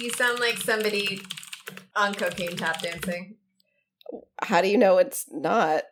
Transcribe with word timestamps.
You 0.00 0.08
sound 0.08 0.40
like 0.40 0.56
somebody 0.56 1.20
on 1.94 2.14
cocaine 2.14 2.56
tap 2.56 2.80
dancing. 2.80 3.36
How 4.40 4.62
do 4.62 4.68
you 4.68 4.78
know 4.78 4.96
it's 4.96 5.26
not? 5.30 5.82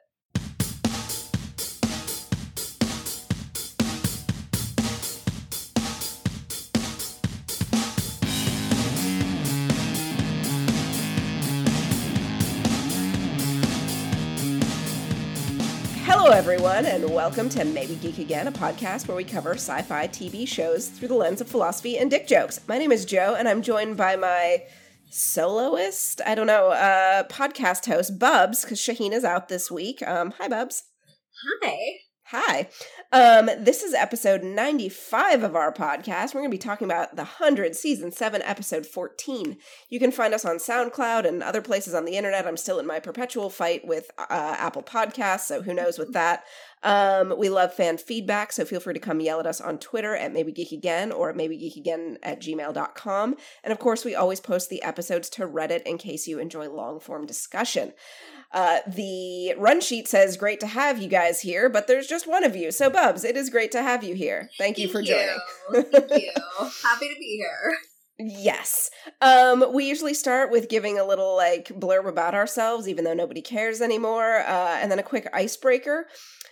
Hello, 16.29 16.36
everyone, 16.36 16.84
and 16.84 17.08
welcome 17.08 17.48
to 17.48 17.64
May 17.64 17.86
We 17.86 17.95
Geek 17.95 18.18
Again, 18.18 18.48
a 18.48 18.52
podcast 18.52 19.08
where 19.08 19.16
we 19.16 19.24
cover 19.24 19.52
sci 19.52 19.80
fi 19.80 20.06
TV 20.08 20.46
shows 20.46 20.88
through 20.88 21.08
the 21.08 21.14
lens 21.14 21.40
of 21.40 21.48
philosophy 21.48 21.96
and 21.96 22.10
dick 22.10 22.27
jokes. 22.27 22.60
My 22.68 22.77
name 22.77 22.92
is 22.92 23.06
Joe, 23.06 23.34
and 23.34 23.48
I'm 23.48 23.62
joined 23.62 23.96
by 23.96 24.14
my 24.16 24.64
soloist, 25.09 26.20
I 26.27 26.34
don't 26.34 26.46
know, 26.46 26.69
uh, 26.69 27.22
podcast 27.28 27.86
host, 27.86 28.19
Bubs, 28.19 28.60
because 28.60 28.78
Shaheen 28.78 29.12
is 29.12 29.24
out 29.24 29.48
this 29.48 29.70
week. 29.70 30.06
Um, 30.06 30.34
hi, 30.38 30.48
Bubs. 30.48 30.83
Hi. 31.62 32.00
Hi. 32.30 32.68
Um, 33.10 33.48
this 33.59 33.82
is 33.82 33.95
episode 33.95 34.42
95 34.42 35.42
of 35.45 35.56
our 35.56 35.73
podcast. 35.73 36.34
We're 36.34 36.42
going 36.42 36.50
to 36.50 36.55
be 36.55 36.59
talking 36.59 36.84
about 36.84 37.16
the 37.16 37.23
100, 37.23 37.74
season 37.74 38.12
7, 38.12 38.42
episode 38.42 38.84
14. 38.84 39.56
You 39.88 39.98
can 39.98 40.12
find 40.12 40.34
us 40.34 40.45
on 40.45 40.59
SoundCloud 40.59 41.27
and 41.27 41.42
other 41.42 41.62
places 41.62 41.95
on 41.95 42.05
the 42.05 42.19
internet. 42.19 42.46
I'm 42.46 42.59
still 42.59 42.78
in 42.80 42.86
my 42.86 43.00
perpetual 43.00 43.48
fight 43.48 43.88
with 43.88 44.10
uh, 44.19 44.56
Apple 44.59 44.83
Podcasts, 44.83 45.46
so 45.46 45.62
who 45.62 45.72
knows 45.72 45.98
with 45.98 46.12
that. 46.12 46.45
Um, 46.82 47.34
we 47.37 47.48
love 47.48 47.74
fan 47.74 47.98
feedback, 47.98 48.52
so 48.52 48.64
feel 48.64 48.80
free 48.80 48.95
to 48.95 49.00
come 49.00 49.20
yell 49.20 49.41
at 49.41 49.46
us 49.46 49.60
on 49.60 49.78
Twitter 49.78 50.14
at 50.16 50.32
May 50.32 50.45
We 50.45 50.52
Geek 50.52 50.73
Again 50.73 51.12
or 51.12 51.30
at 51.30 51.36
maywegeekagain 51.36 52.16
at 52.23 52.41
gmail.com. 52.41 53.36
And 53.64 53.73
of 53.73 53.78
course, 53.78 54.05
we 54.05 54.14
always 54.14 54.41
post 54.41 54.70
the 54.70 54.83
episodes 54.83 55.28
to 55.30 55.47
Reddit 55.47 55.83
in 55.83 55.98
case 55.98 56.27
you 56.27 56.38
enjoy 56.38 56.69
long 56.69 57.00
form 57.00 57.27
discussion. 57.27 57.92
Uh, 58.53 58.78
the 58.86 59.55
run 59.58 59.80
sheet 59.80 60.08
says, 60.08 60.36
Great 60.36 60.61
to 60.61 60.66
have 60.66 61.03
you 61.03 61.08
guys 61.08 61.41
here, 61.42 61.69
but 61.69 61.86
there's 61.86 62.06
just 62.06 62.27
one 62.27 62.44
of 62.44 62.56
you. 62.56 62.70
So, 62.70 62.88
Bubs, 62.88 63.25
it 63.25 63.36
is 63.36 63.50
great 63.50 63.72
to 63.72 63.83
have 63.83 64.03
you 64.03 64.14
here. 64.14 64.48
Thank 64.56 64.78
you 64.78 64.88
Thank 64.88 64.92
for 64.92 65.00
you. 65.00 65.38
joining. 65.72 65.91
Thank 65.92 66.22
you. 66.22 66.33
Happy 66.83 67.08
to 67.08 67.14
be 67.19 67.36
here. 67.36 67.77
Yes. 68.20 68.91
Um, 69.20 69.64
we 69.72 69.84
usually 69.88 70.14
start 70.14 70.50
with 70.50 70.69
giving 70.69 70.98
a 70.98 71.05
little 71.05 71.36
like 71.36 71.69
blurb 71.69 72.08
about 72.08 72.34
ourselves, 72.34 72.88
even 72.88 73.05
though 73.05 73.14
nobody 73.14 73.41
cares 73.41 73.81
anymore, 73.81 74.38
uh, 74.41 74.78
and 74.81 74.91
then 74.91 74.98
a 74.98 75.05
quick 75.05 75.28
icebreaker. 75.33 76.06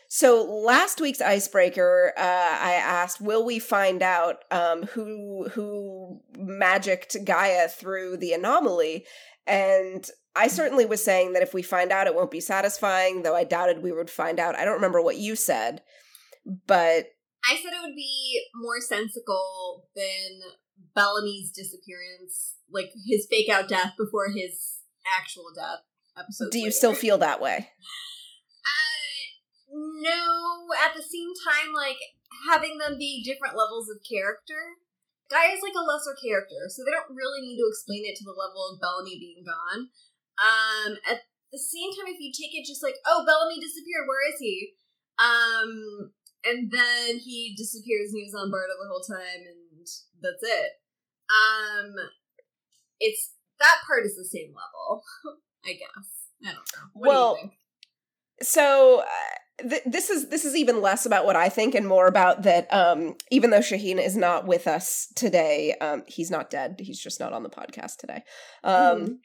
So 0.08 0.44
last 0.44 1.00
week's 1.00 1.20
icebreaker, 1.20 2.12
uh, 2.16 2.20
I 2.20 2.72
asked, 2.72 3.20
"Will 3.20 3.44
we 3.44 3.58
find 3.58 4.02
out 4.02 4.44
um, 4.50 4.84
who 4.84 5.48
who 5.50 6.20
magicked 6.36 7.16
Gaia 7.24 7.68
through 7.68 8.18
the 8.18 8.32
anomaly?" 8.32 9.04
And 9.46 10.08
I 10.34 10.48
certainly 10.48 10.86
was 10.86 11.02
saying 11.02 11.32
that 11.32 11.42
if 11.42 11.54
we 11.54 11.62
find 11.62 11.92
out, 11.92 12.06
it 12.06 12.14
won't 12.14 12.30
be 12.30 12.40
satisfying. 12.40 13.22
Though 13.22 13.36
I 13.36 13.44
doubted 13.44 13.82
we 13.82 13.92
would 13.92 14.10
find 14.10 14.38
out. 14.38 14.56
I 14.56 14.64
don't 14.64 14.74
remember 14.74 15.02
what 15.02 15.16
you 15.16 15.36
said, 15.36 15.82
but 16.66 17.06
I 17.44 17.56
said 17.56 17.72
it 17.72 17.82
would 17.82 17.94
be 17.94 18.42
more 18.54 18.80
sensical 18.80 19.88
than 19.94 20.40
Bellamy's 20.94 21.50
disappearance, 21.50 22.56
like 22.70 22.90
his 23.06 23.26
fake 23.30 23.48
out 23.48 23.68
death 23.68 23.92
before 23.96 24.28
his 24.30 24.78
actual 25.18 25.46
death. 25.54 25.80
Episode. 26.18 26.50
do 26.50 26.58
you 26.58 26.70
still 26.70 26.94
feel 26.94 27.18
that 27.18 27.42
way? 27.42 27.68
No. 29.70 30.68
At 30.84 30.94
the 30.96 31.02
same 31.02 31.32
time, 31.46 31.72
like 31.74 31.98
having 32.50 32.78
them 32.78 32.98
be 32.98 33.22
different 33.24 33.56
levels 33.56 33.88
of 33.88 34.02
character. 34.06 34.78
Guy 35.30 35.50
is 35.50 35.62
like 35.62 35.74
a 35.74 35.82
lesser 35.82 36.14
character, 36.14 36.70
so 36.70 36.84
they 36.84 36.94
don't 36.94 37.10
really 37.10 37.42
need 37.42 37.58
to 37.58 37.66
explain 37.66 38.06
it 38.06 38.14
to 38.18 38.24
the 38.24 38.36
level 38.36 38.62
of 38.70 38.78
Bellamy 38.80 39.18
being 39.18 39.42
gone. 39.42 39.90
Um, 40.38 40.98
at 41.02 41.26
the 41.50 41.58
same 41.58 41.90
time, 41.90 42.06
if 42.06 42.20
you 42.22 42.30
take 42.30 42.54
it 42.54 42.62
just 42.66 42.82
like, 42.82 42.94
oh, 43.06 43.26
Bellamy 43.26 43.58
disappeared, 43.58 44.06
where 44.06 44.22
is 44.30 44.38
he? 44.38 44.74
Um, 45.18 46.12
and 46.46 46.70
then 46.70 47.18
he 47.18 47.54
disappears 47.58 48.14
and 48.14 48.22
he 48.22 48.30
was 48.30 48.38
on 48.38 48.50
Bardo 48.54 48.78
the 48.78 48.86
whole 48.86 49.02
time, 49.02 49.42
and 49.50 49.82
that's 50.22 50.42
it. 50.46 50.70
Um, 51.26 51.90
it's 53.00 53.32
that 53.58 53.82
part 53.86 54.06
is 54.06 54.14
the 54.14 54.24
same 54.24 54.54
level, 54.54 55.02
I 55.64 55.72
guess. 55.74 56.06
I 56.44 56.54
don't 56.54 56.70
know. 56.70 56.86
What 56.94 57.08
Well, 57.08 57.34
do 57.34 57.40
you 57.40 57.48
think? 57.48 58.46
so 58.48 59.00
uh, 59.00 59.36
th- 59.60 59.82
this 59.86 60.10
is 60.10 60.28
this 60.28 60.44
is 60.44 60.54
even 60.56 60.80
less 60.82 61.06
about 61.06 61.24
what 61.26 61.36
I 61.36 61.48
think 61.48 61.74
and 61.74 61.86
more 61.86 62.06
about 62.06 62.42
that. 62.42 62.72
Um, 62.72 63.14
even 63.30 63.50
though 63.50 63.60
Shaheen 63.60 63.98
is 64.04 64.16
not 64.16 64.46
with 64.46 64.66
us 64.66 65.08
today, 65.16 65.74
um, 65.80 66.02
he's 66.06 66.30
not 66.30 66.50
dead. 66.50 66.76
He's 66.80 67.00
just 67.00 67.20
not 67.20 67.32
on 67.32 67.42
the 67.42 67.50
podcast 67.50 67.96
today. 67.98 68.22
Um, 68.64 68.72
Mhm. 69.00 69.16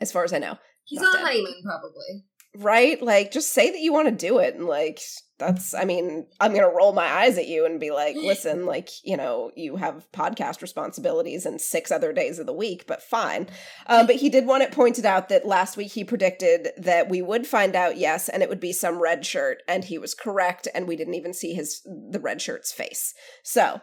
as 0.00 0.12
far 0.12 0.24
as 0.24 0.32
I 0.32 0.38
know, 0.38 0.56
He's 0.84 1.00
not 1.00 1.08
on 1.08 1.22
dead. 1.22 1.26
honeymoon, 1.26 1.62
probably. 1.64 2.24
Right? 2.58 3.00
Like, 3.00 3.30
just 3.30 3.52
say 3.52 3.70
that 3.70 3.80
you 3.80 3.92
want 3.92 4.08
to 4.08 4.26
do 4.26 4.38
it, 4.38 4.54
and 4.54 4.66
like 4.66 5.00
that's. 5.38 5.74
I 5.74 5.84
mean, 5.84 6.26
I'm 6.40 6.52
gonna 6.52 6.68
roll 6.68 6.92
my 6.92 7.06
eyes 7.06 7.38
at 7.38 7.46
you 7.46 7.64
and 7.64 7.78
be 7.78 7.90
like, 7.90 8.16
listen, 8.16 8.66
like 8.66 8.90
you 9.04 9.16
know, 9.16 9.50
you 9.56 9.76
have 9.76 10.06
podcast 10.12 10.60
responsibilities 10.60 11.46
and 11.46 11.60
six 11.60 11.90
other 11.90 12.12
days 12.12 12.38
of 12.38 12.46
the 12.46 12.52
week, 12.52 12.84
but 12.86 13.02
fine. 13.02 13.48
Um, 13.86 14.06
but 14.06 14.16
he 14.16 14.28
did 14.28 14.46
want 14.46 14.64
it 14.64 14.72
pointed 14.72 15.06
out 15.06 15.28
that 15.28 15.46
last 15.46 15.76
week 15.76 15.92
he 15.92 16.04
predicted 16.04 16.70
that 16.76 17.08
we 17.08 17.22
would 17.22 17.46
find 17.46 17.76
out, 17.76 17.96
yes, 17.96 18.28
and 18.28 18.42
it 18.42 18.48
would 18.48 18.60
be 18.60 18.72
some 18.72 19.00
red 19.00 19.24
shirt, 19.24 19.62
and 19.68 19.84
he 19.84 19.98
was 19.98 20.14
correct, 20.14 20.66
and 20.74 20.88
we 20.88 20.96
didn't 20.96 21.14
even 21.14 21.32
see 21.32 21.54
his 21.54 21.80
the 22.10 22.20
red 22.20 22.42
shirt's 22.42 22.72
face. 22.72 23.14
So, 23.42 23.80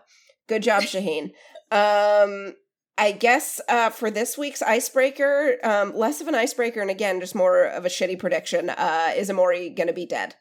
good 0.48 0.64
job, 0.64 0.84
Shaheen. 0.84 1.32
Um, 1.72 2.54
I 2.98 3.12
guess 3.12 3.60
uh, 3.68 3.90
for 3.90 4.10
this 4.10 4.38
week's 4.38 4.62
icebreaker, 4.62 5.58
um, 5.64 5.96
less 5.96 6.22
of 6.22 6.28
an 6.28 6.36
icebreaker, 6.36 6.82
and 6.82 6.90
again, 6.90 7.20
just 7.20 7.36
more 7.36 7.66
of 7.66 7.86
a 7.86 7.90
shitty 7.90 8.18
prediction. 8.18 8.70
Uh, 8.70 9.12
is 9.16 9.30
Emori 9.30 9.76
going 9.76 9.88
to 9.88 9.94
be 9.94 10.06
dead? 10.06 10.36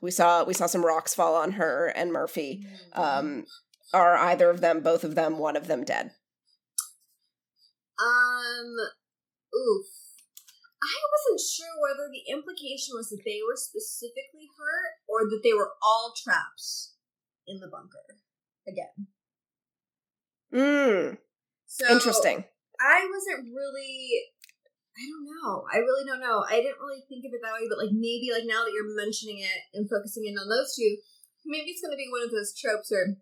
We 0.00 0.12
saw 0.12 0.44
we 0.44 0.54
saw 0.54 0.66
some 0.66 0.84
rocks 0.84 1.14
fall 1.14 1.34
on 1.34 1.52
her 1.52 1.88
and 1.88 2.12
Murphy. 2.12 2.64
Um, 2.92 3.46
are 3.92 4.16
either 4.16 4.50
of 4.50 4.60
them, 4.60 4.80
both 4.80 5.02
of 5.02 5.16
them, 5.16 5.38
one 5.38 5.56
of 5.56 5.66
them 5.66 5.84
dead? 5.84 6.12
Um, 8.00 8.76
oof. 9.56 9.86
I 10.80 10.94
wasn't 11.10 11.40
sure 11.40 11.74
whether 11.82 12.08
the 12.08 12.30
implication 12.32 12.94
was 12.94 13.08
that 13.08 13.22
they 13.24 13.40
were 13.44 13.56
specifically 13.56 14.46
hurt 14.56 14.94
or 15.08 15.28
that 15.28 15.40
they 15.42 15.52
were 15.52 15.72
all 15.82 16.14
trapped 16.16 16.62
in 17.48 17.58
the 17.58 17.66
bunker 17.66 18.20
again. 18.68 19.08
Mm, 20.54 21.18
So 21.68 21.84
interesting. 21.92 22.44
I 22.80 23.06
wasn't 23.06 23.52
really. 23.52 24.32
I 24.98 25.04
don't 25.06 25.28
know. 25.30 25.62
I 25.70 25.78
really 25.78 26.02
don't 26.02 26.18
know. 26.18 26.42
I 26.42 26.58
didn't 26.58 26.82
really 26.82 27.06
think 27.06 27.22
of 27.22 27.30
it 27.30 27.38
that 27.38 27.54
way, 27.54 27.70
but 27.70 27.78
like 27.78 27.94
maybe 27.94 28.34
like 28.34 28.50
now 28.50 28.66
that 28.66 28.74
you're 28.74 28.98
mentioning 28.98 29.38
it 29.38 29.60
and 29.70 29.86
focusing 29.86 30.26
in 30.26 30.34
on 30.34 30.50
those 30.50 30.74
two, 30.74 30.98
maybe 31.46 31.70
it's 31.70 31.78
going 31.78 31.94
to 31.94 32.00
be 32.00 32.10
one 32.10 32.26
of 32.26 32.34
those 32.34 32.50
tropes 32.50 32.90
where 32.90 33.14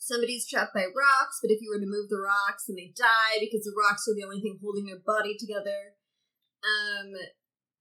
somebody's 0.00 0.48
trapped 0.48 0.72
by 0.72 0.88
rocks, 0.88 1.42
but 1.42 1.52
if 1.52 1.60
you 1.60 1.68
were 1.68 1.82
to 1.82 1.90
move 1.90 2.08
the 2.08 2.16
rocks 2.16 2.64
and 2.68 2.78
they 2.78 2.94
die 2.96 3.36
because 3.44 3.68
the 3.68 3.76
rocks 3.76 4.08
are 4.08 4.16
the 4.16 4.24
only 4.24 4.40
thing 4.40 4.56
holding 4.62 4.86
their 4.86 5.04
body 5.04 5.36
together, 5.36 5.98
um, 6.64 7.12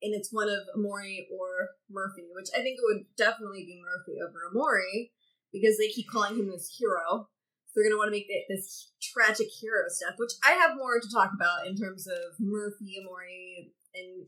and 0.03 0.11
it's 0.13 0.34
one 0.34 0.49
of 0.49 0.67
Emori 0.75 1.25
or 1.31 1.79
Murphy, 1.89 2.28
which 2.35 2.51
I 2.51 2.59
think 2.59 2.78
it 2.78 2.85
would 2.85 3.05
definitely 3.17 3.63
be 3.63 3.79
Murphy 3.79 4.19
over 4.19 4.51
Emori 4.51 5.16
because 5.53 5.78
they 5.78 5.88
keep 5.88 6.09
calling 6.11 6.35
him 6.35 6.51
this 6.51 6.75
hero. 6.78 7.29
They're 7.77 7.85
going 7.85 7.93
to 7.93 8.01
want 8.01 8.09
to 8.09 8.17
make 8.17 8.25
this 8.49 8.89
tragic 9.13 9.53
hero 9.53 9.85
stuff, 9.85 10.17
which 10.17 10.33
I 10.43 10.53
have 10.57 10.73
more 10.75 10.97
to 10.99 11.05
talk 11.13 11.29
about 11.38 11.67
in 11.69 11.77
terms 11.77 12.07
of 12.09 12.33
Murphy, 12.41 12.97
Emori, 12.97 13.69
and 13.93 14.25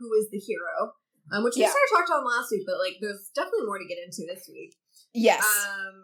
who 0.00 0.08
is 0.16 0.30
the 0.32 0.38
hero. 0.40 0.96
Um, 1.32 1.44
which 1.44 1.56
we 1.56 1.62
Yeah. 1.62 1.68
sort 1.72 1.84
of 1.84 1.90
talked 1.98 2.10
on 2.10 2.24
last 2.24 2.50
week, 2.50 2.64
but 2.66 2.78
like 2.78 2.96
there's 3.00 3.28
definitely 3.34 3.66
more 3.66 3.78
to 3.78 3.84
get 3.84 3.98
into 4.00 4.24
this 4.28 4.48
week. 4.50 4.76
Yes. 5.12 5.44
Um, 5.44 6.02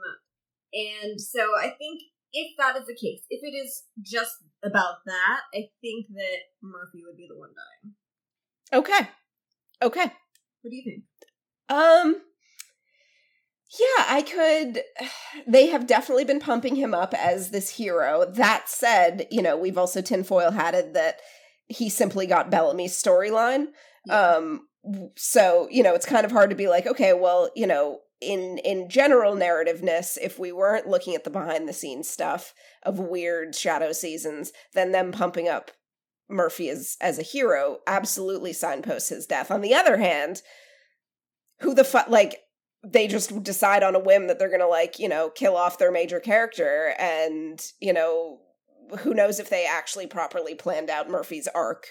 and 0.73 1.21
so 1.21 1.41
I 1.59 1.71
think 1.77 2.03
if 2.33 2.57
that 2.59 2.77
is 2.77 2.87
the 2.87 2.95
case, 2.95 3.23
if 3.31 3.41
it 3.43 3.57
is 3.57 3.85
just 4.03 4.37
about 4.63 4.97
that, 5.07 5.41
I 5.55 5.69
think 5.81 6.07
that 6.15 6.39
Murphy 6.63 7.03
would 7.05 7.17
be 7.17 7.27
the 7.29 7.39
one 7.39 7.51
dying. 7.57 7.95
okay. 8.85 9.09
Okay. 9.83 10.05
What 10.63 10.71
do 10.71 10.77
you 10.77 10.85
think? 10.85 11.05
Um 11.69 12.23
yeah, 13.79 14.05
I 14.09 14.23
could 14.23 14.83
they 15.47 15.69
have 15.69 15.87
definitely 15.87 16.25
been 16.25 16.41
pumping 16.41 16.77
him 16.77 16.95
up 16.95 17.15
as 17.15 17.51
this 17.51 17.71
hero. 17.71 18.25
That 18.25 18.69
said, 18.69 19.27
you 19.31 19.43
know, 19.43 19.57
we've 19.57 19.79
also 19.79 20.01
tinfoil 20.01 20.51
hatted 20.51 20.95
that 20.95 21.21
he 21.69 21.89
simply 21.89 22.27
got 22.27 22.51
Bellamy's 22.51 23.01
storyline. 23.01 23.69
Yeah. 24.07 24.37
Um 24.37 24.67
so, 25.17 25.69
you 25.71 25.83
know, 25.83 25.95
it's 25.95 26.07
kind 26.07 26.25
of 26.25 26.33
hard 26.33 26.51
to 26.51 26.57
be 26.57 26.67
like, 26.67 26.87
okay, 26.87 27.13
well, 27.13 27.51
you 27.55 27.67
know, 27.67 28.01
in 28.21 28.59
in 28.59 28.89
general 28.89 29.35
narrativeness, 29.35 30.19
if 30.21 30.39
we 30.39 30.53
weren't 30.53 30.89
looking 30.89 31.15
at 31.15 31.25
the 31.25 31.31
behind 31.31 31.69
the 31.69 31.73
scenes 31.73 32.09
stuff 32.09 32.55
of 32.83 32.99
weird 32.99 33.55
shadow 33.55 33.93
seasons, 33.93 34.53
then 34.75 34.93
them 34.93 35.13
pumping 35.13 35.49
up 35.49 35.71
Murphy 36.29 36.69
as 36.71 36.97
as 37.01 37.19
a 37.19 37.23
hero 37.23 37.79
absolutely 37.87 38.53
signposts 38.53 39.11
his 39.11 39.27
death. 39.27 39.51
On 39.51 39.61
the 39.61 39.75
other 39.75 39.99
hand, 39.99 40.43
who 41.61 41.75
the 41.75 41.85
fuck 41.85 42.09
like 42.09 42.41
they 42.85 43.07
just 43.07 43.43
decide 43.43 43.83
on 43.83 43.95
a 43.95 44.01
whim 44.01 44.27
that 44.27 44.39
they're 44.39 44.51
gonna 44.51 44.67
like 44.67 44.99
you 44.99 45.09
know 45.09 45.31
kill 45.31 45.57
off 45.57 45.79
their 45.79 45.93
major 45.93 46.21
character 46.21 46.95
and 46.99 47.73
you 47.81 47.93
know 47.93 48.41
who 49.01 49.15
knows 49.15 49.39
if 49.39 49.49
they 49.51 49.67
actually 49.67 50.07
properly 50.07 50.55
planned 50.55 50.91
out 50.91 51.09
Murphy's 51.11 51.49
arc 51.55 51.87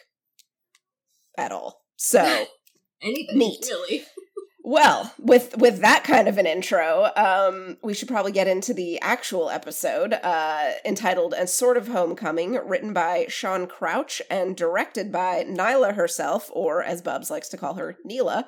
at 1.37 1.51
all. 1.51 1.81
So 1.95 2.45
Anything, 3.01 3.37
Neat. 3.37 3.65
really. 3.69 4.03
Well, 4.61 5.11
with 5.17 5.57
with 5.57 5.79
that 5.81 6.03
kind 6.03 6.27
of 6.27 6.37
an 6.37 6.45
intro, 6.45 7.09
um, 7.15 7.77
we 7.81 7.95
should 7.95 8.07
probably 8.09 8.33
get 8.33 8.47
into 8.47 8.71
the 8.71 8.99
actual 9.01 9.49
episode, 9.49 10.13
uh, 10.13 10.71
entitled 10.85 11.33
"A 11.35 11.47
Sort 11.47 11.75
of 11.75 11.87
Homecoming," 11.87 12.53
written 12.67 12.93
by 12.93 13.25
Sean 13.29 13.65
Crouch 13.65 14.21
and 14.29 14.55
directed 14.55 15.11
by 15.11 15.43
Niylah 15.45 15.95
herself, 15.95 16.51
or 16.53 16.83
as 16.83 17.01
Bubs 17.01 17.31
likes 17.31 17.49
to 17.49 17.57
call 17.57 17.75
her, 17.75 17.97
Neela. 18.05 18.45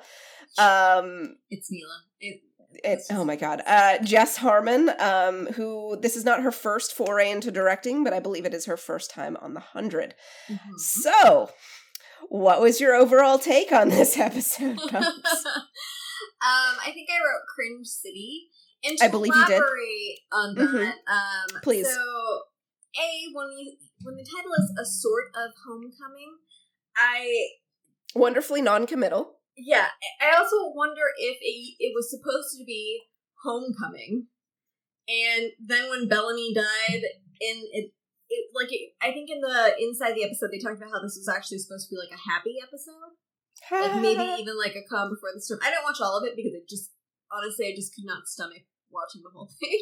Um, 0.58 1.38
It's 1.50 1.72
Neela. 1.72 2.02
It, 2.22 2.40
it, 2.84 3.00
oh 3.10 3.24
my 3.24 3.36
god, 3.36 3.60
uh, 3.66 3.98
Jess 4.02 4.38
Harmon, 4.38 4.90
um, 4.98 5.46
who 5.48 5.98
this 6.00 6.16
is 6.16 6.24
not 6.24 6.42
her 6.42 6.50
first 6.52 6.94
foray 6.94 7.30
into 7.30 7.50
directing, 7.50 8.02
but 8.04 8.14
I 8.14 8.20
believe 8.20 8.46
it 8.46 8.54
is 8.54 8.64
her 8.64 8.78
first 8.78 9.10
time 9.10 9.36
on 9.42 9.52
the 9.54 9.60
100 9.60 10.14
mhm. 10.48 10.78
So, 10.78 11.50
what 12.28 12.60
was 12.62 12.80
your 12.80 12.94
overall 12.94 13.38
take 13.38 13.72
on 13.72 13.90
this 13.90 14.18
episode? 14.18 14.78
Um, 16.42 16.74
I 16.84 16.90
think 16.92 17.08
I 17.08 17.18
wrote 17.22 17.46
Cringe 17.54 17.86
City. 17.86 18.48
And 18.84 18.98
I 19.00 19.06
believe 19.06 19.32
you 19.34 19.46
did. 19.46 19.62
on 20.32 20.54
that, 20.56 20.64
Mhm. 20.66 20.88
um, 21.06 21.60
Please. 21.62 21.86
So, 21.86 22.42
a 22.98 23.28
when 23.32 23.46
you 23.58 23.76
when 24.02 24.16
the 24.16 24.24
title 24.24 24.50
is 24.54 24.72
a 24.80 24.84
sort 24.84 25.26
of 25.36 25.52
homecoming, 25.64 26.38
I 26.96 27.48
Wonderfully 28.16 28.60
non-committal. 28.60 29.38
Yeah, 29.56 29.88
I 30.20 30.36
also 30.36 30.72
wonder 30.74 31.02
if 31.18 31.38
it, 31.40 31.76
it 31.78 31.92
was 31.94 32.10
supposed 32.10 32.56
to 32.58 32.64
be 32.64 33.02
homecoming, 33.44 34.26
and 35.08 35.52
then 35.60 35.90
when 35.90 36.08
Bellamy 36.08 36.54
died, 36.54 37.02
and 37.40 37.60
it. 37.72 37.92
It, 38.32 38.48
like 38.56 38.72
it, 38.72 38.96
I 39.04 39.12
think 39.12 39.28
in 39.28 39.44
the 39.44 39.76
inside 39.76 40.16
the 40.16 40.24
episode 40.24 40.48
they 40.48 40.56
talked 40.56 40.80
about 40.80 40.88
how 40.88 41.04
this 41.04 41.20
was 41.20 41.28
actually 41.28 41.60
supposed 41.60 41.84
to 41.84 41.92
be 41.92 42.00
like 42.00 42.16
a 42.16 42.30
happy 42.32 42.56
episode, 42.64 43.12
like 43.68 44.00
maybe 44.00 44.24
even 44.40 44.56
like 44.56 44.72
a 44.72 44.88
calm 44.88 45.12
before 45.12 45.36
the 45.36 45.40
storm. 45.44 45.60
I 45.60 45.68
didn't 45.68 45.84
watch 45.84 46.00
all 46.00 46.16
of 46.16 46.24
it 46.24 46.32
because 46.32 46.56
it 46.56 46.64
just 46.64 46.96
honestly 47.28 47.68
I 47.68 47.76
just 47.76 47.92
could 47.92 48.08
not 48.08 48.24
stomach 48.24 48.64
watching 48.92 49.24
the 49.24 49.32
whole 49.32 49.52
thing. 49.60 49.80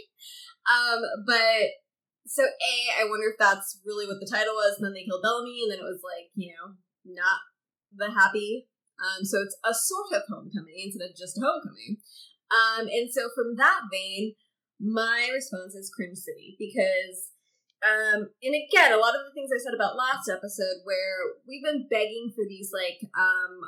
Um, 0.66 1.02
but 1.26 1.78
so 2.26 2.46
a 2.46 2.74
I 3.02 3.10
wonder 3.10 3.30
if 3.30 3.38
that's 3.38 3.82
really 3.84 4.06
what 4.06 4.22
the 4.22 4.30
title 4.30 4.54
was, 4.54 4.78
and 4.78 4.86
then 4.86 4.94
they 4.94 5.04
killed 5.04 5.22
Bellamy, 5.22 5.66
and 5.66 5.70
then 5.72 5.82
it 5.82 5.90
was 5.90 6.02
like 6.02 6.30
you 6.34 6.54
know 6.54 6.78
not 7.04 7.42
the 7.94 8.14
happy. 8.14 8.69
Um, 9.00 9.24
so 9.24 9.42
it's 9.42 9.56
a 9.64 9.74
sort 9.74 10.12
of 10.12 10.28
homecoming 10.28 10.76
instead 10.76 11.08
of 11.08 11.16
just 11.16 11.38
a 11.38 11.40
homecoming. 11.40 11.98
Um, 12.52 12.88
and 12.88 13.12
so 13.12 13.28
from 13.34 13.56
that 13.56 13.88
vein, 13.90 14.34
my 14.80 15.28
response 15.32 15.74
is 15.74 15.92
Cringe 15.94 16.18
City 16.18 16.56
because 16.58 17.30
um, 17.80 18.28
and 18.42 18.54
again, 18.54 18.92
a 18.92 19.00
lot 19.00 19.16
of 19.16 19.24
the 19.24 19.32
things 19.32 19.48
I 19.48 19.62
said 19.62 19.72
about 19.74 19.96
last 19.96 20.28
episode, 20.28 20.84
where 20.84 21.40
we've 21.48 21.64
been 21.64 21.88
begging 21.88 22.30
for 22.34 22.44
these 22.46 22.72
like 22.72 23.00
um 23.16 23.60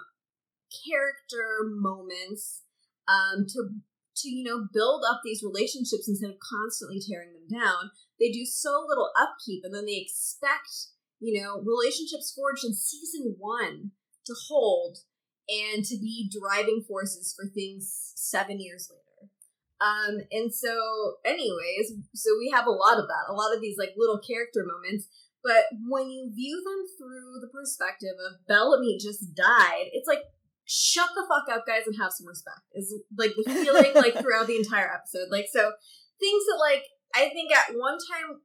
character 0.68 1.64
moments, 1.64 2.62
um, 3.08 3.46
to 3.48 3.70
to 4.16 4.28
you 4.28 4.44
know 4.44 4.68
build 4.72 5.02
up 5.08 5.20
these 5.24 5.42
relationships 5.42 6.08
instead 6.08 6.30
of 6.30 6.36
constantly 6.44 7.00
tearing 7.00 7.32
them 7.32 7.48
down. 7.48 7.90
They 8.20 8.30
do 8.30 8.44
so 8.44 8.84
little 8.86 9.10
upkeep, 9.18 9.64
and 9.64 9.74
then 9.74 9.86
they 9.86 10.04
expect 10.04 10.92
you 11.18 11.40
know 11.40 11.62
relationships 11.64 12.32
forged 12.36 12.64
in 12.66 12.74
season 12.74 13.36
one 13.38 13.92
to 14.26 14.34
hold 14.48 14.98
and 15.52 15.84
to 15.84 15.96
be 15.98 16.30
driving 16.32 16.84
forces 16.86 17.34
for 17.36 17.48
things 17.48 18.12
seven 18.16 18.60
years 18.60 18.88
later. 18.90 19.02
Um, 19.82 20.18
and 20.30 20.54
so, 20.54 21.16
anyways, 21.24 21.92
so 22.14 22.30
we 22.38 22.50
have 22.54 22.66
a 22.66 22.70
lot 22.70 22.98
of 22.98 23.08
that, 23.08 23.28
a 23.28 23.34
lot 23.34 23.54
of 23.54 23.60
these 23.60 23.76
like 23.76 23.94
little 23.96 24.18
character 24.18 24.64
moments. 24.64 25.08
But 25.42 25.64
when 25.88 26.08
you 26.08 26.30
view 26.32 26.62
them 26.62 26.86
through 26.96 27.42
the 27.42 27.50
perspective 27.50 28.14
of 28.14 28.46
Bellamy 28.46 28.96
just 29.02 29.34
died, 29.34 29.90
it's 29.92 30.06
like 30.06 30.22
shut 30.64 31.10
the 31.16 31.26
fuck 31.26 31.50
up, 31.54 31.66
guys, 31.66 31.82
and 31.86 31.96
have 31.98 32.12
some 32.12 32.28
respect. 32.28 32.62
Is 32.74 32.94
like 33.18 33.32
the 33.36 33.50
feeling 33.50 33.92
like 33.94 34.14
throughout 34.22 34.46
the 34.46 34.56
entire 34.56 34.86
episode. 34.86 35.28
Like 35.30 35.46
so, 35.50 35.72
things 36.20 36.44
that 36.46 36.62
like 36.62 36.84
I 37.14 37.28
think 37.30 37.50
at 37.50 37.74
one 37.74 37.98
time, 37.98 38.40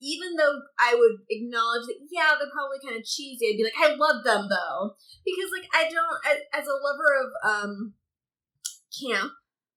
even 0.00 0.36
though 0.36 0.60
I 0.78 0.94
would 0.94 1.18
acknowledge 1.30 1.86
that 1.86 1.98
yeah, 2.10 2.34
they're 2.38 2.52
probably 2.52 2.78
kind 2.84 2.96
of 3.00 3.04
cheesy, 3.04 3.46
I'd 3.48 3.56
be 3.56 3.64
like, 3.64 3.78
I 3.78 3.94
love 3.94 4.24
them 4.24 4.48
though 4.48 4.94
because 5.24 5.50
like 5.52 5.68
I 5.72 5.90
don't 5.90 6.20
as, 6.26 6.62
as 6.62 6.66
a 6.68 6.76
lover 6.82 7.10
of 7.22 7.28
um 7.42 7.94
camp. 8.92 9.32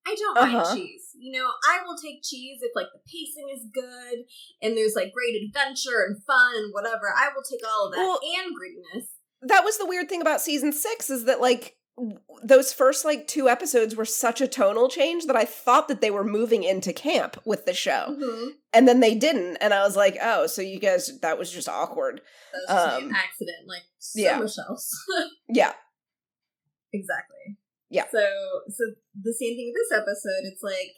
I 0.07 0.15
don't 0.15 0.35
mind 0.35 0.55
Uh-huh. 0.55 0.75
cheese. 0.75 1.09
You 1.13 1.37
know, 1.39 1.49
I 1.69 1.79
will 1.85 1.97
take 1.97 2.23
cheese 2.23 2.59
if 2.61 2.71
like 2.75 2.87
the 2.93 2.99
pacing 3.05 3.49
is 3.53 3.65
good 3.73 4.19
and 4.61 4.75
there's 4.77 4.95
like 4.95 5.11
great 5.11 5.35
adventure 5.43 6.05
and 6.07 6.23
fun 6.23 6.55
and 6.55 6.73
whatever. 6.73 7.13
I 7.15 7.29
will 7.35 7.43
take 7.43 7.59
all 7.67 7.87
of 7.87 7.91
that 7.93 7.99
Well- 7.99 8.19
and 8.39 8.55
grittiness. 8.55 9.07
that 9.41 9.63
was 9.65 9.77
the 9.77 9.85
weird 9.85 10.09
thing 10.09 10.21
about 10.21 10.41
season 10.41 10.71
six 10.73 11.09
is 11.09 11.25
that 11.25 11.41
like 11.41 11.75
those 12.43 12.71
first 12.73 13.03
like 13.05 13.27
two 13.27 13.49
episodes 13.49 13.95
were 13.95 14.05
such 14.05 14.41
a 14.41 14.47
tonal 14.47 14.87
change 14.89 15.25
that 15.25 15.35
I 15.35 15.45
thought 15.45 15.87
that 15.87 16.01
they 16.01 16.11
were 16.11 16.23
moving 16.23 16.63
into 16.63 16.93
camp 16.93 17.37
with 17.45 17.65
the 17.65 17.73
show, 17.73 18.15
Mm-hmm. 18.17 18.47
and 18.73 18.87
then 18.87 18.99
they 18.99 19.15
didn't, 19.15 19.57
and 19.57 19.73
I 19.73 19.83
was 19.83 19.95
like, 19.95 20.17
oh, 20.21 20.47
so 20.47 20.61
you 20.61 20.79
guys 20.79 21.19
that 21.21 21.37
was 21.37 21.51
just 21.51 21.67
awkward. 21.69 22.21
That 22.53 22.61
was 22.75 22.83
just 22.85 22.97
Um, 22.97 23.09
an 23.09 23.15
accident, 23.15 23.67
like 23.67 23.83
so 23.99 24.21
yeah. 24.21 24.39
much 24.39 24.53
else. 24.69 24.93
Yeah, 25.49 25.73
exactly. 26.93 27.57
Yeah. 27.89 28.05
So, 28.11 28.21
so 28.69 28.83
the 29.19 29.33
same 29.33 29.55
thing 29.57 29.73
with 29.73 29.81
this 29.81 29.97
episode. 29.97 30.45
It's 30.45 30.61
like 30.63 30.93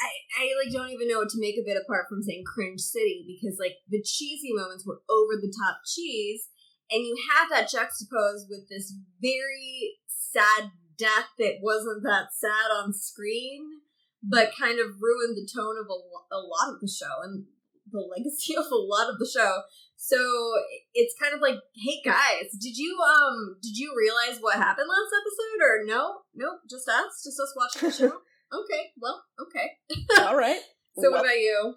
I, 0.00 0.42
I 0.42 0.44
like 0.64 0.72
don't 0.72 0.90
even 0.90 1.06
know 1.08 1.18
what 1.18 1.28
to 1.30 1.40
make 1.40 1.54
of 1.58 1.64
it 1.66 1.76
apart 1.78 2.06
from 2.08 2.22
saying 2.22 2.42
cringe 2.48 2.80
city 2.80 3.22
because 3.28 3.58
like 3.60 3.76
the 3.88 4.02
cheesy 4.02 4.50
moments 4.52 4.86
were 4.86 5.02
over 5.08 5.36
the 5.38 5.52
top 5.62 5.78
cheese, 5.86 6.48
and 6.92 7.04
you 7.04 7.16
have 7.32 7.48
that 7.50 7.70
juxtaposed 7.70 8.48
with 8.50 8.68
this 8.68 8.94
very 9.20 9.96
sad 10.06 10.70
death 10.98 11.32
that 11.38 11.58
wasn't 11.62 12.02
that 12.04 12.26
sad 12.32 12.70
on 12.70 12.92
screen, 12.92 13.80
but 14.22 14.52
kind 14.58 14.78
of 14.78 15.00
ruined 15.00 15.36
the 15.36 15.48
tone 15.48 15.76
of 15.80 15.86
a, 15.88 15.98
a 16.36 16.40
lot 16.40 16.74
of 16.74 16.80
the 16.80 16.88
show 16.88 17.22
and 17.24 17.46
the 17.90 17.98
legacy 18.00 18.54
of 18.56 18.66
a 18.70 18.76
lot 18.76 19.08
of 19.08 19.18
the 19.18 19.28
show. 19.28 19.62
So 19.96 20.18
it's 20.94 21.14
kind 21.20 21.34
of 21.34 21.40
like, 21.40 21.56
hey 21.74 22.00
guys, 22.04 22.50
did 22.60 22.76
you 22.76 22.98
um 23.00 23.56
did 23.62 23.76
you 23.76 23.94
realize 23.96 24.40
what 24.40 24.56
happened 24.56 24.88
last 24.88 25.12
episode 25.14 25.64
or 25.64 25.84
no? 25.86 26.18
Nope, 26.34 26.60
just 26.68 26.88
us, 26.88 27.22
just 27.24 27.40
us 27.40 27.54
watching 27.56 27.88
the 27.88 27.94
show. 27.94 28.18
okay, 28.52 28.90
well, 29.00 29.22
okay. 29.40 29.70
all 30.26 30.36
right. 30.36 30.60
So 30.96 31.02
Well- 31.10 31.12
what 31.12 31.20
about 31.24 31.38
you? 31.38 31.74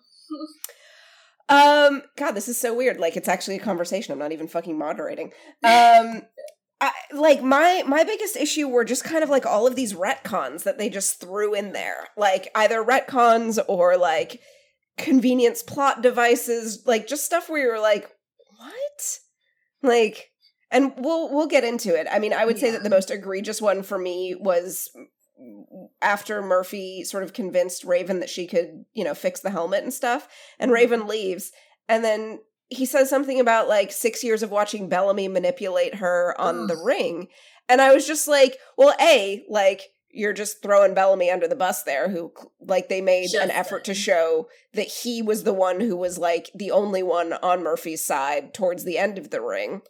Um, 1.47 2.01
God, 2.17 2.31
this 2.31 2.47
is 2.47 2.59
so 2.59 2.73
weird. 2.73 2.99
Like 2.99 3.17
it's 3.17 3.27
actually 3.27 3.57
a 3.57 3.59
conversation. 3.59 4.11
I'm 4.11 4.19
not 4.19 4.31
even 4.31 4.47
fucking 4.47 4.77
moderating. 4.77 5.31
Um, 5.63 6.23
I, 6.81 6.91
like 7.13 7.41
my 7.41 7.83
my 7.87 8.03
biggest 8.03 8.35
issue 8.35 8.67
were 8.67 8.83
just 8.83 9.03
kind 9.03 9.23
of 9.23 9.29
like 9.29 9.45
all 9.45 9.65
of 9.65 9.75
these 9.75 9.93
retcons 9.93 10.63
that 10.63 10.77
they 10.77 10.89
just 10.89 11.21
threw 11.21 11.53
in 11.53 11.71
there, 11.71 12.07
like 12.17 12.49
either 12.53 12.83
retcons 12.83 13.59
or 13.67 13.97
like 13.97 14.41
convenience 14.97 15.63
plot 15.63 16.01
devices, 16.01 16.83
like 16.85 17.07
just 17.07 17.25
stuff 17.25 17.49
where 17.49 17.61
you're 17.61 17.81
like, 17.81 18.09
what, 18.57 19.19
like. 19.81 20.31
And 20.71 20.93
we'll 20.97 21.31
we'll 21.31 21.47
get 21.47 21.63
into 21.63 21.97
it. 21.97 22.07
I 22.11 22.19
mean, 22.19 22.33
I 22.33 22.43
would 22.43 22.57
say 22.57 22.71
that 22.71 22.83
the 22.83 22.89
most 22.89 23.11
egregious 23.11 23.61
one 23.61 23.81
for 23.83 23.97
me 23.97 24.35
was 24.37 24.89
after 26.01 26.41
Murphy 26.41 27.03
sort 27.03 27.23
of 27.23 27.33
convinced 27.33 27.83
Raven 27.83 28.19
that 28.19 28.29
she 28.29 28.47
could, 28.47 28.85
you 28.93 29.03
know, 29.03 29.13
fix 29.13 29.41
the 29.41 29.49
helmet 29.49 29.83
and 29.83 29.93
stuff, 29.93 30.27
and 30.59 30.69
mm-hmm. 30.69 30.75
Raven 30.75 31.07
leaves, 31.07 31.51
and 31.87 32.03
then 32.03 32.39
he 32.69 32.85
says 32.85 33.09
something 33.09 33.39
about 33.39 33.67
like 33.67 33.91
six 33.91 34.23
years 34.23 34.41
of 34.41 34.51
watching 34.51 34.89
Bellamy 34.89 35.27
manipulate 35.27 35.95
her 35.95 36.35
on 36.39 36.67
the 36.67 36.77
ring, 36.77 37.27
and 37.67 37.81
I 37.81 37.93
was 37.93 38.07
just 38.07 38.27
like, 38.27 38.57
well, 38.77 38.95
a 38.99 39.43
like 39.49 39.91
you're 40.15 40.33
just 40.33 40.61
throwing 40.61 40.93
Bellamy 40.93 41.29
under 41.29 41.47
the 41.47 41.55
bus 41.55 41.83
there, 41.83 42.09
who 42.09 42.31
like 42.61 42.89
they 42.89 43.01
made 43.01 43.33
an 43.33 43.49
Just 43.49 43.53
effort 43.53 43.83
to 43.85 43.93
show 43.93 44.47
that 44.73 44.87
he 44.87 45.21
was 45.21 45.43
the 45.43 45.53
one 45.53 45.81
who 45.81 45.95
was 45.95 46.17
like 46.17 46.49
the 46.55 46.71
only 46.71 47.03
one 47.03 47.33
on 47.33 47.63
Murphy's 47.63 48.03
side 48.03 48.53
towards 48.53 48.85
the 48.85 48.97
end 48.97 49.17
of 49.17 49.29
the 49.29 49.41
ring. 49.41 49.81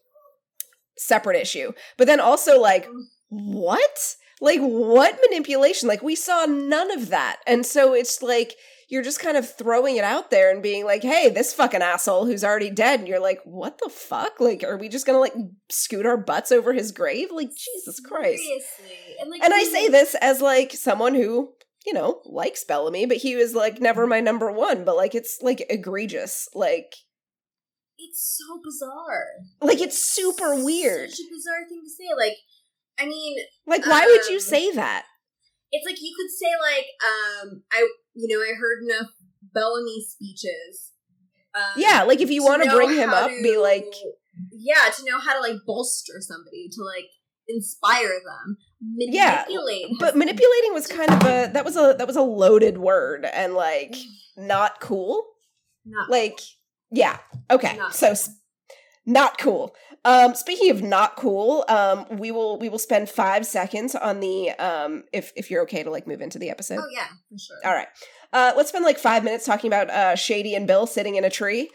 Separate 0.98 1.40
issue, 1.40 1.74
but 1.98 2.08
then 2.08 2.20
also 2.20 2.60
like 2.60 2.88
mm-hmm. 2.88 3.54
what? 3.54 4.16
Like 4.42 4.60
what 4.60 5.18
manipulation? 5.30 5.88
Like 5.88 6.04
we 6.04 6.16
saw 6.16 6.46
none 6.46 6.92
of 6.92 7.10
that. 7.10 7.38
And 7.48 7.66
so 7.66 7.94
it's 7.94 8.22
like 8.22 8.54
you're 8.88 9.04
just 9.04 9.20
kind 9.20 9.38
of 9.38 9.52
throwing 9.52 9.96
it 9.96 10.04
out 10.04 10.30
there 10.30 10.52
and 10.52 10.62
being 10.62 10.86
like, 10.86 11.02
"Hey, 11.02 11.30
this 11.30 11.54
fucking 11.54 11.82
asshole 11.82 12.26
who's 12.26 12.44
already 12.44 12.70
dead." 12.70 13.00
And 13.00 13.08
you're 13.08 13.20
like, 13.20 13.40
"What 13.44 13.80
the 13.82 13.90
fuck? 13.90 14.40
Like 14.40 14.64
are 14.64 14.78
we 14.78 14.90
just 14.90 15.06
going 15.06 15.16
to 15.16 15.22
like 15.22 15.50
scoot 15.70 16.06
our 16.06 16.18
butts 16.18 16.52
over 16.52 16.74
his 16.74 16.92
grave? 16.92 17.30
Like 17.32 17.50
Jesus 17.50 18.00
Christ." 18.00 18.44
Seriously, 18.44 19.16
and 19.22 19.32
like, 19.32 19.44
And 19.44 19.54
I 19.54 19.64
say 19.64 19.88
this 19.88 20.16
as 20.16 20.42
like 20.42 20.74
someone 20.74 21.16
who, 21.16 21.54
you 21.86 21.94
know, 21.94 22.22
likes 22.26 22.64
Bellamy, 22.64 23.06
but 23.06 23.18
he 23.18 23.36
was 23.36 23.56
like 23.56 23.82
never 23.82 24.06
my 24.06 24.20
number 24.20 24.52
1, 24.52 24.84
but 24.84 24.96
like 24.96 25.16
it's 25.16 25.40
like 25.42 25.66
egregious. 25.70 26.48
Like 26.54 26.94
it's 27.98 28.38
so 28.38 28.60
bizarre. 28.64 29.26
like 29.62 29.82
it's 29.82 29.98
super 29.98 30.56
weird. 30.64 31.12
Such 31.12 31.20
a 31.20 31.34
bizarre 31.34 31.68
thing 31.68 31.82
to 31.84 31.90
say. 31.90 32.10
Like, 32.16 32.38
I 33.00 33.06
mean, 33.06 33.38
Like 33.68 33.86
why 33.86 34.06
would 34.06 34.28
you 34.30 34.36
Um, 34.36 34.42
say 34.42 34.72
that? 34.72 35.06
it's 35.72 35.86
like 35.86 35.98
you 36.02 36.14
could 36.16 36.32
say 36.32 36.52
like, 36.62 36.86
um, 37.04 37.64
I, 37.72 37.88
you 38.14 38.28
know, 38.34 38.42
I 38.42 38.54
heard 38.58 38.84
enough 38.84 39.12
Bellamy 39.54 40.06
speeches, 40.08 40.92
Um, 41.54 41.74
Yeah, 41.78 42.04
like 42.04 42.22
if 42.22 42.30
you 42.30 42.44
want 42.44 42.64
to 42.64 42.70
bring 42.70 42.92
him 42.94 43.10
up, 43.10 43.30
be 43.44 43.58
like, 43.58 43.86
yeah, 44.52 44.90
to 44.96 45.06
know 45.06 45.20
how 45.20 45.34
to 45.34 45.40
like 45.42 45.62
bolster 45.66 46.20
somebody, 46.20 46.70
to 46.72 46.84
like 46.84 47.08
inspire 47.48 48.20
them, 48.26 48.58
Yeah, 48.98 49.46
but 50.00 50.16
manipulating 50.18 50.74
was 50.74 50.88
kind 50.88 51.10
of 51.12 51.22
a 51.24 51.52
that 51.54 51.64
was 51.66 51.76
a 51.76 51.96
that 51.98 52.08
was 52.08 52.16
a 52.16 52.22
loaded 52.22 52.78
word 52.78 53.26
and 53.26 53.54
like 53.54 53.96
not 54.38 54.80
cool. 54.82 55.26
not 55.86 56.10
Like, 56.10 56.40
yeah, 56.92 57.18
okay, 57.50 57.78
Not 57.78 57.96
so 57.96 58.14
not 59.06 59.38
cool. 59.38 59.76
Um, 60.04 60.36
speaking 60.36 60.70
of 60.70 60.82
not 60.84 61.16
cool, 61.16 61.66
um, 61.68 62.06
we 62.18 62.32
will 62.32 62.60
we 62.60 62.70
will 62.70 62.80
spend 62.80 63.10
five 63.10 63.46
seconds 63.46 63.96
on 63.96 64.20
the 64.20 64.52
um, 64.52 65.04
if 65.12 65.32
if 65.36 65.50
you're 65.50 65.64
okay 65.64 65.84
to 65.84 65.90
like 65.90 66.08
move 66.08 66.22
into 66.22 66.38
the 66.38 66.50
episode. 66.50 66.80
Oh 66.80 66.90
yeah, 66.92 67.08
for 67.30 67.38
sure. 67.38 67.58
All 67.66 67.74
right. 67.74 67.88
Uh, 68.32 68.54
let's 68.56 68.70
spend 68.70 68.86
like 68.86 69.00
five 69.00 69.24
minutes 69.24 69.46
talking 69.46 69.68
about 69.68 69.90
uh, 69.90 70.16
Shady 70.16 70.56
and 70.56 70.68
Bill 70.68 70.86
sitting 70.86 71.16
in 71.16 71.24
a 71.24 71.30
tree. 71.30 71.70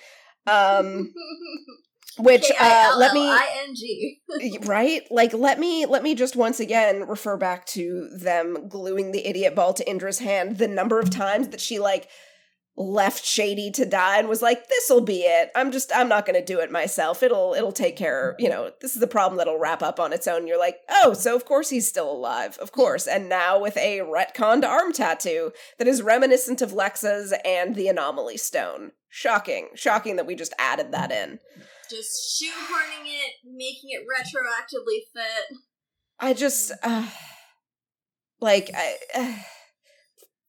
Um, 0.47 1.13
which 2.19 2.51
uh, 2.59 2.95
let 2.99 3.15
me 3.15 4.59
right 4.67 5.03
like 5.11 5.33
let 5.33 5.59
me 5.59 5.87
let 5.87 6.03
me 6.03 6.15
just 6.15 6.37
once 6.37 6.61
again 6.61 7.07
refer 7.09 7.37
back 7.37 7.65
to 7.67 8.09
them 8.11 8.69
gluing 8.69 9.13
the 9.13 9.27
idiot 9.27 9.55
ball 9.55 9.73
to 9.75 9.89
Indra's 9.89 10.19
hand. 10.19 10.59
The 10.59 10.69
number 10.69 11.01
of 11.01 11.11
times 11.11 11.49
that 11.49 11.61
she 11.61 11.79
like 11.79 12.09
left 12.81 13.27
Shady 13.27 13.71
to 13.73 13.85
die 13.85 14.19
and 14.19 14.29
was 14.29 14.41
like, 14.41 14.69
"This'll 14.69 15.03
be 15.03 15.21
it. 15.21 15.51
I'm 15.55 15.71
just 15.71 15.93
I'm 15.95 16.09
not 16.09 16.25
going 16.25 16.39
to 16.39 16.45
do 16.45 16.61
it 16.61 16.71
myself. 16.71 17.23
It'll 17.23 17.53
it'll 17.53 17.73
take 17.73 17.95
care. 17.95 18.35
You 18.39 18.49
know, 18.49 18.73
this 18.81 18.95
is 18.95 19.01
the 19.01 19.07
problem 19.07 19.37
that'll 19.37 19.59
wrap 19.59 19.83
up 19.83 20.01
on 20.01 20.13
its 20.13 20.27
own." 20.27 20.47
You're 20.47 20.59
like, 20.59 20.79
"Oh, 20.89 21.13
so 21.13 21.37
of 21.37 21.45
course 21.45 21.69
he's 21.69 21.87
still 21.87 22.11
alive. 22.11 22.57
Of 22.59 22.73
course." 22.73 23.07
And 23.07 23.29
now 23.29 23.61
with 23.61 23.77
a 23.77 23.99
retconned 24.01 24.65
arm 24.65 24.93
tattoo 24.93 25.53
that 25.79 25.87
is 25.87 26.01
reminiscent 26.01 26.63
of 26.63 26.73
Lexa's 26.73 27.35
and 27.45 27.75
the 27.75 27.89
anomaly 27.89 28.39
stone. 28.39 28.93
Shocking, 29.11 29.69
shocking 29.75 30.17
that 30.17 30.27
we 30.27 30.35
just 30.35 30.55
added 30.59 30.93
that 30.93 31.13
in. 31.13 31.39
Just 31.91 32.41
shoehorning 32.41 33.05
it, 33.07 33.33
making 33.45 33.91
it 33.91 34.07
retroactively 34.07 35.01
fit. 35.13 35.59
I 36.19 36.33
just 36.33 36.73
uh, 36.83 37.09
like 38.41 38.71
I 38.75 38.97
uh, 39.15 39.35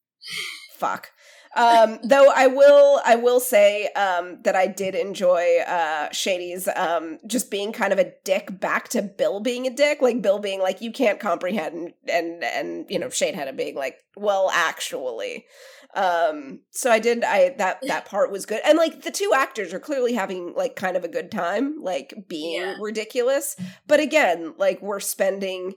fuck. 0.77 1.09
Um 1.55 1.99
though 2.03 2.31
I 2.33 2.47
will 2.47 3.01
I 3.05 3.15
will 3.15 3.39
say 3.41 3.87
um 3.95 4.39
that 4.43 4.55
I 4.55 4.67
did 4.67 4.95
enjoy 4.95 5.57
uh 5.67 6.09
Shady's 6.11 6.67
um 6.75 7.19
just 7.27 7.51
being 7.51 7.73
kind 7.73 7.91
of 7.91 7.99
a 7.99 8.13
dick 8.23 8.59
back 8.59 8.87
to 8.89 9.01
Bill 9.01 9.39
being 9.41 9.67
a 9.67 9.69
dick, 9.75 10.01
like 10.01 10.21
Bill 10.21 10.39
being 10.39 10.61
like 10.61 10.81
you 10.81 10.91
can't 10.91 11.19
comprehend 11.19 11.93
and 12.07 12.43
and 12.43 12.85
you 12.89 12.97
know 12.99 13.07
Sheidheda 13.07 13.55
being 13.57 13.75
like, 13.75 13.97
well 14.15 14.49
actually. 14.53 15.45
Um 15.93 16.61
so 16.71 16.89
I 16.89 16.99
did 16.99 17.23
I 17.25 17.49
that 17.57 17.79
that 17.85 18.05
part 18.05 18.31
was 18.31 18.45
good. 18.45 18.61
And 18.65 18.77
like 18.77 19.01
the 19.01 19.11
two 19.11 19.31
actors 19.35 19.73
are 19.73 19.79
clearly 19.79 20.13
having 20.13 20.53
like 20.55 20.77
kind 20.77 20.95
of 20.95 21.03
a 21.03 21.09
good 21.09 21.31
time, 21.31 21.81
like 21.81 22.13
being 22.29 22.61
Yeah. 22.61 22.75
ridiculous. 22.79 23.57
But 23.87 23.99
again, 23.99 24.53
like 24.57 24.81
we're 24.81 25.01
spending 25.01 25.73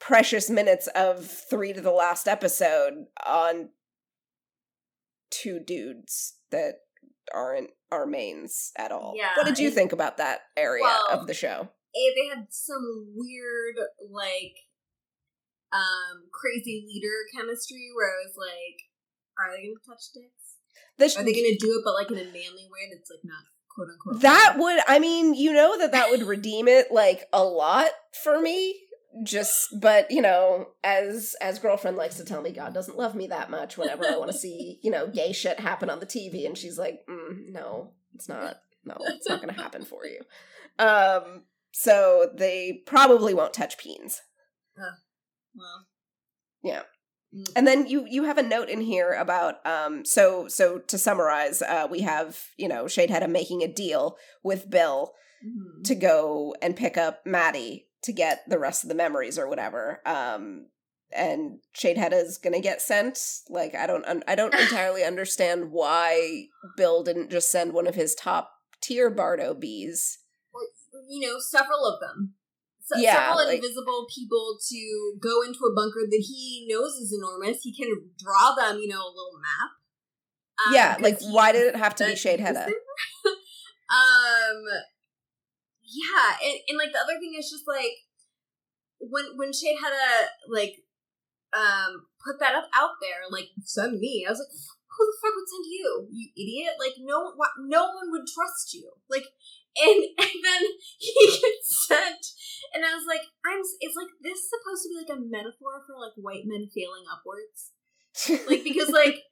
precious 0.00 0.50
minutes 0.50 0.88
of 0.96 1.24
three 1.24 1.72
to 1.72 1.80
the 1.80 1.92
last 1.92 2.26
episode 2.26 3.04
on 3.24 3.68
two 5.32 5.58
dudes 5.58 6.34
that 6.50 6.74
aren't 7.34 7.70
our 7.90 8.06
mains 8.06 8.72
at 8.78 8.92
all. 8.92 9.14
Yeah, 9.16 9.30
What 9.36 9.46
did 9.46 9.58
you 9.58 9.70
think 9.70 9.92
about 9.92 10.18
that 10.18 10.42
area 10.56 10.82
Well, 10.84 11.20
of 11.20 11.26
the 11.26 11.34
show? 11.34 11.68
Eh, 11.94 12.10
they 12.14 12.28
had 12.28 12.46
some 12.50 13.08
weird 13.14 13.76
like 14.10 14.56
um 15.72 16.28
crazy 16.32 16.84
leader 16.86 17.26
chemistry 17.34 17.88
where 17.94 18.08
I 18.08 18.26
was 18.26 18.34
like, 18.36 18.78
are 19.38 19.50
they 19.56 19.62
gonna 19.66 19.80
touch 19.86 20.12
dicks? 20.14 20.56
The 20.98 21.08
sh- 21.08 21.16
Are 21.16 21.24
they 21.24 21.32
gonna 21.32 21.58
do 21.58 21.78
it 21.78 21.82
but 21.84 21.94
like 21.94 22.10
in 22.10 22.18
a 22.18 22.24
manly 22.32 22.68
way 22.70 22.90
that's 22.92 23.10
like 23.10 23.24
not 23.24 23.44
quote 23.74 23.88
unquote 23.90 24.22
that 24.22 24.54
would 24.58 24.80
I 24.86 24.98
mean, 24.98 25.34
you 25.34 25.52
know 25.52 25.78
that 25.78 25.92
that 25.92 26.10
would 26.10 26.22
redeem 26.22 26.68
it 26.68 26.92
like 26.92 27.24
a 27.32 27.42
lot 27.44 27.90
for 28.22 28.40
me. 28.40 28.78
Just 29.22 29.78
but 29.80 30.10
you 30.10 30.22
know, 30.22 30.68
as 30.82 31.36
as 31.40 31.58
girlfriend 31.58 31.96
likes 31.96 32.16
to 32.16 32.24
tell 32.24 32.40
me 32.40 32.50
God 32.50 32.72
doesn't 32.72 32.96
love 32.96 33.14
me 33.14 33.26
that 33.26 33.50
much 33.50 33.76
whenever 33.76 34.06
I 34.06 34.16
want 34.16 34.30
to 34.30 34.36
see, 34.36 34.78
you 34.82 34.90
know, 34.90 35.06
gay 35.06 35.32
shit 35.32 35.60
happen 35.60 35.90
on 35.90 36.00
the 36.00 36.06
TV 36.06 36.46
and 36.46 36.56
she's 36.56 36.78
like, 36.78 37.00
mm, 37.08 37.50
"No, 37.50 37.92
it's 38.14 38.28
not. 38.28 38.60
No, 38.84 38.96
it's 39.00 39.28
not 39.28 39.42
going 39.42 39.54
to 39.54 39.60
happen 39.60 39.84
for 39.84 40.06
you." 40.06 40.20
Um 40.78 41.42
so 41.72 42.30
they 42.34 42.82
probably 42.86 43.34
won't 43.34 43.52
touch 43.52 43.76
peens. 43.76 44.22
well 45.54 45.86
Yeah. 46.62 46.82
Mm. 47.34 47.52
And 47.54 47.66
then 47.66 47.86
you 47.86 48.06
you 48.08 48.24
have 48.24 48.38
a 48.38 48.42
note 48.42 48.70
in 48.70 48.80
here 48.80 49.12
about 49.12 49.64
um 49.66 50.06
so 50.06 50.48
so 50.48 50.78
to 50.78 50.96
summarize, 50.96 51.60
uh 51.60 51.86
we 51.90 52.00
have, 52.00 52.44
you 52.56 52.68
know, 52.68 52.84
Sheidheda 52.84 53.28
making 53.28 53.62
a 53.62 53.68
deal 53.68 54.16
with 54.42 54.70
Bill 54.70 55.12
mhm. 55.44 55.84
to 55.84 55.94
go 55.94 56.54
and 56.62 56.74
pick 56.74 56.96
up 56.96 57.26
Maddie 57.26 57.88
to 58.02 58.12
get 58.12 58.42
the 58.48 58.58
rest 58.58 58.82
of 58.82 58.88
the 58.88 58.94
memories 58.94 59.38
or 59.38 59.48
whatever. 59.48 60.00
Um 60.06 60.66
and 61.14 61.58
Sheidheda 61.76 62.14
is 62.14 62.38
going 62.38 62.54
to 62.54 62.60
get 62.60 62.80
sent. 62.80 63.18
Like 63.50 63.74
I 63.74 63.86
don't 63.86 64.04
un- 64.06 64.24
I 64.26 64.34
don't 64.34 64.54
entirely 64.58 65.04
understand 65.04 65.70
why 65.70 66.46
Bill 66.76 67.02
didn't 67.02 67.30
just 67.30 67.50
send 67.50 67.72
one 67.74 67.86
of 67.86 67.94
his 67.94 68.14
top 68.14 68.50
tier 68.80 69.10
Bardo 69.10 69.52
bees. 69.54 70.18
or 70.52 70.60
you 71.08 71.20
know, 71.26 71.36
several 71.38 71.84
of 71.84 72.00
them. 72.00 72.34
So, 72.84 72.98
Yeah, 72.98 73.28
several 73.28 73.46
like- 73.46 73.56
invisible 73.56 74.06
people 74.12 74.58
to 74.70 75.14
go 75.20 75.42
into 75.42 75.60
a 75.70 75.74
bunker 75.74 76.00
that 76.10 76.24
he 76.26 76.66
knows 76.68 76.92
is 76.94 77.12
enormous. 77.16 77.62
He 77.62 77.74
can 77.76 77.88
draw 78.18 78.54
them, 78.54 78.78
you 78.80 78.88
know, 78.88 78.96
a 79.02 79.12
little 79.12 79.38
map. 79.40 79.70
Um, 80.66 80.74
yeah, 80.74 80.96
like 81.00 81.20
why 81.20 81.52
did 81.52 81.66
it 81.66 81.76
have 81.76 81.94
to 81.96 82.06
be 82.06 82.12
Sheidheda? 82.14 82.66
um 83.90 84.64
yeah 85.92 86.40
and, 86.40 86.58
and 86.68 86.78
like 86.78 86.92
the 86.92 86.98
other 86.98 87.20
thing 87.20 87.36
is 87.38 87.50
just 87.50 87.68
like 87.68 88.08
when 88.98 89.36
when 89.36 89.50
Sheidheda 89.52 90.32
like 90.48 90.80
um 91.52 92.08
put 92.24 92.40
that 92.40 92.54
up 92.54 92.68
out 92.72 92.96
there 93.00 93.28
like 93.30 93.50
send 93.62 94.00
me 94.00 94.24
i 94.26 94.30
was 94.30 94.40
like 94.40 94.56
who 94.96 95.06
the 95.06 95.16
fuck 95.20 95.34
would 95.34 95.48
send 95.48 95.66
you 95.68 96.08
you 96.12 96.28
idiot? 96.36 96.76
Like 96.78 96.96
no 97.00 97.32
no 97.58 97.92
one 97.92 98.10
would 98.12 98.26
trust 98.28 98.74
you. 98.74 98.92
Like 99.08 99.24
and 99.76 100.04
and 100.20 100.36
then 100.44 100.62
he 100.98 101.40
gets 101.40 101.88
sent 101.88 102.22
and 102.74 102.84
i 102.84 102.92
was 102.92 103.08
like 103.08 103.24
i'm 103.46 103.64
it's 103.80 103.96
like 103.96 104.12
this 104.20 104.52
supposed 104.52 104.84
to 104.84 104.92
be 104.92 105.00
like 105.00 105.16
a 105.16 105.24
metaphor 105.24 105.80
for 105.86 105.96
like 105.96 106.12
white 106.16 106.44
men 106.44 106.68
failing 106.68 107.08
upwards? 107.08 107.72
Like 108.48 108.64
because 108.64 108.90
like 108.92 109.24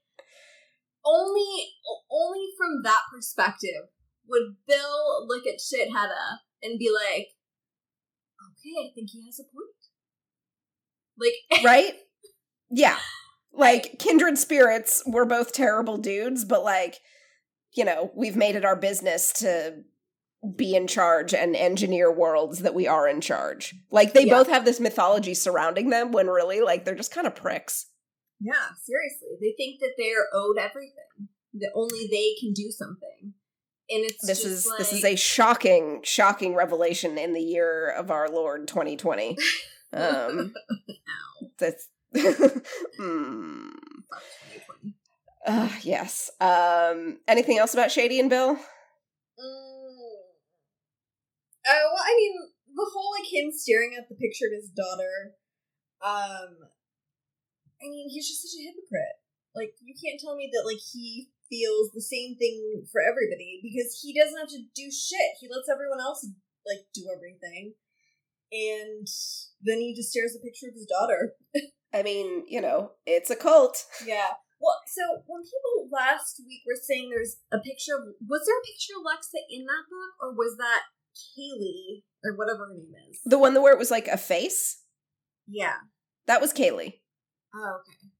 only 1.04 1.76
only 2.10 2.46
from 2.56 2.82
that 2.84 3.04
perspective 3.12 3.92
would 4.28 4.56
Bill 4.66 5.26
look 5.26 5.46
at 5.46 5.60
Sheidheda 5.60 6.40
and 6.62 6.78
be 6.78 6.90
like, 6.90 7.28
"Okay, 8.40 8.74
I 8.88 8.92
think 8.94 9.10
he 9.10 9.24
has 9.26 9.38
a 9.40 9.44
point." 9.44 9.74
Like, 11.18 11.64
right? 11.64 11.94
Yeah. 12.70 12.98
Like 13.52 13.98
kindred 13.98 14.38
spirits, 14.38 15.02
we're 15.06 15.24
both 15.24 15.52
terrible 15.52 15.98
dudes, 15.98 16.44
but 16.44 16.62
like, 16.62 16.98
you 17.74 17.84
know, 17.84 18.12
we've 18.14 18.36
made 18.36 18.54
it 18.54 18.64
our 18.64 18.76
business 18.76 19.32
to 19.34 19.82
be 20.56 20.74
in 20.74 20.86
charge 20.86 21.34
and 21.34 21.54
engineer 21.56 22.10
worlds 22.10 22.60
that 22.60 22.74
we 22.74 22.86
are 22.86 23.06
in 23.08 23.20
charge. 23.20 23.74
Like 23.90 24.12
they 24.14 24.24
Yeah. 24.24 24.34
both 24.38 24.46
have 24.48 24.64
this 24.64 24.80
mythology 24.80 25.34
surrounding 25.34 25.90
them 25.90 26.12
when 26.12 26.28
really 26.28 26.60
like 26.60 26.84
they're 26.84 26.94
just 26.94 27.12
kind 27.12 27.26
of 27.26 27.34
pricks. 27.34 27.86
yeah, 28.42 28.68
seriously, 28.82 29.36
they 29.40 29.52
think 29.58 29.80
that 29.80 29.94
they're 29.98 30.28
owed 30.32 30.56
everything. 30.56 31.28
That 31.54 31.72
only 31.74 32.06
they 32.10 32.34
can 32.40 32.52
do 32.54 32.70
something, 32.70 33.34
and 33.90 34.04
it's 34.04 34.26
This 34.26 34.44
is 34.44 34.66
like, 34.66 34.78
this 34.78 34.92
is 34.92 35.04
a 35.04 35.16
shocking 35.16 36.00
shocking 36.04 36.54
revelation 36.54 37.18
in 37.18 37.34
the 37.34 37.40
year 37.40 37.90
of 37.90 38.10
our 38.10 38.28
Lord 38.28 38.68
2020. 38.68 39.36
Um 39.92 40.54
that's 41.58 41.88
2020. 42.14 43.74
Uh, 45.44 45.68
yes. 45.82 46.30
Um 46.40 47.18
anything 47.26 47.58
else 47.58 47.74
about 47.74 47.90
Shady 47.90 48.20
and 48.20 48.30
Bill? 48.30 48.54
Mm. 48.54 48.60
Uh, 51.66 51.86
well, 51.92 52.04
I 52.04 52.14
mean, 52.16 52.32
the 52.74 52.86
whole 52.92 53.10
like 53.18 53.28
him 53.32 53.50
staring 53.52 53.94
at 53.98 54.08
the 54.08 54.14
picture 54.14 54.46
of 54.46 54.52
his 54.54 54.70
daughter. 54.70 55.34
Um, 56.00 56.56
I 57.80 57.88
mean, 57.88 58.08
he's 58.08 58.28
just 58.28 58.42
such 58.42 58.56
a 58.56 58.64
hypocrite. 58.64 59.20
Like, 59.54 59.74
you 59.82 59.94
can't 59.94 60.20
tell 60.20 60.36
me 60.36 60.48
that 60.52 60.64
like 60.64 60.80
he 60.80 61.28
feels 61.50 61.90
the 61.90 62.00
same 62.00 62.38
thing 62.38 62.86
for 62.90 63.02
everybody 63.02 63.60
because 63.60 63.98
he 64.00 64.14
doesn't 64.14 64.38
have 64.38 64.48
to 64.48 64.62
do 64.74 64.88
shit. 64.88 65.36
He 65.40 65.50
lets 65.50 65.68
everyone 65.68 66.00
else 66.00 66.24
like 66.64 66.86
do 66.94 67.10
everything, 67.10 67.74
and 68.52 69.06
then 69.60 69.78
he 69.82 69.94
just 69.94 70.10
stares 70.10 70.34
at 70.34 70.40
the 70.40 70.48
picture 70.48 70.68
of 70.68 70.74
his 70.74 70.86
daughter. 70.86 71.34
I 71.92 72.02
mean, 72.02 72.44
you 72.46 72.60
know, 72.60 72.92
it's 73.04 73.30
a 73.30 73.36
cult. 73.36 73.84
Yeah. 74.06 74.38
Well, 74.60 74.78
so 74.86 75.22
when 75.26 75.42
people 75.42 75.88
last 75.90 76.40
week 76.46 76.62
were 76.66 76.78
saying 76.80 77.10
there's 77.10 77.38
a 77.50 77.58
picture 77.58 77.96
of 77.96 78.14
was 78.28 78.44
there 78.46 78.58
a 78.58 78.66
picture 78.68 78.94
of 78.94 79.04
Lexa 79.04 79.40
in 79.50 79.64
that 79.64 79.88
book 79.88 80.12
or 80.20 80.34
was 80.34 80.56
that 80.58 80.82
Callie 81.34 82.04
or 82.22 82.36
whatever 82.36 82.66
her 82.68 82.74
name 82.74 82.92
is? 83.10 83.20
The 83.24 83.38
one 83.38 83.60
where 83.60 83.72
it 83.72 83.78
was 83.78 83.90
like 83.90 84.06
a 84.06 84.18
face? 84.18 84.82
Yeah. 85.48 85.76
That 86.26 86.40
was 86.40 86.52
Callie. 86.52 87.02
Oh, 87.54 87.80
okay. 87.80 88.12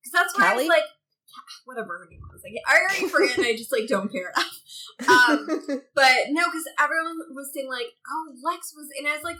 Because 0.00 0.12
that's 0.12 0.38
why 0.38 0.52
I 0.52 0.56
was 0.56 0.68
like, 0.68 0.84
whatever 1.64 1.98
her 1.98 2.08
name 2.10 2.22
was. 2.30 2.42
Like, 2.42 2.58
I 2.66 2.78
already 2.78 3.08
forget 3.08 3.38
and 3.38 3.46
I 3.46 3.56
just 3.56 3.72
like 3.72 3.86
don't 3.86 4.12
care 4.12 4.32
enough. 4.32 4.56
Um, 5.06 5.46
but 5.94 6.30
no, 6.30 6.44
because 6.46 6.66
everyone 6.78 7.18
was 7.32 7.50
saying 7.54 7.68
like, 7.68 7.94
"Oh, 8.08 8.34
Lex 8.44 8.74
was," 8.76 8.88
and 8.98 9.08
I 9.08 9.16
was 9.16 9.24
like, 9.24 9.38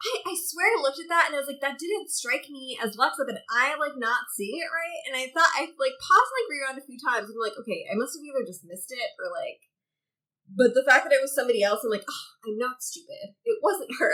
I, 0.00 0.32
I 0.32 0.34
swear 0.36 0.64
I 0.64 0.80
looked 0.80 1.00
at 1.00 1.12
that 1.12 1.28
and 1.28 1.36
I 1.36 1.40
was 1.40 1.48
like, 1.48 1.60
that 1.60 1.78
didn't 1.78 2.08
strike 2.08 2.48
me 2.48 2.78
as 2.80 2.96
Lexa, 2.96 3.28
but 3.28 3.44
I 3.52 3.76
like 3.76 4.00
not 4.00 4.32
see 4.32 4.56
it 4.56 4.68
right. 4.72 5.00
And 5.06 5.14
I 5.16 5.28
thought 5.28 5.52
I 5.56 5.68
like 5.76 5.96
paused 6.00 6.32
like 6.32 6.48
rewound 6.48 6.78
a 6.80 6.86
few 6.86 6.96
times 6.96 7.28
and 7.28 7.36
I'm 7.36 7.44
like, 7.44 7.58
okay, 7.60 7.84
I 7.90 7.96
must 7.96 8.16
have 8.16 8.24
either 8.24 8.46
just 8.46 8.64
missed 8.64 8.92
it 8.92 9.10
or 9.20 9.28
like. 9.28 9.60
But 10.50 10.74
the 10.74 10.84
fact 10.88 11.04
that 11.04 11.12
it 11.12 11.22
was 11.22 11.34
somebody 11.34 11.62
else, 11.62 11.84
I'm 11.84 11.90
like, 11.90 12.04
oh, 12.08 12.26
I'm 12.48 12.58
not 12.58 12.82
stupid. 12.82 13.36
It 13.44 13.58
wasn't 13.62 13.90
her. 14.00 14.12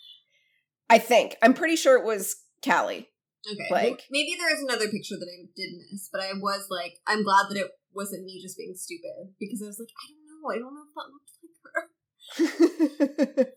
I 0.90 0.98
think 0.98 1.36
I'm 1.42 1.54
pretty 1.54 1.76
sure 1.76 1.96
it 1.96 2.04
was 2.04 2.36
Callie. 2.64 3.08
Okay, 3.50 3.68
Like- 3.70 4.02
maybe 4.10 4.34
there 4.38 4.52
is 4.54 4.62
another 4.62 4.88
picture 4.88 5.16
that 5.18 5.28
I 5.28 5.46
did 5.56 5.70
miss, 5.90 6.08
but 6.12 6.20
I 6.20 6.32
was 6.34 6.66
like, 6.70 7.00
I'm 7.06 7.22
glad 7.22 7.46
that 7.50 7.58
it 7.58 7.70
wasn't 7.94 8.24
me 8.24 8.40
just 8.42 8.56
being 8.58 8.74
stupid 8.76 9.34
because 9.38 9.62
I 9.62 9.66
was 9.66 9.78
like, 9.78 9.88
I 9.96 10.12
don't 10.12 10.26
know, 10.28 10.50
I 10.50 10.58
don't 10.58 10.74
know 10.74 10.84
if 10.86 10.94
that 10.94 11.10
looked 11.12 11.30
like 13.36 13.46
her. 13.46 13.52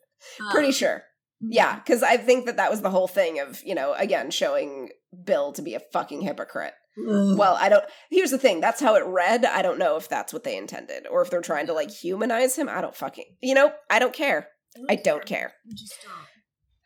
pretty 0.51 0.67
Um, 0.67 0.73
sure. 0.73 1.03
Yeah, 1.45 1.75
because 1.75 2.03
I 2.03 2.15
think 2.17 2.45
that 2.45 2.55
that 2.57 2.71
was 2.71 2.81
the 2.81 2.89
whole 2.89 3.07
thing 3.09 3.39
of 3.39 3.61
you 3.65 3.75
know 3.75 3.93
again 3.95 4.31
showing 4.31 4.89
Bill 5.25 5.51
to 5.53 5.61
be 5.61 5.75
a 5.75 5.81
fucking 5.91 6.21
hypocrite. 6.21 6.73
Well, 6.95 7.57
I 7.59 7.69
don't. 7.69 7.83
Here's 8.11 8.31
the 8.31 8.37
thing. 8.37 8.61
That's 8.61 8.79
how 8.79 8.95
it 8.95 9.03
read. 9.05 9.43
I 9.45 9.61
don't 9.63 9.79
know 9.79 9.97
if 9.97 10.07
that's 10.07 10.31
what 10.31 10.43
they 10.43 10.55
intended, 10.55 11.05
or 11.09 11.21
if 11.23 11.29
they're 11.29 11.41
trying 11.41 11.67
to 11.67 11.73
like 11.73 11.91
humanize 11.91 12.55
him. 12.55 12.69
I 12.69 12.79
don't 12.81 12.95
fucking. 12.95 13.25
You 13.41 13.55
know, 13.55 13.73
I 13.89 13.99
don't 13.99 14.13
care. 14.13 14.47
I 14.89 14.95
don't 14.95 15.25
care. 15.25 15.53
I 15.69 15.73
just 15.75 15.95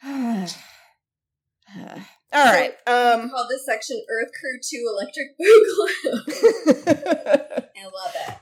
don't. 0.01 0.55
All 2.33 2.45
right. 2.45 2.73
Um. 2.87 3.29
call 3.29 3.47
this 3.49 3.65
section 3.65 4.03
Earth 4.09 4.31
Crew 4.39 4.59
2 4.61 4.85
Electric 4.93 5.27
Boogaloo. 5.39 6.83
I 7.77 7.85
love 7.85 8.15
it. 8.15 8.37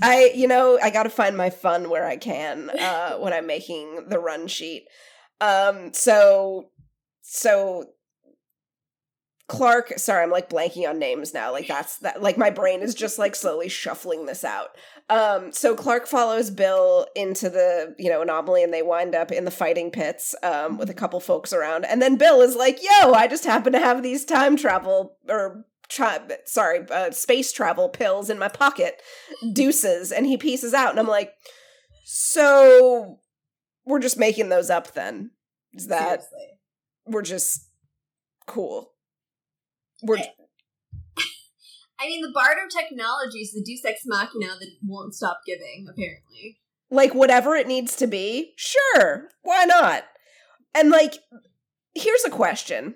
I, 0.00 0.32
you 0.34 0.48
know, 0.48 0.78
I 0.82 0.90
got 0.90 1.04
to 1.04 1.10
find 1.10 1.36
my 1.36 1.50
fun 1.50 1.88
where 1.88 2.06
I 2.06 2.16
can 2.16 2.70
uh, 2.70 3.16
when 3.18 3.32
I'm 3.32 3.46
making 3.46 4.06
the 4.08 4.18
run 4.18 4.48
sheet. 4.48 4.86
Um, 5.40 5.92
so, 5.92 6.70
so 7.22 7.86
Clarke. 9.52 9.98
Sorry, 9.98 10.22
I'm 10.22 10.30
like 10.30 10.48
blanking 10.48 10.88
on 10.88 10.98
names 10.98 11.34
now. 11.34 11.52
Like 11.52 11.68
that's 11.68 11.98
that. 11.98 12.22
Like 12.22 12.38
my 12.38 12.48
brain 12.48 12.80
is 12.80 12.94
just 12.94 13.18
like 13.18 13.34
slowly 13.34 13.68
shuffling 13.68 14.24
this 14.24 14.44
out. 14.44 14.70
Um, 15.10 15.52
so 15.52 15.74
Clarke 15.74 16.06
follows 16.06 16.50
Bill 16.50 17.06
into 17.14 17.50
the 17.50 17.94
you 17.98 18.08
know 18.08 18.22
anomaly, 18.22 18.62
and 18.62 18.72
they 18.72 18.80
wind 18.80 19.14
up 19.14 19.30
in 19.30 19.44
the 19.44 19.50
fighting 19.50 19.90
pits 19.90 20.34
um, 20.42 20.78
with 20.78 20.88
a 20.88 20.94
couple 20.94 21.20
folks 21.20 21.52
around. 21.52 21.84
And 21.84 22.00
then 22.00 22.16
Bill 22.16 22.40
is 22.40 22.56
like, 22.56 22.82
"Yo, 22.82 23.12
I 23.12 23.28
just 23.28 23.44
happen 23.44 23.74
to 23.74 23.78
have 23.78 24.02
these 24.02 24.24
time 24.24 24.56
travel 24.56 25.16
or." 25.28 25.66
Tra- 25.88 26.26
sorry, 26.46 26.86
uh, 26.90 27.10
space 27.10 27.52
travel 27.52 27.90
pills 27.90 28.30
in 28.30 28.38
my 28.38 28.48
pocket 28.48 29.02
deuces 29.52 30.10
and 30.10 30.24
he 30.24 30.38
pieces 30.38 30.72
out 30.72 30.88
and 30.88 30.98
i'm 30.98 31.06
like 31.06 31.34
so 32.06 33.18
we're 33.84 33.98
just 33.98 34.16
making 34.16 34.48
those 34.48 34.70
up 34.70 34.94
then 34.94 35.32
is 35.74 35.88
that 35.88 36.22
Seriously. 36.22 36.46
we're 37.04 37.20
just 37.20 37.68
cool 38.46 38.92
we're 40.02 40.16
I 42.00 42.06
mean, 42.06 42.22
the 42.22 42.32
Bardo 42.34 42.62
technology 42.68 43.38
is 43.40 43.52
the 43.52 43.62
Deus 43.64 43.84
Ex 43.84 44.00
Machina 44.06 44.58
that 44.58 44.70
won't 44.84 45.14
stop 45.14 45.40
giving, 45.46 45.86
apparently. 45.88 46.58
like 46.90 47.14
whatever 47.14 47.54
it 47.54 47.66
needs 47.68 47.96
to 47.96 48.06
be 48.06 48.52
sure 48.56 49.28
why 49.42 49.64
not 49.64 50.04
and 50.74 50.90
like 50.90 51.18
here's 51.94 52.24
a 52.24 52.30
question 52.30 52.94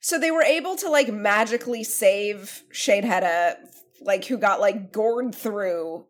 so 0.00 0.18
they 0.18 0.30
were 0.30 0.42
able 0.42 0.76
to 0.76 0.88
like 0.88 1.12
magically 1.12 1.82
save 1.82 2.62
Sheidheda, 2.72 3.56
like 4.00 4.24
who 4.26 4.38
got 4.38 4.60
like 4.60 4.92
gored 4.92 5.34
through 5.34 6.06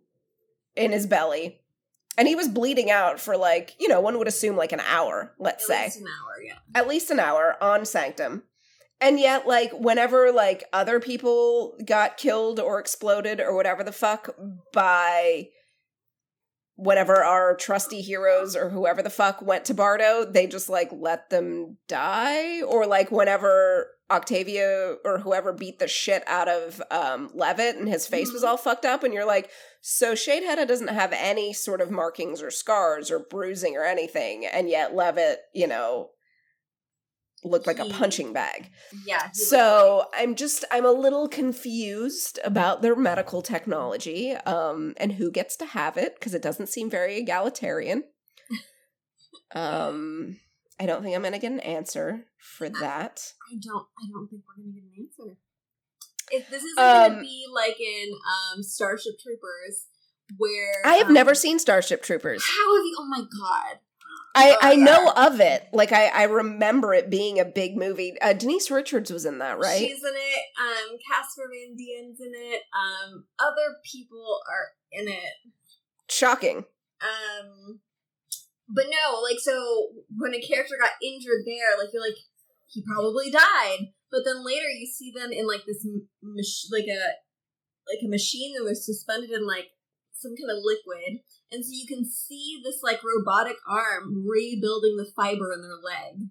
in 0.76 0.92
his 0.92 1.06
belly 1.06 1.62
and 2.18 2.28
he 2.28 2.34
was 2.34 2.49
bleeding 2.49 2.90
out 2.90 3.18
for 3.18 3.38
like 3.38 3.75
you 3.80 3.88
know 3.88 4.00
one 4.02 4.18
would 4.18 4.28
assume 4.28 4.56
like 4.56 4.73
an 4.73 4.80
hour 4.80 5.32
let's 5.38 5.64
At 5.64 5.68
say 5.68 5.84
least 5.84 6.00
an 6.00 6.06
hour, 6.08 6.42
yeah. 6.44 6.58
at 6.75 6.88
least 6.88 7.10
an 7.10 7.21
hour 7.21 7.56
on 7.62 7.86
Sanctum. 7.86 8.42
And 9.00 9.21
yet, 9.21 9.47
like, 9.47 9.73
whenever, 9.73 10.32
like, 10.32 10.65
other 10.73 11.00
people 11.00 11.76
got 11.85 12.17
killed 12.17 12.59
or 12.59 12.78
exploded 12.78 13.41
or 13.41 13.54
whatever 13.54 13.85
the 13.85 13.93
fuck 13.93 14.35
by 14.73 15.49
whenever 16.76 17.23
our 17.25 17.56
trusty 17.56 18.02
heroes 18.02 18.54
or 18.54 18.69
whoever 18.71 19.02
the 19.02 19.11
fuck 19.11 19.41
went 19.43 19.65
to 19.67 19.75
Bardo, 19.75 20.25
they 20.25 20.47
just, 20.47 20.69
like, 20.69 20.91
let 20.93 21.30
them 21.30 21.76
die? 21.89 22.63
Or, 22.63 22.87
like, 22.87 23.11
whenever 23.11 23.89
Octavia 24.11 24.97
or 25.04 25.19
whoever 25.19 25.52
beat 25.52 25.78
the 25.78 25.89
shit 25.89 26.23
out 26.26 26.49
of 26.49 26.82
um, 26.91 27.30
Levitt 27.35 27.76
and 27.76 27.89
his 27.89 28.06
face 28.06 28.32
was 28.32 28.45
Mhm. 28.45 28.49
all 28.49 28.56
fucked 28.56 28.85
up, 28.85 29.02
and 29.02 29.13
you're 29.13 29.25
like, 29.25 29.50
so 29.80 30.13
Sheidheda 30.15 30.67
doesn't 30.67 30.89
have 30.89 31.13
any 31.13 31.52
sort 31.52 31.80
of 31.80 31.91
markings 31.91 32.41
or 32.41 32.50
scars 32.50 33.11
or 33.11 33.19
bruising 33.19 33.76
or 33.76 33.85
anything, 33.85 34.47
and 34.47 34.69
yet 34.69 34.95
Levitt, 34.95 35.41
you 35.54 35.67
know, 35.67 36.11
looked 37.47 37.67
like 37.67 37.78
a 37.78 37.85
punching 37.87 38.32
bag. 38.32 38.71
Yeah. 39.06 39.30
So 39.32 40.06
I'm 40.15 40.35
just 40.35 40.65
I'm 40.71 40.85
a 40.85 40.93
little 40.93 41.28
confused 41.28 42.39
about 42.45 42.82
their 42.82 42.97
medical 42.97 43.43
technology 43.43 44.32
um 44.35 44.95
and 44.99 45.13
who 45.13 45.30
gets 45.30 45.56
to 45.59 45.67
have 45.67 45.97
it 45.97 46.15
because 46.19 46.35
it 46.35 46.43
doesn't 46.43 46.69
seem 46.69 46.91
very 46.91 47.17
egalitarian. 47.19 48.04
um 49.54 50.37
I 50.78 50.85
don't 50.85 51.02
think 51.02 51.15
I'm 51.15 51.23
going 51.23 51.32
to 51.32 51.39
get 51.39 51.52
an 51.52 51.61
answer 51.61 52.26
for 52.39 52.69
that. 52.69 53.32
I 53.50 53.56
don't. 53.63 53.87
I 53.99 54.04
don't 54.13 54.28
think 54.28 54.43
we're 54.47 54.63
gonna 54.63 54.75
get 54.75 54.82
an 54.82 54.93
answer. 54.99 55.39
If 56.30 56.50
this 56.50 56.63
isn't 56.65 56.78
Um, 56.78 57.13
gonna 57.13 57.21
be 57.23 57.47
like 57.52 57.80
in 57.80 58.11
um, 58.13 58.63
Starship 58.63 59.15
Troopers, 59.23 59.87
where 60.37 60.82
I 60.85 60.97
have 60.97 61.09
um, 61.09 61.15
never 61.15 61.35
seen 61.35 61.59
Starship 61.59 62.02
Troopers. 62.02 62.43
How 62.45 62.76
have 62.76 62.85
you? 62.85 62.97
Oh 62.99 63.06
my 63.09 63.21
god! 63.21 63.78
I, 64.36 64.50
Oh, 64.52 64.58
I 64.60 64.76
know 64.76 65.12
of 65.16 65.40
it. 65.40 65.66
Like 65.72 65.92
I, 65.92 66.06
I 66.08 66.25
remember 66.25 66.92
it 66.94 67.10
being 67.10 67.40
a 67.40 67.44
big 67.44 67.76
movie. 67.76 68.14
Uh, 68.20 68.34
Denise 68.34 68.70
Richards 68.70 69.10
was 69.10 69.25
in 69.25 69.38
that, 69.38 69.58
right? 69.58 69.78
She's 69.78 70.02
in 70.04 70.14
it. 70.14 70.42
Um, 70.60 70.99
Casper 71.10 71.49
Van 71.50 71.75
Dien's 71.76 72.20
in 72.20 72.32
it. 72.34 72.62
Um, 72.76 73.25
other 73.38 73.76
people 73.90 74.40
are 74.49 74.68
in 74.92 75.08
it. 75.08 75.32
Shocking. 76.08 76.64
Um, 77.00 77.80
but 78.68 78.86
no, 78.86 79.20
like 79.20 79.38
so 79.38 79.88
when 80.16 80.34
a 80.34 80.40
character 80.40 80.76
got 80.80 80.90
injured 81.02 81.42
there, 81.46 81.78
like 81.78 81.88
you're 81.92 82.02
like 82.02 82.18
he 82.66 82.82
probably 82.86 83.30
died. 83.30 83.92
But 84.10 84.20
then 84.25 84.44
later 84.44 84.68
you 84.68 84.86
see 84.86 85.10
them 85.10 85.32
in 85.32 85.46
like 85.46 85.64
this 85.66 85.84
m- 85.84 86.08
mach- 86.22 86.70
like 86.70 86.86
a 86.86 87.00
like 87.88 88.02
a 88.04 88.08
machine 88.08 88.54
and 88.56 88.66
they're 88.66 88.75
suspended 88.75 89.30
in 89.30 89.46
like 89.46 89.68
some 90.12 90.32
kind 90.32 90.50
of 90.50 90.62
liquid, 90.62 91.20
and 91.52 91.65
so 91.65 91.71
you 91.73 91.87
can 91.87 92.04
see 92.09 92.61
this 92.65 92.80
like 92.82 93.00
robotic 93.04 93.56
arm 93.69 94.25
rebuilding 94.28 94.97
the 94.97 95.11
fiber 95.17 95.52
in 95.52 95.63
their 95.63 95.76
leg. 95.82 96.28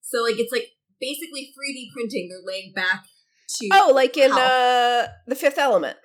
So 0.00 0.22
like 0.22 0.38
it's 0.38 0.52
like 0.52 0.68
basically 1.00 1.52
3D 1.52 1.92
printing 1.92 2.28
their 2.28 2.40
leg 2.44 2.74
back 2.74 3.04
to 3.58 3.68
Oh, 3.72 3.92
like 3.94 4.16
in 4.16 4.30
health. 4.30 4.40
uh 4.42 5.06
The 5.26 5.34
Fifth 5.34 5.58
Element 5.58 5.96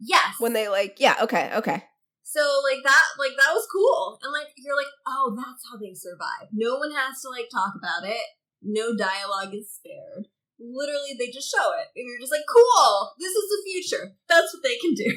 yes 0.00 0.34
when 0.38 0.52
they 0.52 0.68
like 0.68 0.96
yeah, 0.98 1.16
okay, 1.22 1.50
okay. 1.54 1.84
So 2.24 2.40
like 2.64 2.80
that, 2.84 3.06
like 3.20 3.36
that 3.36 3.52
was 3.52 3.66
cool, 3.68 4.16
and 4.22 4.32
like 4.32 4.48
you're 4.56 4.76
like, 4.76 4.88
oh, 5.06 5.36
that's 5.36 5.68
how 5.68 5.76
they 5.76 5.92
survive. 5.92 6.48
No 6.52 6.76
one 6.80 6.90
has 6.92 7.20
to 7.20 7.28
like 7.28 7.50
talk 7.52 7.74
about 7.76 8.08
it. 8.08 8.24
No 8.62 8.96
dialogue 8.96 9.52
is 9.52 9.68
spared. 9.68 10.32
Literally, 10.56 11.12
they 11.18 11.28
just 11.28 11.50
show 11.52 11.74
it, 11.76 11.92
and 11.92 12.06
you're 12.08 12.22
just 12.22 12.32
like, 12.32 12.46
cool. 12.48 13.12
This 13.18 13.34
is 13.36 13.46
the 13.52 13.60
future. 13.68 14.16
That's 14.32 14.48
what 14.54 14.62
they 14.64 14.78
can 14.80 14.94
do. 14.94 15.12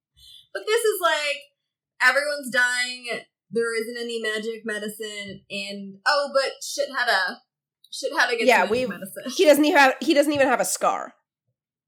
but 0.54 0.62
this 0.62 0.84
is 0.84 1.00
like 1.02 1.40
everyone's 2.02 2.50
dying. 2.50 3.06
There 3.50 3.74
isn't 3.80 3.96
any 4.00 4.20
magic 4.20 4.62
medicine, 4.64 5.42
and 5.50 5.96
oh, 6.06 6.30
but 6.32 6.52
shit 6.62 6.88
had 6.96 7.08
a 7.08 7.38
shit 7.92 8.12
had 8.16 8.28
to 8.30 8.36
get 8.36 8.46
Yeah, 8.46 8.66
we've- 8.70 8.86
medicine. 8.88 9.24
He 9.36 9.44
doesn't 9.44 9.64
even 9.64 9.78
have 9.78 9.94
he 10.00 10.14
doesn't 10.14 10.32
even 10.32 10.46
have 10.48 10.60
a 10.60 10.64
scar. 10.64 11.14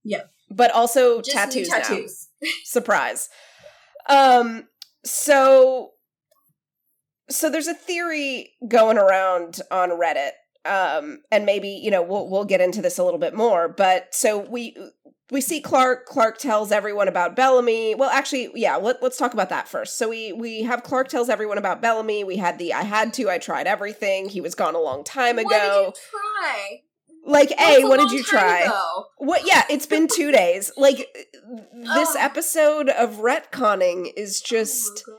Yeah. 0.05 0.23
But 0.51 0.71
also 0.73 1.23
Just 1.23 1.37
tattoos, 1.37 1.69
tattoos. 1.69 2.29
Surprise. 2.65 3.29
Um 4.09 4.67
so 5.05 5.91
so 7.31 7.49
there's 7.49 7.69
a 7.69 7.75
theory 7.75 8.51
going 8.69 8.99
around 8.99 9.61
on 9.71 9.91
Reddit. 9.91 10.33
Um 10.65 11.23
and 11.31 11.47
maybe, 11.47 11.69
you 11.69 11.91
know, 11.91 12.03
we'll 12.03 12.29
we'll 12.29 12.45
get 12.45 12.61
into 12.61 12.83
this 12.83 12.99
a 12.99 13.05
little 13.05 13.21
bit 13.21 13.35
more, 13.35 13.69
but 13.69 14.13
so 14.15 14.39
we 14.39 14.77
we 15.33 15.41
see 15.41 15.61
Clarke. 15.63 16.05
Clarke 16.05 16.37
tells 16.37 16.71
everyone 16.71 17.09
about 17.09 17.35
Bellamy. 17.35 17.95
Well, 17.95 18.11
actually, 18.11 18.51
yeah. 18.55 18.77
Let, 18.77 19.03
let's 19.03 19.17
talk 19.17 19.33
about 19.33 19.49
that 19.49 19.67
first. 19.67 19.97
So 19.97 20.11
we 20.11 20.33
we 20.33 20.63
have 20.63 20.83
Clarke 20.83 21.09
tells 21.09 21.29
everyone 21.31 21.57
about 21.59 21.81
Bellamy. 21.81 22.23
We 22.23 22.37
had 22.37 22.59
the 22.59 22.75
I 22.75 22.83
had 22.83 23.15
to. 23.15 23.31
I 23.31 23.39
tried 23.39 23.67
everything. 23.67 24.29
He 24.29 24.43
was 24.43 24.55
gone 24.55 24.75
a 24.75 24.81
long 24.81 25.03
time 25.05 25.39
ago. 25.39 25.49
What 25.49 25.61
did 25.61 25.87
you 25.87 25.93
try? 26.11 26.81
Like, 27.25 27.49
That's 27.57 27.83
a 27.83 27.89
what 27.89 28.01
did 28.01 28.11
you 28.11 28.23
try? 28.23 28.61
ago. 28.63 29.05
What? 29.19 29.47
Yeah, 29.47 29.63
it's 29.71 29.87
been 29.87 30.07
two 30.07 30.33
days. 30.43 30.71
Like 30.77 31.09
this 31.73 32.11
Ugh. 32.11 32.17
episode 32.19 32.91
of 32.91 33.17
retconning 33.17 34.13
is 34.17 34.43
Oh 34.45 34.49
just 34.49 35.05
God. 35.07 35.17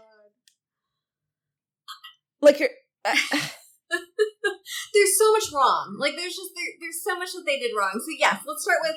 like 2.42 2.60
you're. 2.60 2.70
Uh, 3.04 3.16
there's 4.94 5.18
so 5.18 5.32
much 5.32 5.46
wrong. 5.54 5.98
Like 6.00 6.14
there's 6.18 6.36
just 6.36 6.52
there, 6.56 6.74
there's 6.82 7.04
so 7.04 7.18
much 7.18 7.32
that 7.34 7.44
they 7.46 7.58
did 7.60 7.72
wrong. 7.78 7.94
So 7.94 8.14
yes, 8.18 8.42
let's 8.46 8.64
start 8.64 8.80
with 8.84 8.96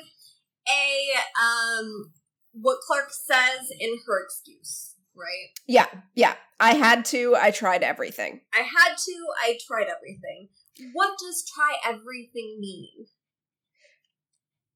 a 0.69 1.41
um 1.41 2.11
what 2.53 2.79
Clarke 2.85 3.11
says 3.11 3.69
in 3.79 3.97
her 4.05 4.23
excuse, 4.23 4.95
right? 5.15 5.49
Yeah, 5.67 5.87
yeah. 6.15 6.35
I 6.59 6.73
had 6.73 7.05
to. 7.05 7.35
I 7.39 7.51
tried 7.51 7.83
everything. 7.83 8.41
I 8.53 8.61
had 8.61 8.95
to. 8.97 9.25
I 9.43 9.57
tried 9.67 9.87
everything. 9.87 10.49
What 10.93 11.17
does 11.19 11.43
try 11.55 11.75
everything 11.85 12.57
mean? 12.59 13.07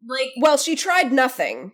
Like, 0.07 0.31
Well, 0.37 0.57
she 0.57 0.75
tried 0.75 1.11
nothing, 1.11 1.73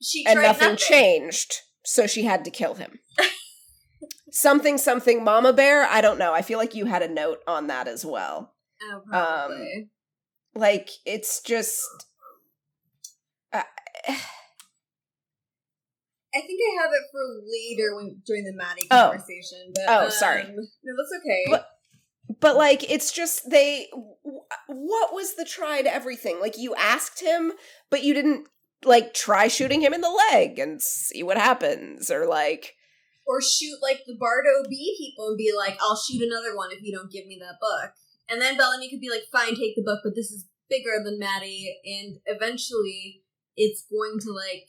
she 0.00 0.24
and 0.26 0.42
nothing, 0.42 0.60
nothing 0.60 0.76
changed, 0.76 1.54
so 1.84 2.06
she 2.06 2.24
had 2.24 2.44
to 2.44 2.50
kill 2.50 2.74
him. 2.74 2.98
something, 4.30 4.76
something, 4.78 5.24
Mama 5.24 5.52
Bear. 5.52 5.84
I 5.84 6.00
don't 6.00 6.18
know. 6.18 6.34
I 6.34 6.42
feel 6.42 6.58
like 6.58 6.74
you 6.74 6.86
had 6.86 7.02
a 7.02 7.08
note 7.08 7.38
on 7.46 7.68
that 7.68 7.88
as 7.88 8.04
well. 8.04 8.54
Oh, 8.82 9.00
probably. 9.08 9.90
Like 10.54 10.90
it's 11.06 11.40
just. 11.40 11.82
Uh, 13.52 13.62
I 16.34 16.40
think 16.40 16.60
I 16.62 16.82
have 16.82 16.90
it 16.92 17.02
for 17.12 17.20
later 17.46 17.94
when 17.96 18.22
during 18.26 18.44
the 18.44 18.54
Maddie 18.54 18.86
Oh. 18.90 19.10
conversation. 19.10 19.72
But, 19.74 19.84
Oh, 19.88 20.08
sorry. 20.08 20.42
um, 20.42 20.56
No, 20.56 20.92
that's 20.96 21.20
okay. 21.22 21.44
But- 21.50 21.68
but 22.40 22.56
like 22.56 22.88
it's 22.90 23.12
just 23.12 23.50
they 23.50 23.88
w- 23.92 24.14
what 24.66 25.12
was 25.12 25.34
the 25.34 25.44
try 25.44 25.82
to 25.82 25.92
everything 25.94 26.40
like 26.40 26.56
you 26.56 26.74
asked 26.76 27.20
him 27.20 27.52
but 27.90 28.02
you 28.02 28.14
didn't 28.14 28.46
like 28.84 29.12
try 29.12 29.48
shooting 29.48 29.80
him 29.82 29.92
in 29.92 30.00
the 30.00 30.10
leg 30.30 30.58
and 30.58 30.80
see 30.80 31.22
what 31.22 31.36
happens 31.36 32.10
or 32.10 32.26
like 32.26 32.74
or 33.26 33.40
shoot 33.42 33.76
like 33.82 34.00
the 34.06 34.16
Bardo 34.18 34.68
B 34.68 34.96
people 34.98 35.28
and 35.28 35.36
be 35.36 35.52
like, 35.56 35.76
I'll 35.80 35.96
shoot 36.00 36.22
another 36.22 36.56
one 36.56 36.72
if 36.72 36.78
you 36.82 36.92
don't 36.92 37.12
give 37.12 37.26
me 37.26 37.38
that 37.40 37.58
book. 37.60 37.92
And 38.28 38.40
then 38.40 38.56
Bellamy 38.56 38.90
could 38.90 39.00
be 39.00 39.10
like, 39.10 39.22
fine, 39.30 39.54
take 39.54 39.76
the 39.76 39.82
book, 39.84 40.00
but 40.02 40.14
this 40.16 40.32
is 40.32 40.46
bigger 40.68 40.98
than 41.04 41.20
Maddie. 41.20 41.78
And 41.84 42.18
eventually 42.26 43.21
it's 43.56 43.84
going 43.90 44.18
to 44.20 44.32
like 44.32 44.68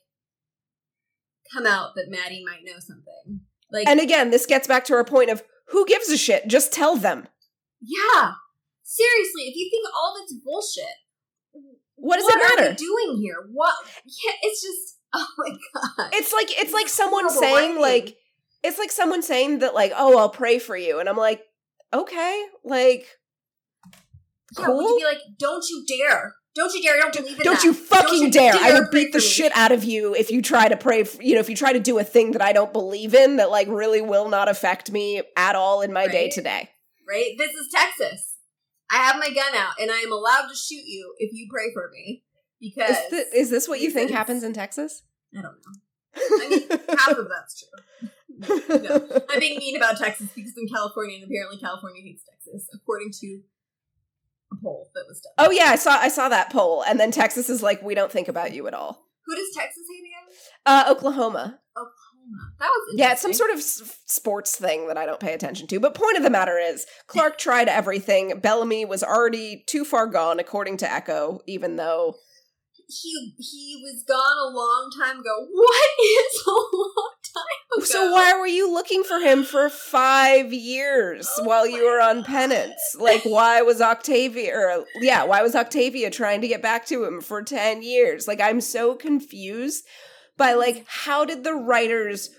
come 1.53 1.65
out 1.65 1.95
that 1.95 2.07
Maddie 2.09 2.43
might 2.45 2.63
know 2.63 2.79
something. 2.79 3.41
Like, 3.71 3.87
and 3.87 3.99
again 3.99 4.29
this 4.31 4.45
gets 4.45 4.67
back 4.67 4.85
to 4.85 4.93
our 4.93 5.03
point 5.03 5.29
of 5.29 5.43
who 5.69 5.85
gives 5.85 6.09
a 6.09 6.17
shit 6.17 6.47
just 6.47 6.71
tell 6.71 6.95
them 6.95 7.27
yeah, 7.85 8.31
seriously, 8.81 9.43
if 9.43 9.55
you 9.55 9.69
think 9.69 9.85
all 9.93 10.15
that's 10.17 10.33
bullshit, 10.33 10.85
what 11.95 12.17
does 12.17 12.25
what 12.25 12.35
it 12.35 12.59
are 12.59 12.63
matter 12.63 12.75
doing 12.75 13.19
here? 13.21 13.35
What? 13.51 13.75
Yeah, 14.05 14.31
it's 14.41 14.61
just, 14.61 14.99
oh 15.13 15.27
my 15.37 15.49
god. 15.49 16.09
it's 16.13 16.31
like 16.31 16.47
it's 16.59 16.73
like 16.73 16.87
someone 16.87 17.29
saying 17.29 17.79
like 17.79 18.15
it's 18.63 18.79
like 18.79 18.91
someone 18.91 19.21
saying 19.21 19.59
that 19.59 19.75
like 19.75 19.91
oh 19.95 20.17
i'll 20.17 20.29
pray 20.29 20.57
for 20.57 20.75
you 20.75 20.99
and 20.99 21.07
i'm 21.07 21.17
like 21.17 21.43
okay 21.93 22.45
like 22.63 23.05
Yeah, 24.57 24.69
would 24.69 24.81
you 24.89 24.97
be 24.97 25.03
like, 25.03 25.19
don't 25.37 25.63
you 25.69 25.85
dare. 25.87 26.35
Don't 26.55 26.73
you 26.73 26.83
dare. 26.83 26.99
Don't 26.99 27.13
believe 27.15 27.37
in 27.39 27.43
Don't 27.43 27.55
that. 27.55 27.63
you 27.63 27.73
fucking 27.73 28.21
you 28.23 28.31
dare. 28.31 28.53
I 28.53 28.69
dare 28.71 28.81
will 28.81 28.87
pray 28.89 29.05
beat 29.05 29.13
the 29.13 29.19
shit 29.19 29.51
out 29.55 29.71
of 29.71 29.83
you 29.83 30.13
if 30.15 30.29
you 30.29 30.41
try 30.41 30.67
to 30.69 30.77
pray, 30.77 31.03
for, 31.03 31.21
you 31.21 31.33
know, 31.33 31.39
if 31.39 31.49
you 31.49 31.55
try 31.55 31.73
to 31.73 31.79
do 31.79 31.97
a 31.97 32.03
thing 32.03 32.31
that 32.31 32.41
I 32.41 32.53
don't 32.53 32.71
believe 32.71 33.15
in 33.15 33.37
that 33.37 33.49
like 33.49 33.67
really 33.67 34.01
will 34.01 34.29
not 34.29 34.47
affect 34.49 34.91
me 34.91 35.23
at 35.35 35.55
all 35.55 35.81
in 35.81 35.91
my 35.91 36.07
day 36.07 36.29
to 36.29 36.41
day. 36.41 36.69
right? 37.09 37.31
This 37.37 37.51
is 37.53 37.69
Texas. 37.73 38.35
I 38.91 38.97
have 38.97 39.15
my 39.15 39.29
gun 39.33 39.55
out 39.55 39.73
and 39.81 39.89
I 39.89 39.97
am 39.97 40.11
allowed 40.11 40.47
to 40.49 40.55
shoot 40.55 40.83
you 40.85 41.15
if 41.17 41.31
you 41.33 41.47
pray 41.49 41.73
for 41.73 41.89
me. 41.91 42.23
Because 42.61 42.91
Is, 42.91 43.09
thi- 43.09 43.37
is 43.37 43.49
this 43.49 43.67
what 43.67 43.79
you 43.81 43.89
think 43.89 44.11
happens 44.11 44.43
in 44.43 44.53
Texas? 44.53 45.01
I 45.37 45.41
don't 45.41 45.55
know. 45.55 46.15
I 46.15 46.47
mean, 46.49 46.69
half 46.97 47.17
of 47.17 47.27
that's 47.27 47.59
true. 47.59 48.09
No. 48.83 49.07
I'm 49.29 49.39
being 49.39 49.59
mean 49.59 49.75
about 49.77 49.97
Texas 49.97 50.27
because 50.35 50.53
I'm 50.57 50.67
California 50.67 51.15
and 51.17 51.23
apparently 51.25 51.57
California 51.59 52.01
hates 52.01 52.23
Texas, 52.29 52.67
according 52.73 53.11
to 53.21 53.41
poll 54.61 54.89
that 54.93 55.05
was 55.07 55.21
done. 55.21 55.47
oh 55.47 55.51
yeah, 55.51 55.65
I 55.65 55.75
saw 55.75 55.91
I 55.97 56.07
saw 56.09 56.29
that 56.29 56.51
poll, 56.51 56.83
and 56.83 56.99
then 56.99 57.11
Texas 57.11 57.49
is 57.49 57.63
like, 57.63 57.81
we 57.81 57.95
don't 57.95 58.11
think 58.11 58.27
about 58.27 58.53
you 58.53 58.67
at 58.67 58.73
all. 58.73 59.05
Who 59.25 59.35
does 59.35 59.47
Texas 59.55 59.83
hate 59.89 60.03
again? 60.05 60.35
Uh, 60.65 60.91
Oklahoma. 60.91 61.59
Oklahoma. 61.77 62.53
That 62.59 62.67
was 62.67 62.93
Yeah, 62.97 63.11
it's 63.13 63.21
some 63.21 63.33
sort 63.33 63.51
of 63.51 63.57
s- 63.57 63.99
sports 64.05 64.55
thing 64.55 64.87
that 64.87 64.97
I 64.97 65.05
don't 65.05 65.19
pay 65.19 65.33
attention 65.33 65.67
to. 65.67 65.79
But 65.79 65.93
point 65.95 66.17
of 66.17 66.23
the 66.23 66.29
matter 66.29 66.57
is, 66.57 66.85
Clarke 67.07 67.37
tried 67.47 67.67
everything. 67.69 68.39
Bellamy 68.39 68.83
was 68.85 69.03
already 69.03 69.63
too 69.67 69.83
far 69.85 70.07
gone, 70.07 70.39
according 70.39 70.77
to 70.77 70.91
Echo, 70.91 71.39
even 71.47 71.75
though 71.77 72.15
he 72.87 73.33
he 73.39 73.79
was 73.81 74.03
gone 74.07 74.37
a 74.37 74.55
long 74.55 74.89
time 75.01 75.19
ago. 75.19 75.47
What 75.51 75.89
is 76.01 76.43
a 76.45 76.51
long 76.51 77.13
time 77.33 77.77
ago? 77.77 77.85
So 77.85 78.11
why 78.11 78.37
were 78.37 78.47
you 78.47 78.71
looking 78.71 79.03
for 79.03 79.19
him 79.19 79.43
for 79.43 79.69
five 79.69 80.53
years 80.53 81.29
Oh 81.37 81.43
while 81.45 81.67
you 81.67 81.83
were 81.85 82.01
on 82.01 82.17
God. 82.17 82.25
penance? 82.25 82.95
Like, 82.99 83.23
why 83.23 83.61
was 83.61 83.81
Octavia, 83.81 84.55
or 84.55 84.85
yeah, 85.01 85.23
why 85.23 85.41
was 85.41 85.55
Octavia 85.55 86.09
trying 86.09 86.41
to 86.41 86.47
get 86.47 86.61
back 86.61 86.85
to 86.87 87.03
him 87.03 87.21
for 87.21 87.41
10 87.41 87.83
years? 87.83 88.27
Like, 88.27 88.41
I'm 88.41 88.61
so 88.61 88.95
confused 88.95 89.85
by, 90.37 90.53
like, 90.53 90.77
mm. 90.77 90.85
how 90.87 91.25
did 91.25 91.43
the 91.43 91.53
writers 91.53 92.29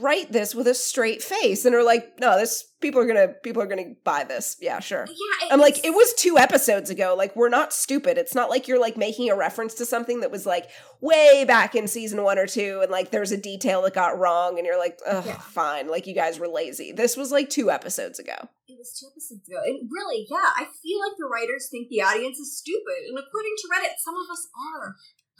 write 0.00 0.30
this 0.30 0.54
with 0.54 0.66
a 0.68 0.74
straight 0.74 1.22
face 1.22 1.64
and 1.64 1.74
are 1.74 1.82
like, 1.82 2.18
no, 2.20 2.38
this, 2.38 2.64
people 2.80 3.00
are 3.00 3.06
gonna, 3.06 3.28
people 3.42 3.60
are 3.60 3.66
gonna 3.66 3.94
buy 4.04 4.22
this. 4.24 4.56
Yeah, 4.60 4.78
sure. 4.80 5.04
Yeah, 5.08 5.48
I'm 5.50 5.60
like, 5.60 5.84
it 5.84 5.90
was 5.90 6.14
two 6.14 6.38
episodes 6.38 6.90
ago. 6.90 7.14
Like, 7.18 7.34
we're 7.34 7.48
not 7.48 7.72
stupid. 7.72 8.16
It's 8.16 8.34
not 8.34 8.50
like 8.50 8.68
you're 8.68 8.80
like 8.80 8.96
making 8.96 9.30
a 9.30 9.36
reference 9.36 9.74
to 9.74 9.84
something 9.86 10.20
that 10.20 10.30
was 10.30 10.46
like 10.46 10.68
way 11.00 11.44
back 11.44 11.74
in 11.74 11.88
season 11.88 12.22
one 12.22 12.38
or 12.38 12.46
two, 12.46 12.80
and 12.82 12.90
like 12.90 13.10
there's 13.10 13.32
a 13.32 13.36
detail 13.36 13.82
that 13.82 13.94
got 13.94 14.18
wrong, 14.18 14.58
and 14.58 14.66
you're 14.66 14.78
like, 14.78 14.98
ugh, 15.06 15.24
Yeah. 15.26 15.38
fine. 15.38 15.88
Like, 15.88 16.06
you 16.06 16.14
guys 16.14 16.38
were 16.38 16.48
lazy. 16.48 16.92
This 16.92 17.16
was 17.16 17.32
like 17.32 17.50
two 17.50 17.70
episodes 17.70 18.18
ago. 18.18 18.36
It 18.68 18.78
was 18.78 18.96
two 18.98 19.08
episodes 19.10 19.48
ago. 19.48 19.58
And 19.66 19.90
really, 19.90 20.26
yeah, 20.30 20.50
I 20.56 20.66
feel 20.82 21.00
like 21.00 21.16
the 21.18 21.26
writers 21.30 21.68
think 21.70 21.88
the 21.88 22.02
audience 22.02 22.38
is 22.38 22.56
stupid. 22.56 23.08
And 23.08 23.18
according 23.18 23.54
to 23.58 23.68
Reddit, 23.68 23.98
some 23.98 24.14
of 24.14 24.30
us 24.30 24.46
are. 24.54 24.94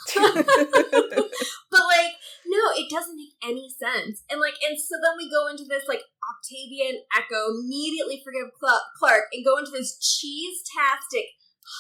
but 0.15 1.83
like, 1.85 2.13
no, 2.47 2.63
it 2.77 2.91
doesn't 2.91 3.17
make 3.17 3.35
any 3.43 3.69
sense. 3.71 4.23
And 4.31 4.41
like, 4.41 4.55
and 4.67 4.79
so 4.79 4.97
then 5.03 5.17
we 5.17 5.31
go 5.31 5.47
into 5.49 5.65
this 5.65 5.85
like 5.89 6.03
Octavia 6.25 6.91
and 6.91 6.99
Echo 7.17 7.61
immediately 7.61 8.23
forgive 8.25 8.53
Clarke 8.55 9.29
and 9.33 9.45
go 9.45 9.59
into 9.59 9.71
this 9.71 9.99
cheese-tastic 9.99 11.27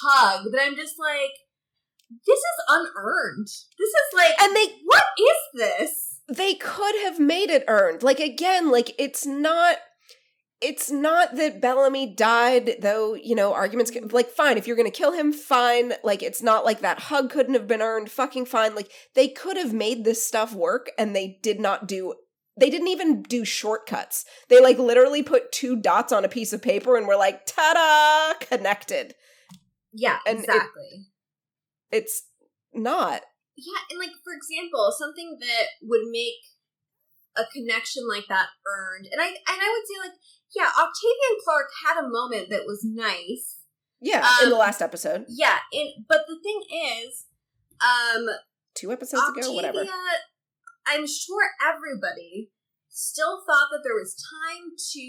hug 0.02 0.52
that 0.52 0.62
I'm 0.62 0.76
just 0.76 0.94
like, 0.98 1.34
this 2.26 2.38
is 2.38 2.58
unearned. 2.68 3.46
This 3.46 3.90
is 3.90 4.08
like, 4.14 4.34
and 4.42 4.56
they 4.56 4.74
what 4.84 5.04
is 5.18 5.40
this? 5.54 6.10
they 6.30 6.54
could 6.54 6.94
have 7.02 7.18
made 7.18 7.50
it 7.50 7.64
earned. 7.66 8.02
Like 8.02 8.20
again, 8.20 8.70
like 8.70 8.94
it's 8.98 9.26
not 9.26 9.78
it's 10.60 10.90
not 10.90 11.36
that 11.36 11.60
Bellamy 11.60 12.14
died 12.14 12.76
though, 12.80 13.14
you 13.14 13.34
know, 13.34 13.54
arguments 13.54 13.90
can, 13.90 14.08
like 14.08 14.28
fine 14.28 14.58
if 14.58 14.66
you're 14.66 14.76
going 14.76 14.90
to 14.90 14.96
kill 14.96 15.12
him 15.12 15.32
fine. 15.32 15.94
Like 16.04 16.22
it's 16.22 16.42
not 16.42 16.64
like 16.64 16.80
that 16.80 16.98
hug 16.98 17.30
couldn't 17.30 17.54
have 17.54 17.66
been 17.66 17.80
earned 17.80 18.10
fucking 18.10 18.46
fine. 18.46 18.74
Like 18.74 18.90
they 19.14 19.28
could 19.28 19.56
have 19.56 19.72
made 19.72 20.04
this 20.04 20.24
stuff 20.24 20.54
work 20.54 20.90
and 20.98 21.16
they 21.16 21.38
did 21.42 21.60
not 21.60 21.88
do 21.88 22.14
they 22.58 22.68
didn't 22.68 22.88
even 22.88 23.22
do 23.22 23.44
shortcuts. 23.44 24.24
They 24.48 24.60
like 24.60 24.78
literally 24.78 25.22
put 25.22 25.50
two 25.50 25.76
dots 25.80 26.12
on 26.12 26.24
a 26.26 26.28
piece 26.28 26.52
of 26.52 26.60
paper 26.60 26.96
and 26.96 27.06
were 27.06 27.16
like, 27.16 27.46
"Ta-da, 27.46 28.38
connected." 28.44 29.14
Yeah, 29.92 30.18
And 30.26 30.40
it- 30.40 30.44
exactly. 30.44 31.06
It's 31.90 32.28
not. 32.74 33.22
Yeah, 33.56 33.80
and 33.90 33.98
like 33.98 34.12
for 34.22 34.32
example, 34.34 34.92
something 34.96 35.38
that 35.40 35.66
would 35.82 36.10
make 36.10 36.40
a 37.36 37.44
connection 37.52 38.04
like 38.08 38.26
that 38.28 38.48
earned, 38.66 39.06
and 39.10 39.20
I 39.20 39.28
and 39.28 39.36
I 39.48 39.68
would 39.70 39.86
say 39.88 40.08
like 40.08 40.18
yeah, 40.54 40.68
Octavian 40.70 41.36
Clarke 41.44 41.70
had 41.86 41.98
a 42.04 42.08
moment 42.08 42.48
that 42.50 42.66
was 42.66 42.84
nice. 42.84 43.58
Yeah, 44.00 44.24
in 44.42 44.48
the 44.48 44.54
Um, 44.56 44.60
last 44.60 44.80
episode, 44.80 45.26
Yeah, 45.28 45.58
and 45.72 46.06
but 46.08 46.24
the 46.26 46.40
thing 46.42 46.62
is, 46.72 47.26
um, 47.84 48.28
2 48.74 48.90
episodes 48.92 49.22
Octavia, 49.22 49.44
ago, 49.44 49.52
whatever. 49.54 49.84
I'm 50.86 51.06
sure 51.06 51.50
everybody 51.62 52.50
still 52.88 53.44
thought 53.44 53.68
that 53.70 53.82
there 53.84 53.94
was 53.94 54.16
time 54.16 54.72
to 54.76 55.04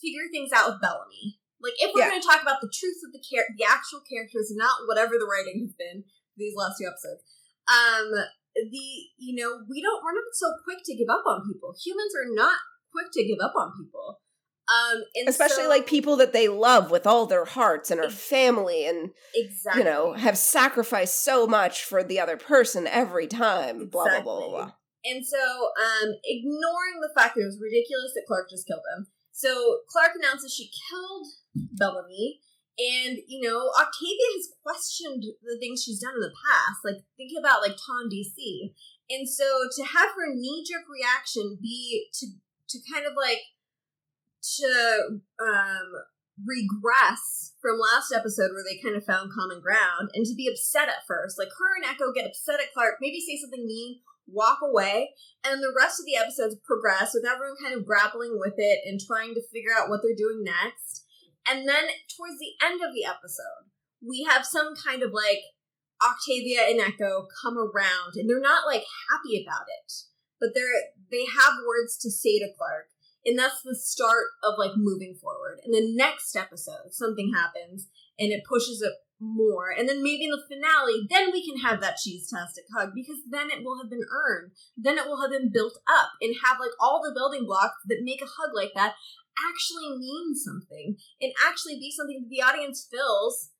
figure 0.00 0.28
things 0.30 0.52
out 0.52 0.70
with 0.70 0.80
Bellamy. 0.80 1.40
Like, 1.60 1.74
if 1.78 1.92
we're 1.92 2.00
Yeah. 2.00 2.10
going 2.10 2.22
to 2.22 2.26
talk 2.26 2.40
about 2.40 2.60
the 2.62 2.72
truth 2.72 3.02
of 3.04 3.12
the 3.12 3.20
char- 3.20 3.50
the 3.58 3.64
actual 3.64 4.00
characters, 4.08 4.54
not 4.54 4.86
whatever 4.86 5.18
the 5.18 5.26
writing 5.26 5.60
has 5.66 5.74
been 5.74 6.04
these 6.36 6.54
last 6.56 6.78
two 6.78 6.86
episodes, 6.86 7.22
um, 7.68 8.08
the 8.54 8.86
you 9.18 9.34
know 9.36 9.64
we 9.68 9.82
don't 9.82 10.02
we're 10.02 10.14
not 10.14 10.32
so 10.32 10.54
quick 10.64 10.78
to 10.84 10.94
give 10.96 11.08
up 11.10 11.24
on 11.26 11.46
people. 11.46 11.74
Humans 11.84 12.14
are 12.14 12.30
not 12.32 12.60
quick 12.92 13.10
to 13.12 13.24
give 13.26 13.38
up 13.42 13.52
on 13.56 13.72
people. 13.76 14.22
Um, 14.70 15.02
and 15.16 15.28
especially 15.28 15.64
so- 15.64 15.68
like 15.68 15.86
people 15.86 16.16
that 16.16 16.32
they 16.32 16.46
love 16.48 16.90
with 16.90 17.06
all 17.06 17.26
their 17.26 17.44
hearts 17.44 17.90
and 17.90 18.00
are 18.00 18.10
family 18.10 18.86
and 18.86 19.10
exactly 19.34 19.82
you 19.82 19.88
know 19.88 20.12
have 20.12 20.38
sacrificed 20.38 21.24
so 21.24 21.46
much 21.46 21.84
for 21.84 22.04
the 22.04 22.20
other 22.20 22.36
person 22.36 22.86
every 22.86 23.26
time 23.26 23.88
blah 23.88 24.04
blah 24.04 24.20
blah 24.20 24.38
blah, 24.38 24.48
blah. 24.48 24.72
And 25.04 25.24
so, 25.24 25.38
um, 25.40 26.12
ignoring 26.24 27.00
the 27.00 27.08
fact 27.16 27.34
that 27.34 27.40
it 27.40 27.46
was 27.46 27.58
ridiculous 27.60 28.12
that 28.14 28.28
Clarke 28.28 28.50
just 28.50 28.66
killed 28.66 28.84
him. 28.96 29.06
So 29.32 29.80
Clarke 29.88 30.12
announces 30.20 30.52
she 30.52 30.68
killed 30.68 31.26
Bellamy, 31.54 32.40
and 32.78 33.18
you 33.26 33.40
know 33.40 33.72
Octavia 33.80 34.28
has 34.36 34.52
questioned 34.62 35.24
the 35.42 35.56
things 35.58 35.82
she's 35.82 36.00
done 36.00 36.14
in 36.14 36.20
the 36.20 36.36
past, 36.44 36.84
like 36.84 37.02
thinking 37.16 37.38
about 37.38 37.62
like 37.62 37.80
TonDC. 37.80 38.76
And 39.08 39.28
so 39.28 39.66
to 39.76 39.82
have 39.82 40.10
her 40.14 40.34
knee 40.34 40.64
jerk 40.68 40.84
reaction 40.84 41.58
be 41.60 42.08
to 42.20 42.26
to 42.68 42.78
kind 42.92 43.06
of 43.06 43.14
like 43.16 43.40
to 44.42 45.20
um 45.40 45.88
regress 46.40 47.52
from 47.60 47.76
last 47.76 48.12
episode 48.16 48.52
where 48.56 48.64
they 48.64 48.80
kind 48.80 48.96
of 48.96 49.04
found 49.04 49.30
common 49.32 49.60
ground 49.60 50.08
and 50.14 50.24
to 50.24 50.34
be 50.34 50.48
upset 50.48 50.88
at 50.88 51.04
first 51.06 51.38
like 51.38 51.52
her 51.58 51.76
and 51.76 51.84
echo 51.84 52.12
get 52.14 52.24
upset 52.24 52.60
at 52.60 52.72
clarke 52.72 52.96
maybe 53.00 53.20
say 53.20 53.36
something 53.36 53.66
mean 53.66 54.00
walk 54.32 54.58
away, 54.62 55.10
and 55.44 55.62
the 55.62 55.74
rest 55.76 56.00
of 56.00 56.06
the 56.06 56.16
episodes 56.16 56.56
progress 56.64 57.12
with 57.14 57.26
everyone 57.26 57.56
kind 57.62 57.74
of 57.74 57.86
grappling 57.86 58.38
with 58.38 58.54
it 58.56 58.80
and 58.86 59.00
trying 59.00 59.34
to 59.34 59.48
figure 59.52 59.74
out 59.76 59.88
what 59.88 60.00
they're 60.02 60.16
doing 60.16 60.42
next. 60.42 61.04
And 61.46 61.68
then 61.68 61.90
towards 62.16 62.38
the 62.38 62.54
end 62.62 62.80
of 62.82 62.94
the 62.94 63.04
episode, 63.04 63.68
we 64.00 64.26
have 64.28 64.46
some 64.46 64.74
kind 64.74 65.02
of 65.02 65.12
like 65.12 65.42
Octavia 66.00 66.68
and 66.68 66.80
Echo 66.80 67.26
come 67.42 67.58
around, 67.58 68.16
and 68.16 68.28
they're 68.28 68.40
not 68.40 68.66
like 68.66 68.84
happy 69.10 69.44
about 69.44 69.66
it, 69.68 69.92
but 70.40 70.50
they're 70.54 70.94
they 71.10 71.26
have 71.26 71.66
words 71.66 71.98
to 71.98 72.10
say 72.10 72.38
to 72.38 72.48
Clarke, 72.56 72.88
and 73.24 73.38
that's 73.38 73.62
the 73.62 73.74
start 73.74 74.26
of 74.42 74.54
like 74.58 74.72
moving 74.76 75.14
forward. 75.20 75.60
In 75.64 75.72
the 75.72 75.94
next 75.94 76.36
episode, 76.36 76.92
something 76.92 77.32
happens, 77.34 77.88
and 78.18 78.32
it 78.32 78.44
pushes 78.48 78.82
it 78.82 78.92
more. 79.20 79.70
And 79.70 79.88
then 79.88 80.02
maybe 80.02 80.24
in 80.24 80.30
the 80.30 80.42
finale, 80.48 81.06
then 81.10 81.30
we 81.30 81.44
can 81.44 81.60
have 81.60 81.80
that 81.80 81.98
cheese-tastic 81.98 82.64
hug 82.74 82.92
because 82.94 83.18
then 83.30 83.50
it 83.50 83.62
will 83.62 83.78
have 83.78 83.90
been 83.90 84.06
earned. 84.10 84.52
Then 84.76 84.96
it 84.96 85.06
will 85.06 85.20
have 85.20 85.30
been 85.30 85.52
built 85.52 85.78
up 85.86 86.12
and 86.20 86.34
have 86.44 86.58
like 86.58 86.72
all 86.80 87.02
the 87.02 87.14
building 87.14 87.44
blocks 87.44 87.76
that 87.86 88.00
make 88.02 88.22
a 88.22 88.26
hug 88.26 88.54
like 88.54 88.72
that 88.74 88.94
actually 89.52 89.96
mean 89.96 90.34
something 90.34 90.96
and 91.20 91.32
actually 91.46 91.78
be 91.78 91.90
something 91.90 92.20
that 92.20 92.28
the 92.28 92.42
audience 92.42 92.86
feels 92.90 93.50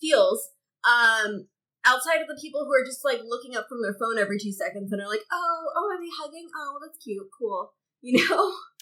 feels 0.00 0.50
um 0.84 1.46
outside 1.84 2.20
of 2.20 2.28
the 2.28 2.38
people 2.40 2.64
who 2.64 2.72
are 2.72 2.84
just 2.84 3.04
like 3.04 3.20
looking 3.26 3.56
up 3.56 3.66
from 3.68 3.82
their 3.82 3.94
phone 3.94 4.18
every 4.18 4.38
two 4.38 4.52
seconds 4.52 4.92
and 4.92 5.00
are 5.00 5.08
like, 5.08 5.24
oh, 5.30 5.64
oh, 5.76 5.90
are 5.92 6.00
they 6.00 6.10
hugging? 6.18 6.48
Oh, 6.56 6.78
that's 6.80 7.02
cute, 7.02 7.28
cool. 7.38 7.72
You 8.00 8.28
know? 8.28 8.52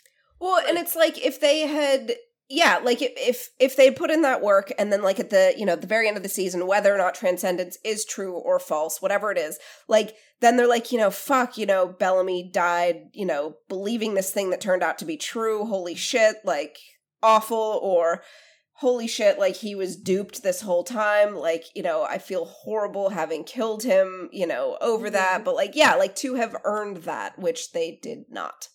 Well, 0.43 0.61
and 0.69 0.77
it's 0.77 0.97
like 0.97 1.25
if 1.25 1.39
they 1.41 1.61
had 1.61 2.17
yeah 2.51 2.81
like 2.83 2.99
if 3.01 3.51
if 3.61 3.77
they 3.77 3.93
put 3.93 4.11
in 4.11 4.23
that 4.23 4.43
work 4.43 4.73
and 4.77 4.93
then 4.93 5.01
like 5.01 5.21
at 5.21 5.31
the 5.31 5.55
you 5.57 5.65
know 5.65 5.77
the 5.77 5.87
very 5.87 6.09
end 6.09 6.17
of 6.17 6.25
the 6.25 6.29
season 6.29 6.67
whether 6.67 6.93
or 6.93 6.99
not 6.99 7.15
transcendence 7.15 7.79
is 7.85 8.05
true 8.05 8.35
or 8.35 8.59
false 8.59 9.01
whatever 9.01 9.31
it 9.31 9.39
is 9.39 9.59
like 9.89 10.17
then 10.41 10.57
they're 10.57 10.67
like 10.67 10.91
you 10.91 10.99
know 10.99 11.13
fuck 11.13 11.57
you 11.57 11.65
know 11.65 11.87
bellamy 11.87 12.51
died 12.53 13.05
you 13.15 13.25
know 13.25 13.55
believing 13.69 14.15
this 14.15 14.33
thing 14.33 14.51
that 14.51 14.61
turned 14.61 14.83
out 14.83 14.99
to 14.99 15.05
be 15.05 15.17
true. 15.17 15.65
Holy 15.65 15.95
shit 15.95 16.39
like 16.45 16.77
awful 17.23 17.79
or 17.81 18.25
holy 18.73 19.07
shit 19.07 19.39
like 19.39 19.55
he 19.55 19.77
was 19.77 19.97
duped 19.97 20.43
this 20.43 20.63
whole 20.63 20.83
time. 20.83 21.37
Like 21.37 21.67
you 21.77 21.85
know 21.85 22.03
i 22.03 22.19
feel 22.19 22.47
horrible 22.47 23.11
having 23.11 23.45
killed 23.45 23.85
him 23.85 24.29
you 24.33 24.49
know 24.49 24.77
over 24.81 25.07
mm-hmm. 25.07 25.15
that 25.15 25.45
but 25.45 25.55
like 25.55 25.77
yeah 25.77 25.95
like 25.95 26.17
to 26.17 26.35
have 26.35 26.57
earned 26.65 27.05
that 27.05 27.39
which 27.39 27.71
they 27.71 28.01
did 28.03 28.25
not 28.29 28.33
they 28.33 28.33
did 28.33 28.35
not 28.35 28.72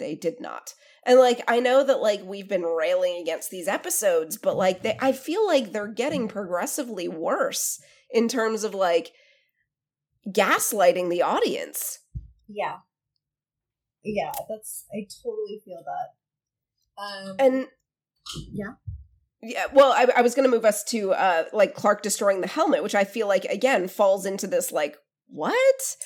they 0.00 0.16
did 0.16 0.40
not 0.40 0.74
and 1.04 1.18
like 1.18 1.42
I 1.48 1.60
know 1.60 1.84
that 1.84 2.00
like 2.00 2.22
we've 2.24 2.48
been 2.48 2.62
railing 2.62 3.20
against 3.20 3.50
these 3.50 3.68
episodes, 3.68 4.36
but 4.36 4.56
like 4.56 4.82
they 4.82 4.98
I 5.00 5.12
feel 5.12 5.46
like 5.46 5.72
they're 5.72 5.86
getting 5.88 6.28
progressively 6.28 7.08
worse 7.08 7.80
in 8.10 8.28
terms 8.28 8.64
of 8.64 8.74
like 8.74 9.12
gaslighting 10.28 11.08
the 11.08 11.22
audience. 11.22 12.00
Yeah. 12.48 12.78
Yeah, 14.02 14.32
that's 14.48 14.84
I 14.92 15.06
totally 15.22 15.62
feel 15.64 15.82
that. 15.84 17.02
Um 17.02 17.36
And 17.38 17.66
yeah. 18.52 18.74
Yeah, 19.42 19.66
well, 19.72 19.92
I, 19.92 20.06
I 20.18 20.20
was 20.20 20.34
going 20.34 20.44
to 20.44 20.54
move 20.54 20.66
us 20.66 20.84
to 20.84 21.12
uh 21.12 21.44
like 21.54 21.74
Clarke 21.74 22.02
destroying 22.02 22.42
the 22.42 22.46
helmet, 22.46 22.82
which 22.82 22.94
I 22.94 23.04
feel 23.04 23.26
like 23.26 23.46
again 23.46 23.88
falls 23.88 24.26
into 24.26 24.46
this 24.46 24.70
like 24.70 24.96
what? 25.28 25.96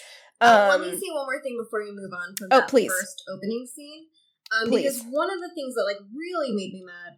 Um, 0.45 0.51
uh, 0.53 0.69
let 0.69 0.81
me 0.81 0.91
um, 0.91 1.01
see 1.01 1.11
one 1.11 1.25
more 1.25 1.43
thing 1.43 1.57
before 1.57 1.81
you 1.81 1.97
move 1.97 2.13
on 2.13 2.37
from 2.37 2.49
oh, 2.51 2.61
that 2.61 2.69
please. 2.69 2.93
first 2.93 3.25
opening 3.33 3.67
scene. 3.67 4.07
Um, 4.53 4.71
because 4.71 5.03
one 5.09 5.33
of 5.33 5.41
the 5.41 5.51
things 5.55 5.75
that 5.75 5.85
like 5.89 6.01
really 6.15 6.53
made 6.53 6.73
me 6.75 6.85
mad 6.85 7.17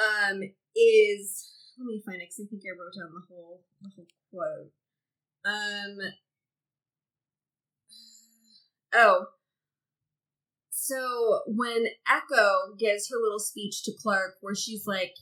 um, 0.00 0.42
is 0.74 1.52
let 1.78 1.86
me 1.86 2.02
find 2.04 2.22
it 2.22 2.30
because 2.30 2.40
I 2.40 2.48
think 2.48 2.62
I 2.64 2.72
wrote 2.72 2.96
down 2.96 3.12
the 3.12 3.26
whole 3.28 3.62
the 3.82 3.90
whole 3.94 4.06
quote. 4.30 4.72
Um. 5.44 5.98
Oh. 8.94 9.26
So 10.70 11.40
when 11.46 11.86
Echo 12.10 12.74
gives 12.78 13.08
her 13.10 13.16
little 13.16 13.38
speech 13.38 13.84
to 13.84 13.92
Clarke, 14.02 14.34
where 14.40 14.54
she's 14.54 14.86
like, 14.86 15.14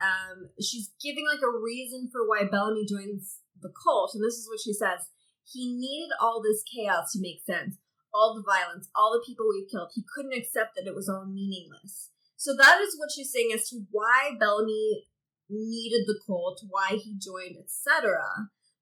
um, 0.00 0.50
she's 0.60 0.90
giving 1.02 1.26
like 1.26 1.40
a 1.42 1.58
reason 1.58 2.08
for 2.12 2.28
why 2.28 2.44
Bellamy 2.44 2.86
joins 2.86 3.38
the 3.60 3.72
cult, 3.82 4.12
and 4.14 4.22
this 4.22 4.34
is 4.34 4.48
what 4.48 4.60
she 4.60 4.72
says: 4.72 5.08
he 5.52 5.74
needed 5.74 6.10
all 6.20 6.42
this 6.42 6.62
chaos 6.62 7.12
to 7.12 7.20
make 7.20 7.42
sense 7.44 7.76
all 8.14 8.34
the 8.34 8.46
violence, 8.46 8.88
all 8.94 9.12
the 9.12 9.24
people 9.26 9.46
we've 9.50 9.68
killed. 9.68 9.90
He 9.92 10.04
couldn't 10.14 10.38
accept 10.38 10.76
that 10.76 10.86
it 10.86 10.94
was 10.94 11.08
all 11.08 11.26
meaningless. 11.26 12.10
So 12.36 12.54
that 12.56 12.80
is 12.80 12.96
what 12.96 13.10
she's 13.10 13.32
saying 13.32 13.50
as 13.52 13.68
to 13.70 13.82
why 13.90 14.36
Bellamy 14.38 15.08
needed 15.50 16.06
the 16.06 16.18
cult, 16.24 16.62
why 16.68 17.00
he 17.02 17.18
joined, 17.18 17.56
etc. 17.58 18.14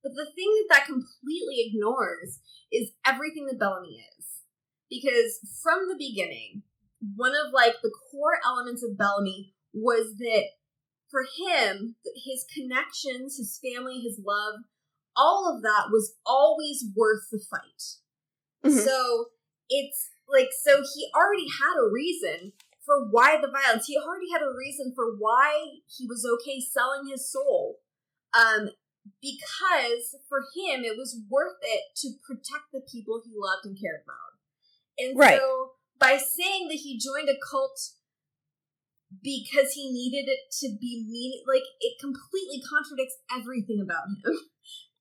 But 0.03 0.13
the 0.15 0.27
thing 0.35 0.53
that 0.69 0.77
that 0.77 0.87
completely 0.87 1.65
ignores 1.67 2.41
is 2.71 2.93
everything 3.07 3.47
that 3.47 3.59
Bellamy 3.59 4.05
is. 4.19 4.27
Because 4.91 5.41
from 5.63 5.89
the 5.89 5.97
beginning, 5.97 6.63
one 7.17 7.33
of 7.33 7.53
like 7.53 7.77
the 7.83 7.93
core 8.11 8.39
elements 8.45 8.83
of 8.83 8.99
Bellamy 8.99 9.55
was 9.73 10.17
that 10.19 10.45
for 11.11 11.23
him, 11.23 11.97
his 12.25 12.45
connections, 12.53 13.37
his 13.39 13.59
family, 13.63 14.01
his 14.01 14.21
love, 14.25 14.61
all 15.17 15.53
of 15.55 15.63
that 15.63 15.91
was 15.91 16.15
always 16.25 16.85
worth 16.95 17.29
the 17.31 17.41
fight. 17.51 17.83
Mm-hmm. 18.65 18.79
So 18.79 19.27
it's 19.69 20.11
like, 20.29 20.49
so 20.65 20.83
he 20.95 21.09
already 21.15 21.47
had 21.49 21.81
a 21.81 21.91
reason 21.91 22.53
for 22.85 23.09
why 23.11 23.37
the 23.41 23.51
violence. 23.51 23.87
He 23.87 23.97
already 23.97 24.31
had 24.33 24.43
a 24.43 24.57
reason 24.57 24.93
for 24.95 25.17
why 25.17 25.81
he 25.87 26.07
was 26.07 26.27
okay 26.35 26.61
selling 26.61 27.09
his 27.11 27.31
soul. 27.31 27.79
Um, 28.35 28.71
because 29.21 30.17
for 30.29 30.47
him, 30.55 30.85
it 30.85 30.97
was 30.97 31.21
worth 31.29 31.59
it 31.63 31.97
to 31.97 32.11
protect 32.25 32.73
the 32.73 32.81
people 32.81 33.21
he 33.25 33.33
loved 33.35 33.67
and 33.67 33.79
cared 33.79 34.03
about. 34.05 34.33
And 34.99 35.19
right. 35.19 35.39
so 35.39 35.73
by 35.99 36.19
saying 36.19 36.69
that 36.69 36.81
he 36.83 36.99
joined 36.99 37.29
a 37.29 37.39
cult 37.51 37.79
because 39.23 39.73
he 39.75 39.93
needed 39.93 40.31
it 40.31 40.51
to 40.61 40.69
be 40.81 41.05
meaning 41.07 41.43
like 41.47 41.63
it 41.81 42.01
completely 42.01 42.63
contradicts 42.65 43.19
everything 43.31 43.81
about 43.83 44.09
him 44.09 44.17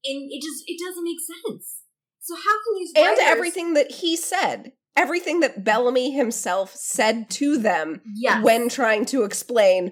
and 0.03 0.29
it 0.31 0.41
just 0.41 0.63
it 0.67 0.79
doesn't 0.79 1.03
make 1.03 1.19
sense 1.19 1.81
so 2.21 2.35
how 2.35 2.63
can 2.63 2.75
these 2.77 2.93
writers- 2.95 3.19
and 3.19 3.27
everything 3.27 3.73
that 3.73 3.91
he 3.91 4.15
said, 4.15 4.73
everything 4.95 5.39
that 5.39 5.63
Bellamy 5.63 6.11
himself 6.11 6.75
said 6.75 7.31
to 7.31 7.57
them 7.57 8.01
yes. 8.15 8.43
when 8.43 8.69
trying 8.69 9.05
to 9.07 9.23
explain 9.23 9.91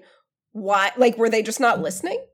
why, 0.52 0.92
like, 0.96 1.18
were 1.18 1.28
they 1.28 1.42
just 1.42 1.58
not 1.58 1.80
listening? 1.80 2.24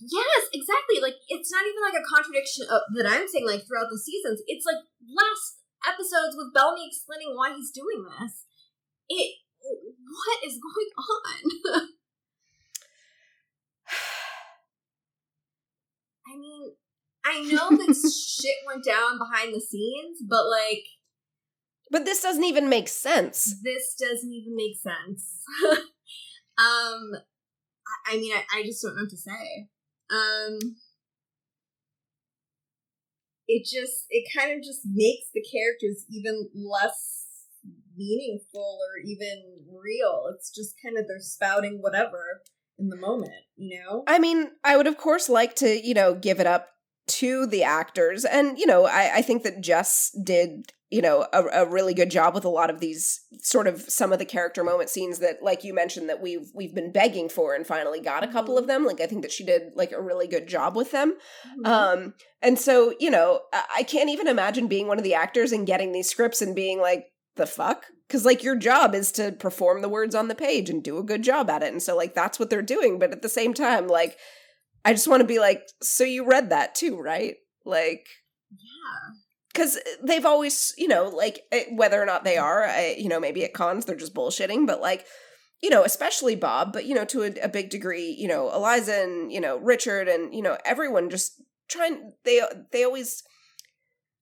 Yes, 0.00 0.42
exactly. 0.52 0.98
Like 1.00 1.14
it's 1.28 1.52
not 1.52 1.62
even 1.62 1.80
like 1.80 1.94
a 1.94 2.02
contradiction 2.02 2.66
of, 2.68 2.82
that 2.96 3.06
I'm 3.06 3.28
saying 3.28 3.46
like 3.46 3.64
throughout 3.64 3.86
the 3.90 3.98
seasons. 3.98 4.42
It's 4.48 4.66
like 4.66 4.82
last 5.06 5.62
episodes 5.86 6.34
with 6.36 6.52
Bellamy 6.52 6.84
explaining 6.84 7.36
why 7.36 7.54
he's 7.54 7.70
doing 7.70 8.02
this. 8.02 8.44
It 9.08 9.38
what 9.62 10.42
is 10.44 10.58
going 10.58 10.90
on? 10.98 11.88
I 16.26 16.36
mean, 16.36 16.74
I 17.24 17.40
know 17.42 17.70
that 17.70 17.94
shit 18.40 18.56
went 18.66 18.84
down 18.84 19.18
behind 19.18 19.54
the 19.54 19.60
scenes, 19.60 20.18
but 20.28 20.44
like. 20.48 20.84
But 21.90 22.04
this 22.04 22.22
doesn't 22.22 22.44
even 22.44 22.68
make 22.68 22.88
sense. 22.88 23.56
This 23.62 23.94
doesn't 23.98 24.32
even 24.32 24.56
make 24.56 24.76
sense. 24.76 25.42
um, 26.58 27.12
I, 28.06 28.16
mean, 28.16 28.32
I, 28.32 28.44
I 28.58 28.62
just 28.62 28.82
don't 28.82 28.96
know 28.96 29.02
what 29.02 29.10
to 29.10 29.16
say. 29.16 29.68
Um, 30.10 30.76
it 33.46 33.64
just, 33.64 34.06
it 34.10 34.28
kind 34.36 34.52
of 34.52 34.64
just 34.64 34.80
makes 34.86 35.26
the 35.32 35.44
characters 35.44 36.04
even 36.10 36.48
less 36.54 37.24
meaningful 37.96 38.78
or 38.80 38.98
even 39.04 39.60
real. 39.70 40.24
It's 40.34 40.50
just 40.50 40.74
kind 40.82 40.98
of 40.98 41.06
they're 41.06 41.20
spouting 41.20 41.78
whatever 41.80 42.42
in 42.78 42.88
the 42.88 42.96
moment, 42.96 43.32
you 43.56 43.80
know? 43.80 44.02
I 44.06 44.18
mean, 44.18 44.50
I 44.64 44.76
would 44.76 44.86
of 44.86 44.96
course 44.96 45.28
like 45.28 45.54
to, 45.56 45.86
you 45.86 45.94
know, 45.94 46.14
give 46.14 46.40
it 46.40 46.46
up 46.46 46.73
to 47.06 47.46
the 47.46 47.62
actors. 47.62 48.24
And, 48.24 48.58
you 48.58 48.66
know, 48.66 48.86
I, 48.86 49.16
I 49.16 49.22
think 49.22 49.42
that 49.42 49.60
Jess 49.60 50.10
did, 50.22 50.72
you 50.90 51.02
know, 51.02 51.26
a, 51.32 51.44
a, 51.52 51.68
really 51.68 51.92
good 51.92 52.10
job 52.10 52.34
with 52.34 52.44
a 52.44 52.50
lot 52.50 52.70
of 52.70 52.80
these 52.80 53.20
sort 53.40 53.66
of 53.66 53.82
some 53.82 54.12
of 54.12 54.18
the 54.18 54.24
character 54.24 54.64
moment 54.64 54.88
scenes 54.88 55.18
that, 55.18 55.42
like 55.42 55.64
you 55.64 55.74
mentioned, 55.74 56.08
that 56.08 56.22
we've 56.22 56.50
we've 56.54 56.74
been 56.74 56.92
begging 56.92 57.28
for 57.28 57.54
and 57.54 57.66
finally 57.66 58.00
got 58.00 58.24
a 58.24 58.28
couple 58.28 58.56
of 58.56 58.62
mm-hmm. 58.62 58.68
them. 58.68 58.86
Like 58.86 59.00
I 59.00 59.06
think 59.06 59.22
that 59.22 59.32
she 59.32 59.44
did 59.44 59.72
like 59.74 59.92
a 59.92 60.00
really 60.00 60.26
good 60.26 60.46
job 60.46 60.76
with 60.76 60.92
them. 60.92 61.16
Mm-hmm. 61.58 61.66
Um, 61.66 62.14
and 62.40 62.58
so, 62.58 62.94
you 62.98 63.10
know, 63.10 63.40
I, 63.52 63.64
I 63.78 63.82
can't 63.82 64.10
even 64.10 64.28
imagine 64.28 64.66
being 64.66 64.86
one 64.86 64.98
of 64.98 65.04
the 65.04 65.14
actors 65.14 65.52
and 65.52 65.66
getting 65.66 65.92
these 65.92 66.08
scripts 66.08 66.40
and 66.40 66.54
being 66.54 66.80
like, 66.80 67.06
the 67.36 67.46
fuck? 67.46 67.86
Because 68.06 68.24
like 68.24 68.42
your 68.42 68.56
job 68.56 68.94
is 68.94 69.10
to 69.12 69.32
perform 69.32 69.82
the 69.82 69.88
words 69.88 70.14
on 70.14 70.28
the 70.28 70.34
page 70.34 70.70
and 70.70 70.82
do 70.82 70.98
a 70.98 71.02
good 71.02 71.22
job 71.22 71.50
at 71.50 71.62
it. 71.62 71.72
And 71.72 71.82
so 71.82 71.96
like 71.96 72.14
that's 72.14 72.38
what 72.38 72.50
they're 72.50 72.62
doing. 72.62 72.98
But 72.98 73.12
at 73.12 73.22
the 73.22 73.28
same 73.28 73.54
time, 73.54 73.88
like 73.88 74.16
I 74.84 74.92
just 74.92 75.08
want 75.08 75.20
to 75.20 75.26
be 75.26 75.38
like, 75.38 75.62
so 75.82 76.04
you 76.04 76.26
read 76.26 76.50
that 76.50 76.74
too, 76.74 76.98
right? 76.98 77.36
Like, 77.64 78.06
yeah. 78.50 79.14
Because 79.52 79.78
they've 80.02 80.26
always, 80.26 80.74
you 80.76 80.88
know, 80.88 81.04
like 81.08 81.42
eh, 81.52 81.64
whether 81.70 82.02
or 82.02 82.06
not 82.06 82.24
they 82.24 82.36
are, 82.36 82.64
I, 82.64 82.96
you 82.98 83.08
know, 83.08 83.20
maybe 83.20 83.44
at 83.44 83.54
cons 83.54 83.84
they're 83.84 83.96
just 83.96 84.14
bullshitting, 84.14 84.66
but 84.66 84.80
like, 84.80 85.06
you 85.62 85.70
know, 85.70 85.84
especially 85.84 86.34
Bob, 86.34 86.72
but 86.72 86.84
you 86.84 86.94
know, 86.94 87.04
to 87.06 87.22
a, 87.22 87.32
a 87.44 87.48
big 87.48 87.70
degree, 87.70 88.14
you 88.18 88.28
know, 88.28 88.52
Eliza 88.52 89.00
and 89.02 89.32
you 89.32 89.40
know 89.40 89.56
Richard 89.58 90.08
and 90.08 90.34
you 90.34 90.42
know 90.42 90.58
everyone 90.64 91.08
just 91.08 91.40
trying. 91.68 92.12
They 92.24 92.42
they 92.72 92.84
always 92.84 93.22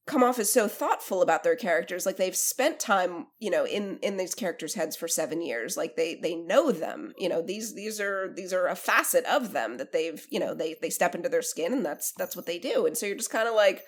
come 0.07 0.23
off 0.23 0.39
as 0.39 0.53
so 0.53 0.67
thoughtful 0.67 1.23
about 1.23 1.45
their 1.45 1.55
characters 1.55 2.05
like 2.05 2.17
they've 2.17 2.35
spent 2.35 2.81
time 2.81 3.27
you 3.39 3.49
know 3.49 3.65
in 3.65 3.99
in 4.03 4.17
these 4.17 4.35
characters 4.35 4.75
heads 4.75 4.97
for 4.97 5.07
7 5.07 5.41
years. 5.41 5.77
Like 5.77 5.97
they 5.97 6.17
they 6.17 6.35
know 6.35 6.73
them. 6.73 7.13
You 7.17 7.29
know 7.29 7.43
these 7.43 7.75
these 7.75 8.01
are 8.01 8.33
these 8.35 8.53
are 8.53 8.67
a 8.67 8.77
facet 8.77 9.25
of 9.27 9.53
them 9.53 9.77
that 9.79 9.93
they've 9.93 10.25
you 10.31 10.41
know 10.41 10.55
they 10.55 10.77
they 10.83 10.91
step 10.91 11.15
into 11.15 11.29
their 11.29 11.43
skin 11.43 11.73
and 11.73 11.85
that's 11.85 12.13
that's 12.13 12.37
what 12.37 12.47
they 12.47 12.59
do. 12.59 12.87
And 12.87 12.97
so 12.97 13.07
you're 13.07 13.17
just 13.17 13.31
kind 13.31 13.49
of 13.49 13.55
like 13.55 13.83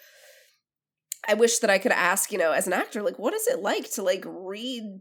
I 1.26 1.34
wish 1.34 1.58
that 1.60 1.70
I 1.70 1.78
could 1.78 1.92
ask, 1.92 2.32
you 2.32 2.38
know, 2.38 2.52
as 2.52 2.66
an 2.66 2.72
actor, 2.72 3.02
like, 3.02 3.18
what 3.18 3.34
is 3.34 3.46
it 3.46 3.60
like 3.60 3.90
to 3.92 4.02
like 4.02 4.24
read 4.26 5.00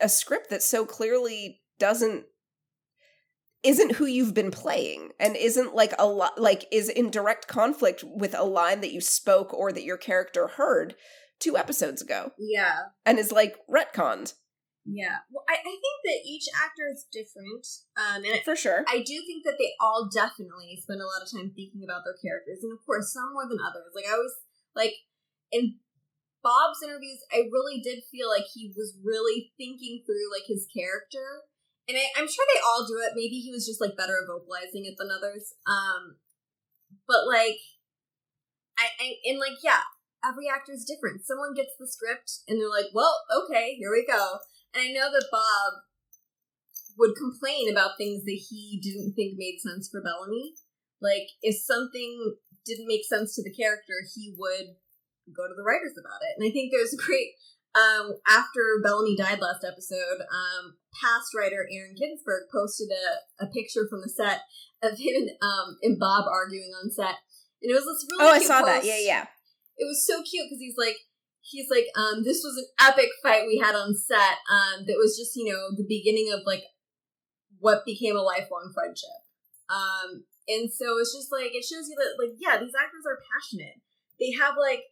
a 0.00 0.08
script 0.08 0.50
that 0.50 0.62
so 0.62 0.84
clearly 0.84 1.60
doesn't 1.78 2.24
isn't 3.62 3.92
who 3.92 4.06
you've 4.06 4.34
been 4.34 4.50
playing 4.50 5.10
and 5.20 5.36
isn't 5.36 5.74
like 5.74 5.92
a 5.98 6.06
lot 6.06 6.40
like 6.40 6.66
is 6.72 6.88
in 6.88 7.10
direct 7.10 7.46
conflict 7.46 8.02
with 8.04 8.34
a 8.36 8.44
line 8.44 8.80
that 8.80 8.92
you 8.92 9.00
spoke 9.00 9.52
or 9.54 9.72
that 9.72 9.84
your 9.84 9.96
character 9.96 10.48
heard 10.48 10.94
two 11.38 11.56
episodes 11.56 12.02
ago 12.02 12.32
Yeah. 12.38 12.78
and 13.06 13.18
is 13.18 13.30
like 13.32 13.56
retconned 13.70 14.34
Yeah. 14.84 15.22
Well, 15.30 15.44
I, 15.48 15.54
I 15.54 15.74
think 15.78 15.98
that 16.04 16.26
each 16.26 16.46
actor 16.54 16.90
is 16.90 17.06
different. 17.12 17.66
Um, 17.96 18.24
and 18.24 18.42
for 18.44 18.56
sure 18.56 18.84
I 18.88 18.98
do 18.98 19.14
think 19.26 19.44
that 19.44 19.56
they 19.58 19.74
all 19.80 20.08
definitely 20.12 20.78
spend 20.82 21.00
a 21.00 21.06
lot 21.06 21.22
of 21.22 21.30
time 21.30 21.52
thinking 21.54 21.82
about 21.84 22.02
their 22.04 22.18
characters. 22.18 22.62
And 22.62 22.72
of 22.72 22.84
course, 22.84 23.12
some 23.12 23.32
more 23.32 23.46
than 23.48 23.58
others. 23.62 23.90
Like, 23.94 24.06
I 24.10 24.14
always, 24.14 24.34
like, 24.74 24.94
in 25.52 25.78
Bob's 26.42 26.82
interviews, 26.82 27.22
I 27.30 27.46
really 27.52 27.78
did 27.80 28.02
feel 28.10 28.26
like 28.28 28.46
he 28.52 28.72
was 28.74 28.98
really 29.04 29.52
thinking 29.56 30.02
through, 30.02 30.26
like, 30.34 30.46
his 30.50 30.66
character. 30.66 31.46
And 31.88 31.98
I, 31.98 32.06
I'm 32.14 32.28
sure 32.28 32.46
they 32.46 32.62
all 32.62 32.86
do 32.86 33.02
it. 33.02 33.18
Maybe 33.18 33.40
he 33.40 33.50
was 33.50 33.66
just, 33.66 33.80
like, 33.80 33.96
better 33.96 34.22
at 34.22 34.30
vocalizing 34.30 34.86
it 34.86 34.94
than 34.98 35.10
others. 35.10 35.54
Um, 35.66 36.16
but, 37.08 37.26
like, 37.26 37.58
I, 38.78 38.86
I, 39.00 39.14
and, 39.26 39.38
like, 39.38 39.58
yeah, 39.64 39.82
every 40.24 40.46
actor 40.48 40.72
is 40.72 40.86
different. 40.86 41.26
Someone 41.26 41.54
gets 41.54 41.74
the 41.78 41.88
script 41.88 42.46
and 42.46 42.60
they're 42.60 42.70
like, 42.70 42.94
well, 42.94 43.14
okay, 43.28 43.74
here 43.74 43.90
we 43.90 44.06
go. 44.06 44.38
And 44.74 44.86
I 44.86 44.92
know 44.92 45.10
that 45.10 45.28
Bob 45.30 45.82
would 46.98 47.16
complain 47.16 47.70
about 47.70 47.98
things 47.98 48.24
that 48.24 48.40
he 48.48 48.78
didn't 48.82 49.14
think 49.14 49.34
made 49.36 49.58
sense 49.58 49.88
for 49.90 50.02
Bellamy. 50.02 50.54
Like, 51.00 51.34
if 51.42 51.56
something 51.56 52.36
didn't 52.64 52.86
make 52.86 53.04
sense 53.04 53.34
to 53.34 53.42
the 53.42 53.52
character, 53.52 54.06
he 54.14 54.34
would 54.38 54.78
go 55.34 55.48
to 55.48 55.54
the 55.56 55.66
writers 55.66 55.98
about 55.98 56.22
it. 56.22 56.38
And 56.38 56.46
I 56.46 56.52
think 56.52 56.70
there's 56.70 56.94
a 56.94 57.02
great, 57.02 57.34
um, 57.74 58.12
after 58.28 58.80
Bellamy 58.82 59.16
died 59.16 59.40
last 59.40 59.64
episode, 59.64 60.20
um, 60.28 60.76
past 61.00 61.32
writer 61.36 61.66
Aaron 61.72 61.96
Ginsburg 61.96 62.44
posted 62.52 62.88
a, 62.92 63.44
a 63.44 63.46
picture 63.48 63.88
from 63.88 64.02
the 64.02 64.12
set 64.12 64.44
of 64.82 64.98
him 64.98 65.14
and, 65.16 65.30
um, 65.40 65.78
and 65.82 65.98
Bob 65.98 66.26
arguing 66.28 66.72
on 66.76 66.90
set. 66.90 67.16
And 67.62 67.70
it 67.70 67.74
was 67.74 67.86
this 67.86 68.04
really 68.10 68.26
oh 68.26 68.34
i 68.34 68.42
saw 68.42 68.62
that. 68.62 68.84
yeah 68.84 68.98
yeah. 68.98 69.24
It 69.78 69.86
was 69.86 70.04
so 70.04 70.20
cute 70.22 70.50
because 70.50 70.60
he's 70.60 70.76
like 70.76 70.98
he's 71.40 71.70
like 71.70 71.86
um 71.96 72.22
this 72.22 72.42
was 72.42 72.58
an 72.58 72.66
epic 72.82 73.08
fight 73.22 73.46
we 73.46 73.58
had 73.58 73.74
on 73.74 73.94
set 73.94 74.42
um 74.50 74.84
that 74.86 74.98
was 74.98 75.16
just 75.16 75.34
you 75.34 75.46
know 75.46 75.70
the 75.74 75.86
beginning 75.88 76.30
of 76.34 76.42
like 76.44 76.62
what 77.58 77.86
became 77.86 78.16
a 78.16 78.22
lifelong 78.26 78.74
friendship. 78.74 79.22
Um 79.70 80.26
and 80.50 80.68
so 80.68 80.98
it's 80.98 81.14
just 81.14 81.30
like 81.30 81.54
it 81.54 81.64
shows 81.64 81.86
you 81.88 81.96
that 81.96 82.18
like 82.18 82.34
yeah 82.36 82.58
these 82.58 82.76
actors 82.76 83.06
are 83.06 83.22
passionate. 83.30 83.80
They 84.18 84.34
have 84.36 84.58
like 84.58 84.82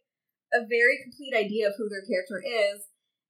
a 0.53 0.65
very 0.67 0.99
complete 1.03 1.33
idea 1.35 1.67
of 1.67 1.73
who 1.77 1.89
their 1.89 2.03
character 2.03 2.41
is 2.43 2.87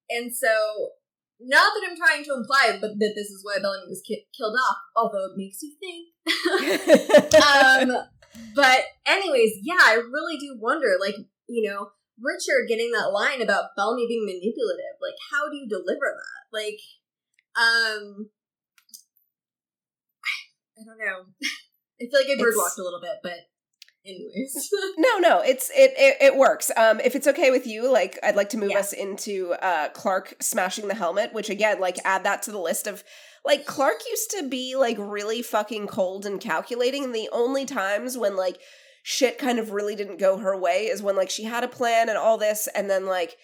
and 0.10 0.34
so 0.34 0.96
not 1.40 1.74
that 1.74 1.88
i'm 1.90 1.98
trying 1.98 2.24
to 2.24 2.34
imply 2.34 2.78
but 2.80 2.98
that 3.00 3.14
this 3.16 3.30
is 3.30 3.44
why 3.44 3.58
bellamy 3.62 3.88
was 3.88 4.02
ki- 4.06 4.28
killed 4.38 4.56
off 4.56 4.78
although 4.96 5.32
it 5.32 5.38
makes 5.38 5.62
you 5.62 5.74
think 5.80 6.12
um, 7.36 8.08
but 8.56 8.82
anyways, 9.06 9.60
yeah, 9.64 9.80
I 9.80 9.96
really 9.96 10.38
do 10.38 10.58
wonder, 10.60 10.96
like, 11.00 11.16
you 11.48 11.70
know, 11.70 11.92
Richard 12.20 12.68
getting 12.68 12.92
that 12.92 13.12
line 13.12 13.42
about 13.42 13.76
Bellamy 13.76 14.08
being 14.08 14.26
manipulative. 14.26 14.98
Like, 15.02 15.18
how 15.32 15.50
do 15.50 15.58
you 15.58 15.68
deliver 15.68 16.16
that? 16.16 16.58
Like, 16.58 16.80
um, 17.56 18.30
I 20.78 20.84
don't 20.86 20.98
know. 20.98 21.26
I 22.02 22.06
feel 22.10 22.20
like 22.20 22.38
I 22.38 22.42
birdwalked 22.42 22.80
a 22.80 22.84
little 22.84 23.02
bit, 23.02 23.20
but 23.22 23.51
anyways. 24.06 24.70
no 24.98 25.18
no 25.20 25.42
it's 25.42 25.70
it, 25.72 25.92
it 25.98 26.18
it 26.22 26.36
works 26.36 26.72
um 26.78 27.00
if 27.02 27.16
it's 27.16 27.28
okay 27.28 27.52
with 27.52 27.68
you 27.68 27.92
like 27.92 28.18
i'd 28.24 28.36
like 28.36 28.50
to 28.50 28.58
move 28.58 28.72
Yeah. 28.72 28.80
us 28.80 28.94
into 28.94 29.54
uh 29.62 29.90
clarke 29.90 30.36
smashing 30.40 30.88
the 30.88 30.96
helmet 30.96 31.34
which 31.34 31.50
again 31.50 31.80
like 31.80 31.98
add 32.06 32.24
that 32.24 32.42
to 32.44 32.52
the 32.52 32.60
list 32.60 32.88
of 32.88 33.04
like 33.46 33.66
clarke 33.66 34.02
used 34.10 34.32
to 34.32 34.48
be 34.48 34.76
like 34.76 34.98
really 35.00 35.42
fucking 35.42 35.88
cold 35.88 36.26
and 36.26 36.40
calculating 36.42 37.04
and 37.06 37.16
the 37.16 37.30
only 37.32 37.66
times 37.66 38.18
when 38.18 38.36
like 38.36 38.60
shit 39.04 39.38
kind 39.38 39.60
of 39.60 39.72
really 39.72 39.96
didn't 39.96 40.20
go 40.20 40.38
her 40.38 40.58
way 40.58 40.86
is 40.86 41.02
when 41.02 41.16
like 41.16 41.30
she 41.30 41.44
had 41.44 41.64
a 41.64 41.68
plan 41.68 42.10
and 42.10 42.18
all 42.18 42.38
this 42.38 42.68
and 42.76 42.90
then 42.90 43.06
like 43.06 43.38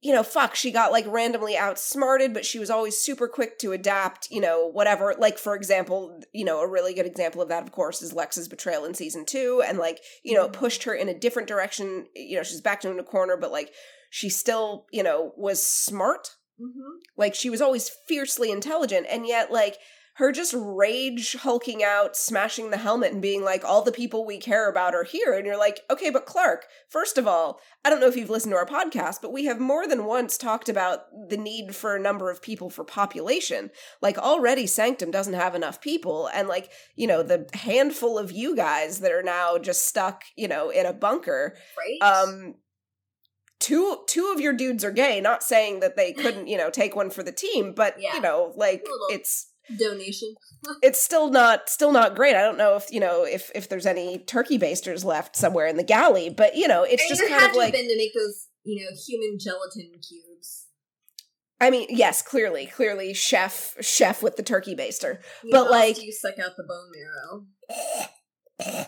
you 0.00 0.12
know 0.12 0.22
fuck 0.22 0.54
she 0.54 0.70
got 0.70 0.92
like 0.92 1.06
randomly 1.06 1.56
outsmarted 1.56 2.32
but 2.32 2.44
she 2.44 2.58
was 2.58 2.70
always 2.70 2.96
super 2.96 3.28
quick 3.28 3.58
to 3.58 3.72
adapt 3.72 4.30
you 4.30 4.40
know 4.40 4.66
whatever. 4.66 5.14
Like 5.18 5.38
for 5.38 5.54
example 5.54 6.20
you 6.32 6.44
know 6.44 6.60
a 6.60 6.68
really 6.68 6.94
good 6.94 7.06
example 7.06 7.42
of 7.42 7.48
that 7.48 7.62
of 7.62 7.72
course 7.72 8.02
is 8.02 8.12
Lexa's 8.12 8.48
betrayal 8.48 8.84
in 8.84 8.94
season 8.94 9.24
two 9.24 9.62
and 9.66 9.78
like 9.78 10.00
you 10.24 10.34
know 10.34 10.46
it 10.46 10.52
pushed 10.52 10.84
her 10.84 10.94
in 10.94 11.08
a 11.08 11.18
different 11.18 11.48
direction. 11.48 12.06
You 12.14 12.36
know 12.36 12.42
she's 12.42 12.60
backed 12.60 12.84
into 12.84 13.02
a 13.02 13.04
corner 13.04 13.36
but 13.36 13.52
like 13.52 13.72
she 14.10 14.28
still 14.28 14.86
you 14.90 15.02
know 15.02 15.32
was 15.36 15.64
smart. 15.64 16.36
Mm-hmm. 16.60 16.98
like 17.16 17.34
she 17.34 17.48
was 17.48 17.62
always 17.62 17.88
fiercely 18.06 18.50
intelligent 18.50 19.06
and 19.08 19.26
yet 19.26 19.50
like 19.50 19.78
her 20.14 20.32
just 20.32 20.54
rage 20.56 21.34
hulking 21.36 21.82
out 21.82 22.16
smashing 22.16 22.70
the 22.70 22.76
helmet 22.76 23.12
and 23.12 23.22
being 23.22 23.42
like 23.42 23.64
all 23.64 23.82
the 23.82 23.92
people 23.92 24.24
we 24.26 24.38
care 24.38 24.68
about 24.68 24.94
are 24.94 25.04
here 25.04 25.32
and 25.32 25.46
you're 25.46 25.58
like 25.58 25.80
okay 25.90 26.10
but 26.10 26.26
clarke 26.26 26.66
first 26.88 27.16
of 27.16 27.26
all 27.26 27.60
i 27.84 27.90
don't 27.90 28.00
know 28.00 28.06
if 28.08 28.16
you've 28.16 28.28
listened 28.30 28.52
to 28.52 28.56
our 28.56 28.66
podcast 28.66 29.18
but 29.22 29.32
we 29.32 29.44
have 29.44 29.58
more 29.60 29.86
than 29.86 30.04
once 30.04 30.36
talked 30.36 30.68
about 30.68 31.04
the 31.28 31.36
need 31.36 31.74
for 31.74 31.94
a 31.96 32.00
number 32.00 32.30
of 32.30 32.42
people 32.42 32.68
for 32.68 32.84
population 32.84 33.70
like 34.02 34.18
already 34.18 34.66
sanctum 34.66 35.10
doesn't 35.10 35.34
have 35.34 35.54
enough 35.54 35.80
people 35.80 36.28
and 36.34 36.48
like 36.48 36.70
you 36.96 37.06
know 37.06 37.22
the 37.22 37.48
handful 37.54 38.18
of 38.18 38.30
you 38.32 38.54
guys 38.56 39.00
that 39.00 39.12
are 39.12 39.22
now 39.22 39.56
just 39.58 39.86
stuck 39.86 40.24
you 40.36 40.48
know 40.48 40.70
in 40.70 40.84
a 40.86 40.92
bunker 40.92 41.56
Right? 41.78 42.10
um 42.12 42.54
two 43.58 43.98
two 44.06 44.32
of 44.34 44.40
your 44.40 44.52
dudes 44.54 44.84
are 44.84 44.90
gay 44.90 45.20
not 45.20 45.42
saying 45.42 45.80
that 45.80 45.96
they 45.96 46.12
couldn't 46.14 46.46
you 46.46 46.56
know 46.56 46.70
take 46.70 46.96
one 46.96 47.10
for 47.10 47.22
the 47.22 47.32
team 47.32 47.72
but 47.74 47.94
Yeah. 47.98 48.14
you 48.14 48.20
know 48.20 48.52
like 48.56 48.84
it's 49.10 49.46
Donation. 49.78 50.34
it's 50.82 51.02
still 51.02 51.30
not 51.30 51.68
still 51.70 51.92
not 51.92 52.14
great 52.14 52.34
i 52.36 52.42
don't 52.42 52.58
know 52.58 52.76
if 52.76 52.90
you 52.92 53.00
know 53.00 53.24
if 53.24 53.50
if 53.54 53.68
there's 53.68 53.86
any 53.86 54.18
turkey 54.18 54.58
basters 54.58 55.04
left 55.04 55.34
somewhere 55.34 55.66
in 55.66 55.76
the 55.76 55.82
galley 55.82 56.28
but 56.28 56.54
you 56.56 56.68
know 56.68 56.82
it's 56.82 57.02
mean, 57.02 57.08
just 57.08 57.26
kind 57.28 57.44
of 57.50 57.56
like 57.56 57.72
been 57.72 57.88
to 57.88 57.96
make 57.96 58.12
those, 58.14 58.48
you 58.64 58.82
know, 58.84 58.90
human 59.06 59.38
gelatin 59.38 59.90
cubes. 60.06 60.66
i 61.60 61.70
mean 61.70 61.86
yes 61.88 62.20
clearly 62.20 62.66
clearly 62.66 63.14
chef 63.14 63.74
chef 63.80 64.22
with 64.22 64.36
the 64.36 64.42
turkey 64.42 64.74
baster 64.76 65.18
You 65.42 65.50
But, 65.52 65.64
know, 65.64 65.72
how 65.72 65.78
else 65.80 65.96
like- 65.96 66.02
you 66.04 66.12
suck 66.12 66.38
out 66.38 66.52
the 66.56 66.64
bone 66.64 66.90
marrow? 68.68 68.86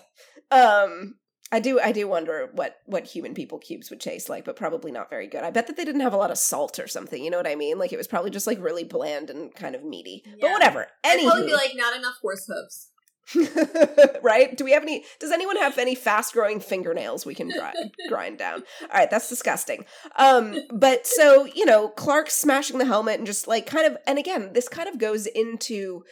um 0.50 1.14
i 1.52 1.60
do 1.60 1.78
i 1.80 1.92
do 1.92 2.08
wonder 2.08 2.48
what 2.52 2.80
what 2.86 3.04
human 3.04 3.34
people 3.34 3.58
cubes 3.58 3.90
would 3.90 4.00
taste 4.00 4.28
like 4.28 4.44
but 4.44 4.56
probably 4.56 4.90
not 4.90 5.08
very 5.08 5.28
good 5.28 5.44
i 5.44 5.50
bet 5.50 5.68
that 5.68 5.76
they 5.76 5.84
didn't 5.84 6.00
have 6.00 6.12
a 6.12 6.16
lot 6.16 6.30
of 6.30 6.38
salt 6.38 6.78
or 6.80 6.88
something 6.88 7.22
you 7.22 7.30
know 7.30 7.36
what 7.36 7.46
i 7.46 7.54
mean 7.54 7.78
like 7.78 7.92
it 7.92 7.98
was 7.98 8.08
probably 8.08 8.30
just 8.30 8.46
like 8.46 8.60
really 8.60 8.84
bland 8.84 9.30
and 9.30 9.54
kind 9.54 9.74
of 9.74 9.84
meaty 9.84 10.24
but 10.40 10.50
whatever 10.50 10.88
I'd 11.04 11.24
probably 11.24 11.46
be 11.46 11.52
like, 11.52 11.72
not 11.74 11.96
enough 11.96 12.16
horse 12.20 12.46
hooves. 12.46 12.88
right? 14.22 14.56
Do 14.56 14.64
we 14.64 14.72
have 14.72 14.82
any? 14.82 15.04
Does 15.20 15.30
anyone 15.30 15.56
have 15.56 15.78
any 15.78 15.94
fast 15.94 16.32
growing 16.32 16.60
fingernails 16.60 17.24
we 17.24 17.34
can 17.34 17.50
grind, 17.50 17.94
grind 18.08 18.38
down? 18.38 18.64
All 18.82 18.88
right, 18.94 19.10
that's 19.10 19.28
disgusting. 19.28 19.84
Um, 20.16 20.58
but 20.72 21.06
so 21.06 21.44
you 21.44 21.64
know, 21.64 21.88
Clarke 21.88 22.30
smashing 22.30 22.78
the 22.78 22.84
helmet 22.84 23.18
and 23.18 23.26
just 23.26 23.46
like 23.46 23.64
kind 23.64 23.86
of, 23.86 23.96
and 24.06 24.18
again, 24.18 24.52
this 24.52 24.68
kind 24.68 24.88
of 24.88 24.98
goes 24.98 25.26
into 25.26 26.04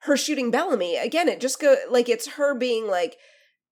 her 0.00 0.16
shooting 0.16 0.50
Bellamy. 0.50 0.96
Again, 0.96 1.28
it 1.28 1.40
just 1.40 1.60
go 1.60 1.76
like 1.90 2.08
it's 2.08 2.28
her 2.28 2.54
being 2.54 2.88
like 2.88 3.18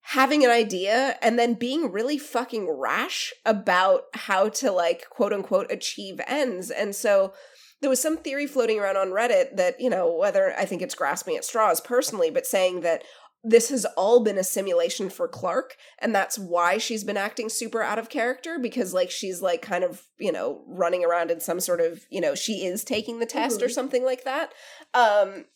having 0.02 0.44
an 0.44 0.50
idea 0.50 1.16
and 1.22 1.38
then 1.38 1.54
being 1.54 1.90
really 1.92 2.18
fucking 2.18 2.68
rash 2.68 3.32
about 3.46 4.02
how 4.14 4.48
to 4.48 4.70
like 4.70 5.08
quote 5.10 5.32
unquote 5.32 5.70
achieve 5.70 6.20
ends, 6.26 6.70
and 6.70 6.94
so 6.94 7.32
there 7.80 7.90
was 7.90 8.00
some 8.00 8.16
theory 8.16 8.46
floating 8.46 8.78
around 8.78 8.96
on 8.96 9.08
Reddit 9.08 9.56
that, 9.56 9.80
you 9.80 9.90
know, 9.90 10.12
whether 10.14 10.54
I 10.56 10.66
think 10.66 10.82
it's 10.82 10.94
grasping 10.94 11.36
at 11.36 11.44
straws 11.44 11.80
personally, 11.80 12.30
but 12.30 12.46
saying 12.46 12.82
that 12.82 13.02
this 13.42 13.70
has 13.70 13.84
all 13.96 14.22
been 14.22 14.38
a 14.38 14.44
simulation 14.44 15.10
for 15.10 15.26
Clarke, 15.26 15.76
and 15.98 16.14
that's 16.14 16.38
why 16.38 16.78
she's 16.78 17.02
been 17.02 17.16
acting 17.16 17.48
super 17.48 17.82
out 17.82 17.98
of 17.98 18.08
character 18.08 18.56
because, 18.56 18.94
like, 18.94 19.10
she's 19.10 19.42
like 19.42 19.62
kind 19.62 19.82
of, 19.82 20.04
you 20.16 20.30
know, 20.30 20.62
running 20.68 21.04
around 21.04 21.32
in 21.32 21.40
some 21.40 21.58
sort 21.58 21.80
of, 21.80 22.06
you 22.08 22.20
know, 22.20 22.36
she 22.36 22.64
is 22.64 22.84
taking 22.84 23.18
the 23.18 23.26
test 23.26 23.60
or 23.60 23.66
Mhm. 23.66 23.72
something 23.72 24.04
like 24.04 24.22
that. 24.22 24.52
Um, 24.94 25.46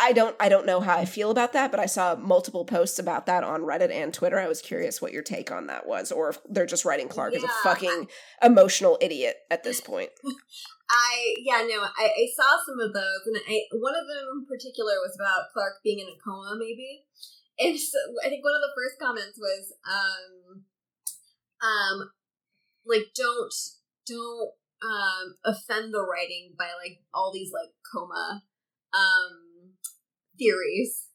I, 0.00 0.12
don't, 0.12 0.36
I 0.38 0.48
don't 0.48 0.66
know 0.66 0.80
how 0.80 0.96
I 0.96 1.04
feel 1.04 1.30
about 1.30 1.52
that, 1.54 1.70
but 1.70 1.80
I 1.80 1.86
saw 1.86 2.14
multiple 2.14 2.64
posts 2.64 2.98
about 2.98 3.26
that 3.26 3.42
on 3.42 3.62
Reddit 3.62 3.90
and 3.90 4.14
Twitter. 4.14 4.38
I 4.38 4.46
was 4.46 4.62
curious 4.62 5.02
what 5.02 5.12
your 5.12 5.22
take 5.22 5.50
on 5.50 5.66
that 5.66 5.86
was, 5.86 6.12
or 6.12 6.30
if 6.30 6.38
they're 6.48 6.66
just 6.66 6.84
writing 6.84 7.08
Clarke 7.08 7.34
as 7.34 7.42
a 7.42 7.48
fucking 7.62 8.06
emotional 8.42 8.98
idiot 9.00 9.36
at 9.50 9.64
this 9.64 9.80
point. 9.80 10.10
I 10.90 11.34
yeah 11.38 11.64
no 11.66 11.80
I, 11.80 12.04
I 12.04 12.26
saw 12.36 12.60
some 12.64 12.78
of 12.78 12.92
those 12.92 13.24
and 13.26 13.36
I 13.48 13.62
one 13.72 13.94
of 13.96 14.06
them 14.06 14.28
in 14.36 14.46
particular 14.46 15.00
was 15.00 15.16
about 15.18 15.48
Clarke 15.52 15.80
being 15.82 15.98
in 15.98 16.06
a 16.06 16.18
coma 16.22 16.56
maybe 16.58 17.04
and 17.58 17.78
so 17.78 17.98
I 18.24 18.28
think 18.28 18.44
one 18.44 18.54
of 18.54 18.60
the 18.60 18.76
first 18.76 19.00
comments 19.00 19.38
was 19.38 19.72
um 19.88 20.64
um 21.64 22.10
like 22.86 23.08
don't 23.16 23.54
don't 24.06 24.52
um 24.84 25.36
offend 25.44 25.94
the 25.94 26.04
writing 26.04 26.52
by 26.58 26.68
like 26.76 27.00
all 27.14 27.32
these 27.32 27.50
like 27.52 27.72
coma 27.92 28.44
um 28.92 29.43
theories. 30.38 31.06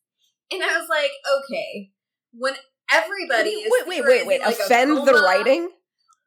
And 0.51 0.63
I 0.63 0.79
was 0.79 0.89
like, 0.89 1.11
okay, 1.43 1.91
when 2.33 2.55
everybody 2.91 3.49
is 3.49 3.71
wait, 3.71 3.87
wait, 3.87 4.05
wait, 4.05 4.25
wait, 4.25 4.41
like, 4.41 4.57
offend 4.57 5.07
the 5.07 5.13
writing? 5.13 5.69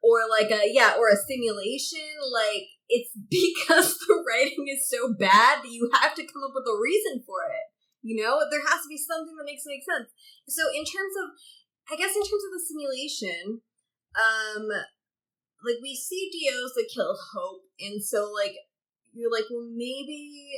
or 0.03 0.27
like 0.27 0.51
a 0.51 0.67
yeah, 0.67 0.99
or 0.99 1.07
a 1.07 1.15
simulation, 1.15 2.03
like 2.27 2.67
it's 2.91 3.15
because 3.31 3.97
the 3.97 4.19
writing 4.27 4.67
is 4.67 4.85
so 4.85 5.15
bad 5.15 5.63
that 5.63 5.71
you 5.71 5.89
have 5.95 6.13
to 6.13 6.27
come 6.27 6.43
up 6.43 6.51
with 6.53 6.67
a 6.67 6.77
reason 6.77 7.23
for 7.25 7.47
it. 7.47 7.71
You 8.03 8.19
know, 8.21 8.43
there 8.51 8.61
has 8.61 8.83
to 8.83 8.91
be 8.91 8.99
something 8.99 9.33
that 9.39 9.47
makes 9.47 9.63
it 9.65 9.71
make 9.71 9.87
sense. 9.87 10.11
So 10.51 10.67
in 10.75 10.83
terms 10.83 11.15
of 11.23 11.31
I 11.89 11.95
guess 11.95 12.13
in 12.13 12.21
terms 12.21 12.43
of 12.43 12.51
the 12.51 12.67
simulation, 12.67 13.63
um 14.19 14.67
like 15.63 15.79
we 15.81 15.95
see 15.95 16.27
Dios 16.29 16.75
that 16.75 16.91
kill 16.93 17.15
Hope, 17.33 17.63
and 17.79 18.03
so 18.03 18.29
like 18.29 18.53
you're 19.15 19.31
like, 19.31 19.47
well 19.49 19.71
maybe 19.71 20.51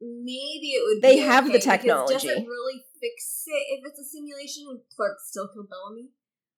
maybe 0.00 0.72
it 0.72 0.82
would 0.84 1.02
They 1.02 1.18
have 1.18 1.44
the 1.44 1.50
okay, 1.50 1.58
because 1.58 1.64
technology. 1.64 2.14
Does 2.14 2.24
it 2.24 2.46
really 2.46 2.84
fix 3.00 3.44
it 3.46 3.78
if 3.78 3.84
it's 3.84 3.98
a 3.98 4.04
simulation 4.04 4.64
and 4.68 4.80
Clarke 4.96 5.18
still 5.20 5.48
killed 5.48 5.68
Bellamy 5.68 6.10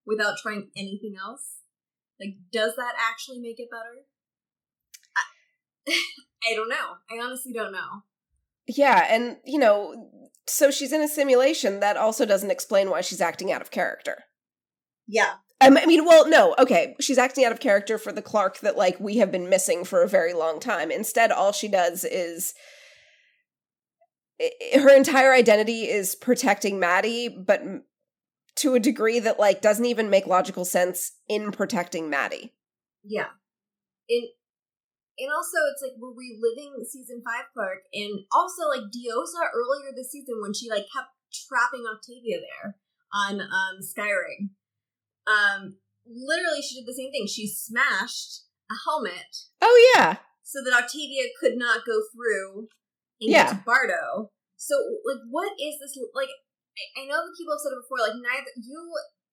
without 0.07 0.37
trying 0.43 0.71
anything 0.77 1.15
else? 1.21 1.59
Like, 2.21 2.37
does 2.53 2.77
that 2.77 2.95
actually 2.99 3.41
make 3.41 3.59
it 3.59 3.69
better? 3.71 4.07
I, 5.17 5.93
I 6.51 6.55
don't 6.55 6.69
know. 6.69 6.97
I 7.11 7.25
honestly 7.25 7.53
don't 7.53 7.73
know. 7.73 8.03
Yeah, 8.67 9.07
and 9.11 9.39
you 9.45 9.59
know, 9.59 10.31
so 10.47 10.71
she's 10.71 10.93
in 10.93 11.03
a 11.03 11.09
simulation 11.09 11.81
that 11.81 11.97
also 11.97 12.25
doesn't 12.25 12.51
explain 12.51 12.91
why 12.91 13.01
she's 13.01 13.21
acting 13.21 13.51
out 13.51 13.61
of 13.61 13.71
character. 13.71 14.25
Yeah. 15.09 15.35
Um, 15.61 15.77
I 15.77 15.87
mean, 15.87 16.05
well, 16.05 16.29
no, 16.29 16.55
okay, 16.59 16.97
she's 17.01 17.19
acting 17.19 17.45
out 17.45 17.53
of 17.53 17.61
character 17.61 17.99
for 17.99 18.13
the 18.13 18.23
Clarke 18.23 18.61
that 18.61 18.77
like 18.77 18.99
we 19.01 19.19
have 19.19 19.31
been 19.31 19.49
missing 19.49 19.85
for 19.85 20.03
a 20.03 20.09
very 20.09 20.33
long 20.33 20.61
time. 20.61 20.91
Instead, 20.91 21.31
all 21.33 21.53
she 21.53 21.69
does 21.69 22.05
is 22.05 22.55
her 24.75 24.95
entire 24.95 25.33
identity 25.33 25.89
is 25.89 26.15
protecting 26.15 26.81
Madi, 26.81 27.29
but 27.29 27.63
to 28.57 28.75
a 28.75 28.81
degree 28.81 29.19
that 29.19 29.39
like 29.39 29.61
doesn't 29.61 29.87
even 29.87 30.11
make 30.11 30.27
logical 30.27 30.65
sense 30.65 31.13
in 31.29 31.53
protecting 31.53 32.11
Madi. 32.11 32.53
Yeah. 33.05 33.31
And 34.09 34.29
and 35.19 35.31
also 35.31 35.59
it's 35.73 35.83
like 35.83 35.93
we're 35.99 36.11
reliving 36.11 36.85
season 36.89 37.23
five 37.25 37.47
Clarke 37.55 37.85
and 37.93 38.21
also 38.33 38.69
like 38.69 38.91
Diyoza 38.91 39.49
earlier 39.55 39.93
this 39.95 40.11
season 40.11 40.41
when 40.41 40.55
she 40.55 40.69
like 40.69 40.87
kept 40.95 41.09
trapping 41.33 41.85
Octavia 41.87 42.39
there 42.41 42.77
on 43.13 43.41
um 43.41 43.81
Skyring. 43.81 44.51
Um 45.27 45.79
literally 46.07 46.63
she 46.63 46.81
did 46.81 46.89
the 46.89 46.95
same 46.95 47.11
thing. 47.11 47.27
She 47.27 47.47
smashed 47.47 48.45
a 48.71 48.75
helmet 48.87 49.49
Oh 49.61 49.93
yeah, 49.95 50.17
so 50.43 50.61
that 50.65 50.77
Octavia 50.77 51.29
could 51.41 51.57
not 51.57 51.87
go 51.87 52.01
through 52.13 52.69
and 53.23 53.31
Yeah. 53.31 53.47
get 53.47 53.55
to 53.55 53.63
Bardo. 53.65 54.31
So 54.59 54.75
like 55.07 55.23
what 55.31 55.53
is 55.59 55.79
this 55.79 55.95
like 56.15 56.31
I, 56.75 57.03
I 57.03 57.07
know 57.07 57.23
that 57.23 57.35
people 57.39 57.55
have 57.55 57.63
said 57.63 57.73
it 57.77 57.83
before, 57.87 58.03
like 58.03 58.19
neither 58.19 58.51
you 58.59 58.81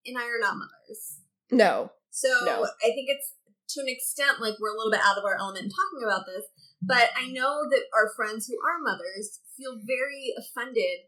and 0.05 0.17
I 0.17 0.25
are 0.29 0.39
not 0.41 0.55
mothers. 0.61 1.21
no, 1.51 1.91
So 2.09 2.29
No. 2.45 2.63
I 2.65 2.89
think 2.93 3.09
it's 3.09 3.33
to 3.75 3.81
an 3.81 3.89
extent 3.89 4.41
like 4.41 4.55
we're 4.59 4.73
a 4.73 4.77
little 4.77 4.91
bit 4.91 5.01
out 5.03 5.17
of 5.17 5.25
our 5.25 5.37
element 5.37 5.65
in 5.65 5.71
talking 5.71 6.01
about 6.03 6.25
this, 6.25 6.45
but 6.81 7.09
I 7.15 7.29
know 7.29 7.69
that 7.69 7.85
our 7.93 8.09
friends 8.15 8.47
who 8.47 8.57
are 8.57 8.81
mothers 8.81 9.41
feel 9.57 9.77
very 9.85 10.33
offended 10.37 11.05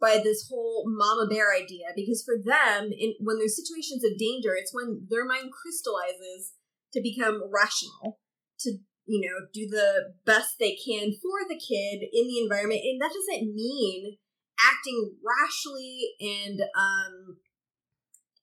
by 0.00 0.18
this 0.22 0.46
whole 0.48 0.84
mama 0.86 1.26
bear 1.28 1.54
idea 1.54 1.86
because 1.96 2.22
for 2.22 2.36
them, 2.38 2.92
in, 2.92 3.14
when 3.20 3.38
there's 3.38 3.56
situations 3.58 4.04
of 4.04 4.18
danger, 4.18 4.54
it's 4.54 4.74
when 4.74 5.06
their 5.10 5.24
mind 5.24 5.50
crystallizes 5.50 6.52
to 6.92 7.00
become 7.02 7.42
rational, 7.50 8.20
to 8.60 8.78
you 9.06 9.20
know 9.20 9.46
do 9.52 9.66
the 9.68 10.14
best 10.24 10.58
they 10.58 10.76
can 10.76 11.12
for 11.12 11.48
the 11.48 11.58
kid 11.58 12.08
in 12.12 12.26
the 12.26 12.38
environment, 12.42 12.82
and 12.84 13.00
that 13.00 13.12
doesn't 13.12 13.54
mean 13.54 14.16
acting 14.60 15.16
rashly 15.24 16.14
and 16.20 16.60
um 16.78 17.38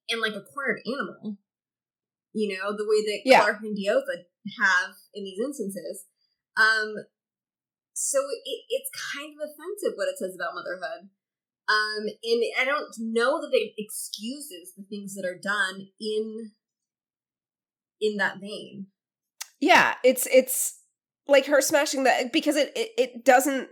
and 0.09 0.21
like 0.21 0.33
a 0.33 0.41
cornered 0.41 0.81
animal 0.85 1.37
you 2.33 2.57
know, 2.57 2.75
the 2.75 2.85
way 2.87 3.03
that 3.03 3.21
Yeah. 3.25 3.41
Clarke 3.41 3.63
and 3.63 3.77
Diyoza 3.77 4.23
have 4.59 4.95
in 5.13 5.23
these 5.23 5.39
instances. 5.39 6.05
Um, 6.55 6.95
so 7.93 8.19
it, 8.45 8.61
it's 8.69 8.89
kind 9.15 9.33
of 9.35 9.49
offensive 9.49 9.97
what 9.97 10.07
it 10.07 10.17
says 10.17 10.35
about 10.35 10.55
motherhood. 10.55 11.09
Um, 11.67 12.07
and 12.23 12.43
I 12.59 12.65
don't 12.65 12.93
know 12.99 13.39
that 13.41 13.51
it 13.53 13.73
excuses 13.77 14.73
the 14.75 14.83
things 14.83 15.13
that 15.15 15.25
are 15.25 15.37
done 15.37 15.87
in 15.99 16.51
in 17.99 18.17
that 18.17 18.39
vein. 18.39 18.87
Yeah, 19.61 19.93
it's 20.03 20.27
it's 20.27 20.79
like 21.27 21.45
her 21.45 21.61
smashing 21.61 22.03
that 22.03 22.33
because 22.33 22.55
it, 22.57 22.71
it 22.75 22.89
it 22.97 23.25
doesn't 23.25 23.69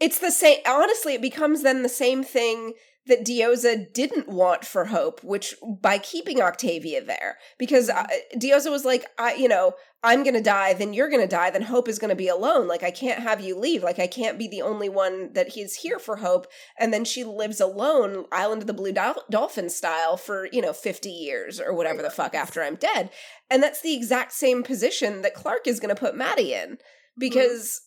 it's 0.00 0.18
the 0.18 0.30
same 0.30 0.58
honestly 0.66 1.14
it 1.14 1.22
becomes 1.22 1.62
then 1.62 1.82
the 1.82 1.88
same 1.88 2.22
thing 2.24 2.74
that 3.06 3.24
Diyoza 3.24 3.92
didn't 3.92 4.28
want 4.28 4.64
for 4.64 4.86
Hope, 4.86 5.24
which 5.24 5.54
by 5.62 5.98
keeping 5.98 6.40
Octavia 6.40 7.02
there, 7.02 7.38
because 7.58 7.88
uh, 7.88 8.06
Diyoza 8.36 8.70
was 8.70 8.84
like, 8.84 9.06
I, 9.18 9.34
you 9.34 9.48
know, 9.48 9.72
I'm 10.02 10.22
gonna 10.22 10.42
die, 10.42 10.74
then 10.74 10.92
you're 10.92 11.10
gonna 11.10 11.26
die, 11.26 11.50
then 11.50 11.62
Hope 11.62 11.88
is 11.88 11.98
gonna 11.98 12.14
be 12.14 12.28
alone. 12.28 12.68
Like 12.68 12.82
I 12.82 12.90
can't 12.90 13.22
have 13.22 13.40
you 13.40 13.58
leave. 13.58 13.82
Like 13.82 13.98
I 13.98 14.06
can't 14.06 14.38
be 14.38 14.48
the 14.48 14.62
only 14.62 14.88
one 14.88 15.32
that 15.32 15.48
he's 15.48 15.76
here 15.76 15.98
for 15.98 16.16
Hope. 16.16 16.46
And 16.78 16.92
then 16.92 17.04
she 17.04 17.24
lives 17.24 17.60
alone, 17.60 18.26
Island 18.32 18.62
of 18.62 18.66
the 18.66 18.74
Blue 18.74 18.92
Dol- 18.92 19.24
Dolphin 19.30 19.68
style, 19.70 20.16
for 20.16 20.48
you 20.52 20.62
know 20.62 20.72
50 20.72 21.10
years 21.10 21.60
or 21.60 21.74
whatever 21.74 22.02
the 22.02 22.10
fuck 22.10 22.34
after 22.34 22.62
I'm 22.62 22.76
dead. 22.76 23.10
And 23.50 23.62
that's 23.62 23.80
the 23.80 23.94
exact 23.94 24.32
same 24.32 24.62
position 24.62 25.22
that 25.22 25.34
Clarke 25.34 25.66
is 25.66 25.80
gonna 25.80 25.94
put 25.94 26.16
Madi 26.16 26.54
in 26.54 26.78
because 27.18 27.82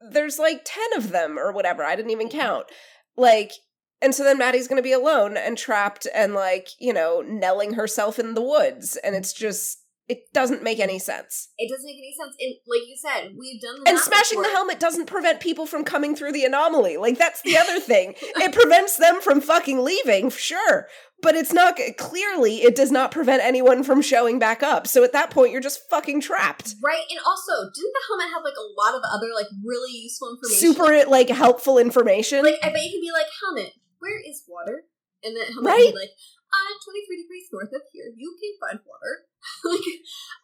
there's 0.00 0.38
like 0.38 0.62
10 0.64 0.84
of 0.96 1.10
them 1.10 1.38
or 1.38 1.52
whatever. 1.52 1.84
I 1.84 1.96
didn't 1.96 2.10
even 2.10 2.28
count. 2.28 2.66
Like, 3.16 3.52
and 4.00 4.14
so 4.14 4.22
then 4.22 4.38
Madi's 4.38 4.68
gonna 4.68 4.82
be 4.82 4.92
alone 4.92 5.36
and 5.36 5.58
trapped 5.58 6.06
and 6.14 6.34
like, 6.34 6.68
you 6.78 6.92
know, 6.92 7.22
nelling 7.26 7.74
herself 7.74 8.18
in 8.18 8.34
the 8.34 8.42
woods. 8.42 8.96
And 8.96 9.14
it's 9.14 9.32
just, 9.32 9.84
it 10.08 10.32
doesn't 10.32 10.62
make 10.62 10.80
any 10.80 10.98
sense. 10.98 11.48
It 11.58 11.70
doesn't 11.70 11.84
make 11.84 11.98
any 11.98 12.14
sense. 12.18 12.34
And 12.40 12.54
like 12.66 12.88
you 12.88 12.96
said, 12.96 13.34
we've 13.38 13.60
done 13.60 13.76
And 13.86 13.98
smashing 13.98 14.40
the 14.40 14.48
helmet 14.48 14.80
doesn't 14.80 15.06
prevent 15.06 15.40
people 15.40 15.66
from 15.66 15.84
coming 15.84 16.16
through 16.16 16.32
the 16.32 16.44
anomaly. 16.46 16.96
Like, 16.96 17.18
that's 17.18 17.42
the 17.42 17.58
other 17.58 17.78
thing. 17.92 18.14
It 18.36 18.52
prevents 18.52 18.96
them 18.96 19.20
from 19.20 19.42
fucking 19.42 19.84
leaving, 19.84 20.30
sure. 20.30 20.88
But 21.20 21.34
it's 21.34 21.52
not, 21.52 21.78
clearly, 21.98 22.62
it 22.62 22.74
does 22.74 22.90
not 22.90 23.10
prevent 23.10 23.42
anyone 23.42 23.82
from 23.82 24.00
showing 24.00 24.38
back 24.38 24.62
up. 24.62 24.86
So 24.86 25.04
at 25.04 25.12
that 25.12 25.30
point, 25.30 25.52
you're 25.52 25.60
just 25.60 25.80
fucking 25.90 26.22
trapped. 26.22 26.74
Right, 26.82 27.04
and 27.10 27.18
also, 27.26 27.52
didn't 27.74 27.92
the 27.92 28.04
helmet 28.08 28.32
have 28.32 28.44
like 28.44 28.56
a 28.56 28.80
lot 28.80 28.94
of 28.94 29.02
other 29.12 29.28
like 29.34 29.48
really 29.62 29.92
useful 29.92 30.30
information? 30.30 30.74
Super, 30.74 31.10
like, 31.10 31.28
helpful 31.28 31.76
information. 31.76 32.44
Like 32.44 32.54
I 32.62 32.70
bet 32.70 32.82
you 32.82 32.92
can 32.92 33.00
be 33.00 33.12
like, 33.12 33.26
helmet, 33.44 33.72
where 33.98 34.18
is 34.20 34.42
water? 34.48 34.84
And 35.22 35.36
then 35.36 35.52
helmet 35.52 35.72
Right? 35.72 35.94
like, 35.94 36.10
uh, 36.48 36.72
23 36.84 37.22
degrees 37.22 37.48
north 37.52 37.72
of 37.72 37.84
here, 37.92 38.12
you 38.16 38.36
can 38.40 38.52
find 38.60 38.78
water. 38.84 39.28
like, 39.68 39.88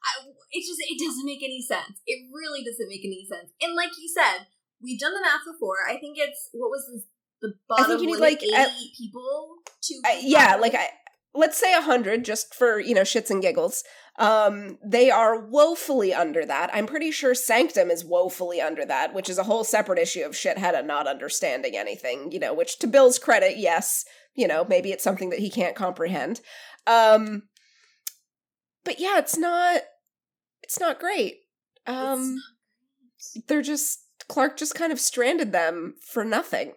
I, 0.05 0.31
it 0.53 0.63
just, 0.63 0.81
it 0.81 0.99
doesn't 1.01 1.27
make 1.27 1.43
any 1.43 1.61
sense. 1.61 2.01
It 2.07 2.29
really 2.33 2.63
doesn't 2.63 2.89
make 2.89 3.05
any 3.05 3.27
sense. 3.29 3.51
And 3.61 3.75
like 3.75 3.97
you 3.99 4.09
said, 4.09 4.47
we've 4.81 5.01
done 5.01 5.15
the 5.15 5.25
math 5.25 5.45
before. 5.49 5.83
I 5.89 5.97
think 5.99 6.17
it's, 6.21 6.53
what 6.53 6.71
was 6.71 6.87
this, 6.93 7.05
the 7.43 7.55
bottom 7.69 7.85
I 7.85 7.89
think 7.89 8.01
you 8.03 8.07
need, 8.09 8.21
limit, 8.21 8.41
like, 8.41 8.43
80 8.43 8.55
at- 8.55 8.73
people 8.97 9.65
to. 9.83 9.95
I, 10.05 10.21
yeah, 10.23 10.57
like 10.57 10.75
I 10.75 10.89
let's 11.35 11.59
say 11.59 11.75
a 11.75 11.83
hundred 11.83 12.25
just 12.25 12.55
for 12.55 12.79
you 12.79 12.95
know 12.95 13.03
shits 13.03 13.31
and 13.31 13.43
giggles. 13.43 13.83
Um, 14.17 14.79
they 14.85 15.11
are 15.11 15.41
woefully 15.41 16.15
under 16.15 16.47
that. 16.47 16.71
I'm 16.73 16.87
pretty 16.87 17.11
sure 17.11 17.35
Sanctum 17.35 17.91
is 17.91 18.05
woefully 18.05 18.61
under 18.61 18.85
that, 18.85 19.13
which 19.13 19.29
is 19.29 19.39
a 19.39 19.43
whole 19.45 19.65
separate 19.65 19.99
issue 19.99 20.23
of 20.23 20.33
shithead 20.33 20.79
and 20.79 20.87
not 20.87 21.09
understanding 21.09 21.77
anything. 21.77 22.31
You 22.31 22.39
know, 22.39 22.55
which 22.55 22.79
to 22.79 22.87
Bill's 22.87 23.19
credit, 23.19 23.57
yes, 23.57 24.05
you 24.35 24.47
know 24.47 24.65
maybe 24.69 24.93
it's 24.93 25.03
something 25.05 25.31
that 25.31 25.41
he 25.41 25.51
can't 25.51 25.75
comprehend. 25.77 26.41
Um, 26.87 27.45
but 28.85 29.01
yeah, 29.01 29.19
it's 29.19 29.37
not. 29.37 29.83
It's 30.63 30.79
not 30.79 31.01
great. 31.01 31.41
Um, 31.87 32.37
they're 33.49 33.63
just 33.63 34.01
Clarke 34.29 34.57
just 34.57 34.75
kind 34.75 34.93
of 34.93 35.01
stranded 35.01 35.53
them 35.53 35.95
for 36.01 36.25
nothing. 36.25 36.75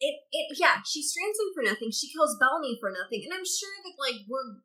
it, 0.00 0.14
it 0.32 0.58
yeah 0.60 0.76
she 0.84 1.02
strands 1.02 1.38
him 1.40 1.50
for 1.54 1.62
nothing 1.62 1.90
she 1.90 2.12
kills 2.12 2.36
bellamy 2.38 2.76
for 2.80 2.90
nothing 2.90 3.22
and 3.24 3.32
i'm 3.32 3.44
sure 3.46 3.72
that 3.82 3.96
like 3.98 4.20
we're 4.28 4.60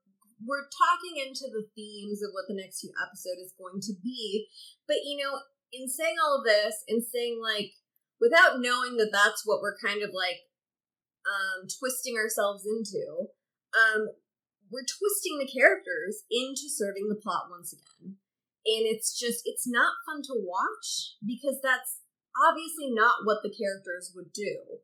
we're 0.45 0.67
talking 0.69 1.21
into 1.21 1.45
the 1.51 1.67
themes 1.75 2.21
of 2.21 2.31
what 2.33 2.45
the 2.47 2.57
next 2.57 2.81
few 2.81 2.91
episode 2.97 3.37
is 3.41 3.53
going 3.57 3.81
to 3.81 3.93
be. 4.03 4.47
But 4.87 5.05
you 5.05 5.17
know 5.17 5.39
in 5.71 5.87
saying 5.87 6.15
all 6.21 6.43
this 6.43 6.83
and 6.87 7.03
saying 7.03 7.39
like 7.41 7.71
without 8.19 8.59
knowing 8.59 8.97
that 8.97 9.11
that's 9.11 9.43
what 9.45 9.61
we're 9.61 9.77
kind 9.77 10.03
of 10.03 10.11
like 10.13 10.43
um 11.23 11.67
twisting 11.79 12.17
ourselves 12.17 12.65
into 12.65 13.31
um 13.71 14.09
we're 14.71 14.87
twisting 14.87 15.37
the 15.37 15.51
characters 15.51 16.23
into 16.31 16.71
serving 16.71 17.09
the 17.09 17.19
plot 17.19 17.51
once 17.51 17.75
again. 17.75 18.15
And 18.63 18.87
it's 18.87 19.17
just 19.17 19.43
it's 19.45 19.67
not 19.67 19.99
fun 20.07 20.23
to 20.23 20.33
watch 20.39 21.19
because 21.25 21.59
that's 21.61 21.99
obviously 22.47 22.89
not 22.89 23.25
what 23.25 23.43
the 23.43 23.51
characters 23.51 24.13
would 24.15 24.31
do. 24.31 24.79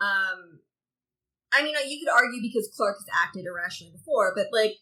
Um, 0.00 0.60
I 1.54 1.62
mean, 1.62 1.74
you 1.86 2.02
could 2.02 2.12
argue 2.12 2.42
because 2.42 2.70
Clarke 2.76 2.98
has 2.98 3.10
acted 3.14 3.46
irrationally 3.46 3.92
before, 3.94 4.34
but 4.34 4.48
like 4.52 4.76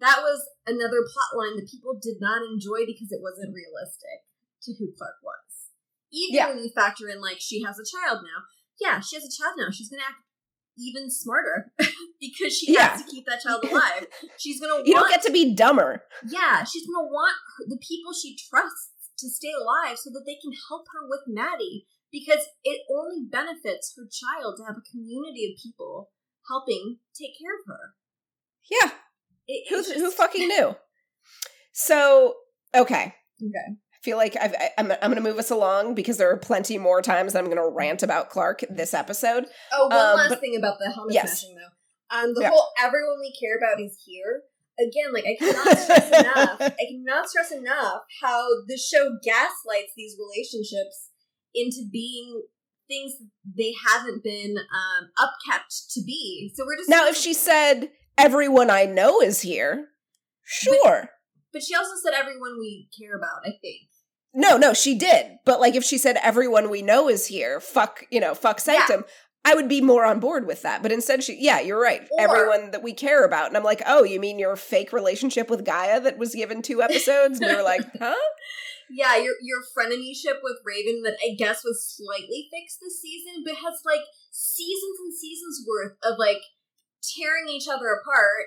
that 0.00 0.20
was 0.20 0.40
another 0.66 1.00
plot 1.08 1.32
line 1.36 1.56
that 1.56 1.68
people 1.70 1.96
did 2.00 2.20
not 2.20 2.42
enjoy 2.44 2.84
because 2.86 3.12
it 3.12 3.20
wasn't 3.24 3.52
realistic 3.56 4.24
to 4.68 4.72
who 4.78 4.92
Clarke 4.96 5.20
was. 5.24 5.72
Even 6.12 6.34
Yeah. 6.36 6.48
when 6.48 6.58
you 6.64 6.70
factor 6.74 7.08
in 7.08 7.20
like 7.20 7.38
she 7.40 7.62
has 7.64 7.78
a 7.78 7.84
child 7.88 8.20
now. 8.24 8.44
Yeah, 8.80 9.00
she 9.00 9.16
has 9.16 9.24
a 9.24 9.32
child 9.32 9.54
now. 9.58 9.68
She's 9.70 9.88
gonna 9.88 10.02
act 10.08 10.24
even 10.78 11.10
smarter 11.10 11.72
because 12.20 12.56
she 12.56 12.72
Yeah. 12.72 12.96
has 12.96 13.02
to 13.04 13.10
keep 13.10 13.26
that 13.26 13.40
child 13.42 13.64
alive. 13.64 14.06
She's 14.38 14.60
gonna 14.60 14.82
You 14.86 14.94
don't 14.94 15.08
get 15.10 15.22
to 15.22 15.32
be 15.32 15.54
dumber. 15.54 16.04
yeah, 16.28 16.64
she's 16.64 16.86
gonna 16.86 17.06
want 17.08 17.36
the 17.68 17.76
people 17.80 18.12
she 18.12 18.36
trusts 18.36 18.92
to 19.18 19.28
stay 19.28 19.52
alive 19.52 19.98
so 19.98 20.08
that 20.10 20.24
they 20.26 20.36
can 20.40 20.52
help 20.68 20.86
her 20.92 21.06
with 21.08 21.20
Madi 21.28 21.86
because 22.12 22.46
it 22.64 22.82
only 22.94 23.26
benefits 23.30 23.94
her 23.96 24.04
child 24.10 24.56
to 24.58 24.64
have 24.64 24.76
a 24.76 24.90
community 24.90 25.46
of 25.52 25.62
people 25.62 26.10
helping 26.48 26.98
take 27.18 27.38
care 27.40 27.54
of 27.54 27.66
her. 27.66 27.94
Yeah. 28.70 28.90
It, 29.46 29.68
Who 29.70 29.76
just- 29.82 29.92
who 29.94 30.10
fucking 30.22 30.48
knew? 30.48 30.76
So 31.72 32.34
okay, 32.74 33.14
Okay. 33.42 33.68
I 33.68 33.98
feel 34.02 34.16
like 34.16 34.36
I've, 34.40 34.54
I, 34.54 34.70
I'm 34.78 34.90
I'm 34.92 34.98
going 35.10 35.14
to 35.16 35.20
move 35.20 35.38
us 35.38 35.50
along 35.50 35.94
because 35.94 36.16
there 36.18 36.30
are 36.30 36.36
plenty 36.36 36.78
more 36.78 37.00
times 37.02 37.32
that 37.32 37.38
I'm 37.38 37.46
going 37.46 37.56
to 37.58 37.68
rant 37.74 38.02
about 38.02 38.30
Clarke 38.30 38.64
this 38.70 38.94
episode. 38.94 39.46
Oh, 39.72 39.88
one 39.88 39.92
Um, 39.96 40.16
last 40.16 40.28
but- 40.30 40.40
thing 40.40 40.56
about 40.56 40.78
the 40.78 40.90
helmet 40.92 41.14
Yes. 41.14 41.40
smashing 41.40 41.56
though. 41.56 42.16
Um, 42.16 42.34
the 42.34 42.42
Yeah. 42.42 42.50
whole 42.50 42.68
everyone 42.78 43.20
we 43.20 43.32
care 43.40 43.56
about 43.56 43.80
is 43.80 44.02
here. 44.04 44.42
Again, 44.78 45.12
like 45.12 45.24
I 45.26 45.36
cannot 45.38 45.78
stress 45.78 46.08
enough. 46.20 46.56
I 46.60 46.70
cannot 46.88 47.28
stress 47.28 47.52
enough 47.52 48.00
how 48.22 48.46
the 48.66 48.78
show 48.78 49.16
gaslights 49.22 49.92
these 49.96 50.16
relationships 50.18 51.09
into 51.54 51.88
being 51.90 52.42
things 52.88 53.12
they 53.56 53.72
haven't 53.88 54.22
been 54.24 54.56
um, 54.58 55.08
upkept 55.18 55.92
to 55.94 56.02
be. 56.04 56.52
So 56.54 56.64
we're 56.66 56.76
just 56.76 56.90
Now, 56.90 57.06
if 57.06 57.16
she 57.16 57.32
said 57.32 57.90
everyone 58.18 58.70
I 58.70 58.84
know 58.84 59.20
is 59.20 59.42
here, 59.42 59.88
sure. 60.44 61.10
but 61.52 61.62
she 61.62 61.74
also 61.74 61.92
said 62.02 62.14
everyone 62.14 62.58
we 62.58 62.88
care 62.98 63.16
about. 63.16 63.42
I 63.46 63.52
think. 63.60 63.82
No, 64.34 64.56
no, 64.56 64.74
she 64.74 64.94
did. 64.96 65.38
But 65.44 65.60
like 65.60 65.74
if 65.74 65.84
she 65.84 65.98
said 65.98 66.16
everyone 66.22 66.70
we 66.70 66.82
know 66.82 67.08
is 67.08 67.26
here, 67.26 67.60
fuck, 67.60 68.04
you 68.10 68.20
know, 68.20 68.34
fuck 68.34 68.60
Sanctum, 68.60 69.04
I 69.44 69.54
would 69.54 69.68
be 69.68 69.80
more 69.80 70.04
on 70.04 70.20
board 70.20 70.46
with 70.46 70.62
that. 70.62 70.82
But 70.82 70.92
instead 70.92 71.24
she 71.24 71.36
yeah, 71.40 71.60
you're 71.60 71.80
right. 71.80 72.02
Or- 72.02 72.20
everyone 72.20 72.70
that 72.72 72.82
we 72.82 72.92
care 72.92 73.24
about. 73.24 73.48
And 73.48 73.56
I'm 73.56 73.64
like, 73.64 73.82
"Oh, 73.86 74.04
you 74.04 74.20
mean 74.20 74.38
your 74.38 74.56
fake 74.56 74.92
relationship 74.92 75.48
with 75.50 75.64
Gaia 75.64 76.00
that 76.00 76.18
was 76.18 76.34
given 76.34 76.62
two 76.62 76.82
episodes?" 76.82 77.40
And 77.40 77.50
we 77.50 77.56
were 77.56 77.62
like, 77.62 77.82
"Huh?" 77.98 78.14
Yeah, 78.90 79.16
your 79.16 79.34
your 79.40 79.60
frenemyship 79.76 80.42
with 80.42 80.58
Raven 80.64 81.02
that 81.04 81.16
I 81.24 81.34
guess 81.36 81.62
was 81.64 81.84
slightly 81.86 82.48
fixed 82.52 82.78
this 82.80 83.00
season, 83.00 83.42
but 83.44 83.54
has 83.56 83.80
like 83.84 84.02
seasons 84.30 84.98
and 85.00 85.14
seasons 85.14 85.64
worth 85.66 85.96
of 86.02 86.18
like 86.18 86.42
tearing 87.02 87.48
each 87.48 87.68
other 87.68 87.92
apart 87.92 88.46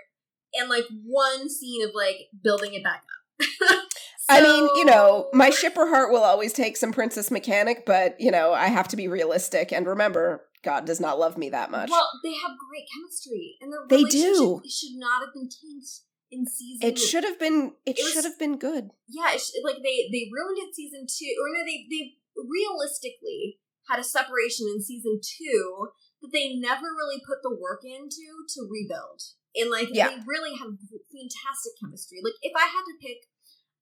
and 0.53 0.69
like 0.69 0.85
one 1.05 1.49
scene 1.49 1.83
of 1.83 1.91
like 1.95 2.27
building 2.43 2.73
it 2.73 2.83
back 2.83 3.03
up. 3.41 3.83
I 4.29 4.41
mean, 4.41 4.69
you 4.75 4.85
know, 4.85 5.29
my 5.33 5.49
shipper 5.49 5.87
heart 5.87 6.11
will 6.11 6.23
always 6.23 6.53
take 6.53 6.77
some 6.77 6.93
princess 6.93 7.29
mechanic, 7.29 7.85
but 7.85 8.19
you 8.19 8.31
know, 8.31 8.53
I 8.53 8.67
have 8.67 8.87
to 8.89 8.95
be 8.95 9.07
realistic 9.07 9.71
and 9.73 9.85
remember 9.85 10.45
God 10.63 10.85
does 10.85 11.01
not 11.01 11.19
love 11.19 11.37
me 11.37 11.49
that 11.49 11.71
much. 11.71 11.89
Well, 11.89 12.09
they 12.23 12.33
have 12.35 12.51
great 12.69 12.85
chemistry, 12.93 13.57
and 13.61 13.71
their 13.71 13.85
They 13.89 14.03
do. 14.05 14.61
should 14.65 14.95
not 14.97 15.21
have 15.21 15.33
been 15.33 15.49
tanked 15.49 16.01
in 16.34 16.45
season. 16.47 16.89
it 16.89 16.97
should 16.97 17.23
have 17.23 17.38
been 17.39 17.73
it, 17.86 17.99
It 17.99 18.03
should 18.11 18.25
have 18.25 18.39
been 18.39 18.57
good. 18.57 18.89
yeah, 19.07 19.34
it 19.34 19.41
sh- 19.41 19.61
like 19.63 19.77
they 19.86 20.09
they 20.11 20.25
ruined 20.34 20.57
it 20.65 20.73
season 20.73 21.05
two, 21.07 21.34
or 21.39 21.47
no, 21.53 21.61
they 21.63 21.86
they 21.89 22.17
realistically 22.36 23.59
had 23.89 23.99
a 23.99 24.03
separation 24.03 24.65
in 24.73 24.81
season 24.81 25.19
two 25.21 25.89
that 26.21 26.31
they 26.31 26.55
never 26.55 26.88
really 26.88 27.19
put 27.27 27.43
the 27.43 27.53
work 27.53 27.81
into 27.84 28.25
to 28.49 28.67
rebuild, 28.69 29.21
and 29.55 29.69
like 29.69 29.89
Yeah. 29.91 30.09
they 30.09 30.17
really 30.25 30.55
have 30.57 30.71
fantastic 31.11 31.73
chemistry. 31.79 32.19
Like 32.23 32.36
if 32.41 32.53
I 32.55 32.67
had 32.67 32.84
to 32.88 32.95
pick 32.99 33.19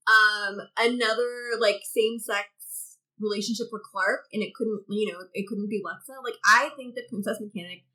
um 0.10 0.56
another 0.78 1.56
like 1.60 1.82
same 1.86 2.18
sex 2.20 2.50
relationship 3.20 3.68
for 3.70 3.80
Clarke, 3.80 4.26
and 4.34 4.42
it 4.44 4.54
couldn't 4.56 4.84
you 4.90 5.12
know 5.14 5.20
it 5.34 5.46
couldn't 5.48 5.70
be 5.70 5.82
Lexa, 5.86 6.18
like 6.24 6.36
I 6.46 6.70
think 6.76 6.96
that 6.96 7.08
Princess 7.10 7.38
Mechanic 7.40 7.86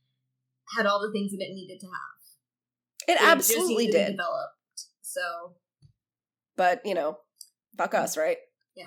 had 0.77 0.87
all 0.87 1.01
the 1.03 1.13
things 1.13 1.31
that 1.33 1.43
it 1.45 1.55
needed 1.55 1.81
to 1.81 1.87
have. 1.87 2.19
It 3.09 3.19
absolutely 3.21 3.77
needed 3.77 3.93
to 3.93 3.99
be 3.99 4.05
did. 4.05 4.11
developed. 4.13 4.53
So 5.03 5.55
But, 6.57 6.81
you 6.85 6.95
know, 6.95 7.19
fuck 7.77 7.95
us, 7.95 8.17
right? 8.17 8.39
Yeah. 8.75 8.85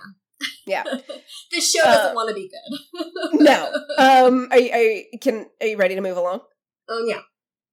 Yeah. 0.66 0.84
this 1.52 1.72
show 1.72 1.84
doesn't 1.84 2.12
Uh, 2.12 2.14
want 2.16 2.30
to 2.30 2.36
be 2.36 2.50
good. 2.50 3.08
No. 3.42 3.72
Um 3.98 4.48
are 4.52 4.60
you, 4.60 4.72
are 4.72 4.82
you, 4.82 5.04
can 5.22 5.48
are 5.62 5.68
you 5.68 5.78
ready 5.78 5.96
to 5.96 6.02
move 6.02 6.18
along? 6.18 6.42
Um, 6.90 7.04
yeah. 7.08 7.22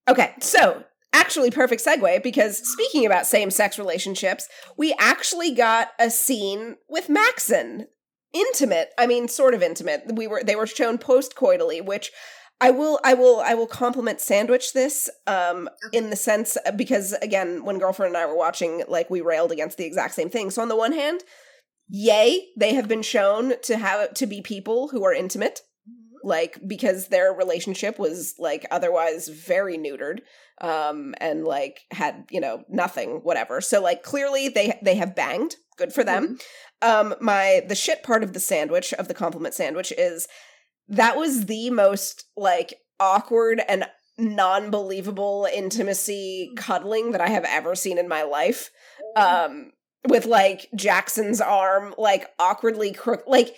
Okay, 0.08 0.34
so 0.40 0.84
actually 1.12 1.50
perfect 1.50 1.84
segue 1.84 2.22
because 2.22 2.58
speaking 2.58 3.06
about 3.06 3.26
same-sex 3.26 3.78
relationships, 3.78 4.46
we 4.76 4.94
actually 4.98 5.52
got 5.54 5.88
a 5.98 6.10
scene 6.10 6.76
with 6.88 7.08
Maxon. 7.08 7.86
Intimate. 8.32 8.90
I 8.98 9.06
mean, 9.06 9.28
sort 9.28 9.54
of 9.54 9.62
intimate. 9.62 10.02
We 10.12 10.26
were 10.26 10.42
they 10.44 10.56
were 10.56 10.66
shown 10.66 10.98
post-coitally, 10.98 11.80
which 11.80 12.10
I 12.60 12.70
will 12.70 12.98
I 13.04 13.14
will 13.14 13.40
I 13.40 13.54
will 13.54 13.66
compliment 13.66 14.20
sandwich 14.20 14.72
this 14.72 15.10
um 15.26 15.68
Okay. 15.86 15.98
in 15.98 16.10
the 16.10 16.16
sense 16.16 16.56
because 16.76 17.12
again, 17.14 17.64
when 17.64 17.78
girlfriend 17.78 18.14
and 18.14 18.22
I 18.22 18.26
were 18.26 18.36
watching 18.36 18.82
like 18.88 19.10
we 19.10 19.20
railed 19.20 19.52
against 19.52 19.76
the 19.76 19.84
exact 19.84 20.14
same 20.14 20.30
thing. 20.30 20.50
So 20.50 20.62
on 20.62 20.68
the 20.68 20.76
one 20.76 20.92
hand, 20.92 21.22
yay, 21.88 22.48
they 22.56 22.74
have 22.74 22.88
been 22.88 23.02
shown 23.02 23.54
to 23.64 23.76
have 23.76 24.14
to 24.14 24.26
be 24.26 24.40
people 24.40 24.88
who 24.88 25.04
are 25.04 25.12
intimate 25.12 25.60
like 26.24 26.58
because 26.66 27.08
their 27.08 27.32
relationship 27.32 27.98
was 27.98 28.34
like 28.38 28.66
otherwise 28.70 29.28
very 29.28 29.76
neutered 29.78 30.20
um 30.60 31.14
and 31.20 31.44
like 31.44 31.82
had 31.90 32.24
you 32.30 32.40
know 32.40 32.64
nothing 32.68 33.20
whatever. 33.22 33.60
So 33.60 33.82
like 33.82 34.02
clearly 34.02 34.48
they 34.48 34.78
they 34.82 34.94
have 34.96 35.14
banged. 35.14 35.56
Good 35.76 35.92
for 35.92 36.02
them. 36.04 36.38
Um 36.80 37.14
my 37.20 37.62
the 37.68 37.74
shit 37.74 38.02
part 38.02 38.22
of 38.22 38.32
the 38.32 38.40
sandwich 38.40 38.94
of 38.94 39.08
the 39.08 39.14
compliment 39.14 39.52
sandwich 39.54 39.92
is 39.98 40.26
that 40.88 41.16
was 41.16 41.46
the 41.46 41.70
most 41.70 42.24
like 42.36 42.74
awkward 43.00 43.60
and 43.68 43.84
non-believable 44.18 45.46
intimacy 45.52 46.50
cuddling 46.56 47.12
that 47.12 47.20
i 47.20 47.28
have 47.28 47.44
ever 47.44 47.74
seen 47.74 47.98
in 47.98 48.08
my 48.08 48.22
life 48.22 48.70
um 49.16 49.72
with 50.08 50.24
like 50.26 50.68
jackson's 50.74 51.40
arm 51.40 51.94
like 51.98 52.28
awkwardly 52.38 52.92
crook 52.92 53.24
like 53.26 53.54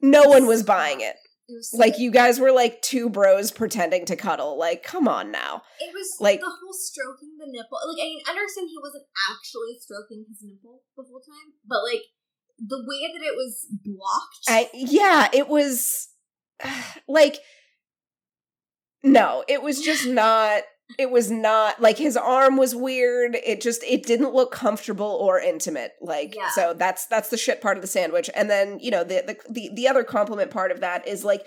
no 0.00 0.22
one 0.24 0.46
was 0.46 0.62
buying 0.62 1.00
it 1.00 1.16
It 1.48 1.54
was 1.54 1.70
like 1.74 1.98
you 1.98 2.10
guys 2.10 2.38
were 2.38 2.52
like 2.52 2.80
two 2.82 3.08
bros 3.10 3.50
pretending 3.50 4.04
to 4.06 4.16
cuddle. 4.16 4.58
Like, 4.58 4.82
come 4.84 5.08
on 5.08 5.32
now. 5.32 5.62
It 5.80 5.92
was 5.94 6.08
like- 6.20 6.40
the 6.40 6.46
whole 6.46 6.72
stroking 6.76 7.34
the 7.40 7.46
nipple. 7.48 7.78
Like 7.88 8.00
I 8.00 8.04
mean, 8.04 8.20
I 8.28 8.30
understand 8.30 8.68
he 8.68 8.76
wasn't 8.78 9.06
actually 9.32 9.74
stroking 9.80 10.26
his 10.28 10.38
nipple 10.42 10.82
the 10.96 11.04
whole 11.08 11.20
time, 11.24 11.54
but 11.66 11.80
like 11.82 12.02
the 12.60 12.84
way 12.86 13.10
that 13.10 13.24
it 13.24 13.34
was 13.34 13.66
blocked. 13.82 14.44
I 14.46 14.68
yeah, 14.74 15.28
it 15.32 15.48
was 15.48 16.08
like 17.08 17.36
no, 19.02 19.44
it 19.48 19.62
was 19.62 19.80
just 19.80 20.06
not 20.06 20.62
it 20.98 21.10
was 21.10 21.30
not 21.30 21.80
like 21.82 21.98
his 21.98 22.16
arm 22.16 22.56
was 22.56 22.74
weird. 22.74 23.36
It 23.44 23.60
just 23.60 23.82
it 23.84 24.04
didn't 24.04 24.32
look 24.32 24.52
comfortable 24.52 25.06
or 25.06 25.38
intimate. 25.38 25.92
Like 26.00 26.34
Yeah. 26.34 26.48
so 26.50 26.74
that's 26.74 27.06
that's 27.06 27.28
the 27.28 27.36
shit 27.36 27.60
part 27.60 27.76
of 27.76 27.82
the 27.82 27.88
sandwich. 27.88 28.30
And 28.34 28.48
then, 28.48 28.78
you 28.80 28.90
know, 28.90 29.04
the 29.04 29.22
the 29.26 29.52
the, 29.52 29.70
the 29.74 29.88
other 29.88 30.02
compliment 30.02 30.50
part 30.50 30.70
of 30.72 30.80
that 30.80 31.06
is 31.06 31.24
like 31.24 31.44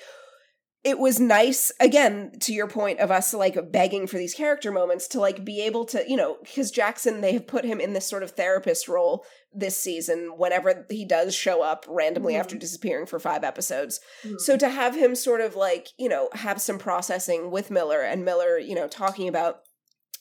it 0.84 0.98
was 0.98 1.20
nice 1.20 1.72
again 1.80 2.32
to 2.40 2.54
your 2.54 2.68
point 2.68 3.00
of 3.00 3.12
us 3.12 3.34
like 3.34 3.72
begging 3.72 4.08
for 4.08 4.18
these 4.18 4.34
character 4.34 4.72
moments 4.72 5.08
to 5.08 5.20
like 5.20 5.46
be 5.46 5.62
able 5.62 5.86
to 5.86 6.04
you 6.08 6.16
know 6.18 6.38
because 6.44 6.72
jackson 6.72 7.22
they 7.22 7.34
have 7.34 7.46
put 7.48 7.64
him 7.66 7.80
in 7.80 7.94
this 7.94 8.08
sort 8.08 8.24
of 8.24 8.32
therapist 8.32 8.88
role 8.88 9.24
this 9.54 9.78
season 9.78 10.34
whenever 10.38 10.86
he 10.90 11.06
does 11.06 11.36
show 11.36 11.62
up 11.62 11.86
randomly 11.88 12.34
Mhm. 12.34 12.40
after 12.40 12.58
disappearing 12.58 13.06
for 13.06 13.20
five 13.20 13.44
episodes 13.44 14.00
Mhm. 14.24 14.40
so 14.40 14.58
to 14.58 14.70
have 14.70 14.96
him 14.96 15.14
sort 15.16 15.42
of 15.42 15.56
like 15.56 15.90
you 15.98 16.10
know 16.10 16.30
have 16.34 16.60
some 16.62 16.80
processing 16.80 17.52
with 17.52 17.70
miller 17.72 18.02
and 18.02 18.26
miller 18.26 18.58
you 18.58 18.74
know 18.76 18.88
talking 18.88 19.28
about 19.28 19.60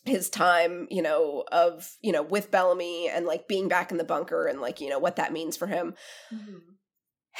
his 0.05 0.29
time 0.31 0.87
you 0.91 1.03
know 1.03 1.45
of 1.53 1.97
you 2.01 2.11
know 2.13 2.23
with 2.23 2.51
bellamy 2.51 3.09
and 3.09 3.25
like 3.27 3.47
being 3.49 3.69
back 3.69 3.91
in 3.91 3.99
the 3.99 4.05
bunker 4.05 4.47
and 4.47 4.61
like 4.61 4.81
you 4.81 4.89
know 4.89 4.99
what 4.99 5.17
that 5.17 5.33
means 5.33 5.57
for 5.57 5.67
him 5.69 5.95
Mhm. 6.33 6.61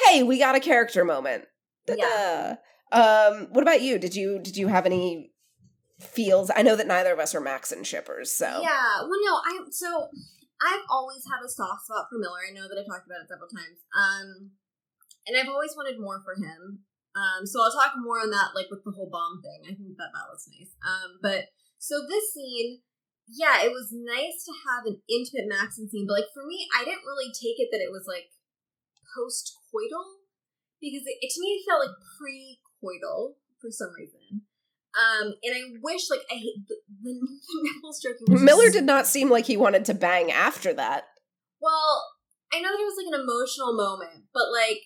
hey 0.05 0.23
we 0.23 0.39
got 0.39 0.55
a 0.55 0.59
character 0.59 1.03
moment 1.05 1.45
Yeah. 1.87 2.55
Um 2.91 3.47
what 3.51 3.61
about 3.61 3.81
you 3.81 3.97
did 3.97 4.15
you 4.15 4.39
did 4.39 4.57
you 4.57 4.67
have 4.67 4.85
any 4.85 5.31
feels 5.99 6.49
i 6.55 6.63
know 6.63 6.75
that 6.75 6.87
neither 6.87 7.13
of 7.13 7.19
us 7.19 7.35
are 7.35 7.41
Max 7.41 7.71
and 7.71 7.85
shippers 7.85 8.31
so 8.31 8.47
Yeah. 8.63 9.01
Well, 9.01 9.19
no, 9.21 9.35
I 9.37 9.59
so 9.69 10.09
I've 10.61 10.85
always 10.89 11.25
had 11.25 11.41
a 11.41 11.49
soft 11.49 11.89
spot 11.89 12.05
for 12.09 12.21
Miller. 12.21 12.45
I 12.45 12.53
know 12.53 12.69
that 12.69 12.77
I've 12.77 12.85
talked 12.85 13.09
about 13.09 13.25
it 13.25 13.29
several 13.33 13.49
times. 13.49 13.81
Um, 13.97 14.53
and 15.25 15.33
I've 15.33 15.49
always 15.49 15.73
wanted 15.73 15.97
more 15.97 16.21
for 16.21 16.37
him. 16.37 16.85
Um, 17.17 17.43
so 17.49 17.59
I'll 17.59 17.73
talk 17.73 17.97
more 17.97 18.21
on 18.21 18.29
that, 18.31 18.53
like 18.53 18.69
with 18.69 18.85
the 18.85 18.93
whole 18.93 19.09
bomb 19.09 19.41
thing. 19.41 19.65
I 19.67 19.73
think 19.73 19.97
that 19.97 20.13
that 20.13 20.29
was 20.29 20.47
nice. 20.53 20.71
Um, 20.85 21.17
but 21.19 21.49
so 21.81 22.05
this 22.05 22.31
scene, 22.31 22.85
yeah, 23.27 23.65
it 23.65 23.73
was 23.73 23.91
nice 23.91 24.45
to 24.45 24.53
have 24.69 24.85
an 24.85 25.01
intimate 25.09 25.49
Maxon 25.49 25.89
scene, 25.89 26.05
but 26.05 26.23
like 26.23 26.31
for 26.31 26.45
me, 26.45 26.69
I 26.71 26.85
didn't 26.85 27.09
really 27.09 27.33
take 27.33 27.57
it 27.57 27.73
that 27.73 27.83
it 27.83 27.91
was 27.91 28.05
like 28.07 28.31
post 29.17 29.51
coital 29.73 30.23
because 30.79 31.03
it, 31.03 31.19
it 31.19 31.33
to 31.35 31.41
me 31.41 31.59
it 31.59 31.67
felt 31.67 31.83
like 31.83 31.97
pre 32.15 32.61
coital 32.83 33.35
for 33.61 33.69
some 33.71 33.89
reason. 33.97 34.41
Um, 34.91 35.33
and 35.43 35.55
I 35.55 35.61
wish 35.81 36.09
like 36.09 36.19
I 36.29 36.35
hate 36.35 36.67
the, 36.67 36.75
the 37.03 37.13
nipple 37.63 37.93
stroking. 37.93 38.27
was 38.27 38.41
Miller 38.41 38.63
just- 38.65 38.73
did 38.75 38.85
not 38.85 39.07
seem 39.07 39.29
like 39.29 39.45
he 39.45 39.55
wanted 39.57 39.85
to 39.85 39.93
bang 39.93 40.31
after 40.31 40.73
that. 40.73 41.05
Well, 41.61 42.03
I 42.51 42.59
know 42.59 42.69
that 42.73 42.81
it 42.81 42.89
was 42.89 42.97
like 42.99 43.13
an 43.13 43.21
emotional 43.21 43.71
moment, 43.77 44.25
but 44.33 44.51
like 44.51 44.81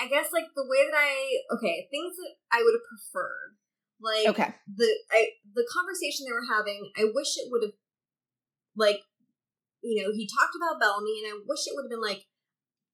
I 0.00 0.08
guess 0.08 0.28
like 0.32 0.50
the 0.56 0.66
way 0.68 0.84
that 0.90 0.96
I 0.98 1.12
okay 1.56 1.88
things 1.90 2.16
that 2.16 2.32
I 2.52 2.60
would 2.60 2.74
have 2.76 2.88
preferred, 2.90 3.56
like 4.02 4.26
Okay. 4.34 4.50
the 4.68 4.88
I 5.12 5.28
the 5.54 5.64
conversation 5.72 6.26
they 6.28 6.34
were 6.36 6.50
having. 6.52 6.90
I 6.98 7.04
wish 7.08 7.38
it 7.38 7.48
would 7.48 7.62
have 7.62 7.76
like 8.76 9.00
you 9.80 10.02
know 10.02 10.12
he 10.12 10.28
talked 10.28 10.56
about 10.58 10.80
Bellamy, 10.80 11.22
and 11.24 11.32
I 11.32 11.34
wish 11.46 11.64
it 11.66 11.72
would 11.72 11.86
have 11.88 11.94
been 11.94 12.04
like 12.04 12.26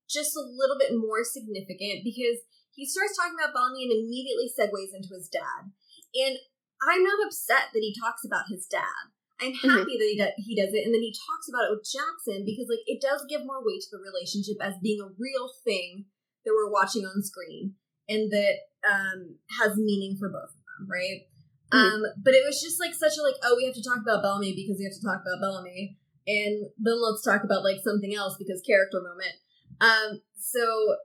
just 0.09 0.37
a 0.37 0.45
little 0.45 0.77
bit 0.79 0.95
more 0.95 1.25
significant 1.25 2.05
because 2.07 2.39
he 2.79 2.87
starts 2.87 3.19
talking 3.19 3.35
about 3.35 3.51
Bellamy 3.51 3.91
and 3.91 4.07
immediately 4.07 4.47
segues 4.47 4.95
into 4.95 5.19
his 5.19 5.27
dad, 5.27 5.75
and 6.15 6.39
I'm 6.79 7.03
not 7.03 7.27
upset 7.27 7.75
that 7.75 7.83
he 7.83 7.91
talks 7.91 8.23
about 8.23 8.47
his 8.47 8.65
dad. 8.71 9.11
I'm 9.43 9.55
happy 9.55 9.99
that 9.99 10.11
he 10.11 10.17
do- 10.19 10.39
he 10.39 10.55
does 10.55 10.71
it, 10.75 10.87
and 10.87 10.95
then 10.95 11.03
he 11.03 11.11
talks 11.11 11.51
about 11.51 11.67
it 11.67 11.75
with 11.75 11.87
Jackson 11.87 12.47
because 12.47 12.71
like 12.71 12.87
it 12.87 13.03
does 13.03 13.27
give 13.29 13.43
more 13.47 13.63
weight 13.67 13.83
to 13.83 13.91
the 13.91 14.03
relationship 14.03 14.59
as 14.63 14.79
being 14.83 15.03
a 15.03 15.11
real 15.19 15.51
thing 15.67 16.07
that 16.47 16.55
we're 16.55 16.71
watching 16.71 17.03
on 17.07 17.23
screen 17.23 17.75
and 18.09 18.31
that 18.31 18.71
um 18.87 19.39
has 19.59 19.77
meaning 19.77 20.17
for 20.19 20.29
both 20.31 20.55
of 20.55 20.63
them, 20.67 20.87
right? 20.91 21.27
Mhm. 21.75 21.79
Um, 21.79 22.01
but 22.23 22.35
it 22.35 22.43
was 22.47 22.63
just 22.63 22.81
like 22.81 22.95
such 22.95 23.19
a 23.19 23.23
like 23.23 23.37
oh 23.43 23.55
we 23.57 23.67
have 23.67 23.75
to 23.75 23.83
talk 23.83 23.99
about 23.99 24.23
Bellamy 24.23 24.55
because 24.55 24.79
we 24.79 24.85
have 24.87 24.95
to 24.95 25.03
talk 25.07 25.23
about 25.23 25.43
Bellamy, 25.43 25.99
and 26.27 26.71
then 26.79 26.99
let's 27.03 27.23
talk 27.23 27.43
about 27.45 27.63
like 27.63 27.79
something 27.83 28.15
else 28.15 28.37
because 28.39 28.63
character 28.63 29.03
moment. 29.03 29.35
Um, 29.81 30.23
so 30.39 30.63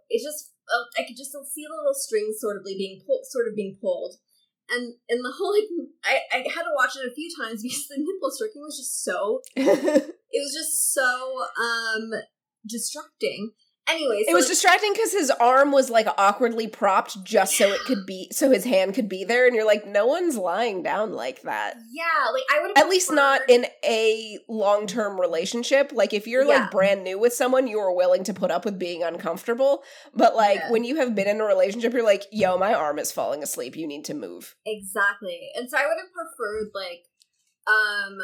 it 0.09 0.23
just 0.23 0.52
uh, 0.71 0.85
I 0.97 1.03
could 1.07 1.17
just 1.17 1.31
see 1.31 1.65
the 1.65 1.75
little 1.75 1.93
strings 1.95 2.39
sort 2.39 2.57
of 2.57 2.63
being 2.63 3.01
pulled, 3.05 3.25
sort 3.27 3.47
of 3.47 3.55
being 3.55 3.77
pulled 3.79 4.15
and 4.69 4.95
and 5.09 5.23
the 5.23 5.33
whole 5.37 5.53
like 5.53 5.69
I, 6.03 6.19
I 6.31 6.37
had 6.37 6.63
to 6.63 6.75
watch 6.75 6.95
it 6.95 7.09
a 7.09 7.13
few 7.13 7.29
times 7.35 7.61
because 7.63 7.87
the 7.87 7.97
nipple 7.97 8.31
stroking 8.31 8.61
was 8.61 8.77
just 8.77 9.03
so 9.03 9.41
it 9.55 10.15
it 10.31 10.39
was 10.39 10.53
just 10.53 10.93
so 10.93 11.43
um 11.59 12.11
distracting. 12.67 13.51
Anyways, 13.89 14.25
it 14.29 14.33
was 14.33 14.47
distracting 14.47 14.93
because 14.93 15.11
his 15.11 15.29
arm 15.29 15.71
was 15.73 15.89
like 15.89 16.07
awkwardly 16.17 16.67
propped 16.67 17.21
just 17.25 17.57
so 17.57 17.67
it 17.73 17.81
could 17.81 18.05
be 18.05 18.29
so 18.31 18.49
his 18.49 18.63
hand 18.63 18.93
could 18.93 19.09
be 19.09 19.25
there, 19.25 19.45
and 19.45 19.53
you're 19.55 19.65
like, 19.65 19.85
no 19.85 20.05
one's 20.05 20.37
lying 20.37 20.81
down 20.83 21.11
like 21.11 21.41
that. 21.41 21.75
yeah, 21.91 22.31
like 22.31 22.43
I 22.53 22.61
would 22.61 22.77
At 22.77 22.87
least 22.89 23.11
not 23.11 23.41
in 23.49 23.65
a 23.85 24.39
long 24.47 24.87
term 24.87 25.19
relationship. 25.19 25.91
Like 25.93 26.13
if 26.13 26.27
you're 26.27 26.43
Yeah. 26.45 26.59
like 26.59 26.71
brand 26.71 27.03
new 27.03 27.19
with 27.19 27.33
someone, 27.33 27.67
you 27.67 27.77
are 27.79 27.93
willing 27.93 28.23
to 28.23 28.33
put 28.33 28.51
up 28.51 28.63
with 28.63 28.79
being 28.79 29.03
uncomfortable. 29.03 29.83
But 30.15 30.33
like 30.35 30.59
Yeah. 30.59 30.71
when 30.71 30.85
you 30.85 30.95
have 30.97 31.13
been 31.13 31.27
in 31.27 31.41
a 31.41 31.45
relationship, 31.45 31.91
you're 31.91 32.03
like, 32.03 32.23
yo, 32.31 32.57
my 32.57 32.73
arm 32.73 32.99
is 32.99 33.11
falling 33.11 33.43
asleep. 33.43 33.75
You 33.75 33.85
need 33.87 34.05
to 34.05 34.13
move. 34.13 34.55
exactly. 34.65 35.49
And 35.55 35.69
so 35.69 35.77
I 35.77 35.85
would 35.87 35.97
have 35.97 36.11
preferred 36.13 36.71
like 36.73 37.03
um 37.67 38.17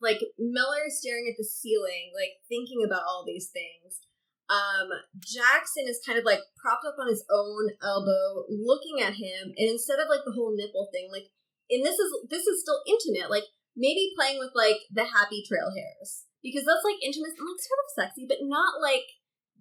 like 0.00 0.20
Miller 0.38 0.84
staring 0.88 1.26
at 1.28 1.36
the 1.38 1.44
ceiling, 1.44 2.12
like 2.14 2.32
thinking 2.48 2.84
about 2.86 3.02
all 3.08 3.24
these 3.26 3.48
things. 3.52 4.00
Um, 4.48 4.88
Jackson 5.20 5.84
is 5.86 6.00
kind 6.04 6.18
of 6.18 6.24
like 6.24 6.40
propped 6.56 6.84
up 6.88 6.96
on 6.98 7.08
his 7.08 7.24
own 7.28 7.76
elbow, 7.82 8.48
looking 8.48 9.04
at 9.04 9.14
him, 9.14 9.52
and 9.56 9.68
instead 9.68 10.00
of 10.00 10.08
like 10.08 10.24
the 10.24 10.32
whole 10.32 10.56
nipple 10.56 10.88
thing, 10.92 11.08
like, 11.12 11.28
and 11.68 11.84
this 11.84 11.98
is 12.00 12.10
this 12.30 12.46
is 12.46 12.64
still 12.64 12.80
intimate, 12.88 13.30
like 13.30 13.44
maybe 13.76 14.12
playing 14.16 14.38
with 14.38 14.50
like 14.54 14.88
the 14.90 15.04
happy 15.04 15.44
trail 15.46 15.70
hairs 15.70 16.24
because 16.42 16.64
that's 16.64 16.84
like 16.84 16.98
intimate 17.04 17.36
and 17.36 17.46
like 17.46 17.60
sort 17.60 17.82
of 17.84 17.94
sexy, 17.94 18.26
but 18.28 18.38
not 18.42 18.80
like 18.80 19.06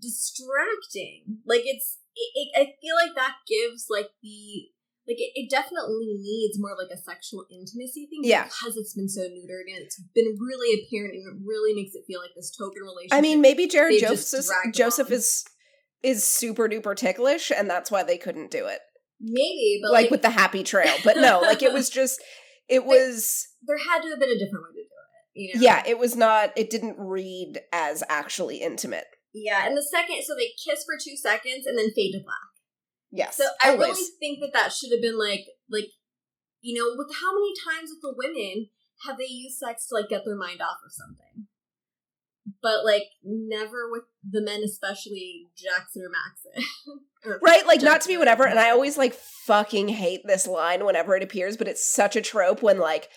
distracting. 0.01 1.43
Like 1.45 1.63
it's, 1.65 1.99
it, 2.15 2.31
it, 2.33 2.49
I 2.55 2.63
feel 2.81 2.95
like 2.95 3.15
that 3.15 3.43
gives 3.47 3.87
like 3.89 4.09
the 4.21 4.71
like 5.07 5.17
it, 5.19 5.31
it 5.35 5.49
definitely 5.49 6.17
needs 6.19 6.59
more 6.59 6.75
like 6.77 6.91
a 6.93 6.97
sexual 7.01 7.45
intimacy 7.49 8.07
thing 8.11 8.21
Yeah. 8.23 8.43
because 8.45 8.75
it's 8.75 8.93
been 8.93 9.07
so 9.09 9.21
neutered 9.21 9.71
and 9.73 9.83
it's 9.85 9.99
been 10.13 10.35
really 10.39 10.81
apparent 10.83 11.13
and 11.15 11.23
it 11.23 11.45
really 11.45 11.73
makes 11.73 11.95
it 11.95 12.03
feel 12.07 12.19
like 12.19 12.31
this 12.35 12.55
token 12.55 12.83
relationship. 12.83 13.17
I 13.17 13.21
mean, 13.21 13.39
maybe 13.41 13.67
Jarod 13.67 13.89
They 13.91 13.99
Joseph 14.01 14.45
dragged 14.45 14.75
Joseph 14.75 15.11
is 15.11 15.45
is 16.03 16.27
super 16.27 16.69
duper 16.69 16.95
ticklish, 16.95 17.51
and 17.51 17.69
that's 17.69 17.89
why 17.89 18.03
they 18.03 18.17
couldn't 18.17 18.51
do 18.51 18.67
it. 18.67 18.79
maybe, 19.19 19.79
but 19.81 19.91
like, 19.91 20.03
like, 20.03 20.11
with 20.11 20.21
the 20.21 20.29
happy 20.29 20.63
trail. 20.63 20.93
But 21.03 21.17
no, 21.17 21.39
like 21.41 21.63
it 21.63 21.73
was 21.73 21.89
just 21.89 22.21
it 22.69 22.85
was 22.85 23.47
there 23.65 23.77
had 23.77 24.01
to 24.01 24.09
have 24.09 24.19
been 24.19 24.29
a 24.29 24.37
different 24.37 24.65
way 24.65 24.73
to 24.73 24.75
do 24.75 24.81
it. 24.81 25.39
You 25.39 25.55
know? 25.55 25.61
yeah, 25.61 25.83
it 25.87 25.97
was 25.97 26.15
not 26.15 26.51
it 26.57 26.69
didn't 26.69 26.97
read 26.99 27.61
as 27.71 28.03
actually 28.09 28.57
intimate. 28.57 29.05
yeah. 29.33 29.65
And 29.67 29.77
the 29.77 29.83
second, 29.83 30.23
so 30.23 30.35
they 30.35 30.49
kiss 30.63 30.83
for 30.85 30.97
two 31.01 31.15
seconds 31.15 31.65
and 31.65 31.77
then 31.77 31.91
fade 31.95 32.13
to 32.13 32.19
black. 32.19 32.37
Yes. 33.11 33.37
So 33.37 33.45
I 33.61 33.71
always. 33.71 33.89
really 33.89 34.09
think 34.19 34.39
that 34.41 34.53
that 34.53 34.73
should 34.73 34.91
have 34.91 35.01
been 35.01 35.17
like, 35.17 35.45
like, 35.69 35.87
you 36.61 36.77
know, 36.77 36.93
with 36.97 37.15
how 37.21 37.33
many 37.33 37.53
times 37.65 37.89
with 37.89 38.01
the 38.01 38.13
women 38.15 38.69
have 39.05 39.17
they 39.17 39.27
used 39.27 39.57
sex 39.57 39.87
to 39.87 39.95
like 39.95 40.09
get 40.09 40.23
their 40.25 40.35
mind 40.35 40.61
off 40.61 40.77
of 40.85 40.91
something? 40.91 41.47
But 42.61 42.85
like 42.85 43.03
never 43.23 43.89
with 43.91 44.03
the 44.27 44.41
men, 44.41 44.61
especially 44.63 45.47
Jackson 45.55 46.03
or 46.03 46.09
Maxon. 46.09 46.69
Right, 47.41 47.65
like 47.65 47.81
not 47.81 48.01
to 48.01 48.07
be 48.07 48.15
whatever, 48.15 48.45
and 48.45 48.59
I 48.59 48.69
always 48.69 48.97
like 48.97 49.13
fucking 49.13 49.89
hate 49.89 50.21
this 50.25 50.47
line 50.47 50.85
whenever 50.85 51.15
it 51.15 51.23
appears, 51.23 51.57
but 51.57 51.67
it's 51.67 51.85
such 51.85 52.15
a 52.15 52.21
trope 52.21 52.61
when 52.61 52.79
like 52.79 53.09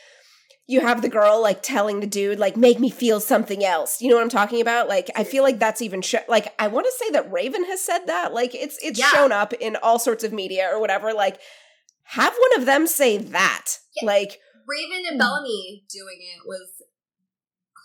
you 0.70 0.80
have 0.80 1.02
the 1.02 1.08
girl 1.08 1.42
like 1.42 1.62
telling 1.62 1.98
the 2.00 2.06
dude 2.06 2.38
like 2.38 2.56
make 2.56 2.78
me 2.78 2.90
feel 2.90 3.18
something 3.20 3.64
else. 3.64 4.00
You 4.00 4.08
know 4.08 4.14
what 4.16 4.22
I'm 4.22 4.28
talking 4.28 4.60
about? 4.60 4.88
Like 4.88 5.10
I 5.16 5.24
feel 5.24 5.42
like 5.42 5.58
that's 5.58 5.82
even 5.82 6.00
sh- 6.00 6.14
like 6.28 6.54
I 6.58 6.68
want 6.68 6.86
to 6.86 6.92
say 6.92 7.10
that 7.10 7.30
Raven 7.32 7.64
has 7.66 7.82
said 7.82 8.06
that. 8.06 8.32
Like 8.32 8.54
it's 8.54 8.78
it's 8.82 8.98
Yeah. 8.98 9.08
shown 9.10 9.32
up 9.32 9.52
in 9.54 9.76
all 9.82 9.98
sorts 9.98 10.22
of 10.24 10.32
media 10.32 10.68
or 10.72 10.80
whatever. 10.80 11.12
Like 11.12 11.40
have 12.04 12.32
one 12.32 12.60
of 12.60 12.66
them 12.66 12.86
say 12.86 13.18
that. 13.18 13.66
Yeah. 14.00 14.06
Like 14.06 14.38
Raven 14.66 15.04
and 15.10 15.18
Bellamy 15.18 15.84
doing 15.92 16.18
it 16.20 16.46
was 16.46 16.82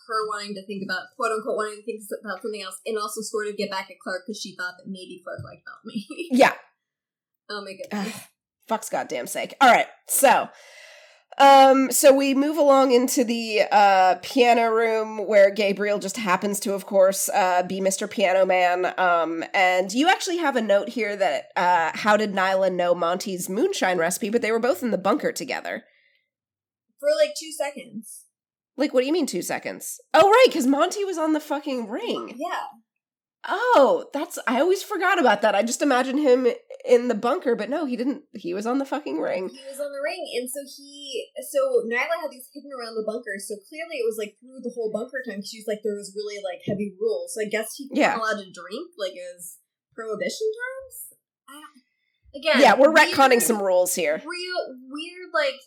her 0.08 0.28
wanting 0.30 0.54
to 0.54 0.64
think 0.68 0.84
about 0.88 1.08
quote 1.16 1.32
unquote 1.32 1.58
wanting 1.58 1.78
to 1.80 1.84
think 1.84 2.02
about 2.24 2.42
something 2.42 2.62
else 2.62 2.80
and 2.86 2.98
also 2.98 3.22
sort 3.22 3.48
of 3.48 3.58
get 3.58 3.72
back 3.72 3.90
at 3.90 3.98
Clarke 4.00 4.22
because 4.28 4.40
she 4.40 4.56
thought 4.56 4.76
that 4.78 4.86
maybe 4.88 5.22
Clarke 5.24 5.40
liked 5.44 5.64
Bellamy. 5.66 6.06
yeah, 6.32 6.54
oh 7.50 7.64
my 7.64 7.74
goodness. 7.74 8.22
Fuck's 8.68 8.90
goddamn 8.90 9.28
sake. 9.28 9.56
All 9.62 9.72
right, 9.72 9.88
so 10.08 10.50
um 11.38 11.92
so 11.92 12.14
we 12.14 12.34
move 12.34 12.58
along 12.58 12.92
into 12.92 13.24
the 13.24 13.62
uh 13.72 14.16
piano 14.22 14.70
room 14.70 15.28
where 15.28 15.52
Gabriel 15.52 16.00
just 16.00 16.18
happens 16.18 16.60
to 16.62 16.74
of 16.74 16.86
course 16.86 17.30
uh 17.30 17.64
be 17.64 17.82
Mr. 17.82 18.10
Piano 18.10 18.46
Man 18.46 18.94
um 18.98 19.44
and 19.54 19.92
you 19.94 20.08
actually 20.10 20.38
have 20.38 20.56
a 20.56 20.62
note 20.62 20.90
here 20.90 21.16
that 21.16 21.48
uh 21.56 21.92
how 21.94 22.16
did 22.16 22.34
Niylah 22.34 22.74
know 22.74 22.96
Monty's 22.96 23.50
moonshine 23.50 23.98
recipe 23.98 24.30
but 24.30 24.42
they 24.42 24.52
were 24.52 24.60
both 24.60 24.82
in 24.82 24.92
the 24.92 24.98
bunker 24.98 25.32
together. 25.32 25.84
For 27.00 27.10
like 27.22 27.34
two 27.40 27.52
seconds. 27.52 28.24
Like 28.78 28.94
what 28.94 29.02
do 29.02 29.08
you 29.08 29.14
mean 29.14 29.26
2 29.26 29.42
seconds? 29.42 30.00
Oh 30.14 30.30
right 30.30 30.48
cuz 30.52 30.66
Monty 30.66 31.04
was 31.04 31.18
on 31.18 31.34
the 31.34 31.40
fucking 31.40 31.90
ring. 31.90 32.36
Yeah. 32.38 32.64
Oh, 33.48 34.10
that's 34.14 34.40
I 34.48 34.60
always 34.60 34.82
forgot 34.82 35.20
about 35.20 35.42
that. 35.44 35.54
I 35.56 35.62
just 35.62 35.82
imagined 35.82 36.20
him 36.20 36.48
in 36.84 37.08
the 37.10 37.16
bunker 37.16 37.56
but 37.56 37.70
no, 37.70 37.86
he 37.86 37.96
didn't 37.96 38.24
he 38.34 38.54
was 38.54 38.66
on 38.66 38.80
the 38.80 38.86
fucking 38.86 39.20
ring. 39.20 39.50
He 39.50 39.62
was 39.70 39.80
on 39.80 39.92
the 39.92 40.02
ring, 40.04 40.26
and 40.40 40.50
so 40.50 40.60
he, 40.78 41.28
so 41.52 41.84
Niylah 41.86 42.22
had 42.22 42.32
these 42.32 42.50
hidden 42.54 42.72
around 42.74 42.96
the 42.96 43.04
bunker. 43.06 43.38
So 43.38 43.56
clearly, 43.70 43.98
it 43.98 44.06
was 44.06 44.18
like 44.18 44.38
through 44.40 44.62
the 44.64 44.72
whole 44.74 44.92
bunker 44.92 45.22
time. 45.28 45.42
She 45.46 45.60
was 45.60 45.66
like, 45.68 45.82
there 45.84 45.94
was 45.96 46.14
really 46.16 46.42
like 46.44 46.62
heavy 46.66 46.94
rules. 47.00 47.34
So 47.36 47.42
I 47.42 47.50
guess 47.50 47.76
he 47.76 47.90
Yeah. 47.94 48.18
wasn't 48.18 48.22
allowed 48.40 48.44
to 48.46 48.52
drink, 48.52 48.92
like 48.98 49.14
as 49.36 49.58
prohibition. 49.94 50.48
I 51.48 51.54
don't, 51.62 52.42
again, 52.42 52.62
Yeah, 52.62 52.74
we're 52.80 52.92
weird- 52.92 53.14
retconning 53.14 53.42
some 53.42 53.62
rules 53.62 53.94
here. 53.96 54.22
real 54.26 54.62
weird 54.90 55.30
like 55.34 55.60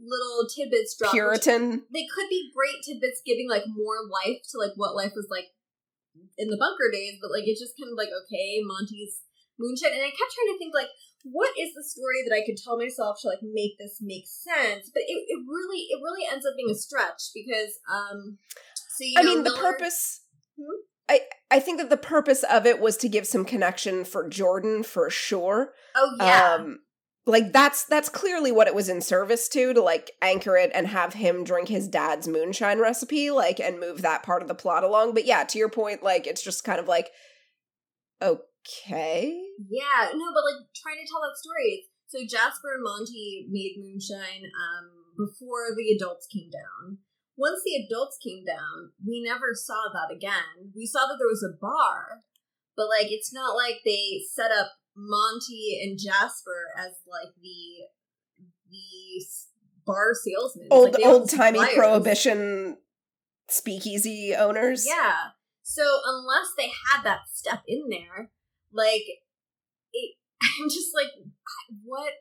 little 0.00 0.46
tidbits 0.48 0.96
dropped. 0.96 1.14
Puritan. 1.14 1.82
They 1.92 2.06
could 2.06 2.28
be 2.28 2.50
great 2.54 2.82
tidbits, 2.86 3.22
giving 3.26 3.48
like 3.48 3.64
more 3.66 3.96
life 4.10 4.42
to 4.52 4.58
like 4.58 4.72
what 4.76 4.94
life 4.94 5.12
was 5.14 5.26
like 5.30 5.46
in 6.38 6.48
the 6.48 6.56
bunker 6.60 6.90
days, 6.92 7.18
but 7.20 7.30
like 7.30 7.44
it's 7.46 7.60
just 7.60 7.74
kind 7.78 7.92
of 7.92 7.96
like 7.98 8.10
okay, 8.26 8.60
Monty's 8.64 9.22
moonshine, 9.58 9.92
and 9.92 10.02
I 10.02 10.10
kept 10.10 10.32
trying 10.32 10.52
to 10.54 10.58
think 10.58 10.74
like, 10.74 10.88
what 11.24 11.50
is 11.58 11.74
the 11.74 11.84
story 11.84 12.24
that 12.26 12.34
I 12.34 12.44
could 12.44 12.56
tell 12.56 12.76
myself 12.78 13.18
to 13.22 13.28
like 13.28 13.42
make 13.42 13.78
this 13.78 13.98
make 14.00 14.24
sense? 14.26 14.90
But 14.92 15.04
it, 15.06 15.18
it 15.28 15.40
really 15.46 15.88
it 15.90 16.00
really 16.02 16.26
ends 16.30 16.46
up 16.46 16.54
being 16.56 16.70
a 16.70 16.74
stretch 16.74 17.30
because 17.34 17.78
um, 17.90 18.38
so 18.96 19.04
you 19.04 19.14
I 19.18 19.22
know, 19.22 19.34
mean, 19.36 19.44
the 19.44 19.50
Miller- 19.50 19.72
purpose. 19.72 20.22
Hmm? 20.58 20.82
I 21.08 21.20
I 21.50 21.60
think 21.60 21.78
that 21.78 21.90
the 21.90 21.96
purpose 21.96 22.44
of 22.44 22.64
it 22.66 22.80
was 22.80 22.96
to 22.98 23.08
give 23.08 23.26
some 23.26 23.44
connection 23.44 24.04
for 24.04 24.28
Jordan 24.28 24.82
for 24.82 25.10
sure. 25.10 25.74
Oh 25.96 26.16
yeah, 26.18 26.54
Um, 26.60 26.80
like 27.24 27.52
that's 27.52 27.84
that's 27.84 28.08
clearly 28.08 28.50
what 28.50 28.66
it 28.66 28.74
was 28.74 28.88
in 28.88 29.00
service 29.00 29.48
to 29.50 29.72
to 29.72 29.80
like 29.80 30.10
anchor 30.20 30.56
it 30.56 30.70
and 30.74 30.88
have 30.88 31.14
him 31.14 31.44
drink 31.44 31.68
his 31.68 31.86
dad's 31.86 32.26
moonshine 32.26 32.80
recipe 32.80 33.30
like 33.30 33.60
and 33.60 33.78
move 33.78 34.02
that 34.02 34.24
part 34.24 34.42
of 34.42 34.48
the 34.48 34.54
plot 34.54 34.82
along. 34.82 35.14
But 35.14 35.24
yeah, 35.24 35.44
to 35.44 35.58
your 35.58 35.68
point, 35.68 36.02
like 36.02 36.26
it's 36.26 36.42
just 36.42 36.64
kind 36.64 36.80
of 36.80 36.88
like 36.88 37.10
okay. 38.20 39.40
Yeah, 39.68 40.10
no, 40.14 40.26
but 40.34 40.44
like 40.44 40.66
trying 40.74 40.98
to 40.98 41.08
tell 41.10 41.22
that 41.22 41.38
story. 41.38 41.84
So 42.08 42.20
Jasper 42.28 42.74
and 42.74 42.82
Monty 42.82 43.46
made 43.50 43.76
moonshine 43.78 44.44
um, 44.44 44.90
before 45.16 45.74
the 45.76 45.94
adults 45.96 46.26
came 46.26 46.50
down. 46.50 46.98
Once 47.36 47.62
the 47.64 47.86
adults 47.86 48.18
came 48.22 48.44
down, 48.44 48.92
we 49.06 49.22
never 49.24 49.54
saw 49.54 49.88
that 49.94 50.14
again. 50.14 50.74
We 50.76 50.86
saw 50.86 51.06
that 51.06 51.16
there 51.18 51.30
was 51.30 51.42
a 51.42 51.56
bar, 51.58 52.20
but 52.76 52.88
like 52.88 53.10
it's 53.10 53.32
not 53.32 53.56
like 53.56 53.80
they 53.84 54.20
set 54.34 54.50
up 54.50 54.72
Monty 54.96 55.80
and 55.82 55.98
Jasper 55.98 56.68
as 56.78 56.92
like 57.06 57.34
the 57.40 57.88
the 58.70 59.24
bar 59.86 60.12
salesmen. 60.14 60.68
Old 60.70 60.94
like 60.94 61.04
old 61.04 61.30
timey 61.30 61.60
prohibition 61.74 62.78
speakeasy 63.48 64.34
owners. 64.34 64.86
Yeah. 64.86 65.14
So 65.62 65.82
unless 66.04 66.48
they 66.56 66.68
had 66.90 67.02
that 67.04 67.20
stuff 67.32 67.60
in 67.66 67.88
there, 67.88 68.30
like 68.72 69.02
it, 69.92 70.16
I'm 70.42 70.68
just 70.68 70.94
like, 70.94 71.12
what? 71.84 72.12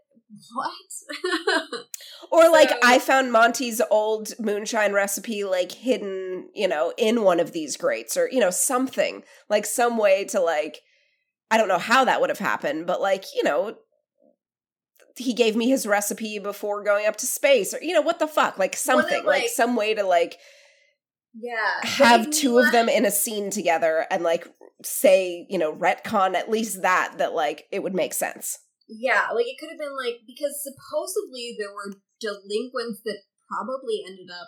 What? 0.54 1.84
or 2.32 2.50
like 2.50 2.70
so, 2.70 2.78
I 2.82 3.00
found 3.00 3.34
Monty's 3.34 3.82
old 3.92 4.32
moonshine 4.40 4.94
recipe 4.94 5.44
like 5.44 5.74
hidden, 5.74 6.50
you 6.54 6.70
know, 6.70 6.94
in 6.98 7.24
one 7.24 7.42
of 7.42 7.52
these 7.52 7.76
grates 7.76 8.16
or 8.16 8.30
you 8.32 8.40
know 8.40 8.50
something 8.50 9.24
like 9.50 9.66
some 9.66 9.98
way 9.98 10.24
to 10.26 10.40
like 10.40 10.80
I 11.52 11.58
don't 11.58 11.68
know 11.68 11.78
how 11.78 12.06
that 12.06 12.22
would 12.22 12.30
have 12.30 12.40
happened, 12.40 12.88
but 12.88 13.02
like, 13.02 13.26
you 13.36 13.44
know, 13.44 13.76
he 15.18 15.34
gave 15.34 15.56
me 15.56 15.70
his 15.70 15.86
recipe 15.86 16.40
before 16.40 16.84
going 16.84 17.06
up 17.06 17.18
to 17.18 17.26
space 17.26 17.74
or 17.74 17.82
you 17.82 17.94
know 17.94 18.02
what 18.02 18.20
the 18.20 18.28
fuck 18.28 18.58
like 18.58 18.76
something 18.76 19.26
like, 19.26 19.42
like, 19.44 19.50
some 19.50 19.76
way 19.76 19.94
to 19.94 20.04
like 20.04 20.38
yeah 21.34 21.80
have 21.84 22.30
two 22.30 22.58
of 22.58 22.72
them 22.72 22.88
in 22.88 23.06
a 23.06 23.12
scene 23.12 23.50
together 23.50 24.06
and 24.10 24.24
like 24.24 24.48
say 24.84 25.46
you 25.50 25.58
know 25.58 25.76
retcon 25.76 26.34
at 26.34 26.50
least 26.50 26.82
that 26.82 27.14
that 27.18 27.34
like 27.34 27.66
it 27.72 27.84
would 27.84 27.94
make 27.94 28.14
sense. 28.14 28.60
Yeah 28.88 29.28
like 29.34 29.46
it 29.46 29.58
could 29.60 29.70
have 29.70 29.80
been 29.80 29.96
like 29.96 30.22
because 30.26 30.64
supposedly 30.64 31.56
there 31.58 31.74
were 31.74 31.94
delinquents 32.20 33.02
that 33.06 33.20
probably 33.48 34.04
ended 34.08 34.30
up 34.32 34.48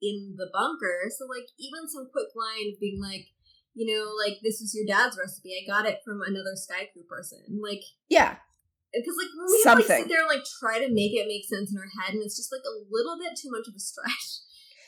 in 0.00 0.34
the 0.36 0.48
bunker 0.52 1.10
so 1.10 1.26
like 1.26 1.48
even 1.58 1.88
some 1.88 2.08
quick 2.12 2.28
line 2.34 2.72
of 2.72 2.80
being 2.80 3.00
like 3.00 3.26
you 3.74 3.86
know 3.92 4.12
like 4.24 4.38
this 4.42 4.60
is 4.60 4.74
your 4.74 4.86
dad's 4.86 5.18
recipe 5.18 5.52
i 5.52 5.66
got 5.66 5.86
it 5.86 6.00
from 6.04 6.20
another 6.22 6.54
sky 6.54 6.88
crew 6.92 7.02
person 7.08 7.40
like 7.62 7.82
yeah 8.08 8.36
because 8.94 9.16
like 9.18 9.30
we 9.50 9.62
have, 9.64 9.78
like 9.78 9.86
sit 9.86 10.08
there 10.08 10.20
and 10.20 10.28
like 10.28 10.44
try 10.60 10.78
to 10.78 10.92
make 10.92 11.12
it 11.12 11.26
make 11.26 11.44
sense 11.44 11.72
in 11.72 11.78
our 11.78 11.90
head, 12.00 12.14
and 12.14 12.22
it's 12.22 12.36
just 12.36 12.52
like 12.52 12.62
a 12.62 12.76
little 12.90 13.18
bit 13.18 13.38
too 13.40 13.50
much 13.50 13.66
of 13.68 13.74
a 13.74 13.80
stretch. 13.80 14.10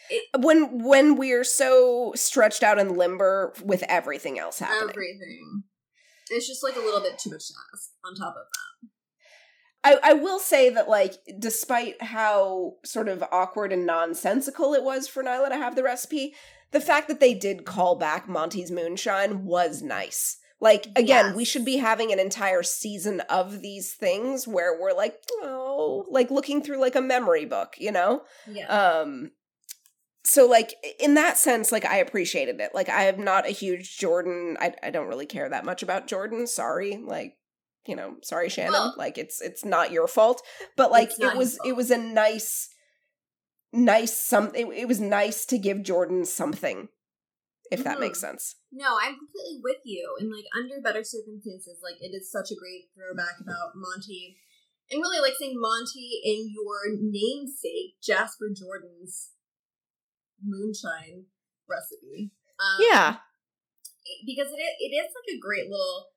It, 0.08 0.22
when 0.38 0.84
when 0.84 1.16
we're 1.16 1.42
so 1.42 2.12
stretched 2.14 2.62
out 2.62 2.78
and 2.78 2.96
limber 2.96 3.52
with 3.64 3.82
everything 3.88 4.38
else 4.38 4.60
happening, 4.60 4.90
everything, 4.90 5.64
it's 6.30 6.46
just 6.46 6.62
like 6.62 6.76
a 6.76 6.78
little 6.78 7.00
bit 7.00 7.18
too 7.18 7.30
much 7.30 7.48
to 7.48 7.54
ask. 7.74 7.90
On 8.04 8.14
top 8.14 8.36
of 8.36 8.44
that. 8.44 10.00
I, 10.04 10.10
I 10.10 10.12
will 10.12 10.38
say 10.38 10.70
that, 10.70 10.88
like, 10.88 11.14
despite 11.40 12.00
how 12.00 12.74
sort 12.84 13.08
of 13.08 13.24
awkward 13.32 13.72
and 13.72 13.84
nonsensical 13.84 14.74
it 14.74 14.84
was 14.84 15.08
for 15.08 15.24
Niylah 15.24 15.48
to 15.48 15.56
have 15.56 15.74
the 15.74 15.82
recipe, 15.82 16.34
the 16.72 16.80
fact 16.80 17.08
that 17.08 17.20
they 17.20 17.34
did 17.34 17.64
call 17.64 17.96
back 17.96 18.28
Monty's 18.28 18.70
moonshine 18.70 19.44
was 19.44 19.82
nice. 19.82 20.38
Like 20.60 20.86
again, 20.96 21.26
yes. 21.26 21.36
we 21.36 21.44
should 21.44 21.64
be 21.64 21.76
having 21.76 22.12
an 22.12 22.18
entire 22.18 22.62
season 22.62 23.20
of 23.28 23.60
these 23.60 23.92
things 23.92 24.48
where 24.48 24.78
we're 24.80 24.94
like, 24.94 25.18
oh, 25.42 26.06
like 26.10 26.30
looking 26.30 26.62
through 26.62 26.80
like 26.80 26.96
a 26.96 27.02
memory 27.02 27.44
book, 27.44 27.74
you 27.78 27.92
know? 27.92 28.22
Yeah. 28.50 28.66
Um 28.66 29.32
so 30.26 30.46
like 30.46 30.74
in 30.98 31.14
that 31.14 31.38
sense 31.38 31.70
like 31.70 31.84
i 31.84 31.98
appreciated 31.98 32.60
it 32.60 32.74
like 32.74 32.88
i 32.88 33.04
am 33.04 33.22
not 33.22 33.46
a 33.46 33.52
huge 33.52 33.96
jordan 33.96 34.56
i, 34.60 34.74
I 34.82 34.90
don't 34.90 35.06
really 35.06 35.26
care 35.26 35.48
that 35.48 35.64
much 35.64 35.82
about 35.82 36.08
jordan 36.08 36.46
sorry 36.48 36.96
like 36.96 37.36
you 37.86 37.94
know 37.94 38.16
sorry 38.22 38.48
shannon 38.48 38.72
well, 38.72 38.94
like 38.98 39.18
it's 39.18 39.40
it's 39.40 39.64
not 39.64 39.92
your 39.92 40.08
fault 40.08 40.42
but 40.76 40.90
like 40.90 41.10
it 41.18 41.36
was 41.36 41.58
it 41.64 41.76
was 41.76 41.92
a 41.92 41.98
nice 41.98 42.68
nice 43.72 44.16
something 44.16 44.72
it, 44.72 44.78
it 44.78 44.88
was 44.88 45.00
nice 45.00 45.44
to 45.44 45.58
give 45.58 45.82
jordan 45.82 46.24
something 46.24 46.88
if 47.70 47.80
mm-hmm. 47.80 47.88
that 47.88 48.00
makes 48.00 48.18
mm-hmm. 48.18 48.38
sense. 48.38 48.56
No, 48.72 48.98
I'm 49.00 49.18
completely 49.18 49.60
with 49.62 49.82
you. 49.84 50.16
And 50.20 50.30
like 50.30 50.46
under 50.54 50.80
better 50.80 51.02
circumstances, 51.02 51.80
like 51.82 51.98
it 52.00 52.14
is 52.14 52.30
such 52.30 52.50
a 52.50 52.58
great 52.58 52.90
throwback 52.94 53.40
about 53.40 53.74
Monty. 53.74 54.38
And 54.90 55.02
really 55.02 55.20
like 55.20 55.34
saying 55.38 55.58
Monty 55.58 56.22
in 56.22 56.52
your 56.54 56.94
namesake, 56.94 57.98
Jasper 58.02 58.54
Jordan's 58.54 59.32
moonshine 60.42 61.26
recipe. 61.68 62.30
Um, 62.60 62.78
yeah. 62.78 63.16
Because 64.24 64.52
it 64.54 64.62
it 64.78 64.94
is 64.94 65.10
like 65.10 65.34
a 65.34 65.42
great 65.42 65.66
little 65.68 66.14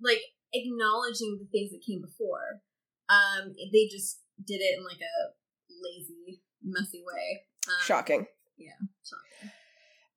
like 0.00 0.20
acknowledging 0.52 1.40
the 1.40 1.48
things 1.48 1.72
that 1.72 1.86
came 1.86 2.02
before. 2.02 2.60
Um 3.08 3.56
they 3.56 3.88
just 3.88 4.20
did 4.36 4.60
it 4.60 4.76
in 4.76 4.84
like 4.84 5.00
a 5.00 5.32
lazy, 5.72 6.42
messy 6.64 7.02
way. 7.06 7.44
Um, 7.68 7.74
shocking. 7.84 8.26
Yeah, 8.56 8.70
shocking. 9.04 9.50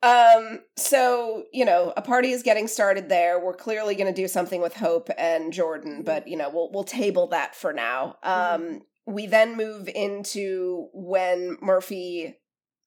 Um, 0.04 0.60
so, 0.76 1.46
you 1.52 1.66
know, 1.66 1.94
a 1.98 2.02
party 2.02 2.32
is 2.32 2.44
getting 2.44 2.68
started 2.68 3.10
there. 3.10 3.44
We're 3.44 3.56
clearly 3.56 3.96
going 3.96 4.14
to 4.14 4.22
do 4.22 4.28
something 4.28 4.62
with 4.62 4.76
Hope 4.76 5.10
and 5.18 5.52
Jordan, 5.52 5.94
mm-hmm. 5.94 6.04
but 6.04 6.28
you 6.28 6.38
know, 6.38 6.50
we'll 6.50 6.72
we'll 6.72 6.84
table 6.84 7.28
that 7.28 7.56
for 7.56 7.74
now. 7.74 8.18
Um, 8.22 8.62
mm-hmm. 8.62 8.78
we 9.06 9.26
then 9.26 9.58
move 9.58 9.88
into 9.88 10.90
when 10.94 11.58
Murphy 11.62 12.38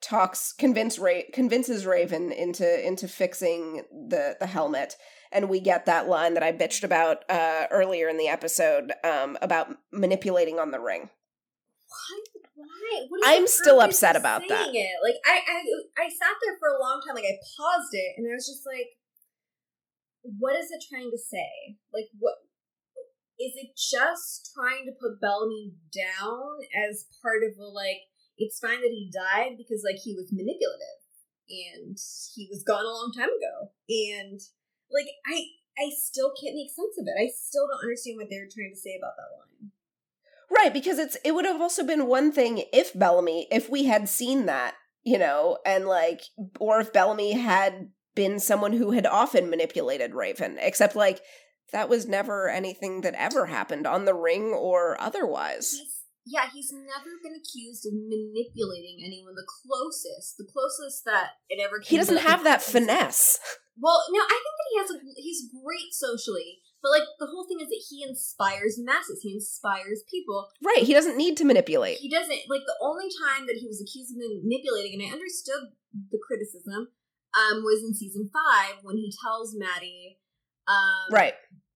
talks 0.00 0.52
convince 0.52 0.98
Ra- 0.98 1.22
convinces 1.32 1.84
Raven 1.84 2.30
into 2.30 2.86
into 2.86 3.08
fixing 3.08 3.82
the 3.90 4.36
the 4.38 4.46
helmet 4.46 4.96
and 5.32 5.48
we 5.48 5.60
get 5.60 5.86
that 5.86 6.08
line 6.08 6.34
that 6.34 6.42
I 6.42 6.52
bitched 6.52 6.84
about 6.84 7.28
uh 7.28 7.66
earlier 7.70 8.08
in 8.08 8.16
the 8.16 8.28
episode 8.28 8.92
um 9.02 9.36
about 9.42 9.74
manipulating 9.92 10.60
on 10.60 10.70
the 10.70 10.78
ring. 10.78 11.10
What? 11.88 12.37
I'm 13.24 13.46
still 13.46 13.80
upset 13.80 14.16
about 14.16 14.42
that. 14.48 14.68
It? 14.72 14.96
Like 15.02 15.16
I, 15.26 15.40
I, 15.40 15.58
I 15.98 16.06
sat 16.08 16.36
there 16.44 16.56
for 16.58 16.68
a 16.68 16.80
long 16.80 17.00
time. 17.04 17.14
Like 17.14 17.28
I 17.28 17.38
paused 17.56 17.92
it, 17.92 18.14
and 18.16 18.26
I 18.26 18.34
was 18.34 18.46
just 18.46 18.66
like, 18.66 18.98
"What 20.22 20.56
is 20.56 20.70
it 20.70 20.84
trying 20.88 21.10
to 21.10 21.18
say? 21.18 21.76
Like 21.92 22.08
what? 22.18 22.34
Is 23.38 23.54
it 23.54 23.78
just 23.78 24.50
trying 24.54 24.86
to 24.86 24.98
put 24.98 25.20
Bellamy 25.20 25.74
down 25.94 26.64
as 26.74 27.06
part 27.22 27.42
of 27.44 27.58
a 27.58 27.66
like? 27.66 28.08
It's 28.38 28.60
fine 28.60 28.80
that 28.80 28.94
he 28.94 29.10
died 29.10 29.58
because 29.58 29.82
like 29.82 29.98
he 29.98 30.14
was 30.14 30.30
manipulative 30.30 31.02
and 31.50 31.98
he 32.34 32.46
was 32.50 32.62
gone 32.62 32.84
a 32.84 32.94
long 32.94 33.10
time 33.10 33.32
ago, 33.32 33.72
and 33.88 34.40
like 34.92 35.08
I, 35.26 35.58
I 35.78 35.90
still 35.96 36.32
can't 36.36 36.56
make 36.56 36.70
sense 36.70 36.96
of 36.98 37.06
it. 37.06 37.16
I 37.18 37.30
still 37.34 37.66
don't 37.68 37.84
understand 37.84 38.16
what 38.16 38.28
they 38.30 38.40
were 38.40 38.50
trying 38.50 38.72
to 38.74 38.80
say 38.80 38.96
about 38.96 39.16
that 39.16 39.32
line. 39.34 39.72
Right, 40.50 40.72
because 40.72 40.98
it's 40.98 41.16
it 41.24 41.34
would 41.34 41.44
have 41.44 41.60
also 41.60 41.84
been 41.84 42.06
one 42.06 42.32
thing 42.32 42.64
if 42.72 42.98
Bellamy, 42.98 43.48
if 43.50 43.68
we 43.68 43.84
had 43.84 44.08
seen 44.08 44.46
that, 44.46 44.74
you 45.04 45.18
know, 45.18 45.58
and 45.66 45.86
like 45.86 46.22
or 46.58 46.80
if 46.80 46.92
Bellamy 46.92 47.32
had 47.32 47.90
been 48.14 48.40
someone 48.40 48.72
who 48.72 48.92
had 48.92 49.06
often 49.06 49.50
manipulated 49.50 50.14
Raven, 50.14 50.56
except 50.60 50.96
like 50.96 51.20
that 51.72 51.88
was 51.88 52.06
never 52.06 52.48
anything 52.48 53.02
that 53.02 53.14
ever 53.14 53.46
happened 53.46 53.86
on 53.86 54.06
the 54.06 54.14
ring 54.14 54.54
or 54.54 55.00
otherwise. 55.00 55.72
He's, 55.72 56.02
yeah, 56.24 56.48
he's 56.52 56.72
never 56.72 57.10
been 57.22 57.34
accused 57.36 57.86
of 57.86 57.92
manipulating 57.92 59.00
anyone. 59.04 59.34
The 59.34 59.46
closest, 59.46 60.36
the 60.38 60.48
closest 60.50 61.04
that 61.04 61.30
it 61.48 61.62
ever. 61.62 61.78
Came. 61.78 61.90
He 61.90 61.96
doesn't 61.96 62.18
have 62.18 62.44
that 62.44 62.62
finesse. 62.62 63.38
Well, 63.78 64.02
no, 64.10 64.20
I 64.20 64.40
think 64.42 64.56
that 64.56 64.68
he 64.72 64.78
has. 64.78 64.90
A, 64.90 65.22
he's 65.22 65.48
great 65.52 65.92
socially. 65.92 66.60
But 66.82 66.90
like 66.90 67.08
the 67.18 67.26
whole 67.26 67.46
thing 67.48 67.58
is 67.60 67.68
that 67.68 67.84
he 67.88 68.04
inspires 68.06 68.78
masses. 68.78 69.20
He 69.22 69.34
inspires 69.34 70.04
people. 70.10 70.48
Right. 70.62 70.84
He 70.84 70.94
doesn't 70.94 71.16
need 71.16 71.36
to 71.38 71.44
manipulate. 71.44 71.98
He 71.98 72.10
doesn't 72.10 72.46
like 72.48 72.62
the 72.66 72.78
only 72.80 73.10
time 73.26 73.46
that 73.46 73.58
he 73.58 73.66
was 73.66 73.82
accused 73.82 74.14
of 74.14 74.22
manipulating, 74.42 74.94
and 74.94 75.02
I 75.02 75.12
understood 75.12 75.74
the 76.10 76.20
criticism, 76.22 76.94
um, 77.34 77.64
was 77.64 77.82
in 77.82 77.94
season 77.94 78.30
five 78.32 78.78
when 78.82 78.96
he 78.96 79.12
tells 79.24 79.56
Madi, 79.58 80.18
um, 80.68 81.10
right, 81.10 81.34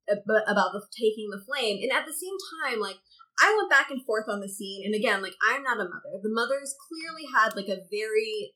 ab- 0.08 0.46
about 0.46 0.72
the 0.72 0.82
taking 0.94 1.30
the 1.30 1.42
flame, 1.42 1.82
and 1.82 1.92
at 1.92 2.06
the 2.06 2.14
same 2.14 2.36
time, 2.62 2.80
like 2.80 2.98
I 3.40 3.54
went 3.56 3.70
back 3.70 3.90
and 3.90 4.04
forth 4.04 4.28
on 4.28 4.40
the 4.40 4.48
scene, 4.48 4.84
and 4.84 4.94
again, 4.94 5.22
like 5.22 5.34
I'm 5.42 5.62
not 5.62 5.80
a 5.80 5.88
mother. 5.88 6.20
The 6.22 6.30
mothers 6.30 6.74
clearly 6.78 7.26
had 7.26 7.56
like 7.56 7.68
a 7.68 7.82
very 7.90 8.54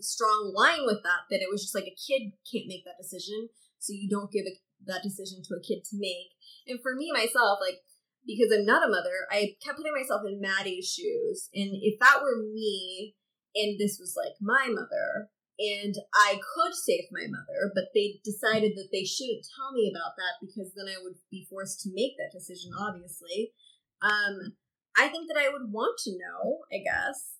strong 0.00 0.52
line 0.54 0.86
with 0.86 1.02
that 1.02 1.28
that 1.30 1.42
it 1.42 1.50
was 1.50 1.62
just 1.62 1.74
like 1.74 1.84
a 1.90 1.98
kid 1.98 2.32
can't 2.46 2.68
make 2.68 2.84
that 2.84 3.00
decision, 3.00 3.48
so 3.78 3.92
you 3.92 4.08
don't 4.08 4.30
give 4.30 4.46
a 4.46 4.54
that 4.86 5.02
decision 5.02 5.42
to 5.44 5.54
a 5.54 5.62
kid 5.62 5.84
to 5.90 5.98
make. 5.98 6.32
And 6.66 6.80
for 6.80 6.94
me 6.94 7.10
myself, 7.12 7.58
like 7.60 7.80
because 8.26 8.52
I'm 8.52 8.66
not 8.66 8.86
a 8.86 8.90
mother, 8.90 9.26
I 9.30 9.56
kept 9.64 9.78
putting 9.78 9.94
myself 9.94 10.22
in 10.26 10.40
Madi's 10.40 10.92
shoes. 10.92 11.48
And 11.54 11.70
if 11.80 11.98
that 12.00 12.20
were 12.22 12.42
me 12.52 13.16
and 13.54 13.80
this 13.80 13.98
was 13.98 14.14
like 14.16 14.34
my 14.40 14.68
mother, 14.68 15.30
and 15.60 15.94
I 16.14 16.40
could 16.40 16.74
save 16.74 17.04
my 17.12 17.26
mother, 17.28 17.70
but 17.74 17.92
they 17.94 18.20
decided 18.24 18.72
that 18.76 18.88
they 18.92 19.04
shouldn't 19.04 19.44
tell 19.44 19.72
me 19.72 19.92
about 19.92 20.16
that 20.16 20.40
because 20.40 20.72
then 20.74 20.88
I 20.88 20.96
would 21.02 21.16
be 21.30 21.46
forced 21.50 21.82
to 21.82 21.90
make 21.92 22.16
that 22.16 22.32
decision, 22.32 22.72
obviously. 22.72 23.52
Um, 24.00 24.56
I 24.96 25.08
think 25.08 25.28
that 25.28 25.36
I 25.36 25.50
would 25.52 25.70
want 25.70 25.98
to 26.04 26.12
know, 26.16 26.64
I 26.72 26.80
guess. 26.80 27.36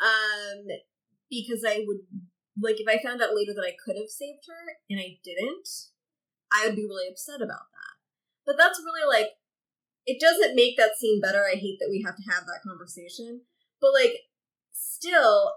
Um, 0.00 0.66
because 1.30 1.64
I 1.66 1.84
would 1.86 2.04
like 2.60 2.76
if 2.78 2.86
I 2.86 3.02
found 3.02 3.22
out 3.22 3.34
later 3.34 3.54
that 3.54 3.64
I 3.64 3.72
could 3.82 3.96
have 3.96 4.10
saved 4.10 4.44
her 4.48 4.76
and 4.90 5.00
I 5.00 5.16
didn't, 5.24 5.68
I 6.52 6.66
would 6.66 6.76
be 6.76 6.84
really 6.84 7.08
upset 7.08 7.40
about 7.40 7.72
that. 7.72 7.94
But 8.44 8.56
that's 8.58 8.82
really 8.84 9.06
like, 9.08 9.30
it 10.06 10.20
doesn't 10.20 10.56
make 10.56 10.76
that 10.76 10.96
scene 10.98 11.20
better. 11.20 11.44
I 11.46 11.56
hate 11.56 11.78
that 11.80 11.90
we 11.90 12.02
have 12.04 12.16
to 12.16 12.30
have 12.30 12.44
that 12.46 12.66
conversation. 12.66 13.42
But 13.80 13.92
like, 13.94 14.28
still, 14.72 15.52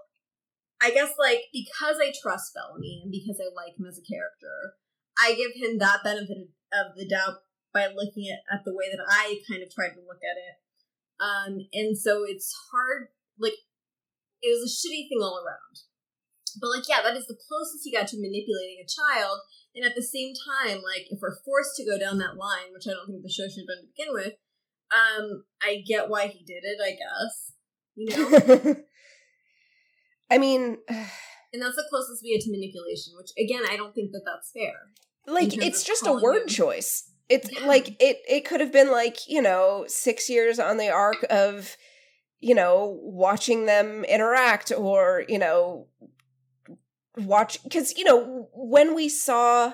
I 0.80 0.90
guess 0.90 1.12
like, 1.18 1.44
because 1.52 1.96
I 2.00 2.12
trust 2.22 2.54
Bellamy 2.54 3.00
and 3.02 3.10
because 3.10 3.40
I 3.40 3.50
like 3.54 3.78
him 3.78 3.86
as 3.86 3.98
a 3.98 4.06
character, 4.06 4.74
I 5.18 5.34
give 5.34 5.52
him 5.54 5.78
that 5.78 6.04
benefit 6.04 6.48
of 6.72 6.96
the 6.96 7.08
doubt 7.08 7.42
by 7.72 7.88
looking 7.88 8.30
at, 8.30 8.40
at 8.52 8.64
the 8.64 8.74
way 8.74 8.86
that 8.90 9.04
I 9.08 9.40
kind 9.48 9.62
of 9.62 9.72
tried 9.72 9.94
to 9.94 10.06
look 10.06 10.22
at 10.22 10.36
it. 10.36 10.56
Um, 11.18 11.66
and 11.72 11.96
so 11.96 12.24
it's 12.24 12.54
hard. 12.70 13.08
Like 13.38 13.56
it 14.42 14.48
was 14.48 14.64
a 14.64 14.72
shitty 14.72 15.08
thing 15.08 15.20
all 15.20 15.42
around. 15.44 15.76
But 16.60 16.70
like, 16.70 16.88
yeah, 16.88 17.02
that 17.02 17.16
is 17.16 17.26
the 17.26 17.38
closest 17.48 17.84
he 17.84 17.92
got 17.92 18.08
to 18.08 18.20
manipulating 18.20 18.80
a 18.80 18.88
child. 18.88 19.40
And 19.74 19.84
at 19.84 19.94
the 19.94 20.02
same 20.02 20.32
time, 20.32 20.80
like, 20.80 21.06
if 21.10 21.20
we're 21.20 21.36
forced 21.44 21.76
to 21.76 21.84
go 21.84 21.98
down 21.98 22.18
that 22.18 22.36
line, 22.36 22.72
which 22.72 22.88
I 22.88 22.96
don't 22.96 23.06
think 23.06 23.22
the 23.22 23.28
show 23.28 23.44
should 23.44 23.68
have 23.68 23.76
done 23.76 23.84
to 23.84 23.92
begin 23.92 24.12
with, 24.14 24.34
um, 24.88 25.44
I 25.60 25.82
get 25.86 26.08
why 26.08 26.28
he 26.28 26.44
did 26.44 26.64
it. 26.64 26.80
I 26.80 26.96
guess 26.96 27.52
you 27.96 28.06
know. 28.06 28.76
I 30.30 30.38
mean, 30.38 30.78
and 30.88 31.62
that's 31.62 31.76
the 31.76 31.86
closest 31.90 32.22
we 32.22 32.34
get 32.34 32.44
to 32.44 32.50
manipulation. 32.50 33.14
Which 33.16 33.30
again, 33.38 33.62
I 33.68 33.76
don't 33.76 33.94
think 33.94 34.12
that 34.12 34.22
that's 34.24 34.52
fair. 34.52 34.90
Like, 35.26 35.56
it's 35.56 35.82
just 35.82 36.06
a 36.06 36.12
word 36.12 36.42
him. 36.42 36.48
choice. 36.48 37.10
It's 37.28 37.50
yeah. 37.52 37.66
like 37.66 37.96
it. 38.00 38.18
It 38.28 38.44
could 38.44 38.60
have 38.60 38.72
been 38.72 38.92
like 38.92 39.28
you 39.28 39.42
know 39.42 39.84
six 39.88 40.30
years 40.30 40.60
on 40.60 40.76
the 40.76 40.90
arc 40.90 41.24
of 41.28 41.76
you 42.38 42.54
know 42.54 43.00
watching 43.02 43.66
them 43.66 44.04
interact 44.04 44.70
or 44.76 45.24
you 45.28 45.38
know 45.38 45.88
watch 47.16 47.62
because 47.62 47.96
you 47.96 48.04
know 48.04 48.48
when 48.52 48.94
we 48.94 49.08
saw 49.08 49.72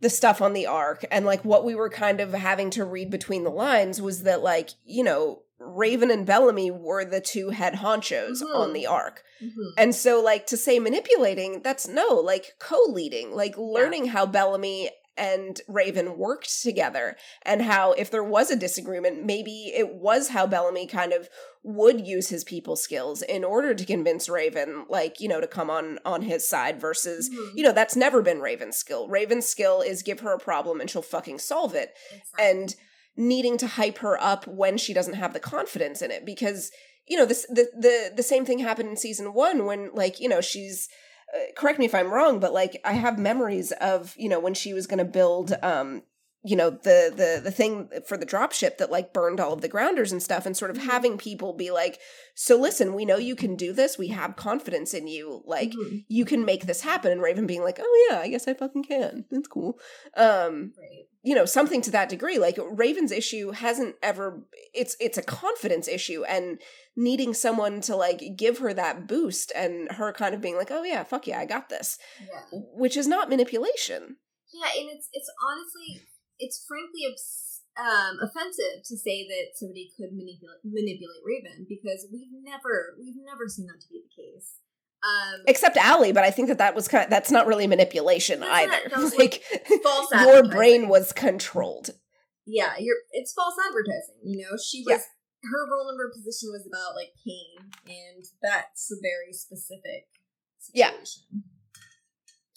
the 0.00 0.10
stuff 0.10 0.40
on 0.40 0.52
the 0.52 0.66
arc 0.66 1.04
and 1.10 1.26
like 1.26 1.44
what 1.44 1.64
we 1.64 1.74
were 1.74 1.90
kind 1.90 2.20
of 2.20 2.32
having 2.32 2.70
to 2.70 2.84
read 2.84 3.10
between 3.10 3.44
the 3.44 3.50
lines 3.50 4.00
was 4.00 4.22
that 4.22 4.42
like 4.42 4.70
you 4.84 5.02
know 5.02 5.42
raven 5.60 6.10
and 6.10 6.24
bellamy 6.24 6.70
were 6.70 7.04
the 7.04 7.20
two 7.20 7.50
head 7.50 7.74
honchos 7.74 8.42
mm-hmm. 8.42 8.56
on 8.56 8.72
the 8.72 8.86
arc 8.86 9.22
mm-hmm. 9.42 9.68
and 9.76 9.94
so 9.94 10.22
like 10.22 10.46
to 10.46 10.56
say 10.56 10.78
manipulating 10.78 11.60
that's 11.62 11.88
no 11.88 12.14
like 12.14 12.54
co-leading 12.60 13.34
like 13.34 13.56
learning 13.58 14.06
yeah. 14.06 14.12
how 14.12 14.26
bellamy 14.26 14.88
and 15.18 15.60
Raven 15.68 16.16
worked 16.16 16.62
together 16.62 17.16
and 17.42 17.62
how 17.62 17.92
if 17.92 18.10
there 18.10 18.24
was 18.24 18.50
a 18.50 18.56
disagreement, 18.56 19.24
maybe 19.24 19.72
it 19.74 19.94
was 19.94 20.28
how 20.28 20.46
Bellamy 20.46 20.86
kind 20.86 21.12
of 21.12 21.28
would 21.62 22.06
use 22.06 22.28
his 22.28 22.44
people 22.44 22.76
skills 22.76 23.20
in 23.22 23.44
order 23.44 23.74
to 23.74 23.84
convince 23.84 24.28
Raven, 24.28 24.86
like, 24.88 25.20
you 25.20 25.28
know, 25.28 25.40
to 25.40 25.46
come 25.46 25.68
on 25.68 25.98
on 26.04 26.22
his 26.22 26.48
side 26.48 26.80
versus, 26.80 27.28
mm-hmm. 27.28 27.58
you 27.58 27.64
know, 27.64 27.72
that's 27.72 27.96
never 27.96 28.22
been 28.22 28.40
Raven's 28.40 28.76
skill. 28.76 29.08
Raven's 29.08 29.46
skill 29.46 29.80
is 29.80 30.02
give 30.02 30.20
her 30.20 30.32
a 30.32 30.38
problem 30.38 30.80
and 30.80 30.88
she'll 30.88 31.02
fucking 31.02 31.40
solve 31.40 31.74
it. 31.74 31.94
Exactly. 32.10 32.44
And 32.44 32.74
needing 33.16 33.58
to 33.58 33.66
hype 33.66 33.98
her 33.98 34.20
up 34.22 34.46
when 34.46 34.78
she 34.78 34.94
doesn't 34.94 35.14
have 35.14 35.32
the 35.32 35.40
confidence 35.40 36.00
in 36.00 36.12
it 36.12 36.24
because 36.24 36.70
you 37.08 37.16
know 37.16 37.26
this 37.26 37.46
the 37.48 37.68
the 37.76 38.12
the 38.14 38.22
same 38.22 38.44
thing 38.44 38.60
happened 38.60 38.88
in 38.88 38.96
season 38.96 39.34
1 39.34 39.64
when 39.64 39.90
like 39.92 40.20
you 40.20 40.28
know 40.28 40.40
she's 40.40 40.88
uh, 41.34 41.52
correct 41.56 41.78
me 41.78 41.84
if 41.84 41.94
I'm 41.94 42.12
wrong, 42.12 42.40
but 42.40 42.52
like 42.52 42.80
I 42.84 42.92
have 42.92 43.18
memories 43.18 43.72
of 43.72 44.14
you 44.16 44.28
know 44.28 44.40
when 44.40 44.54
she 44.54 44.72
was 44.72 44.86
going 44.86 44.98
to 44.98 45.04
build 45.04 45.54
um 45.62 46.02
you 46.44 46.54
know 46.54 46.70
the 46.70 47.12
the 47.14 47.40
the 47.42 47.50
thing 47.50 47.88
for 48.06 48.16
the 48.16 48.26
dropship 48.26 48.78
that 48.78 48.90
like 48.90 49.12
burned 49.12 49.40
all 49.40 49.52
of 49.52 49.60
the 49.60 49.68
grounders 49.68 50.12
and 50.12 50.22
stuff 50.22 50.46
and 50.46 50.56
sort 50.56 50.70
of 50.70 50.78
mm-hmm. 50.78 50.88
having 50.88 51.18
people 51.18 51.52
be 51.52 51.70
like 51.70 51.98
so 52.34 52.56
listen 52.56 52.94
we 52.94 53.04
know 53.04 53.16
you 53.16 53.34
can 53.34 53.56
do 53.56 53.72
this. 53.72 53.98
We 53.98 54.08
have 54.08 54.36
confidence 54.36 54.94
in 54.94 55.08
you. 55.08 55.42
Like 55.44 55.72
mm-hmm. 55.72 55.98
you 56.06 56.24
can 56.24 56.44
make 56.44 56.66
this 56.66 56.82
happen. 56.82 57.10
And 57.10 57.20
raven 57.20 57.46
being 57.46 57.62
like 57.62 57.78
oh 57.80 58.08
yeah 58.08 58.20
i 58.20 58.28
guess 58.28 58.46
i 58.46 58.54
fucking 58.54 58.84
can. 58.84 59.24
That's 59.30 59.48
cool. 59.48 59.78
Um 60.16 60.72
right. 60.78 61.06
you 61.22 61.34
know 61.34 61.44
something 61.44 61.82
to 61.82 61.90
that 61.90 62.08
degree. 62.08 62.38
Like 62.38 62.56
raven's 62.58 63.12
issue 63.12 63.50
hasn't 63.50 63.96
ever 64.00 64.44
it's 64.72 64.96
it's 65.00 65.18
a 65.18 65.22
confidence 65.22 65.88
issue. 65.88 66.22
And 66.24 66.60
needing 66.98 67.32
someone 67.32 67.80
to 67.80 67.94
like 67.94 68.20
give 68.36 68.58
her 68.58 68.74
that 68.74 69.06
boost 69.06 69.52
and 69.54 69.90
her 69.92 70.12
kind 70.12 70.34
of 70.34 70.40
being 70.40 70.56
like 70.56 70.70
oh 70.70 70.82
yeah 70.82 71.04
fuck 71.04 71.28
yeah 71.28 71.38
i 71.38 71.46
got 71.46 71.68
this 71.68 71.96
yeah. 72.20 72.58
which 72.74 72.96
is 72.96 73.06
not 73.06 73.28
manipulation 73.28 74.16
yeah 74.52 74.68
and 74.80 74.90
it's 74.90 75.08
it's 75.12 75.30
honestly 75.48 76.02
it's 76.40 76.64
frankly 76.66 77.14
um, 77.78 78.18
offensive 78.20 78.82
to 78.86 78.96
say 78.96 79.22
that 79.28 79.54
somebody 79.54 79.92
could 79.96 80.10
manipulate 80.10 80.58
manipulate 80.64 81.22
Raven 81.24 81.66
because 81.68 82.06
we've 82.12 82.34
never 82.42 82.96
we've 82.98 83.14
never 83.24 83.46
seen 83.46 83.66
that 83.66 83.80
to 83.80 83.86
be 83.88 84.02
the 84.02 84.22
case. 84.22 84.58
Um, 84.98 85.42
Except 85.46 85.76
Allie, 85.76 86.10
but 86.10 86.24
I 86.24 86.32
think 86.32 86.48
that 86.48 86.58
that 86.58 86.74
was 86.74 86.88
kind 86.88 87.04
of, 87.04 87.10
that's 87.10 87.30
not 87.30 87.46
really 87.46 87.68
manipulation 87.68 88.42
either. 88.42 88.88
Not, 88.90 89.16
like, 89.16 89.44
like 89.70 89.80
false 89.84 90.10
your 90.12 90.48
brain 90.48 90.88
was 90.88 91.12
controlled. 91.12 91.90
Yeah, 92.46 92.72
you're 92.80 92.96
it's 93.12 93.32
false 93.32 93.54
advertising. 93.64 94.16
You 94.24 94.38
know, 94.38 94.56
she 94.56 94.82
was 94.84 94.98
yeah. 94.98 95.04
Her 95.42 95.70
role 95.70 95.86
number 95.86 96.10
position 96.10 96.50
was 96.50 96.66
about 96.66 96.96
like 96.96 97.12
pain, 97.24 97.70
and 97.86 98.24
that's 98.42 98.90
a 98.90 98.96
very 99.00 99.32
specific 99.32 100.08
situation. 100.58 101.22
Yeah. 101.32 101.40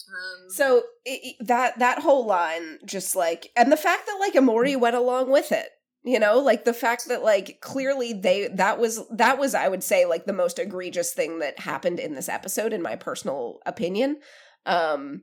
Um, 0.08 0.50
so 0.50 0.82
it, 1.04 1.36
that 1.46 1.78
that 1.78 2.00
whole 2.00 2.26
line 2.26 2.78
just 2.84 3.16
like 3.16 3.50
and 3.56 3.72
the 3.72 3.76
fact 3.76 4.06
that 4.06 4.18
like 4.20 4.34
Emori 4.34 4.78
went 4.78 4.96
along 4.96 5.30
with 5.30 5.52
it 5.52 5.70
you 6.04 6.18
know 6.18 6.38
like 6.38 6.64
the 6.64 6.74
fact 6.74 7.08
that 7.08 7.22
like 7.22 7.60
clearly 7.60 8.12
they 8.12 8.48
that 8.48 8.78
was 8.78 9.00
that 9.10 9.38
was 9.38 9.54
i 9.54 9.68
would 9.68 9.82
say 9.82 10.04
like 10.04 10.24
the 10.24 10.32
most 10.32 10.58
egregious 10.58 11.12
thing 11.12 11.38
that 11.38 11.58
happened 11.60 12.00
in 12.00 12.14
this 12.14 12.28
episode 12.28 12.72
in 12.72 12.82
my 12.82 12.96
personal 12.96 13.60
opinion 13.66 14.18
um 14.66 15.22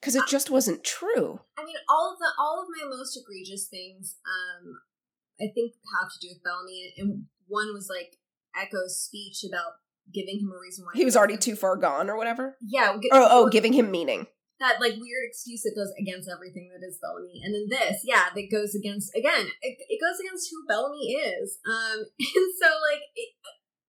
because 0.00 0.14
it 0.14 0.24
just 0.28 0.50
wasn't 0.50 0.84
true 0.84 1.40
i 1.58 1.64
mean 1.64 1.76
all 1.88 2.12
of 2.12 2.18
the 2.18 2.30
all 2.38 2.62
of 2.62 2.68
my 2.80 2.96
most 2.96 3.18
egregious 3.18 3.66
things 3.68 4.16
um 4.26 4.80
i 5.42 5.50
think 5.52 5.74
have 6.00 6.10
to 6.12 6.20
do 6.22 6.32
with 6.32 6.42
bellamy 6.42 6.94
and 6.96 7.24
one 7.48 7.74
was 7.74 7.90
like 7.90 8.16
echo's 8.54 8.98
speech 8.98 9.44
about 9.44 9.82
giving 10.10 10.40
him 10.40 10.50
a 10.50 10.58
reason 10.58 10.84
why 10.84 10.92
he 10.94 11.04
was 11.04 11.16
already 11.16 11.36
too 11.36 11.54
far 11.54 11.76
gone 11.76 12.10
or 12.10 12.16
whatever. 12.16 12.56
Yeah. 12.60 12.96
oh, 13.12 13.28
oh, 13.30 13.48
giving 13.48 13.72
him 13.72 13.90
meaning. 13.90 14.26
That 14.60 14.80
like 14.80 14.94
weird 14.94 15.26
excuse 15.26 15.62
that 15.62 15.74
goes 15.74 15.90
against 15.98 16.30
everything 16.30 16.70
that 16.70 16.86
is 16.86 16.98
Bellamy, 17.02 17.42
and 17.42 17.50
then 17.50 17.66
this, 17.66 18.02
yeah, 18.04 18.30
that 18.32 18.46
goes 18.46 18.76
against 18.78 19.10
again. 19.10 19.50
It, 19.60 19.74
it 19.90 19.98
goes 19.98 20.22
against 20.22 20.46
who 20.50 20.62
Bellamy 20.68 21.18
is. 21.18 21.58
Um, 21.66 22.06
and 22.38 22.48
so 22.62 22.70
like 22.70 23.02
it, 23.16 23.34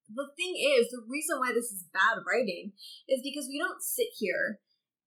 the 0.09 0.25
thing 0.33 0.57
is, 0.57 0.89
the 0.89 1.05
reason 1.07 1.37
why 1.37 1.53
this 1.53 1.69
is 1.69 1.85
bad 1.93 2.25
writing 2.25 2.73
is 3.07 3.21
because 3.21 3.45
we 3.45 3.61
don't 3.61 3.83
sit 3.83 4.17
here 4.17 4.61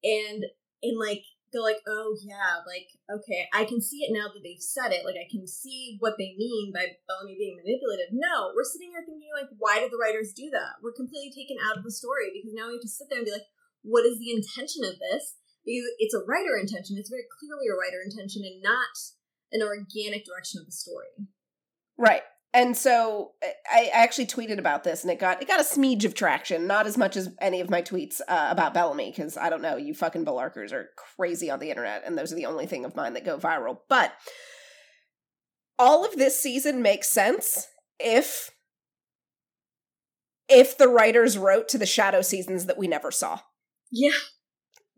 and 0.05 0.45
and 0.85 0.99
like 1.01 1.27
they're 1.53 1.63
like, 1.63 1.81
oh 1.87 2.17
yeah, 2.23 2.63
like 2.67 2.91
okay, 3.07 3.47
I 3.55 3.65
can 3.65 3.81
see 3.81 4.03
it 4.03 4.13
now 4.13 4.29
that 4.29 4.43
they've 4.43 4.61
said 4.61 4.93
it. 4.93 5.05
Like 5.05 5.17
I 5.17 5.29
can 5.31 5.47
see 5.47 5.97
what 6.01 6.19
they 6.19 6.35
mean 6.37 6.73
by 6.75 6.99
Bellamy 7.07 7.39
being 7.39 7.57
manipulative. 7.57 8.13
No, 8.13 8.53
we're 8.55 8.67
sitting 8.67 8.91
here 8.91 9.05
thinking 9.07 9.31
like, 9.33 9.51
why 9.59 9.81
did 9.81 9.91
the 9.91 10.01
writers 10.01 10.35
do 10.35 10.51
that? 10.51 10.83
We're 10.83 10.97
completely 10.97 11.31
taken 11.31 11.57
out 11.63 11.79
of 11.79 11.85
the 11.85 11.95
story 11.95 12.35
because 12.35 12.55
now 12.55 12.69
we 12.69 12.79
have 12.79 12.87
to 12.87 12.91
sit 12.91 13.09
there 13.09 13.23
and 13.23 13.29
be 13.29 13.35
like, 13.35 13.49
what 13.87 14.05
is 14.05 14.19
the 14.19 14.35
intention 14.35 14.83
of 14.83 14.99
this? 14.99 15.39
Because 15.63 15.87
it's 15.99 16.15
a 16.15 16.27
writer 16.27 16.59
intention. 16.59 16.99
It's 16.99 17.11
very 17.11 17.27
clearly 17.27 17.67
a 17.71 17.79
writer 17.79 18.03
intention 18.03 18.43
and 18.47 18.63
not 18.63 18.95
an 19.51 19.63
organic 19.63 20.27
direction 20.27 20.59
of 20.59 20.67
the 20.67 20.75
story. 20.75 21.11
Right 21.97 22.23
and 22.57 22.75
so 22.75 23.33
I, 23.71 23.91
I, 23.93 24.03
actually 24.03 24.27
tweeted 24.27 24.59
about 24.59 24.83
this 24.83 25.03
and 25.03 25.11
it 25.13 25.21
got 25.21 25.43
it 25.43 25.47
got 25.47 25.61
a 25.61 25.63
smidge 25.63 26.05
of 26.05 26.15
traction 26.15 26.67
not 26.67 26.87
as 26.87 26.97
much 26.97 27.17
as 27.17 27.29
any 27.41 27.61
of 27.61 27.69
my 27.69 27.83
tweets 27.83 28.21
uh, 28.27 28.49
about 28.51 28.73
bellamy 28.73 29.11
because 29.11 29.37
i 29.37 29.51
don't 29.51 29.63
know 29.63 29.77
you 29.77 29.95
fucking 29.95 30.25
bellarkers 30.25 30.73
are 30.73 30.91
crazy 30.97 31.51
on 31.51 31.59
the 31.61 31.69
internet 31.69 32.03
and 32.07 32.17
those 32.17 32.33
are 32.33 32.37
the 32.37 32.47
only 32.47 32.67
thing 32.67 32.85
of 32.85 32.97
mine 32.97 33.13
that 33.15 33.25
go 33.25 33.39
viral. 33.39 33.79
But 33.89 34.13
all 35.79 36.05
of 36.05 36.17
this 36.17 36.41
season 36.41 36.83
makes 36.83 37.09
sense 37.09 37.69
if 37.99 38.51
if 40.49 40.79
the 40.79 40.89
writers 40.89 41.37
wrote 41.37 41.69
to 41.69 41.79
the 41.79 41.87
shadow 41.87 42.23
seasons 42.23 42.67
that 42.67 42.79
we 42.79 42.87
never 42.87 43.11
saw. 43.11 43.41
Yeah 43.91 44.11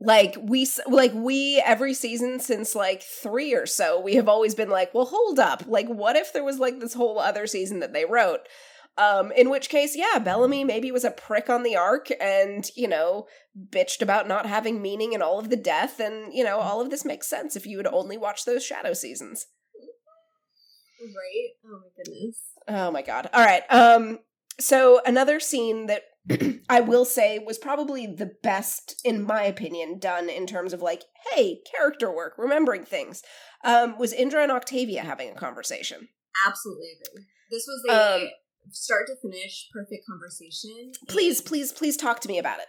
like 0.01 0.37
we 0.41 0.67
like 0.87 1.13
we 1.13 1.61
every 1.65 1.93
season 1.93 2.39
since 2.39 2.75
like 2.75 3.03
3 3.03 3.55
or 3.55 3.67
so 3.67 4.01
we 4.01 4.15
have 4.15 4.29
always 4.29 4.55
been 4.55 4.71
like 4.71 4.95
well 4.95 5.07
hold 5.07 5.39
up. 5.39 5.65
Like 5.67 5.89
what 5.89 6.17
if 6.17 6.33
there 6.33 6.45
was 6.45 6.59
like 6.59 6.79
this 6.79 6.95
whole 6.95 7.19
other 7.19 7.47
season 7.47 7.81
that 7.81 7.93
they 7.93 8.05
wrote? 8.05 8.41
Um 8.97 9.33
in 9.33 9.51
which 9.51 9.69
case 9.69 9.97
yeah 9.97 10.19
Bellamy 10.21 10.63
maybe 10.63 10.93
was 10.93 11.05
a 11.05 11.11
prick 11.11 11.51
on 11.51 11.65
the 11.65 11.77
arc 11.77 12.09
and 12.21 12.69
you 12.77 12.87
know 12.87 13.27
bitched 13.71 14.01
about 14.01 14.29
not 14.29 14.47
having 14.47 14.81
meaning 14.81 15.15
in 15.15 15.23
all 15.23 15.41
of 15.41 15.51
the 15.51 15.57
death 15.57 15.99
and 15.99 16.33
you 16.33 16.45
know 16.45 16.59
all 16.59 16.81
of 16.81 16.91
this 16.91 17.05
makes 17.05 17.29
sense 17.29 17.57
if 17.57 17.67
you 17.67 17.77
would 17.77 17.87
only 17.89 18.17
watch 18.17 18.45
those 18.45 18.65
shadow 18.65 18.93
seasons. 18.93 19.47
Right? 21.01 21.51
Oh 21.65 21.81
my 21.81 21.89
goodness. 21.97 22.41
Oh 22.69 22.91
my 22.93 23.03
god. 23.03 23.31
All 23.33 23.45
right 23.45 23.63
um 23.71 24.21
so 24.61 25.01
another 25.05 25.41
scene 25.41 25.87
that 25.87 26.03
I 26.69 26.81
will 26.81 27.05
say 27.05 27.39
was 27.39 27.59
probably 27.59 28.07
the 28.07 28.33
best, 28.43 29.01
in 29.05 29.25
my 29.25 29.43
opinion, 29.43 29.99
done 29.99 30.29
in 30.29 30.47
terms 30.47 30.73
of 30.73 30.83
like, 30.83 31.05
hey, 31.31 31.61
character 31.75 32.15
work, 32.15 32.35
remembering 32.39 32.85
things. 32.85 33.23
Um, 33.65 33.99
was 33.99 34.13
Indra 34.13 34.43
and 34.43 34.53
Octavia 34.53 35.03
having 35.03 35.31
a 35.31 35.35
conversation? 35.35 36.09
Absolutely 36.47 36.89
agree. 37.01 37.25
This 37.51 37.67
was 37.67 37.83
a 37.89 38.15
um, 38.17 38.29
start 38.71 39.07
to 39.09 39.17
finish 39.23 39.69
perfect 39.73 40.05
conversation. 40.09 40.93
Please, 41.09 41.41
please, 41.41 41.73
please 41.73 41.97
talk 41.97 42.21
to 42.21 42.29
me 42.29 42.39
about 42.39 42.61
it. 42.61 42.67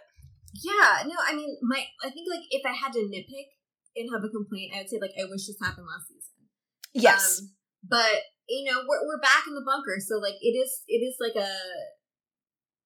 Yeah, 0.54 1.06
no, 1.06 1.14
I 1.26 1.34
mean, 1.34 1.56
my 1.62 1.84
I 2.02 2.10
think 2.10 2.26
like 2.28 2.42
if 2.50 2.62
I 2.66 2.74
had 2.74 2.92
to 2.94 2.98
nitpick 2.98 3.54
and 3.94 4.10
have 4.10 4.24
a 4.24 4.28
complaint, 4.28 4.72
I 4.74 4.78
would 4.78 4.90
say 4.90 4.98
like 5.00 5.14
I 5.14 5.24
wish 5.30 5.46
this 5.46 5.60
happened 5.62 5.86
last 5.86 6.08
season. 6.08 6.50
Yes, 6.92 7.38
um, 7.38 7.50
but 7.86 8.26
you 8.48 8.66
know 8.66 8.82
we're 8.82 9.06
we're 9.06 9.20
back 9.22 9.46
in 9.46 9.54
the 9.54 9.62
bunker, 9.64 10.02
so 10.02 10.18
like 10.18 10.34
it 10.40 10.58
is 10.58 10.82
it 10.88 11.06
is 11.06 11.14
like 11.20 11.36
a 11.38 11.54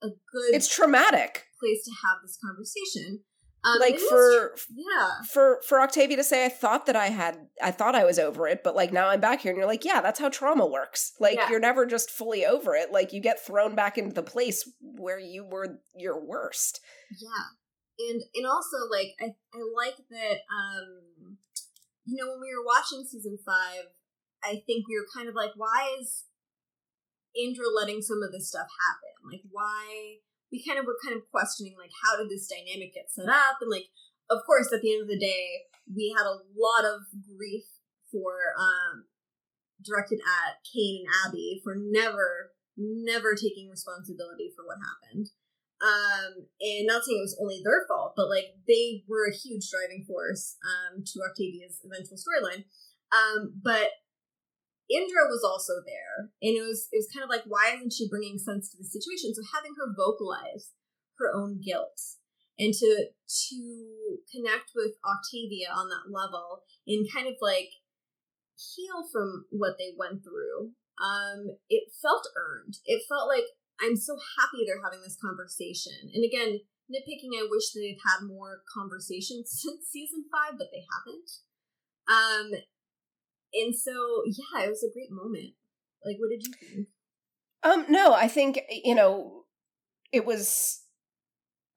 a 0.03 0.09
good 0.09 0.55
it's 0.55 0.69
traumatic 0.75 1.45
place 1.61 1.85
to 1.85 1.91
have 2.07 2.19
this 2.23 2.37
conversation 2.45 3.21
Um, 3.65 3.79
like 3.81 3.99
for 3.99 4.55
yeah, 4.75 5.23
for 5.33 5.61
for 5.67 5.81
Octavia 5.81 6.17
to 6.19 6.25
say 6.25 6.45
I 6.45 6.51
thought 6.51 6.85
that 6.87 6.97
I 6.97 7.07
had 7.07 7.39
I 7.63 7.71
thought 7.71 7.95
I 7.95 8.05
was 8.05 8.19
over 8.19 8.47
it, 8.47 8.63
but 8.63 8.77
like 8.77 8.93
now 8.93 9.09
I'm 9.09 9.21
back 9.21 9.41
here 9.41 9.51
and 9.53 9.57
you're 9.59 9.67
like, 9.67 9.85
yeah, 9.87 10.03
that's 10.03 10.21
how 10.21 10.29
trauma 10.29 10.67
works. 10.67 11.13
Like 11.19 11.37
Yeah. 11.37 11.49
you're 11.51 11.61
never 11.61 11.87
just 11.87 12.11
fully 12.11 12.45
over 12.45 12.75
it. 12.75 12.93
Like 12.93 13.13
you 13.15 13.21
get 13.21 13.45
thrown 13.45 13.75
back 13.75 13.97
into 13.97 14.13
the 14.15 14.23
place 14.23 14.69
where 14.81 15.19
you 15.19 15.45
were 15.47 15.79
your 15.97 16.21
worst. 16.23 16.81
yeah, 17.19 18.09
and 18.11 18.21
and 18.35 18.45
also 18.47 18.77
like 18.91 19.15
I 19.21 19.29
I 19.55 19.61
like 19.75 19.97
that. 20.11 20.37
Um, 20.53 21.39
you 22.05 22.17
know, 22.23 22.31
when 22.33 22.41
we 22.43 22.55
were 22.55 22.67
watching 22.67 23.07
season 23.11 23.39
five, 23.47 23.85
I 24.43 24.63
think 24.67 24.85
we 24.87 24.97
were 25.01 25.07
kind 25.17 25.27
of 25.27 25.35
like, 25.35 25.53
why 25.57 25.97
is 25.99 26.25
Indra 27.37 27.67
letting 27.69 28.03
some 28.03 28.23
of 28.23 28.33
this 28.33 28.49
stuff 28.49 28.67
happen? 28.67 29.31
Like, 29.31 29.43
why? 29.51 30.19
We 30.51 30.63
kind 30.63 30.79
of 30.79 30.87
were 30.87 30.99
kind 31.03 31.17
of 31.17 31.29
questioning, 31.31 31.75
like, 31.79 31.91
how 32.05 32.17
did 32.17 32.31
this 32.31 32.47
dynamic 32.47 32.95
get 32.95 33.11
set 33.11 33.29
up? 33.29 33.59
And 33.61 33.71
like, 33.71 33.91
of 34.31 34.39
course, 34.47 34.73
at 34.73 34.83
the 34.83 34.93
end 34.93 35.03
of 35.03 35.09
the 35.09 35.19
day, 35.19 35.67
we 35.91 36.15
had 36.17 36.27
a 36.27 36.41
lot 36.57 36.85
of 36.85 37.03
grief 37.27 37.65
for 38.11 38.55
um 38.57 39.05
directed 39.85 40.21
at 40.23 40.65
Kane 40.65 41.05
and 41.05 41.13
Abby 41.27 41.61
for 41.63 41.77
never, 41.77 42.53
never 42.79 43.35
taking 43.35 43.69
responsibility 43.69 44.51
for 44.57 44.65
what 44.65 44.79
happened. 44.81 45.29
Um, 45.83 46.47
and 46.63 46.87
not 46.87 47.05
saying 47.05 47.19
it 47.19 47.29
was 47.29 47.37
only 47.43 47.61
their 47.63 47.85
fault, 47.89 48.15
but 48.17 48.31
like 48.31 48.57
they 48.67 49.05
were 49.09 49.27
a 49.29 49.35
huge 49.35 49.69
driving 49.69 50.07
force 50.07 50.57
um 50.63 51.03
to 51.05 51.21
Octavia's 51.29 51.83
eventual 51.85 52.17
storyline. 52.17 52.65
Um, 53.13 53.61
but 53.63 53.91
Indra 54.91 55.25
was 55.29 55.43
also 55.43 55.81
there, 55.87 56.31
and 56.43 56.57
it 56.57 56.63
was 56.63 56.89
it 56.93 57.01
was 57.01 57.09
kind 57.13 57.25
of 57.25 57.31
like, 57.31 57.45
why 57.47 57.73
isn't 57.75 57.93
she 57.93 58.09
bringing 58.09 58.39
sense 58.39 58.71
to 58.71 58.77
the 58.77 58.85
situation? 58.85 59.35
So 59.35 59.43
having 59.55 59.73
her 59.81 59.97
vocalize 59.97 60.73
her 61.19 61.31
own 61.33 61.61
guilt 61.65 62.01
and 62.59 62.75
to 62.75 63.09
to 63.27 64.19
connect 64.31 64.73
with 64.75 64.95
Octavia 65.03 65.69
on 65.75 65.89
that 65.89 66.11
level 66.11 66.63
and 66.87 67.07
kind 67.11 67.27
of 67.27 67.35
like 67.41 67.71
heal 68.55 69.07
from 69.11 69.47
what 69.51 69.77
they 69.79 69.95
went 69.97 70.23
through. 70.23 70.73
Um, 70.95 71.59
it 71.69 71.91
felt 72.01 72.29
earned. 72.39 72.79
It 72.87 73.03
felt 73.09 73.27
like 73.27 73.51
I'm 73.83 73.97
so 73.97 74.15
happy 74.15 74.63
they're 74.63 74.85
having 74.85 75.03
this 75.03 75.19
conversation. 75.19 76.15
And 76.15 76.23
again, 76.23 76.63
nitpicking, 76.87 77.35
I 77.35 77.51
wish 77.51 77.75
they'd 77.75 77.99
had 78.07 78.27
more 78.27 78.63
conversations 78.71 79.51
since 79.59 79.91
season 79.91 80.25
five, 80.31 80.59
but 80.59 80.69
they 80.71 80.87
haven't. 80.87 81.31
Um, 82.07 82.47
and 83.55 83.75
so 83.75 84.23
yeah, 84.27 84.65
it 84.65 84.69
was 84.69 84.83
a 84.83 84.93
great 84.93 85.11
moment. 85.11 85.55
Like, 86.05 86.17
what 86.19 86.31
did 86.31 86.43
you 86.43 86.53
think? 86.53 86.89
Um, 87.63 87.87
no, 87.89 88.15
I 88.15 88.29
think 88.29 88.61
you 88.71 88.95
know 88.95 89.45
it 90.13 90.27
was 90.27 90.85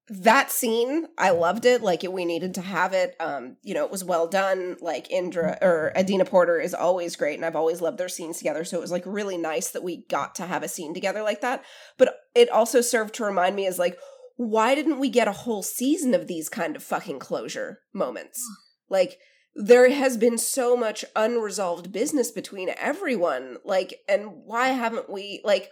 that 0.09 0.51
scene. 0.51 1.07
I 1.17 1.31
loved 1.31 1.65
it. 1.65 1.81
Like 1.81 2.03
it, 2.03 2.13
we 2.13 2.25
needed 2.25 2.53
to 2.55 2.61
have 2.61 2.93
it. 2.93 3.15
Um, 3.19 3.57
you 3.61 3.73
know, 3.73 3.85
it 3.85 3.91
was 3.91 4.03
well 4.03 4.27
done. 4.27 4.77
Like 4.79 5.11
Indra 5.11 5.57
or 5.61 5.91
Adina 5.97 6.25
Porter 6.25 6.59
is 6.59 6.73
always 6.73 7.15
great, 7.15 7.35
and 7.35 7.45
I've 7.45 7.55
always 7.55 7.81
loved 7.81 7.97
their 7.97 8.09
scenes 8.09 8.37
together. 8.37 8.63
So 8.63 8.77
it 8.77 8.81
was 8.81 8.91
like 8.91 9.03
really 9.05 9.37
nice 9.37 9.71
that 9.71 9.83
we 9.83 10.05
got 10.09 10.35
to 10.35 10.45
have 10.45 10.63
a 10.63 10.69
scene 10.69 10.93
together 10.93 11.23
like 11.23 11.41
that. 11.41 11.63
But 11.97 12.15
it 12.35 12.49
also 12.49 12.81
served 12.81 13.15
to 13.15 13.25
remind 13.25 13.55
me 13.55 13.65
as 13.65 13.79
like, 13.79 13.97
why 14.37 14.75
didn't 14.75 14.99
we 14.99 15.09
get 15.09 15.27
a 15.27 15.33
whole 15.33 15.63
season 15.63 16.13
of 16.13 16.27
these 16.27 16.47
kind 16.47 16.75
of 16.75 16.83
fucking 16.83 17.19
closure 17.19 17.79
moments? 17.93 18.41
Like 18.89 19.17
there 19.57 19.89
has 19.89 20.17
been 20.17 20.37
so 20.37 20.77
much 20.77 21.03
unresolved 21.15 21.91
business 21.91 22.29
between 22.29 22.69
everyone 22.77 23.57
like 23.65 24.01
and 24.07 24.43
why 24.45 24.69
haven't 24.69 25.09
we 25.09 25.41
like 25.43 25.71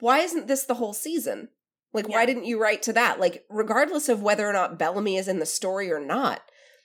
why 0.00 0.18
isn't 0.18 0.46
this 0.46 0.64
the 0.64 0.74
whole 0.74 0.92
season? 0.92 1.48
Like 1.92 2.08
why 2.08 2.26
didn't 2.26 2.44
you 2.44 2.60
write 2.60 2.82
to 2.82 2.92
that? 2.92 3.18
Like 3.18 3.44
regardless 3.48 4.08
of 4.08 4.22
whether 4.22 4.46
or 4.46 4.52
not 4.52 4.78
bellamy 4.78 5.16
is 5.16 5.28
in 5.28 5.38
the 5.38 5.46
story 5.46 5.90
or 5.90 6.00
not 6.00 6.42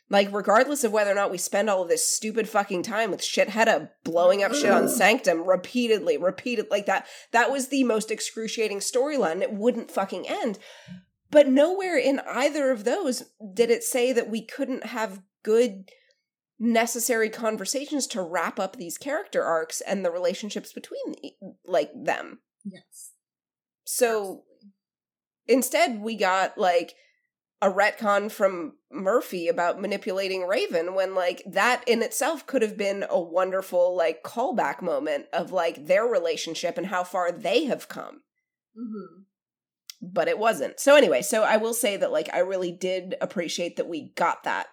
like 0.09 0.33
regardless 0.33 0.83
of 0.83 0.91
whether 0.91 1.11
or 1.11 1.15
not 1.15 1.31
we 1.31 1.37
spend 1.37 1.69
all 1.69 1.83
of 1.83 1.89
this 1.89 2.07
stupid 2.07 2.49
fucking 2.49 2.83
time 2.83 3.11
with 3.11 3.21
Sheidheda 3.21 3.89
blowing 4.03 4.43
up 4.43 4.53
shit 4.53 4.71
on 4.71 4.89
sanctum 4.89 5.47
repeatedly 5.47 6.17
repeated 6.17 6.67
like 6.71 6.85
that 6.87 7.05
that 7.31 7.51
was 7.51 7.67
the 7.67 7.83
most 7.83 8.11
excruciating 8.11 8.79
storyline. 8.79 9.41
It 9.41 9.53
wouldn't 9.53 9.91
fucking 9.91 10.27
end. 10.27 10.57
But 11.31 11.47
nowhere 11.47 11.97
in 11.97 12.21
either 12.27 12.71
of 12.71 12.85
those 12.85 13.23
did 13.53 13.69
it 13.69 13.83
say 13.83 14.11
that 14.13 14.29
we 14.29 14.41
couldn't 14.41 14.87
have 14.87 15.21
good 15.43 15.91
necessary 16.59 17.29
conversations 17.29 18.05
to 18.07 18.21
wrap 18.21 18.59
up 18.59 18.75
these 18.75 18.97
character 18.97 19.43
arcs 19.43 19.81
and 19.81 20.03
the 20.03 20.11
relationships 20.11 20.73
between 20.73 21.15
like 21.65 21.91
them. 21.95 22.39
Yes. 22.65 23.11
So 23.85 24.19
absolutely. 24.19 24.43
instead 25.47 26.01
we 26.01 26.15
got 26.15 26.57
like 26.57 26.95
a 27.61 27.69
retcon 27.69 28.31
from 28.31 28.73
Murphy 28.91 29.47
about 29.47 29.81
manipulating 29.81 30.47
Raven 30.47 30.95
when 30.95 31.13
like 31.15 31.43
that 31.45 31.83
in 31.87 32.01
itself 32.01 32.45
could 32.45 32.61
have 32.61 32.77
been 32.77 33.05
a 33.09 33.19
wonderful 33.19 33.95
like 33.95 34.23
callback 34.23 34.81
moment 34.81 35.25
of 35.33 35.51
like 35.51 35.85
their 35.87 36.05
relationship 36.05 36.77
and 36.77 36.87
how 36.87 37.03
far 37.03 37.31
they 37.31 37.65
have 37.65 37.87
come. 37.87 38.21
Mhm. 38.77 39.25
but 40.01 40.27
it 40.29 40.39
wasn't. 40.39 40.79
So 40.79 40.95
anyway, 40.95 41.21
so 41.21 41.43
I 41.43 41.57
will 41.57 41.73
say 41.73 41.97
that 41.97 42.11
like 42.11 42.29
I 42.33 42.39
really 42.39 42.71
did 42.71 43.15
appreciate 43.19 43.75
that 43.77 43.87
we 43.89 44.11
got 44.15 44.43
that 44.43 44.67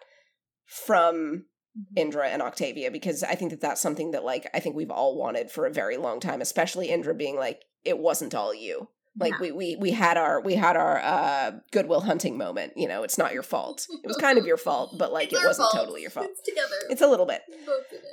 from. 0.64 1.46
Indra 1.94 2.28
and 2.28 2.40
Octavia 2.42 2.90
because 2.90 3.22
I 3.22 3.34
think 3.34 3.50
that 3.50 3.60
that's 3.60 3.80
something 3.80 4.12
that 4.12 4.24
like 4.24 4.48
I 4.54 4.60
think 4.60 4.76
we've 4.76 4.90
all 4.90 5.16
wanted 5.16 5.50
for 5.50 5.66
a 5.66 5.72
very 5.72 5.96
long 5.96 6.20
time, 6.20 6.40
especially 6.40 6.88
Indra 6.88 7.14
being 7.14 7.36
like 7.36 7.64
it 7.84 7.98
wasn't 7.98 8.34
all 8.34 8.54
you. 8.54 8.88
Like 9.18 9.32
Yeah. 9.32 9.40
we 9.40 9.52
we 9.52 9.76
we 9.76 9.90
had 9.92 10.16
our 10.16 10.40
we 10.40 10.54
had 10.54 10.76
our 10.76 10.98
uh 10.98 11.52
goodwill 11.72 12.02
hunting 12.02 12.36
moment, 12.36 12.72
you 12.76 12.86
know, 12.88 13.02
it's 13.02 13.18
not 13.18 13.32
your 13.32 13.42
fault. 13.42 13.86
It 14.04 14.06
was 14.06 14.16
kind 14.16 14.38
of 14.38 14.46
your 14.50 14.56
fault, 14.56 14.96
but 14.98 15.12
like 15.12 15.32
It's 15.32 15.42
it 15.42 15.46
wasn't 15.46 15.70
fault. 15.70 15.84
totally 15.84 16.02
your 16.02 16.10
fault. 16.10 16.28
It's 16.30 16.42
together. 16.42 16.76
It's 16.90 17.02
a 17.02 17.06
little 17.08 17.26
bit. 17.26 17.42
We 17.48 17.56
both 17.64 17.88
did 17.90 18.00
it. 18.00 18.04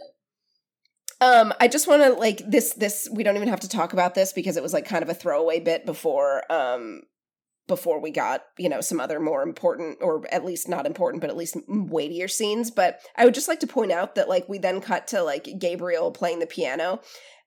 Um, 1.22 1.54
I 1.60 1.70
just 1.70 1.88
want 1.88 2.02
to 2.04 2.14
like 2.14 2.42
this. 2.50 2.74
This 2.74 3.08
we 3.12 3.24
don't 3.24 3.36
even 3.38 3.48
have 3.48 3.62
to 3.62 3.70
talk 3.70 3.94
about 3.94 4.14
this 4.14 4.34
because 4.34 4.58
it 4.58 4.64
was 4.64 4.74
like 4.74 4.86
kind 4.86 5.04
of 5.04 5.10
a 5.10 5.14
throwaway 5.14 5.60
bit 5.62 5.86
before. 5.86 6.44
Um, 6.52 7.04
before 7.68 8.00
we 8.02 8.12
got 8.12 8.44
you 8.58 8.70
know 8.70 8.82
some 8.82 9.00
other 9.00 9.20
more 9.20 9.42
important 9.44 10.00
or 10.02 10.26
at 10.32 10.44
least 10.44 10.68
not 10.68 10.86
important 10.86 11.22
but 11.22 11.30
at 11.30 11.38
least 11.38 11.58
weightier 11.68 12.28
scenes. 12.28 12.72
But 12.72 13.00
I 13.16 13.26
would 13.26 13.34
just 13.34 13.48
like 13.48 13.60
to 13.62 13.68
point 13.68 13.92
out 13.92 14.16
that 14.16 14.30
like 14.30 14.48
we 14.50 14.58
then 14.58 14.82
cut 14.82 15.08
to 15.08 15.24
like 15.24 15.48
Gabriel 15.60 16.12
playing 16.12 16.40
the 16.40 16.48
piano, 16.48 17.02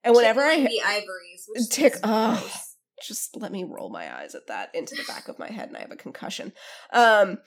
and 0.05 0.15
whenever 0.15 0.43
I 0.43 0.57
the 0.57 0.83
ivories, 0.85 1.69
Tick- 1.71 2.01
gross. 2.03 2.77
just 3.03 3.37
let 3.37 3.53
me 3.53 3.65
roll 3.65 3.91
my 3.91 4.15
eyes 4.21 4.35
at 4.35 4.47
that 4.49 4.75
into 4.75 4.95
the 4.95 5.05
back 5.05 5.29
of 5.29 5.39
my 5.39 5.49
head 5.51 5.69
and 5.69 5.77
I 5.77 5.81
have 5.81 5.93
a 5.93 5.97
concussion. 5.97 6.53
Um 6.93 7.39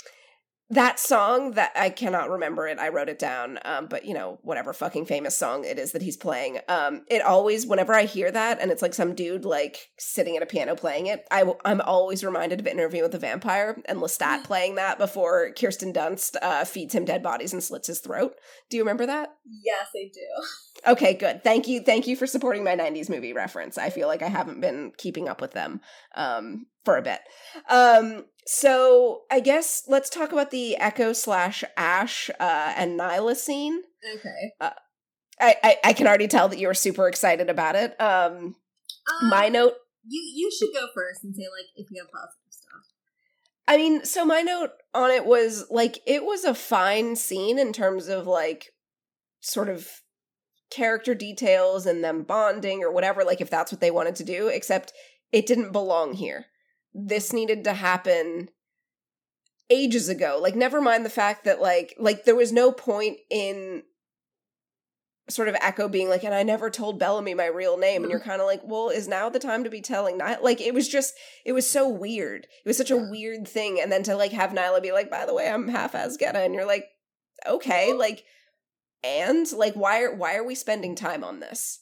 that 0.71 0.99
song 0.99 1.51
that 1.51 1.71
I 1.75 1.89
cannot 1.89 2.29
remember 2.29 2.67
it. 2.67 2.77
I 2.77 2.89
wrote 2.89 3.09
it 3.09 3.17
down. 3.19 3.57
Um 3.65 3.87
but 3.87 4.05
you 4.05 4.13
know, 4.13 4.39
whatever 4.43 4.71
fucking 4.73 5.05
famous 5.05 5.35
song 5.35 5.65
it 5.65 5.79
is 5.79 5.93
that 5.93 6.01
he's 6.01 6.17
playing. 6.17 6.59
Um 6.67 7.03
it 7.09 7.21
always 7.23 7.65
whenever 7.65 7.93
I 7.93 8.03
hear 8.05 8.29
that 8.31 8.59
and 8.61 8.71
it's 8.71 8.81
like 8.81 8.93
some 8.93 9.15
dude 9.15 9.45
like 9.45 9.89
sitting 9.97 10.37
at 10.37 10.43
a 10.43 10.45
piano 10.45 10.75
playing 10.75 11.07
it, 11.07 11.25
I 11.31 11.39
w- 11.39 11.57
I'm 11.65 11.81
always 11.81 12.23
reminded 12.23 12.59
of 12.59 12.67
Interview 12.67 13.01
with 13.01 13.11
the 13.13 13.19
Vampire 13.19 13.81
and 13.85 13.99
Lestat 13.99 14.43
playing 14.45 14.75
that 14.75 14.99
before 14.99 15.51
Kirsten 15.53 15.91
Dunst 15.91 16.35
uh 16.41 16.65
feeds 16.65 16.93
him 16.93 17.05
dead 17.05 17.23
bodies 17.23 17.53
and 17.53 17.63
slits 17.63 17.87
his 17.87 17.99
throat. 17.99 18.35
Do 18.69 18.77
you 18.77 18.83
remember 18.83 19.07
that? 19.07 19.29
Yes, 19.63 19.87
I 19.95 20.11
do. 20.13 20.91
Okay, 20.91 21.13
good. 21.13 21.43
Thank 21.43 21.67
you. 21.67 21.81
Thank 21.81 22.07
you 22.07 22.15
for 22.15 22.25
supporting 22.27 22.63
my 22.63 22.75
90s 22.75 23.09
movie 23.09 23.33
reference. 23.33 23.77
I 23.77 23.89
feel 23.89 24.07
like 24.07 24.21
I 24.21 24.27
haven't 24.29 24.61
been 24.61 24.93
keeping 24.97 25.27
up 25.27 25.41
with 25.41 25.51
them 25.53 25.81
um 26.15 26.67
for 26.85 26.95
a 26.97 27.01
bit. 27.01 27.19
Um 27.69 28.25
so 28.51 29.21
I 29.29 29.39
guess 29.41 29.83
let's 29.87 30.09
talk 30.09 30.31
about 30.31 30.49
the 30.49 30.75
Echo 30.77 31.13
slash 31.13 31.63
Ash 31.77 32.31
uh 32.39 32.73
and 32.75 32.99
Niylah 32.99 33.35
scene. 33.35 33.83
Okay. 34.15 34.53
I, 35.39 35.55
I 35.63 35.77
I 35.83 35.93
can 35.93 36.07
already 36.07 36.27
tell 36.27 36.49
that 36.49 36.57
you 36.57 36.67
were 36.67 36.73
super 36.73 37.07
excited 37.07 37.49
about 37.49 37.75
it. 37.75 37.99
Um 38.01 38.55
Um, 39.21 39.29
my 39.29 39.49
note 39.49 39.75
You 40.07 40.21
you 40.35 40.51
should 40.51 40.73
go 40.73 40.87
first 40.95 41.23
and 41.23 41.35
say 41.35 41.43
like 41.43 41.67
if 41.75 41.91
you 41.91 42.01
have 42.01 42.11
positive 42.11 42.49
stuff. 42.49 42.85
I 43.67 43.77
mean, 43.77 44.03
so 44.03 44.25
my 44.25 44.41
note 44.41 44.71
on 44.95 45.11
it 45.11 45.25
was 45.25 45.65
like 45.69 45.99
it 46.07 46.23
was 46.25 46.43
a 46.43 46.55
fine 46.55 47.15
scene 47.15 47.59
in 47.59 47.71
terms 47.71 48.07
of 48.07 48.25
like 48.25 48.73
sort 49.41 49.69
of 49.69 49.87
character 50.71 51.13
details 51.13 51.85
and 51.85 52.03
them 52.03 52.23
bonding 52.23 52.83
or 52.83 52.91
whatever, 52.91 53.23
like 53.23 53.41
if 53.41 53.49
that's 53.49 53.71
what 53.71 53.79
they 53.79 53.91
wanted 53.91 54.15
to 54.15 54.23
do, 54.23 54.47
except 54.47 54.91
it 55.31 55.45
didn't 55.45 55.71
belong 55.71 56.13
here. 56.13 56.47
This 56.93 57.33
needed 57.33 57.63
to 57.65 57.73
happen 57.73 58.49
ages 59.69 60.09
ago. 60.09 60.39
Like 60.41 60.55
never 60.55 60.81
mind 60.81 61.05
the 61.05 61.09
fact 61.09 61.45
that 61.45 61.61
like 61.61 61.95
like 61.99 62.25
there 62.25 62.35
was 62.35 62.51
no 62.51 62.71
point 62.71 63.17
in 63.29 63.83
sort 65.29 65.47
of 65.47 65.55
echo 65.61 65.87
being 65.87 66.09
like 66.09 66.23
and 66.23 66.33
i 66.33 66.41
never 66.41 66.71
told 66.71 66.97
bellamy 66.97 67.35
my 67.35 67.45
real 67.45 67.77
name. 67.77 68.03
And 68.03 68.09
you're 68.09 68.19
kind 68.19 68.41
of 68.41 68.47
like 68.47 68.61
well 68.63 68.89
is 68.89 69.07
now 69.07 69.29
the 69.29 69.39
time 69.39 69.63
to 69.63 69.69
be 69.69 69.81
telling 69.81 70.17
Not 70.17 70.43
like 70.43 70.59
it 70.59 70.73
was 70.73 70.89
just 70.89 71.13
it 71.45 71.53
was 71.53 71.69
so 71.69 71.87
weird. 71.87 72.45
It 72.45 72.67
was 72.67 72.77
such 72.77 72.91
a 72.91 72.97
weird 72.97 73.47
thing. 73.47 73.79
And 73.79 73.91
then 73.91 74.03
to 74.03 74.15
like 74.15 74.31
have 74.31 74.51
niylah 74.51 74.81
be 74.81 74.91
like 74.91 75.11
by 75.11 75.25
the 75.25 75.33
way 75.33 75.49
i'm 75.49 75.67
half 75.67 75.93
Azgeda 75.93 76.43
and 76.45 76.53
you're 76.53 76.65
like 76.65 76.85
okay 77.47 77.93
like 77.93 78.23
and 79.03 79.51
like 79.53 79.75
why 79.75 80.01
are 80.01 80.13
why 80.13 80.35
are 80.35 80.43
we 80.43 80.55
spending 80.55 80.95
time 80.95 81.23
on 81.23 81.39
this. 81.39 81.79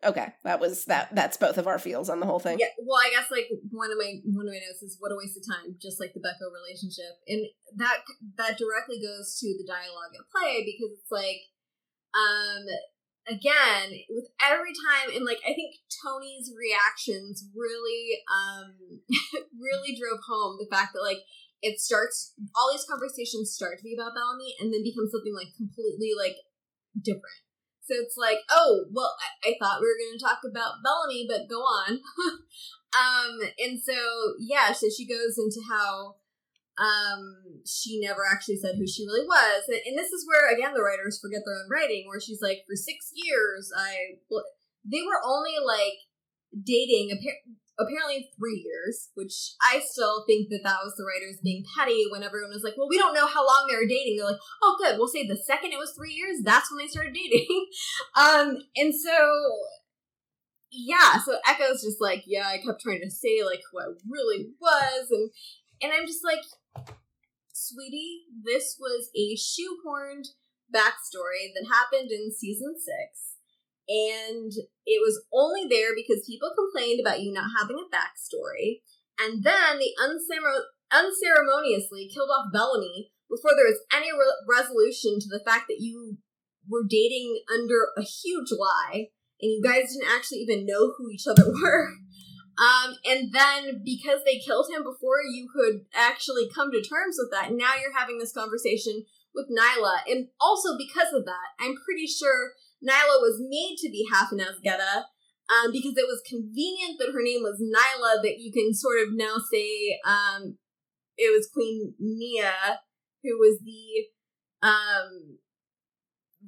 Okay, 0.00 0.32
that 0.44 0.60
was 0.60 0.86
that. 0.86 1.14
That's 1.14 1.36
both 1.36 1.58
of 1.58 1.66
our 1.66 1.78
feels 1.78 2.08
on 2.08 2.20
the 2.20 2.26
whole 2.26 2.40
thing. 2.40 2.58
Yeah, 2.58 2.72
well, 2.80 2.96
I 2.96 3.10
guess 3.10 3.30
like 3.30 3.52
one 3.68 3.92
of 3.92 3.98
my 4.00 4.16
one 4.32 4.48
of 4.48 4.52
my 4.52 4.60
notes 4.64 4.80
is 4.80 4.96
what 4.98 5.12
a 5.12 5.16
waste 5.16 5.36
of 5.36 5.44
time, 5.44 5.76
just 5.76 6.00
like 6.00 6.16
the 6.16 6.24
Becho 6.24 6.48
relationship, 6.48 7.20
and 7.28 7.44
that 7.76 8.00
that 8.40 8.56
directly 8.56 8.96
goes 8.96 9.36
to 9.40 9.52
the 9.60 9.68
dialogue 9.68 10.16
at 10.16 10.24
play 10.32 10.64
because 10.64 10.96
it's 10.96 11.12
like, 11.12 11.52
um, 12.16 12.64
again 13.28 13.92
with 14.08 14.32
every 14.40 14.72
time 14.72 15.12
and 15.12 15.28
like 15.28 15.44
I 15.44 15.52
think 15.52 15.76
Tony's 16.00 16.48
reactions 16.56 17.44
really, 17.52 18.24
um, 18.24 19.04
really 19.60 19.92
drove 19.92 20.24
home 20.24 20.56
the 20.56 20.70
fact 20.72 20.96
that 20.96 21.04
like 21.04 21.28
it 21.60 21.76
starts 21.76 22.32
all 22.56 22.72
these 22.72 22.88
conversations 22.88 23.52
start 23.52 23.76
to 23.76 23.84
be 23.84 23.92
about 23.92 24.16
Bellamy 24.16 24.56
and 24.56 24.72
then 24.72 24.80
become 24.80 25.12
something 25.12 25.36
like 25.36 25.52
completely 25.60 26.16
like 26.16 26.40
different 26.96 27.44
so 27.90 27.98
it's 27.98 28.16
like, 28.16 28.38
oh, 28.48 28.86
well, 28.92 29.16
I, 29.18 29.50
I 29.50 29.54
thought 29.58 29.80
we 29.80 29.88
were 29.88 29.98
going 29.98 30.16
to 30.16 30.24
talk 30.24 30.40
about 30.46 30.78
Bellamy, 30.84 31.26
but 31.26 31.50
go 31.50 31.58
on. 31.58 31.98
um, 32.94 33.40
and 33.58 33.80
so, 33.82 33.98
yeah, 34.38 34.72
so 34.72 34.86
she 34.86 35.08
goes 35.08 35.34
into 35.36 35.60
how 35.68 36.14
um, 36.78 37.60
she 37.66 38.00
never 38.00 38.22
actually 38.30 38.56
said 38.56 38.76
who 38.78 38.86
she 38.86 39.04
really 39.04 39.26
was. 39.26 39.64
And, 39.66 39.80
and 39.86 39.98
this 39.98 40.12
is 40.12 40.24
where, 40.26 40.54
again, 40.54 40.72
the 40.72 40.82
writers 40.82 41.18
forget 41.18 41.42
their 41.44 41.58
own 41.58 41.68
writing, 41.68 42.06
where 42.06 42.20
she's 42.20 42.40
like, 42.40 42.62
for 42.68 42.76
six 42.76 43.10
years, 43.14 43.72
I. 43.76 44.22
They 44.82 45.02
were 45.02 45.20
only 45.22 45.60
like 45.60 46.08
dating 46.64 47.10
apparently 47.80 48.30
three 48.36 48.64
years, 48.64 49.10
which 49.14 49.54
I 49.62 49.80
still 49.84 50.24
think 50.26 50.48
that 50.50 50.60
that 50.64 50.84
was 50.84 50.94
the 50.96 51.04
writers 51.04 51.40
being 51.42 51.64
petty 51.76 52.04
when 52.10 52.22
everyone 52.22 52.50
was 52.50 52.62
like, 52.62 52.74
well, 52.76 52.88
we 52.88 52.98
don't 52.98 53.14
know 53.14 53.26
how 53.26 53.46
long 53.46 53.66
they 53.68 53.76
were 53.76 53.88
dating. 53.88 54.16
They're 54.16 54.30
like, 54.30 54.42
oh, 54.62 54.76
good. 54.78 54.98
We'll 54.98 55.08
say 55.08 55.26
the 55.26 55.36
second 55.36 55.72
it 55.72 55.78
was 55.78 55.94
three 55.96 56.12
years, 56.12 56.42
that's 56.44 56.70
when 56.70 56.78
they 56.78 56.88
started 56.88 57.14
dating. 57.14 57.48
um, 58.16 58.58
and 58.76 58.94
so, 58.94 59.16
yeah, 60.70 61.18
so 61.24 61.38
Echo's 61.48 61.82
just 61.82 62.00
like, 62.00 62.24
yeah, 62.26 62.46
I 62.46 62.58
kept 62.58 62.80
trying 62.80 63.02
to 63.02 63.10
say 63.10 63.42
like 63.44 63.60
who 63.70 63.80
I 63.80 63.86
really 64.08 64.50
was. 64.60 65.10
And, 65.10 65.30
and 65.82 65.92
I'm 65.92 66.06
just 66.06 66.24
like, 66.24 66.44
sweetie, 67.52 68.24
this 68.44 68.76
was 68.78 69.10
a 69.16 69.36
shoehorned 69.36 70.28
backstory 70.72 71.50
that 71.54 71.66
happened 71.70 72.10
in 72.10 72.32
season 72.32 72.76
six 72.78 73.29
and 73.88 74.52
it 74.86 75.00
was 75.00 75.24
only 75.32 75.66
there 75.68 75.94
because 75.94 76.26
people 76.26 76.50
complained 76.54 77.00
about 77.00 77.20
you 77.20 77.32
not 77.32 77.50
having 77.58 77.76
a 77.76 77.94
backstory. 77.94 78.82
And 79.18 79.44
then 79.44 79.78
they 79.78 79.92
uncere- 80.00 80.70
unceremoniously 80.90 82.10
killed 82.12 82.30
off 82.30 82.52
Bellamy 82.52 83.12
before 83.28 83.52
there 83.54 83.66
was 83.66 83.80
any 83.94 84.10
re- 84.12 84.42
resolution 84.48 85.18
to 85.20 85.28
the 85.28 85.42
fact 85.44 85.66
that 85.68 85.80
you 85.80 86.18
were 86.68 86.84
dating 86.88 87.42
under 87.52 87.88
a 87.96 88.02
huge 88.02 88.50
lie 88.50 89.08
and 89.40 89.50
you 89.50 89.62
guys 89.62 89.92
didn't 89.92 90.12
actually 90.12 90.38
even 90.38 90.66
know 90.66 90.92
who 90.96 91.10
each 91.10 91.26
other 91.26 91.44
were. 91.62 91.88
Um, 92.60 92.94
and 93.06 93.32
then 93.32 93.82
because 93.84 94.20
they 94.24 94.38
killed 94.38 94.68
him 94.70 94.84
before 94.84 95.22
you 95.24 95.48
could 95.48 95.86
actually 95.94 96.50
come 96.54 96.70
to 96.70 96.82
terms 96.82 97.16
with 97.18 97.30
that, 97.32 97.52
now 97.52 97.72
you're 97.80 97.96
having 97.96 98.18
this 98.18 98.32
conversation 98.32 99.04
with 99.34 99.46
Niylah. 99.48 100.04
And 100.06 100.28
also 100.40 100.76
because 100.76 101.12
of 101.14 101.24
that, 101.24 101.56
I'm 101.58 101.74
pretty 101.86 102.06
sure 102.06 102.52
Niylah 102.82 103.20
was 103.20 103.40
made 103.40 103.76
to 103.78 103.90
be 103.90 104.06
half 104.10 104.32
an 104.32 104.38
Azgeda 104.38 105.04
um, 105.50 105.72
because 105.72 105.96
it 105.96 106.06
was 106.06 106.22
convenient 106.28 106.98
that 106.98 107.12
her 107.12 107.22
name 107.22 107.42
was 107.42 107.60
Nyla, 107.60 108.22
that 108.22 108.38
you 108.38 108.52
can 108.52 108.72
sort 108.72 109.00
of 109.00 109.08
now 109.12 109.36
say 109.52 109.98
um, 110.06 110.56
it 111.16 111.34
was 111.34 111.50
Queen 111.52 111.94
Nia 111.98 112.80
who 113.22 113.38
was 113.38 113.58
the 113.62 114.66
um, 114.66 115.38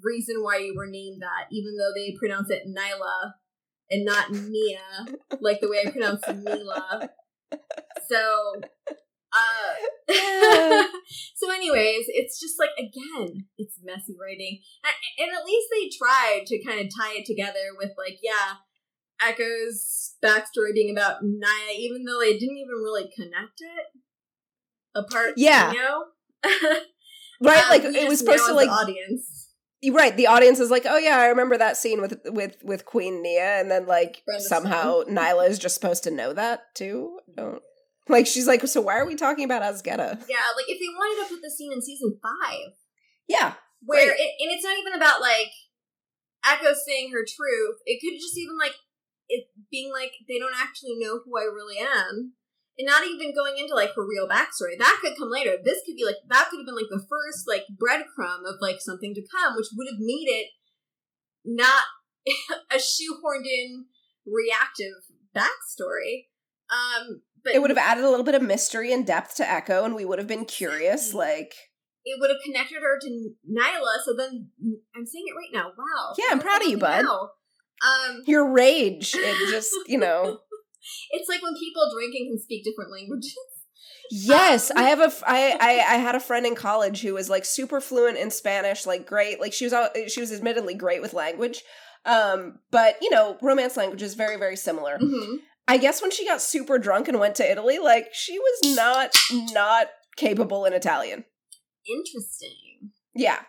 reason 0.03 0.43
why 0.43 0.59
you 0.59 0.74
were 0.76 0.87
named 0.87 1.20
that, 1.20 1.49
even 1.51 1.76
though 1.76 1.93
they 1.95 2.16
pronounce 2.18 2.51
it 2.51 2.66
Nyla 2.66 3.33
and 3.91 4.05
not 4.05 4.30
Nia, 4.30 5.18
like 5.41 5.61
the 5.61 5.68
way 5.68 5.85
I 5.87 5.91
pronounce 5.91 6.26
Mila. 6.28 7.11
So 8.09 8.55
uh, 9.35 10.12
so, 11.35 11.51
anyways, 11.51 12.05
it's 12.09 12.39
just 12.39 12.59
like 12.59 12.70
again, 12.78 13.47
it's 13.57 13.78
messy 13.83 14.14
writing, 14.20 14.61
and 15.18 15.30
at 15.33 15.47
least 15.47 15.68
they 15.72 15.89
tried 15.89 16.45
to 16.47 16.62
kind 16.62 16.80
of 16.80 16.89
tie 16.95 17.14
it 17.16 17.24
together 17.24 17.72
with 17.78 17.91
like, 17.97 18.18
yeah, 18.22 18.57
Echo's 19.26 20.16
backstory 20.22 20.74
being 20.74 20.95
about 20.95 21.18
Naya, 21.22 21.74
even 21.78 22.05
though 22.05 22.20
they 22.20 22.39
didn't 22.39 22.59
even 22.59 22.76
really 22.83 23.11
connect 23.16 23.61
it 23.61 24.01
apart. 24.95 25.35
Yeah, 25.37 25.72
you 25.72 25.78
know, 25.78 26.05
right? 27.41 27.64
Um, 27.64 27.70
like 27.70 27.85
it 27.85 28.09
was 28.09 28.18
supposed 28.18 28.47
to 28.47 28.55
like 28.55 28.68
audience. 28.68 29.49
Right, 29.91 30.16
the 30.16 30.28
audience 30.28 30.61
is 30.61 30.70
like, 30.70 30.85
"Oh 30.87 30.99
yeah, 30.99 31.18
I 31.18 31.26
remember 31.26 31.57
that 31.57 31.76
scene 31.76 32.01
with 32.01 32.20
with 32.26 32.59
with 32.62 32.85
Queen 32.85 33.22
Nia," 33.22 33.61
and 33.61 33.70
then 33.70 33.87
like 33.87 34.22
Brenda 34.26 34.45
somehow 34.45 35.03
Niylah 35.05 35.49
is 35.49 35.59
just 35.59 35.74
supposed 35.74 36.05
to 36.05 36.11
know 36.11 36.33
that 36.35 36.74
too. 36.74 37.18
Don't 37.35 37.62
like 38.09 38.26
she's 38.26 38.46
like, 38.46 38.66
so 38.66 38.80
why 38.80 38.98
are 38.98 39.07
we 39.07 39.14
talking 39.14 39.44
about 39.44 39.62
Azgeda? 39.62 40.22
Yeah, 40.28 40.46
like 40.57 40.68
if 40.68 40.78
they 40.78 40.92
wanted 40.94 41.22
to 41.22 41.34
put 41.34 41.42
the 41.42 41.50
scene 41.50 41.72
in 41.72 41.82
season 41.82 42.18
five. 42.22 42.72
Yeah. 43.28 43.55
Where 43.84 44.12
it, 44.12 44.30
and 44.38 44.50
it's 44.53 44.64
not 44.64 44.78
even 44.78 44.94
about 44.94 45.20
like 45.20 45.50
Echo 46.44 46.72
saying 46.74 47.11
her 47.12 47.24
truth. 47.26 47.78
It 47.86 48.00
could 48.00 48.18
just 48.18 48.38
even 48.38 48.59
like 48.59 48.74
it 49.28 49.46
being 49.70 49.92
like 49.92 50.12
they 50.28 50.38
don't 50.38 50.57
actually 50.57 50.98
know 50.98 51.20
who 51.24 51.38
I 51.38 51.44
really 51.44 51.78
am. 51.78 52.34
And 52.78 52.86
not 52.86 53.05
even 53.05 53.34
going 53.34 53.59
into 53.59 53.74
like 53.74 53.92
her 53.94 54.07
real 54.07 54.26
backstory. 54.26 54.78
That 54.78 54.98
could 55.03 55.16
come 55.18 55.30
later. 55.30 55.57
This 55.62 55.82
could 55.84 55.96
be 55.96 56.05
like 56.05 56.22
that 56.28 56.48
could 56.50 56.61
have 56.61 56.66
been 56.66 56.76
like 56.76 56.90
the 56.90 57.05
first 57.05 57.46
like 57.46 57.64
breadcrumb 57.70 58.48
of 58.48 58.61
like 58.61 58.80
something 58.80 59.14
to 59.14 59.22
come, 59.30 59.57
which 59.57 59.68
would 59.76 59.88
have 59.88 60.00
made 60.00 60.26
it 60.26 60.48
not 61.44 61.84
a 62.72 62.76
shoehorned 62.76 63.46
in 63.46 63.86
reactive 64.26 65.05
backstory. 65.36 66.28
Um, 66.70 67.22
but 67.45 67.55
it 67.55 67.61
would 67.61 67.70
have 67.70 67.78
added 67.78 68.05
a 68.05 68.11
little 68.11 68.24
bit 68.24 68.34
of 68.34 68.43
mystery 68.43 68.93
and 68.93 69.07
depth 69.07 69.36
to 69.36 69.51
Echo, 69.51 69.84
and 69.84 69.95
we 69.95 70.05
would 70.05 70.18
have 70.18 70.28
been 70.28 70.45
curious. 70.45 71.14
Like 71.14 71.55
it 72.05 72.20
would 72.20 72.30
have 72.30 72.40
connected 72.45 72.78
her 72.82 72.99
to 73.01 73.30
Niylah. 73.51 74.03
So 74.05 74.14
then 74.16 74.49
I'm 74.97 75.07
saying 75.07 75.24
it 75.28 75.36
right 75.36 75.51
now. 75.53 75.72
Wow. 75.76 76.14
Yeah, 76.18 76.26
I'm 76.30 76.40
proud 76.40 76.62
of 76.62 76.68
you, 76.68 76.78
bud. 76.78 77.05
Now. 77.05 77.30
Um, 77.84 78.22
Your 78.26 78.51
rage, 78.51 79.12
it 79.14 79.51
just 79.51 79.72
you 79.86 79.99
know. 79.99 80.38
it's 81.11 81.28
like 81.28 81.43
when 81.43 81.55
people 81.55 81.90
drinking 81.95 82.30
can 82.30 82.43
speak 82.43 82.64
different 82.64 82.90
languages. 82.93 83.36
Yes, 84.14 84.70
um, 84.70 84.76
I 84.76 84.82
have 84.82 85.01
a 85.01 85.11
I, 85.26 85.57
I 85.61 85.95
I 85.95 85.97
had 85.97 86.14
a 86.14 86.20
friend 86.20 86.45
in 86.45 86.55
college 86.55 87.01
who 87.01 87.14
was 87.14 87.30
like 87.30 87.47
super 87.47 87.80
fluent 87.80 88.18
in 88.18 88.30
Spanish, 88.30 88.84
like 88.84 89.07
great, 89.07 89.40
like 89.40 89.55
she 89.55 89.64
was 89.66 89.74
she 90.09 90.20
was 90.20 90.32
admittedly 90.32 90.74
great 90.74 91.01
with 91.01 91.14
language, 91.14 91.62
um, 92.05 92.59
but 92.70 92.97
you 93.01 93.09
know, 93.09 93.38
romance 93.40 93.76
language 93.76 94.03
is 94.03 94.12
very 94.14 94.36
very 94.36 94.57
similar. 94.57 94.99
Mm-hmm. 94.99 95.36
I 95.73 95.79
guess 95.79 96.03
when 96.03 96.11
she 96.11 96.27
got 96.27 96.43
super 96.43 96.77
drunk 96.77 97.09
and 97.09 97.18
went 97.18 97.35
to 97.37 97.51
Italy, 97.51 97.79
like 97.79 98.09
she 98.12 98.39
was 98.39 98.77
not 98.77 99.16
not 99.55 99.87
capable 100.16 100.66
in 100.66 100.75
Italian. 100.75 101.25
Interesting. 101.89 102.93
Yeah. 103.14 103.41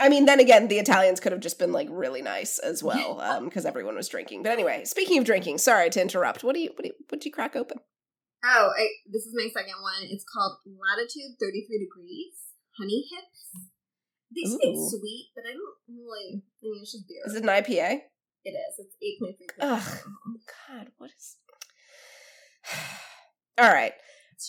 I 0.00 0.08
mean, 0.08 0.24
then 0.24 0.40
again, 0.40 0.68
the 0.68 0.78
Italians 0.78 1.20
could 1.20 1.32
have 1.32 1.42
just 1.42 1.58
been 1.58 1.70
like 1.70 1.88
really 1.90 2.22
nice 2.22 2.58
as 2.58 2.82
well, 2.82 3.20
because 3.44 3.66
um, 3.66 3.68
everyone 3.68 3.94
was 3.94 4.08
drinking. 4.08 4.42
But 4.42 4.52
anyway, 4.52 4.86
speaking 4.86 5.18
of 5.18 5.26
drinking, 5.26 5.58
sorry 5.58 5.90
to 5.90 6.00
interrupt. 6.00 6.44
What 6.44 6.54
do 6.54 6.60
you 6.60 6.70
what 6.70 6.80
do 6.80 6.88
you, 6.88 6.94
what 7.10 7.20
did 7.20 7.26
you 7.26 7.32
crack 7.32 7.54
open? 7.54 7.80
Oh, 8.42 8.70
I, 8.74 8.88
this 9.12 9.26
is 9.26 9.34
my 9.36 9.50
second 9.52 9.82
one. 9.82 10.08
It's 10.08 10.24
called 10.24 10.56
Latitude 10.64 11.36
Thirty 11.38 11.66
Three 11.68 11.84
Degrees 11.84 12.40
Honey 12.78 13.04
Hips. 13.12 13.68
They 14.32 14.48
say 14.48 14.72
sweet, 14.96 15.28
but 15.36 15.44
I 15.44 15.52
don't 15.52 15.76
really. 15.94 16.42
I 16.62 16.72
mean, 16.72 16.80
it's 16.80 16.92
just 16.92 17.04
beer. 17.06 17.20
Is 17.26 17.34
it 17.34 17.42
an 17.42 17.50
IPA? 17.50 18.00
It 18.48 18.56
is. 18.56 18.78
It's 18.78 18.96
eight 19.02 19.18
point 19.20 19.36
three. 19.36 19.46
Ugh, 19.60 19.98
God, 20.68 20.88
what 20.96 21.10
is? 21.16 21.36
All 23.58 23.70
right. 23.70 23.92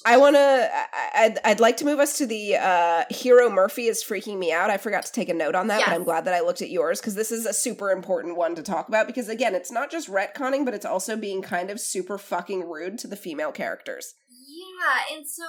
I 0.05 0.17
want 0.17 0.35
to. 0.35 0.69
I'd, 1.15 1.39
I'd 1.43 1.59
like 1.59 1.77
to 1.77 1.85
move 1.85 1.99
us 1.99 2.17
to 2.19 2.27
the 2.27 2.55
uh, 2.55 3.05
hero 3.09 3.49
Murphy 3.49 3.87
is 3.87 4.03
freaking 4.03 4.37
me 4.37 4.53
out. 4.53 4.69
I 4.69 4.77
forgot 4.77 5.05
to 5.07 5.11
take 5.11 5.29
a 5.29 5.33
note 5.33 5.55
on 5.55 5.67
that, 5.67 5.79
yes. 5.79 5.89
but 5.89 5.95
I'm 5.95 6.03
glad 6.03 6.25
that 6.25 6.33
I 6.35 6.41
looked 6.41 6.61
at 6.61 6.69
yours 6.69 7.01
because 7.01 7.15
this 7.15 7.31
is 7.31 7.45
a 7.45 7.53
super 7.53 7.91
important 7.91 8.37
one 8.37 8.55
to 8.55 8.61
talk 8.61 8.87
about. 8.87 9.07
Because 9.07 9.27
again, 9.27 9.55
it's 9.55 9.71
not 9.71 9.89
just 9.89 10.07
retconning, 10.07 10.63
but 10.63 10.75
it's 10.75 10.85
also 10.85 11.17
being 11.17 11.41
kind 11.41 11.71
of 11.71 11.79
super 11.79 12.17
fucking 12.19 12.69
rude 12.69 12.99
to 12.99 13.07
the 13.07 13.15
female 13.15 13.51
characters. 13.51 14.13
Yeah, 14.29 15.17
and 15.17 15.27
so 15.27 15.43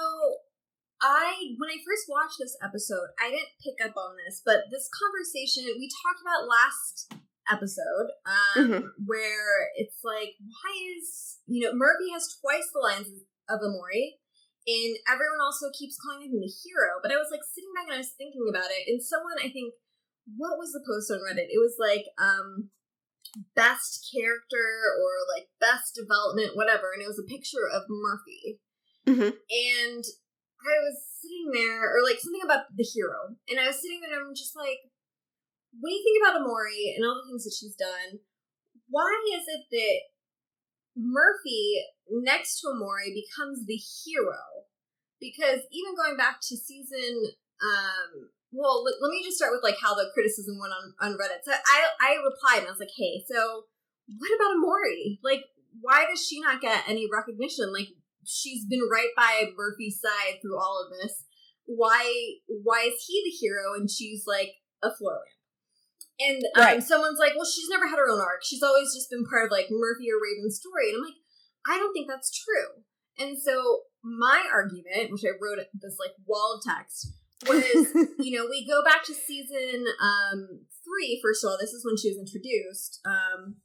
I 1.01 1.53
when 1.57 1.69
I 1.69 1.77
first 1.85 2.09
watched 2.09 2.37
this 2.39 2.57
episode, 2.61 3.13
I 3.21 3.29
didn't 3.29 3.61
pick 3.63 3.77
up 3.85 3.95
on 3.95 4.15
this, 4.25 4.41
but 4.43 4.71
this 4.71 4.89
conversation 4.89 5.65
we 5.77 5.87
talked 6.03 6.19
about 6.19 6.49
last 6.49 7.13
episode 7.49 8.13
um, 8.25 8.57
mm-hmm. 8.57 8.87
where 9.05 9.71
it's 9.75 10.03
like, 10.03 10.37
why 10.37 10.73
is 10.97 11.39
you 11.47 11.65
know 11.65 11.73
Murphy 11.73 12.11
has 12.13 12.37
twice 12.41 12.69
the 12.73 12.83
lines 12.83 13.09
of 13.49 13.59
Emori, 13.61 14.21
and 14.67 14.93
everyone 15.09 15.41
also 15.41 15.73
keeps 15.73 15.97
calling 15.97 16.29
him 16.29 16.41
the 16.41 16.51
hero. 16.51 17.01
But 17.01 17.11
I 17.11 17.17
was 17.17 17.31
like 17.31 17.45
sitting 17.47 17.73
back 17.73 17.89
and 17.89 17.95
I 17.97 18.03
was 18.03 18.13
thinking 18.17 18.45
about 18.45 18.69
it, 18.69 18.85
and 18.85 19.01
someone 19.01 19.41
I 19.41 19.49
think 19.49 19.73
what 20.37 20.59
was 20.61 20.71
the 20.71 20.85
post 20.85 21.09
on 21.09 21.23
Reddit? 21.25 21.49
It 21.49 21.61
was 21.61 21.75
like 21.81 22.05
um 22.21 22.69
best 23.55 24.05
character 24.11 24.67
or 24.99 25.11
like 25.33 25.49
best 25.59 25.95
development, 25.95 26.55
whatever, 26.55 26.93
and 26.93 27.01
it 27.01 27.09
was 27.09 27.19
a 27.19 27.31
picture 27.31 27.65
of 27.65 27.89
Murphy, 27.89 28.61
mm-hmm. 29.07 29.33
and 29.33 30.03
I 30.61 30.75
was 30.85 30.97
sitting 31.17 31.49
there, 31.53 31.89
or 31.89 32.05
like 32.05 32.21
something 32.21 32.43
about 32.43 32.69
the 32.75 32.85
hero, 32.85 33.33
and 33.49 33.57
I 33.59 33.67
was 33.67 33.81
sitting 33.81 34.01
there 34.01 34.13
and 34.13 34.29
I'm 34.29 34.35
just 34.35 34.55
like, 34.55 34.90
when 35.79 35.93
you 35.93 36.03
think 36.03 36.19
about 36.19 36.41
Emori 36.41 36.95
and 36.95 37.05
all 37.05 37.15
the 37.15 37.27
things 37.29 37.43
that 37.45 37.55
she's 37.55 37.75
done, 37.75 38.19
why 38.89 39.07
is 39.35 39.45
it 39.47 39.63
that 39.71 39.99
Murphy 40.97 41.79
next 42.09 42.59
to 42.59 42.67
Emori 42.67 43.15
becomes 43.15 43.65
the 43.65 43.79
hero? 43.79 44.67
Because 45.19 45.63
even 45.71 45.95
going 45.95 46.17
back 46.17 46.41
to 46.41 46.57
season, 46.57 47.31
um, 47.63 48.31
well, 48.51 48.83
let, 48.83 48.95
let 48.99 49.11
me 49.11 49.23
just 49.23 49.37
start 49.37 49.53
with 49.53 49.63
like 49.63 49.79
how 49.81 49.95
the 49.95 50.11
criticism 50.13 50.59
went 50.59 50.73
on 50.73 50.93
on 50.99 51.17
Reddit. 51.17 51.45
So 51.45 51.53
I 51.53 51.87
I 52.01 52.19
replied 52.19 52.65
and 52.65 52.67
I 52.67 52.71
was 52.71 52.79
like, 52.79 52.95
hey, 52.97 53.23
so 53.29 53.71
what 54.17 54.35
about 54.35 54.57
Emori? 54.59 55.19
Like, 55.23 55.45
why 55.79 56.05
does 56.09 56.25
she 56.25 56.41
not 56.41 56.59
get 56.59 56.83
any 56.87 57.07
recognition? 57.07 57.71
Like, 57.71 57.89
she's 58.25 58.65
been 58.65 58.81
right 58.91 59.09
by 59.15 59.51
Murphy's 59.55 60.01
side 60.01 60.41
through 60.41 60.59
all 60.59 60.83
of 60.83 60.91
this. 60.91 61.23
Why 61.65 62.35
why 62.47 62.91
is 62.91 63.05
he 63.07 63.23
the 63.23 63.37
hero 63.37 63.73
and 63.75 63.89
she's 63.89 64.23
like 64.27 64.51
a 64.83 64.93
floor 64.93 65.13
lamp? 65.13 65.40
And 66.27 66.43
um, 66.55 66.63
right. 66.63 66.83
someone's 66.83 67.19
like, 67.19 67.33
well, 67.35 67.49
she's 67.49 67.69
never 67.69 67.87
had 67.87 67.97
her 67.97 68.11
own 68.11 68.19
arc. 68.19 68.43
She's 68.43 68.63
always 68.63 68.93
just 68.93 69.09
been 69.09 69.25
part 69.25 69.45
of 69.45 69.51
like 69.51 69.67
Murphy 69.71 70.11
or 70.11 70.21
Raven's 70.21 70.59
story. 70.59 70.89
And 70.89 70.97
I'm 70.97 71.05
like, 71.05 71.19
I 71.67 71.77
don't 71.77 71.93
think 71.93 72.07
that's 72.09 72.31
true. 72.31 72.83
And 73.19 73.37
so 73.37 73.81
my 74.03 74.43
argument, 74.51 75.11
which 75.11 75.23
I 75.25 75.37
wrote 75.41 75.59
this 75.73 75.97
like 75.99 76.13
wall 76.25 76.57
of 76.57 76.63
text, 76.63 77.13
was 77.47 77.65
you 78.19 78.37
know 78.37 78.47
we 78.49 78.67
go 78.67 78.83
back 78.83 79.03
to 79.05 79.13
season 79.13 79.85
um 80.01 80.65
three. 80.83 81.19
First 81.21 81.43
of 81.43 81.49
all, 81.49 81.57
this 81.59 81.73
is 81.73 81.85
when 81.85 81.97
she 81.97 82.09
was 82.09 82.17
introduced 82.17 82.99
um 83.05 83.57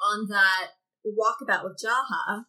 on 0.00 0.28
that 0.28 0.78
walkabout 1.06 1.64
with 1.64 1.78
Jaha. 1.82 2.44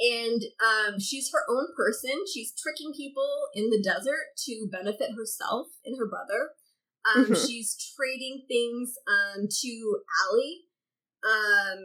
And 0.00 0.42
um, 0.58 0.98
she's 0.98 1.30
her 1.32 1.44
own 1.48 1.68
person. 1.76 2.24
She's 2.32 2.52
tricking 2.60 2.92
people 2.92 3.28
in 3.54 3.70
the 3.70 3.80
desert 3.80 4.34
to 4.46 4.68
benefit 4.70 5.10
herself 5.16 5.68
and 5.84 5.96
her 5.96 6.08
brother. 6.08 6.50
Um, 7.02 7.24
mm-hmm. 7.24 7.34
She's 7.34 7.76
trading 7.96 8.44
things 8.46 8.94
um, 9.10 9.48
to 9.50 9.72
ALIE, 10.22 10.68
um, 11.26 11.78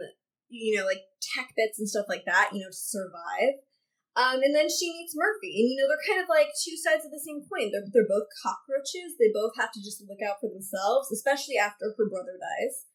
you 0.50 0.78
know, 0.78 0.86
like 0.86 1.02
tech 1.22 1.54
bits 1.58 1.80
and 1.80 1.90
stuff 1.90 2.06
like 2.08 2.26
that, 2.26 2.52
you 2.54 2.62
know, 2.62 2.70
to 2.70 2.76
survive. 2.76 3.62
Um, 4.18 4.42
and 4.42 4.50
then 4.58 4.66
she 4.66 4.90
meets 4.90 5.14
Murphy, 5.14 5.62
and 5.62 5.70
you 5.70 5.78
know 5.78 5.86
they're 5.86 6.10
kind 6.10 6.18
of 6.18 6.26
like 6.26 6.50
two 6.58 6.74
sides 6.74 7.06
of 7.06 7.14
the 7.14 7.22
same 7.22 7.46
coin. 7.46 7.70
They're 7.70 7.86
they're 7.94 8.10
both 8.10 8.26
cockroaches. 8.42 9.14
They 9.22 9.30
both 9.30 9.54
have 9.62 9.70
to 9.78 9.82
just 9.86 10.02
look 10.10 10.26
out 10.26 10.42
for 10.42 10.50
themselves, 10.50 11.14
especially 11.14 11.62
after 11.62 11.94
her 11.94 12.10
brother 12.10 12.34
dies. 12.34 12.90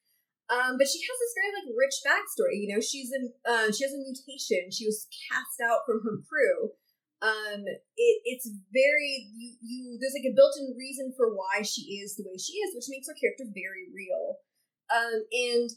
Um, 0.50 0.82
but 0.82 0.90
she 0.90 0.98
has 0.98 1.16
this 1.22 1.38
very 1.38 1.54
like 1.54 1.70
rich 1.78 1.94
backstory. 2.02 2.58
You 2.58 2.74
know, 2.74 2.82
she's 2.82 3.14
in 3.14 3.30
uh, 3.46 3.70
she 3.70 3.86
has 3.86 3.94
a 3.94 4.02
mutation. 4.02 4.74
She 4.74 4.82
was 4.82 5.06
cast 5.30 5.62
out 5.62 5.86
from 5.86 6.02
her 6.02 6.18
crew. 6.26 6.74
Um, 7.22 7.62
it, 7.62 8.16
it's 8.26 8.50
very 8.74 9.30
you 9.30 9.54
you. 9.62 9.98
There's 10.00 10.18
like 10.18 10.26
a 10.26 10.34
built-in 10.34 10.74
reason 10.76 11.14
for 11.16 11.30
why 11.30 11.62
she 11.62 12.02
is 12.02 12.16
the 12.16 12.26
way 12.26 12.36
she 12.36 12.58
is, 12.58 12.74
which 12.74 12.90
makes 12.90 13.06
her 13.06 13.14
character 13.14 13.46
very 13.54 13.86
real. 13.94 14.42
Um, 14.90 15.22
and 15.30 15.70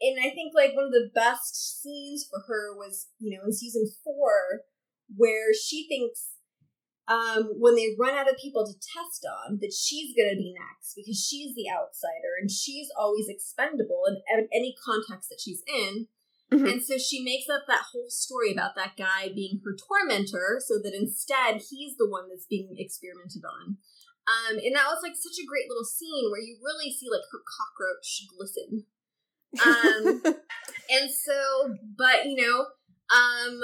and 0.00 0.16
I 0.22 0.30
think 0.30 0.54
like 0.54 0.74
one 0.74 0.86
of 0.86 0.94
the 0.94 1.10
best 1.14 1.82
scenes 1.82 2.26
for 2.30 2.46
her 2.46 2.78
was 2.78 3.08
you 3.18 3.36
know 3.36 3.44
in 3.44 3.52
season 3.52 3.90
four 4.04 4.62
where 5.16 5.52
she 5.52 5.86
thinks 5.88 6.34
um, 7.06 7.52
when 7.60 7.74
they 7.74 7.94
run 7.98 8.14
out 8.14 8.30
of 8.30 8.40
people 8.40 8.64
to 8.64 8.72
test 8.72 9.26
on 9.28 9.58
that 9.60 9.74
she's 9.76 10.16
going 10.16 10.30
to 10.30 10.40
be 10.40 10.54
next 10.56 10.94
because 10.96 11.20
she's 11.20 11.54
the 11.54 11.68
outsider 11.68 12.40
and 12.40 12.50
she's 12.50 12.88
always 12.98 13.26
expendable 13.28 14.04
in 14.08 14.48
any 14.54 14.74
context 14.80 15.28
that 15.28 15.40
she's 15.40 15.62
in. 15.68 16.08
Mm-hmm. 16.52 16.66
And 16.66 16.82
so 16.82 16.98
she 16.98 17.24
makes 17.24 17.48
up 17.48 17.64
that 17.66 17.88
whole 17.92 18.10
story 18.10 18.52
about 18.52 18.76
that 18.76 18.96
guy 18.96 19.32
being 19.34 19.60
her 19.64 19.74
tormentor 19.74 20.60
so 20.60 20.78
that 20.82 20.94
instead 20.94 21.62
he's 21.70 21.96
the 21.96 22.08
one 22.08 22.28
that's 22.28 22.46
being 22.46 22.76
experimented 22.78 23.42
on. 23.44 23.78
Um, 24.24 24.56
and 24.56 24.74
that 24.76 24.88
was 24.88 25.00
like 25.02 25.16
such 25.16 25.36
a 25.36 25.48
great 25.48 25.68
little 25.68 25.84
scene 25.84 26.30
where 26.30 26.40
you 26.40 26.56
really 26.62 26.92
see 26.92 27.08
like 27.10 27.24
her 27.32 27.42
cockroach 27.44 28.08
glisten. 28.32 28.88
Um, 29.60 30.22
and 30.90 31.10
so, 31.12 31.76
but 31.96 32.24
you 32.24 32.36
know, 32.40 32.66
um, 33.12 33.60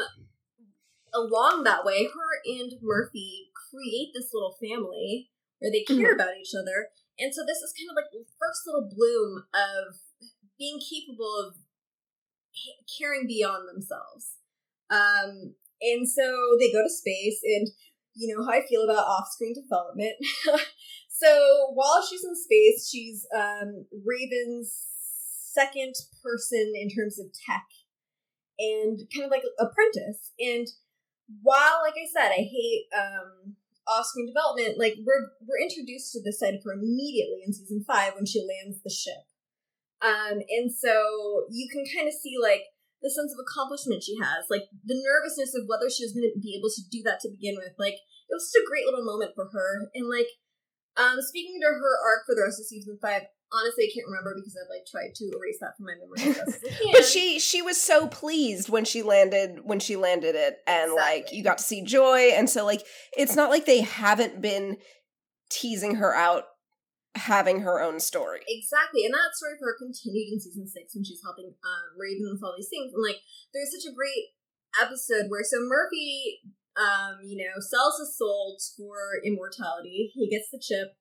along 1.15 1.65
that 1.65 1.85
way, 1.85 2.05
her 2.05 2.33
and 2.45 2.73
Murphy 2.83 3.51
create 3.55 4.13
this 4.15 4.31
little 4.33 4.57
family 4.61 5.31
where 5.61 5.71
they 5.71 5.85
care 5.85 6.13
mm-hmm. 6.13 6.21
about 6.21 6.37
each 6.41 6.53
other. 6.57 6.93
And 7.19 7.33
so 7.35 7.45
this 7.45 7.61
is 7.61 7.77
kind 7.77 7.89
of 7.93 7.97
like 7.97 8.13
the 8.13 8.25
first 8.41 8.65
little 8.67 8.89
bloom 8.89 9.45
of 9.53 9.97
being 10.59 10.81
capable 10.81 11.37
of 11.41 11.57
caring 12.99 13.27
beyond 13.27 13.69
themselves. 13.69 14.37
Um, 14.91 15.55
and 15.81 16.09
so 16.09 16.57
they 16.59 16.73
go 16.73 16.83
to 16.83 16.91
space, 16.91 17.41
and 17.45 17.69
you 18.15 18.35
know 18.35 18.45
how 18.45 18.53
I 18.53 18.67
feel 18.67 18.85
about 18.85 19.07
off-screen 19.07 19.55
development. 19.55 20.15
so 21.09 21.71
while 21.73 22.05
she's 22.09 22.25
in 22.25 22.37
space, 22.37 22.89
she's 22.91 23.27
um, 23.35 23.87
Raven's 24.05 24.87
second 25.53 25.95
person 26.23 26.73
in 26.75 26.91
terms 26.91 27.19
of 27.19 27.27
tech, 27.47 27.67
and 28.59 28.99
kind 29.15 29.25
of 29.25 29.31
like 29.31 29.43
apprentice. 29.59 30.33
And 30.39 30.67
while, 31.43 31.81
like 31.83 31.95
I 31.95 32.07
said, 32.13 32.31
I 32.33 32.43
hate 32.43 32.87
um, 32.97 33.57
off-screen 33.87 34.27
development, 34.27 34.79
like 34.79 34.97
we're 35.05 35.31
we're 35.47 35.63
introduced 35.63 36.13
to 36.13 36.23
this 36.23 36.39
side 36.41 36.55
of 36.55 36.65
her 36.65 36.73
immediately 36.73 37.43
in 37.47 37.53
season 37.53 37.85
five 37.87 38.15
when 38.15 38.27
she 38.27 38.41
lands 38.41 38.83
the 38.83 38.91
ship, 38.91 39.30
um, 40.01 40.41
and 40.41 40.73
so 40.73 41.47
you 41.51 41.69
can 41.69 41.85
kind 41.85 42.09
of 42.09 42.15
see 42.15 42.37
like 42.41 42.65
the 43.03 43.11
sense 43.11 43.33
of 43.33 43.41
accomplishment 43.41 44.03
she 44.03 44.17
has, 44.21 44.49
like 44.49 44.69
the 44.85 44.97
nervousness 44.97 45.55
of 45.55 45.69
whether 45.69 45.89
she 45.89 46.05
was 46.05 46.13
going 46.13 46.29
to 46.29 46.41
be 46.41 46.57
able 46.57 46.69
to 46.69 46.83
do 46.91 47.01
that 47.05 47.21
to 47.21 47.33
begin 47.33 47.57
with. 47.57 47.73
Like 47.79 47.97
it 48.01 48.33
was 48.33 48.49
just 48.49 48.61
a 48.61 48.69
great 48.69 48.85
little 48.85 49.05
moment 49.05 49.33
for 49.35 49.49
her, 49.53 49.91
and 49.95 50.09
like 50.09 50.29
um, 50.97 51.21
speaking 51.21 51.61
to 51.61 51.69
her 51.69 51.95
arc 52.05 52.27
for 52.27 52.35
the 52.35 52.43
rest 52.45 52.61
of 52.61 52.67
season 52.67 52.99
five, 53.01 53.29
honestly 53.53 53.85
I 53.85 53.93
can't 53.95 54.07
remember 54.07 54.35
because 54.37 54.57
I've 54.57 54.71
like 54.71 54.87
tried 54.87 55.15
to 55.15 55.25
erase 55.37 55.59
that 55.61 55.77
from 55.77 55.87
my 55.87 55.97
memory. 55.99 56.37
but 56.93 57.05
she 57.05 57.39
she 57.39 57.63
was 57.63 57.81
so 57.81 58.07
pleased 58.07 58.69
when 58.69 58.85
she 58.85 59.03
landed 59.03 59.61
when 59.65 59.81
she 59.81 59.97
landed 59.97 60.35
it 60.35 60.59
and 60.67 60.93
exactly. 60.93 61.21
like 61.21 61.33
you 61.33 61.45
got 61.45 61.59
to 61.59 61.65
see 61.65 61.83
joy 61.83 62.31
and 62.35 62.49
so 62.49 62.65
like 62.65 62.83
it's 63.17 63.37
not 63.37 63.51
like 63.51 63.67
they 63.67 63.81
haven't 63.81 64.41
been 64.41 64.77
teasing 65.51 65.97
her 65.97 66.15
out 66.15 66.45
having 67.17 67.61
her 67.61 67.83
own 67.83 67.99
story. 67.99 68.41
Exactly. 68.47 69.05
And 69.05 69.15
that 69.15 69.35
story 69.35 69.55
for 69.59 69.67
her 69.67 69.79
continued 69.79 70.33
in 70.33 70.41
season 70.41 70.67
six 70.69 70.95
when 70.95 71.05
she's 71.05 71.23
helping 71.25 71.55
um 71.65 71.87
Raven 71.99 72.31
with 72.31 72.43
all 72.43 72.55
these 72.57 72.71
things. 72.71 72.93
And 72.95 73.03
like 73.03 73.21
there's 73.53 73.75
such 73.75 73.91
a 73.91 73.95
great 73.95 74.37
episode 74.81 75.27
where 75.29 75.43
so 75.43 75.59
Murphy 75.61 76.41
um, 76.79 77.19
you 77.27 77.37
know, 77.37 77.59
sells 77.59 77.99
his 77.99 78.17
soul 78.17 78.57
for 78.77 79.21
immortality. 79.27 80.13
He 80.15 80.31
gets 80.31 80.51
the 80.51 80.63
chip 80.63 80.95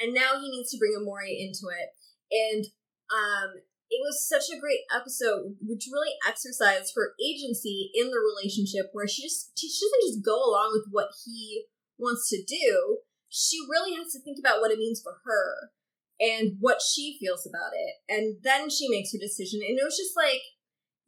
and 0.00 0.14
now 0.14 0.40
he 0.40 0.50
needs 0.50 0.70
to 0.70 0.78
bring 0.78 0.96
Emori 0.96 1.38
into 1.38 1.68
it. 1.70 1.94
And 2.32 2.64
um, 3.12 3.60
it 3.90 4.00
was 4.00 4.26
such 4.26 4.48
a 4.48 4.58
great 4.58 4.88
episode, 4.88 5.56
which 5.60 5.86
really 5.92 6.16
exercised 6.26 6.92
her 6.96 7.12
agency 7.20 7.90
in 7.94 8.08
the 8.10 8.18
relationship, 8.18 8.88
where 8.92 9.06
she 9.06 9.22
just 9.22 9.52
she 9.58 9.68
doesn't 9.68 10.08
just 10.08 10.24
go 10.24 10.36
along 10.36 10.72
with 10.72 10.88
what 10.90 11.10
he 11.24 11.66
wants 11.98 12.28
to 12.30 12.42
do. 12.42 12.98
She 13.32 13.56
really 13.64 13.96
has 13.96 14.12
to 14.12 14.20
think 14.20 14.36
about 14.38 14.60
what 14.60 14.70
it 14.70 14.78
means 14.78 15.00
for 15.00 15.24
her 15.24 15.72
and 16.20 16.60
what 16.60 16.84
she 16.84 17.16
feels 17.18 17.48
about 17.48 17.72
it, 17.72 17.94
and 18.12 18.36
then 18.44 18.68
she 18.68 18.92
makes 18.92 19.12
her 19.12 19.18
decision. 19.18 19.60
And 19.64 19.80
it 19.80 19.84
was 19.84 19.96
just 19.96 20.12
like 20.12 20.44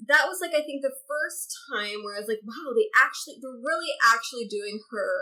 that 0.08 0.26
was 0.26 0.40
like 0.40 0.56
I 0.56 0.64
think 0.64 0.80
the 0.80 0.96
first 1.04 1.52
time 1.70 2.02
where 2.02 2.16
I 2.16 2.24
was 2.24 2.28
like, 2.28 2.42
wow, 2.42 2.72
they 2.72 2.88
actually 2.96 3.38
they're 3.44 3.60
really 3.60 3.92
actually 4.00 4.48
doing 4.48 4.80
her 4.90 5.12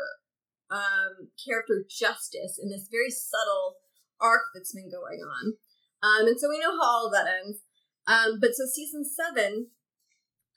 um, 0.73 1.29
character 1.37 1.85
justice 1.85 2.57
in 2.63 2.71
this 2.71 2.89
very 2.91 3.11
subtle 3.11 3.83
arc 4.21 4.55
that's 4.55 4.73
been 4.73 4.91
going 4.91 5.21
on. 5.21 5.59
Um, 6.03 6.27
and 6.27 6.39
so 6.41 6.49
we 6.49 6.59
know 6.59 6.73
how 6.73 6.87
all 6.87 7.11
that 7.11 7.29
ends. 7.29 7.61
Um, 8.07 8.39
but 8.41 8.55
so 8.55 8.65
season 8.67 9.05
seven 9.05 9.69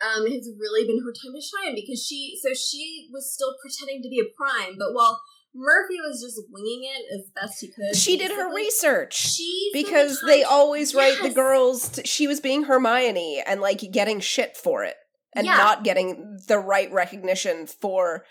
um, 0.02 0.26
has 0.26 0.50
really 0.58 0.88
been 0.88 1.04
her 1.04 1.14
time 1.14 1.36
to 1.36 1.42
shine 1.42 1.76
because 1.76 2.04
she, 2.04 2.40
so 2.42 2.54
she 2.54 3.10
was 3.12 3.32
still 3.32 3.56
pretending 3.62 4.02
to 4.02 4.10
be 4.10 4.20
a 4.20 4.34
prime, 4.34 4.78
but 4.80 4.94
while 4.94 5.22
Murphy 5.56 5.96
was 6.02 6.22
just 6.22 6.42
winging 6.52 6.84
it 6.84 7.16
as 7.16 7.32
best 7.34 7.62
he 7.62 7.68
could. 7.68 7.96
She 7.96 8.18
did 8.18 8.32
her 8.32 8.54
research. 8.54 9.16
She 9.16 9.70
because 9.72 10.22
they 10.26 10.44
always 10.44 10.94
yes. 10.94 11.20
write 11.20 11.28
the 11.28 11.34
girls. 11.34 11.90
To, 11.90 12.06
she 12.06 12.28
was 12.28 12.42
being 12.42 12.64
Hermione 12.64 13.42
and 13.46 13.62
like 13.62 13.80
getting 13.92 14.20
shit 14.20 14.58
for 14.58 14.84
it 14.84 14.96
and 15.34 15.46
yeah. 15.46 15.56
not 15.56 15.84
getting 15.84 16.40
the 16.48 16.60
right 16.60 16.92
recognition 16.92 17.68
for 17.68 18.26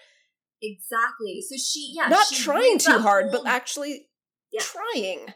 Exactly. 0.64 1.42
So 1.46 1.56
she, 1.56 1.92
yeah, 1.94 2.08
not 2.08 2.26
she 2.26 2.42
trying 2.42 2.78
too 2.78 2.98
hard, 2.98 3.30
whole, 3.30 3.42
but 3.42 3.50
actually 3.50 4.08
yeah. 4.50 4.62
trying. 4.62 5.34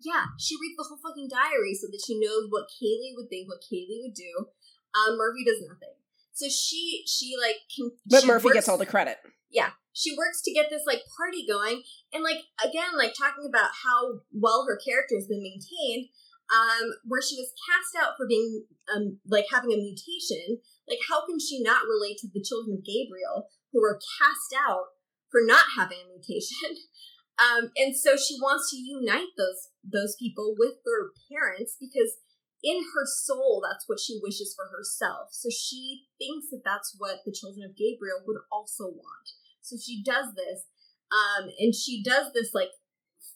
Yeah, 0.00 0.24
she 0.38 0.56
reads 0.60 0.76
the 0.76 0.84
whole 0.88 0.98
fucking 0.98 1.28
diary 1.30 1.74
so 1.74 1.86
that 1.86 2.02
she 2.04 2.18
knows 2.18 2.46
what 2.50 2.66
Callie 2.78 3.14
would 3.16 3.28
think, 3.28 3.48
what 3.48 3.62
Callie 3.68 4.00
would 4.02 4.14
do. 4.14 4.46
Um, 4.94 5.16
Murphy 5.16 5.44
does 5.44 5.62
nothing. 5.66 5.94
So 6.32 6.48
she, 6.48 7.04
she 7.06 7.34
like 7.40 7.56
can. 7.74 7.92
But 8.06 8.22
she 8.22 8.26
Murphy 8.26 8.46
works, 8.46 8.54
gets 8.54 8.68
all 8.68 8.78
the 8.78 8.86
credit. 8.86 9.18
Yeah, 9.50 9.70
she 9.94 10.16
works 10.16 10.42
to 10.42 10.52
get 10.52 10.68
this 10.68 10.84
like 10.86 11.02
party 11.16 11.46
going, 11.46 11.82
and 12.12 12.22
like 12.22 12.44
again, 12.62 12.98
like 12.98 13.14
talking 13.16 13.48
about 13.48 13.70
how 13.84 14.20
well 14.32 14.66
her 14.68 14.76
character 14.76 15.16
has 15.16 15.26
been 15.26 15.42
maintained. 15.42 16.10
Um, 16.44 16.92
where 17.08 17.24
she 17.24 17.40
was 17.40 17.56
cast 17.56 17.96
out 17.96 18.20
for 18.20 18.28
being 18.28 18.68
um 18.94 19.16
like 19.24 19.46
having 19.50 19.72
a 19.72 19.80
mutation. 19.80 20.60
Like, 20.86 21.00
how 21.08 21.24
can 21.24 21.40
she 21.40 21.62
not 21.62 21.88
relate 21.88 22.18
to 22.20 22.28
the 22.28 22.44
children 22.44 22.76
of 22.76 22.84
Gabriel 22.84 23.48
who 23.72 23.80
were 23.80 23.98
cast 24.20 24.52
out 24.52 24.94
for 25.34 25.42
not 25.42 25.74
having 25.76 25.98
a 25.98 26.08
mutation. 26.08 26.78
Um, 27.34 27.74
and 27.74 27.96
so 27.98 28.14
she 28.14 28.38
wants 28.38 28.70
to 28.70 28.78
unite 28.78 29.34
those 29.36 29.74
those 29.82 30.14
people 30.14 30.54
with 30.56 30.78
their 30.86 31.10
parents 31.26 31.74
because 31.74 32.22
in 32.62 32.78
her 32.94 33.02
soul, 33.04 33.58
that's 33.58 33.88
what 33.88 33.98
she 33.98 34.22
wishes 34.22 34.54
for 34.54 34.70
herself. 34.70 35.34
So 35.34 35.50
she 35.50 36.06
thinks 36.14 36.46
that 36.54 36.62
that's 36.64 36.94
what 36.96 37.26
the 37.26 37.34
children 37.34 37.66
of 37.66 37.74
Gabriel 37.74 38.22
would 38.22 38.38
also 38.52 38.86
want. 38.86 39.26
So 39.64 39.76
she 39.80 40.02
does 40.04 40.34
this, 40.36 40.68
um, 41.10 41.48
and 41.58 41.74
she 41.74 42.02
does 42.04 42.32
this 42.34 42.52
like 42.52 42.70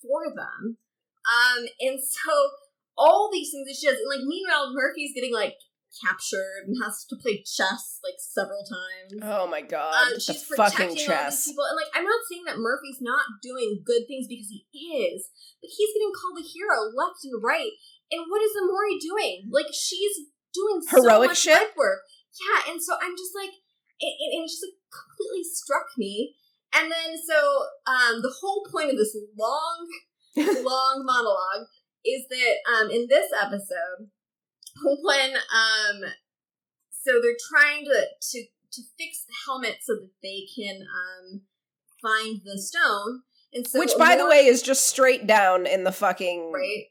for 0.02 0.28
them. 0.28 0.76
Um, 1.24 1.66
and 1.80 1.98
so 2.00 2.32
all 2.96 3.30
these 3.32 3.50
things 3.50 3.66
that 3.66 3.76
she 3.80 3.86
does, 3.88 3.96
and 3.96 4.08
like 4.12 4.24
meanwhile, 4.26 4.72
Murphy's 4.74 5.12
getting 5.14 5.32
like 5.32 5.56
captured 6.04 6.68
and 6.68 6.76
has 6.84 7.04
to 7.08 7.16
play 7.16 7.40
chess 7.42 7.96
like 8.04 8.20
several 8.20 8.60
times. 8.60 9.24
Oh 9.24 9.48
my 9.48 9.62
god, 9.64 9.94
Um, 9.96 10.14
the 10.14 10.20
she's 10.20 10.44
fucking 10.44 10.56
protecting 10.56 10.88
all 10.88 10.94
these 10.94 11.06
chess. 11.08 11.48
people, 11.48 11.64
and 11.64 11.76
like 11.80 11.90
I'm 11.96 12.04
not 12.04 12.20
saying 12.28 12.44
that 12.44 12.60
Murphy's 12.60 13.00
not 13.00 13.24
doing 13.42 13.80
good 13.88 14.04
things 14.04 14.28
because 14.28 14.52
he 14.52 15.08
is, 15.08 15.32
but 15.64 15.72
he's 15.72 15.92
getting 15.96 16.12
called 16.12 16.36
a 16.36 16.44
hero 16.44 16.92
left 16.92 17.24
and 17.24 17.40
right. 17.40 17.72
And 18.12 18.28
what 18.28 18.44
is 18.44 18.52
Emori 18.52 19.00
doing? 19.00 19.48
Like 19.48 19.72
she's 19.72 20.28
doing 20.52 20.84
Heroic 20.88 21.36
so 21.36 21.52
much 21.52 21.56
shit? 21.56 21.76
work. 21.76 22.04
Yeah, 22.36 22.72
and 22.72 22.80
so 22.82 22.94
I'm 23.00 23.16
just 23.16 23.34
like, 23.34 23.52
it, 24.00 24.06
it, 24.06 24.30
it 24.34 24.48
just 24.48 24.64
like 24.64 24.78
completely 24.90 25.44
struck 25.44 25.86
me. 25.96 26.34
And 26.74 26.90
then 26.90 27.16
so 27.26 27.36
um 27.86 28.22
the 28.22 28.34
whole 28.40 28.66
point 28.70 28.90
of 28.90 28.96
this 28.96 29.16
long, 29.38 29.88
long 30.64 31.02
monologue 31.04 31.66
is 32.04 32.24
that 32.28 32.56
um 32.70 32.90
in 32.90 33.06
this 33.08 33.30
episode 33.40 34.10
when 35.02 35.34
um 35.34 36.10
so 36.90 37.20
they're 37.22 37.42
trying 37.50 37.84
to 37.84 38.06
to 38.20 38.44
to 38.70 38.82
fix 38.98 39.24
the 39.24 39.34
helmet 39.46 39.76
so 39.82 39.94
that 39.94 40.10
they 40.22 40.46
can 40.54 40.82
um 40.82 41.42
find 42.02 42.40
the 42.44 42.58
stone 42.58 43.22
and 43.52 43.66
so 43.66 43.78
Which, 43.78 43.92
by 43.98 44.16
the 44.16 44.26
way, 44.26 44.44
is 44.46 44.62
just 44.62 44.86
straight 44.86 45.26
down 45.26 45.66
in 45.66 45.84
the 45.84 45.92
fucking 45.92 46.52
right 46.52 46.84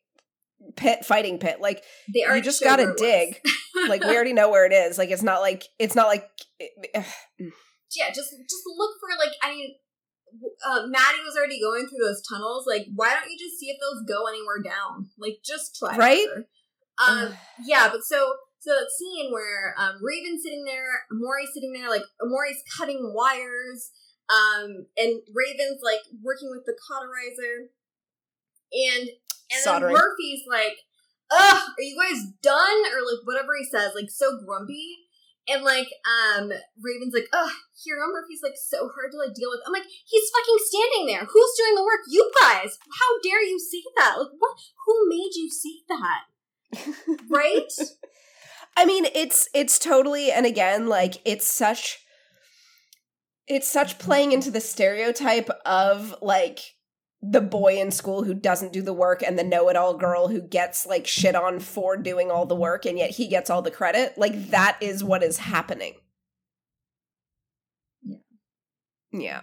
pit, 0.75 1.05
fighting 1.05 1.39
pit. 1.39 1.61
Like 1.61 1.83
they 2.13 2.23
are 2.23 2.37
you 2.37 2.43
just 2.43 2.63
gotta 2.63 2.93
dig. 2.97 3.41
like 3.87 4.03
we 4.03 4.15
already 4.15 4.33
know 4.39 4.49
where 4.49 4.65
it 4.65 4.73
is. 4.73 4.97
Like 4.97 5.09
it's 5.09 5.23
not 5.23 5.41
like 5.41 5.63
it's 5.79 5.95
not 5.95 6.07
like. 6.07 6.29
yeah 7.95 8.09
just 8.09 8.31
just 8.31 8.63
look 8.75 8.91
for 8.99 9.07
like 9.17 9.31
i 9.41 9.49
mean 9.49 9.73
uh, 10.65 10.87
Madi 10.87 11.23
was 11.23 11.35
already 11.37 11.59
going 11.59 11.87
through 11.87 12.05
those 12.05 12.21
tunnels. 12.27 12.65
Like, 12.67 12.87
why 12.95 13.13
don't 13.13 13.31
you 13.31 13.37
just 13.37 13.59
see 13.59 13.67
if 13.67 13.77
those 13.79 14.03
go 14.07 14.27
anywhere 14.27 14.61
down? 14.63 15.09
Like, 15.17 15.39
just 15.43 15.75
try. 15.75 15.95
Right? 15.95 16.27
Um, 16.99 17.33
yeah, 17.63 17.89
but 17.91 18.01
so 18.03 18.35
so 18.59 18.71
that 18.73 18.89
scene 18.89 19.31
where 19.31 19.75
um 19.77 19.99
Raven's 20.01 20.43
sitting 20.43 20.65
there, 20.65 21.05
Emori's 21.13 21.53
sitting 21.53 21.73
there, 21.73 21.89
like 21.89 22.03
Emori's 22.21 22.61
cutting 22.77 23.13
wires, 23.13 23.91
um, 24.29 24.87
and 24.97 25.21
Raven's 25.33 25.81
like 25.83 26.01
working 26.23 26.49
with 26.49 26.65
the 26.65 26.73
cauterizer, 26.73 27.69
and 28.73 29.09
and 29.51 29.61
Soldering. 29.61 29.93
then 29.93 30.01
Murphy's 30.01 30.43
like, 30.49 30.77
"Ugh, 31.31 31.61
are 31.77 31.81
you 31.81 31.97
guys 31.99 32.23
done?" 32.41 32.79
Or 32.93 33.01
like 33.05 33.25
whatever 33.25 33.55
he 33.57 33.65
says, 33.65 33.93
like 33.95 34.09
so 34.09 34.39
grumpy. 34.45 35.07
And 35.49 35.63
like, 35.63 35.87
um, 36.03 36.51
Raven's 36.83 37.13
like, 37.13 37.29
ugh, 37.31 37.51
Hero 37.81 38.01
Murphy's 38.11 38.41
like 38.43 38.57
so 38.57 38.89
hard 38.93 39.11
to 39.13 39.17
like 39.17 39.33
deal 39.33 39.49
with. 39.49 39.61
I'm 39.65 39.71
like, 39.71 39.87
he's 40.05 40.29
fucking 40.29 40.57
standing 40.59 41.07
there. 41.07 41.23
Who's 41.23 41.53
doing 41.57 41.75
the 41.75 41.85
work? 41.85 42.01
You 42.09 42.29
guys. 42.37 42.77
How 42.99 43.21
dare 43.23 43.41
you 43.41 43.57
say 43.57 43.81
that? 43.95 44.15
Like, 44.19 44.31
what? 44.37 44.57
Who 44.85 45.07
made 45.07 45.31
you 45.35 45.49
say 45.49 45.83
that? 45.87 46.21
Right? 47.29 47.71
I 48.75 48.85
mean, 48.85 49.05
it's 49.15 49.47
it's 49.53 49.79
totally 49.79 50.31
and 50.31 50.45
again, 50.45 50.87
like 50.87 51.21
it's 51.23 51.47
such 51.47 51.99
it's 53.47 53.67
such 53.67 53.97
playing 53.99 54.33
into 54.33 54.51
the 54.51 54.59
stereotype 54.59 55.49
of 55.65 56.13
like 56.21 56.59
the 57.21 57.41
boy 57.41 57.79
in 57.79 57.91
school 57.91 58.23
who 58.23 58.33
doesn't 58.33 58.73
do 58.73 58.81
the 58.81 58.93
work 58.93 59.23
and 59.23 59.37
the 59.37 59.43
know-it-all 59.43 59.95
girl 59.95 60.27
who 60.27 60.41
gets 60.41 60.85
like 60.85 61.07
shit 61.07 61.35
on 61.35 61.59
for 61.59 61.97
doing 61.97 62.29
all 62.29 62.45
the 62.45 62.55
work 62.55 62.85
and 62.85 62.97
yet 62.97 63.11
he 63.11 63.27
gets 63.27 63.49
all 63.49 63.61
the 63.61 63.71
credit. 63.71 64.17
Like 64.17 64.51
that 64.51 64.77
is 64.81 65.03
what 65.03 65.23
is 65.23 65.39
happening. 65.39 65.95
Yeah. 68.03 68.17
Yeah. 69.11 69.41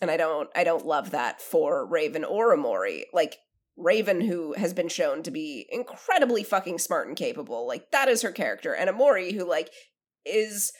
And 0.00 0.10
I 0.10 0.16
don't 0.16 0.48
I 0.54 0.64
don't 0.64 0.86
love 0.86 1.10
that 1.10 1.42
for 1.42 1.84
Raven 1.84 2.24
or 2.24 2.56
Emori. 2.56 3.02
Like 3.12 3.38
Raven, 3.76 4.20
who 4.20 4.54
has 4.54 4.72
been 4.72 4.88
shown 4.88 5.22
to 5.24 5.30
be 5.30 5.66
incredibly 5.70 6.42
fucking 6.42 6.78
smart 6.78 7.08
and 7.08 7.16
capable, 7.16 7.66
like 7.66 7.90
that 7.90 8.08
is 8.08 8.22
her 8.22 8.32
character. 8.32 8.74
And 8.74 8.88
Emori, 8.88 9.34
who 9.34 9.46
like 9.46 9.70
is 10.24 10.72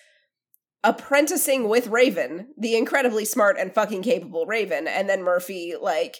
apprenticing 0.83 1.69
with 1.69 1.89
Raven, 1.89 2.49
the 2.57 2.77
incredibly 2.77 3.25
smart 3.25 3.57
and 3.59 3.75
fucking 3.75 4.03
capable 4.03 4.47
Raven, 4.47 4.87
and 4.87 5.09
then 5.09 5.23
Murphy 5.23 5.75
like 5.81 6.19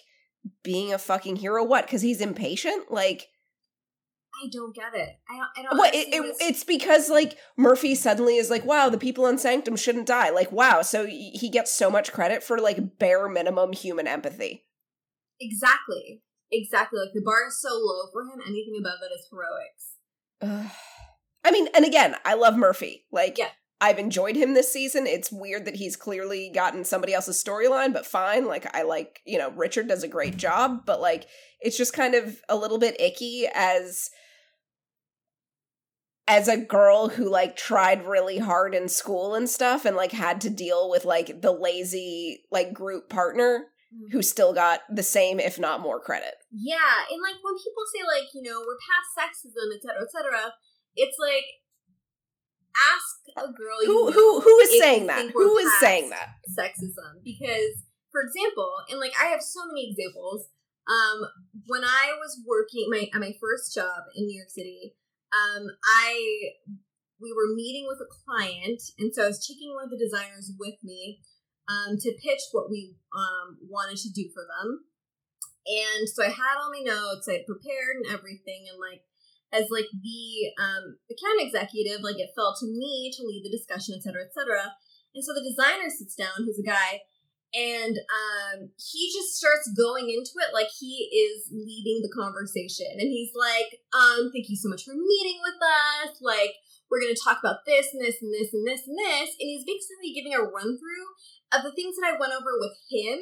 being 0.63 0.93
a 0.93 0.97
fucking 0.97 1.37
hero. 1.37 1.63
What? 1.63 1.85
Because 1.85 2.01
he's 2.01 2.21
impatient. 2.21 2.91
Like 2.91 3.27
I 4.43 4.47
don't 4.51 4.73
get 4.73 4.93
it. 4.95 5.09
I 5.29 5.37
don't. 5.37 5.49
I 5.57 5.61
don't. 5.63 5.77
what? 5.77 5.93
It, 5.93 6.13
it, 6.13 6.35
it's 6.39 6.63
because 6.63 7.09
like 7.09 7.37
Murphy 7.57 7.95
suddenly 7.95 8.37
is 8.37 8.49
like, 8.49 8.65
wow, 8.65 8.89
the 8.89 8.97
people 8.97 9.25
on 9.25 9.37
Sanctum 9.37 9.75
shouldn't 9.75 10.07
die. 10.07 10.29
Like, 10.29 10.51
wow, 10.51 10.81
so 10.81 11.05
he 11.05 11.49
gets 11.51 11.73
so 11.73 11.89
much 11.91 12.11
credit 12.11 12.41
for 12.43 12.57
like 12.57 12.97
bare 12.97 13.27
minimum 13.27 13.73
human 13.73 14.07
empathy. 14.07 14.65
exactly, 15.39 16.21
exactly. 16.51 16.99
Like 16.99 17.13
the 17.13 17.21
bar 17.21 17.47
is 17.47 17.59
so 17.61 17.69
low 17.73 18.09
for 18.11 18.21
him. 18.23 18.39
Anything 18.45 18.75
above 18.79 18.99
that 19.01 19.13
is 19.13 19.27
heroics. 19.29 20.71
I 21.43 21.51
mean, 21.51 21.67
and 21.75 21.85
again, 21.85 22.15
I 22.23 22.35
love 22.35 22.55
Murphy. 22.55 23.05
Like, 23.11 23.37
Yeah. 23.37 23.49
I've 23.81 23.97
enjoyed 23.97 24.35
him 24.35 24.53
this 24.53 24.71
season. 24.71 25.07
It's 25.07 25.31
weird 25.31 25.65
that 25.65 25.75
he's 25.75 25.95
clearly 25.95 26.51
gotten 26.53 26.83
somebody 26.83 27.15
else's 27.15 27.43
storyline, 27.43 27.91
but 27.91 28.05
fine. 28.05 28.45
Like, 28.45 28.73
I 28.75 28.83
like, 28.83 29.21
you 29.25 29.39
know, 29.39 29.49
Richard 29.51 29.87
does 29.87 30.03
a 30.03 30.07
great 30.07 30.37
job, 30.37 30.85
but 30.85 31.01
like, 31.01 31.25
it's 31.59 31.77
just 31.77 31.91
kind 31.91 32.13
of 32.13 32.37
a 32.47 32.55
little 32.55 32.77
bit 32.77 33.01
icky 33.01 33.47
as 33.53 34.11
as 36.27 36.47
a 36.47 36.57
girl 36.57 37.09
who 37.09 37.29
like 37.29 37.57
tried 37.57 38.05
really 38.05 38.37
hard 38.37 38.75
in 38.75 38.87
school 38.87 39.33
and 39.33 39.49
stuff 39.49 39.83
and 39.83 39.97
like 39.97 40.11
had 40.11 40.39
to 40.39 40.49
deal 40.49 40.89
with 40.89 41.03
like 41.03 41.41
the 41.41 41.51
lazy 41.51 42.43
like 42.51 42.71
group 42.71 43.09
partner 43.09 43.65
who 44.11 44.19
mm-hmm. 44.19 44.21
still 44.21 44.53
got 44.53 44.81
the 44.89 45.03
same 45.03 45.39
if 45.39 45.59
not 45.59 45.81
more 45.81 45.99
credit. 45.99 46.35
Yeah, 46.51 47.03
and 47.11 47.19
like 47.21 47.35
when 47.43 47.55
people 47.55 47.83
say 47.93 48.05
like 48.05 48.29
you 48.33 48.43
know 48.43 48.59
we're 48.59 48.77
past 48.79 49.11
sexism, 49.17 49.75
etc., 49.75 50.03
etc., 50.03 50.53
it's 50.95 51.17
like 51.19 51.45
ask 52.75 53.19
a 53.37 53.51
girl 53.51 53.77
Who 53.85 54.11
who 54.11 54.41
who 54.41 54.59
is 54.59 54.79
saying 54.79 55.07
that? 55.07 55.29
Who 55.31 55.57
is 55.57 55.71
saying 55.79 56.09
that? 56.09 56.35
sexism 56.57 57.23
because 57.23 57.85
for 58.11 58.21
example 58.21 58.69
and 58.89 58.99
like 58.99 59.13
i 59.21 59.27
have 59.27 59.41
so 59.41 59.61
many 59.67 59.89
examples 59.89 60.49
um 60.89 61.23
when 61.67 61.83
i 61.83 62.11
was 62.19 62.41
working 62.45 62.87
my 62.89 63.07
at 63.13 63.21
my 63.21 63.31
first 63.39 63.73
job 63.73 64.03
in 64.15 64.25
new 64.25 64.37
york 64.37 64.49
city 64.49 64.95
um 65.31 65.67
i 66.03 66.11
we 67.21 67.31
were 67.31 67.55
meeting 67.55 67.85
with 67.87 67.99
a 68.01 68.09
client 68.25 68.81
and 68.99 69.13
so 69.13 69.23
i 69.23 69.27
was 69.27 69.45
taking 69.45 69.73
one 69.73 69.85
of 69.85 69.91
the 69.91 69.97
designers 70.01 70.51
with 70.59 70.75
me 70.83 71.21
um 71.69 71.95
to 71.97 72.11
pitch 72.11 72.41
what 72.51 72.69
we 72.69 72.95
um 73.15 73.57
wanted 73.69 73.97
to 73.97 74.11
do 74.11 74.27
for 74.33 74.43
them 74.43 74.83
and 75.67 76.09
so 76.09 76.23
i 76.25 76.27
had 76.29 76.57
all 76.59 76.71
my 76.73 76.83
notes 76.83 77.29
i 77.29 77.33
had 77.39 77.45
prepared 77.45 77.95
and 78.03 78.11
everything 78.11 78.65
and 78.67 78.79
like 78.79 79.03
as 79.53 79.67
like 79.69 79.87
the 79.91 80.51
um 80.59 80.97
account 81.11 81.39
executive 81.39 82.01
like 82.01 82.19
it 82.19 82.31
fell 82.35 82.55
to 82.57 82.65
me 82.65 83.11
to 83.15 83.23
lead 83.27 83.43
the 83.43 83.51
discussion 83.51 83.93
et 83.95 84.03
cetera 84.03 84.23
et 84.23 84.33
cetera 84.33 84.71
and 85.13 85.23
so 85.23 85.33
the 85.35 85.43
designer 85.43 85.89
sits 85.91 86.15
down, 86.15 86.47
who's 86.47 86.59
a 86.59 86.67
guy, 86.67 87.03
and 87.51 87.99
um, 87.99 88.71
he 88.79 89.11
just 89.11 89.35
starts 89.35 89.67
going 89.75 90.07
into 90.07 90.39
it 90.39 90.55
like 90.55 90.71
he 90.79 91.11
is 91.11 91.51
leading 91.51 91.99
the 91.99 92.15
conversation. 92.15 92.87
And 92.95 93.11
he's 93.11 93.35
like, 93.35 93.83
um, 93.91 94.31
thank 94.31 94.47
you 94.47 94.55
so 94.55 94.71
much 94.71 94.87
for 94.87 94.95
meeting 94.95 95.43
with 95.43 95.59
us. 95.59 96.15
Like, 96.23 96.55
we're 96.87 97.03
going 97.03 97.13
to 97.13 97.23
talk 97.23 97.43
about 97.43 97.67
this 97.67 97.91
and 97.91 97.99
this 97.99 98.23
and 98.23 98.31
this 98.31 98.55
and 98.55 98.63
this 98.63 98.87
and 98.87 98.95
this. 98.95 99.35
And 99.35 99.47
he's 99.51 99.67
basically 99.67 100.15
giving 100.15 100.31
a 100.31 100.47
run 100.47 100.79
through 100.79 101.07
of 101.51 101.67
the 101.67 101.75
things 101.75 101.99
that 101.99 102.07
I 102.07 102.19
went 102.19 102.31
over 102.31 102.55
with 102.55 102.79
him, 102.87 103.19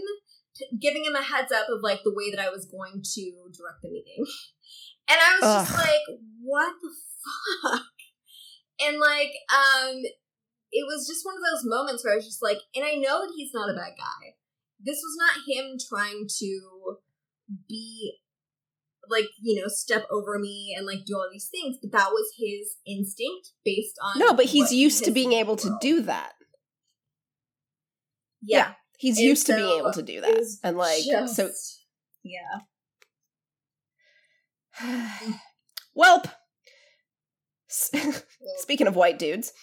giving 0.78 1.06
him 1.06 1.18
a 1.18 1.26
heads 1.26 1.50
up 1.50 1.66
of 1.66 1.82
like 1.82 2.06
the 2.06 2.14
way 2.14 2.30
that 2.30 2.42
I 2.42 2.54
was 2.54 2.70
going 2.70 3.02
to 3.02 3.24
direct 3.50 3.82
the 3.82 3.90
meeting. 3.90 4.30
And 5.10 5.18
I 5.20 5.38
was 5.40 5.68
just 5.68 5.78
like, 5.78 6.20
what 6.42 6.74
the 6.82 6.90
fuck? 7.64 7.82
And 8.82 8.98
like, 8.98 9.32
um, 9.54 9.96
it 10.72 10.86
was 10.88 11.06
just 11.06 11.26
one 11.26 11.36
of 11.36 11.42
those 11.44 11.70
moments 11.70 12.06
where 12.06 12.14
I 12.14 12.16
was 12.16 12.26
just 12.26 12.42
like, 12.42 12.60
and 12.74 12.86
I 12.86 12.94
know 12.96 13.20
that 13.20 13.34
he's 13.36 13.52
not 13.54 13.70
a 13.70 13.74
bad 13.74 13.92
guy. 13.98 14.36
This 14.80 15.02
was 15.04 15.18
not 15.20 15.44
him 15.46 15.78
trying 15.90 16.28
to 16.40 16.98
be 17.68 18.14
like, 19.10 19.26
you 19.42 19.60
know, 19.60 19.68
step 19.68 20.06
over 20.10 20.40
me 20.40 20.74
and 20.78 20.86
like 20.86 21.04
do 21.06 21.16
all 21.16 21.28
these 21.30 21.50
things, 21.50 21.78
but 21.82 21.92
that 21.92 22.12
was 22.12 22.32
his 22.38 22.78
instinct 22.88 23.52
based 23.66 23.96
on 24.02 24.18
No, 24.20 24.34
but 24.34 24.46
he's 24.46 24.72
used 24.72 25.04
to 25.04 25.12
being 25.12 25.34
able 25.34 25.58
the 25.58 25.64
to 25.64 25.78
do 25.82 26.02
that. 26.04 26.34
Yeah. 28.42 28.74
He's 28.98 29.18
And 29.18 29.28
used 29.28 29.46
to 29.48 29.56
being 29.56 29.80
able 29.80 29.92
to 29.92 30.02
do 30.02 30.22
that. 30.22 30.42
And 30.64 30.78
like 30.78 31.04
just- 31.04 31.36
so 31.36 31.52
Yeah. 32.24 32.62
Welp. 35.98 36.32
Speaking 38.58 38.88
of 38.88 38.96
white 38.96 39.20
dudes, 39.20 39.54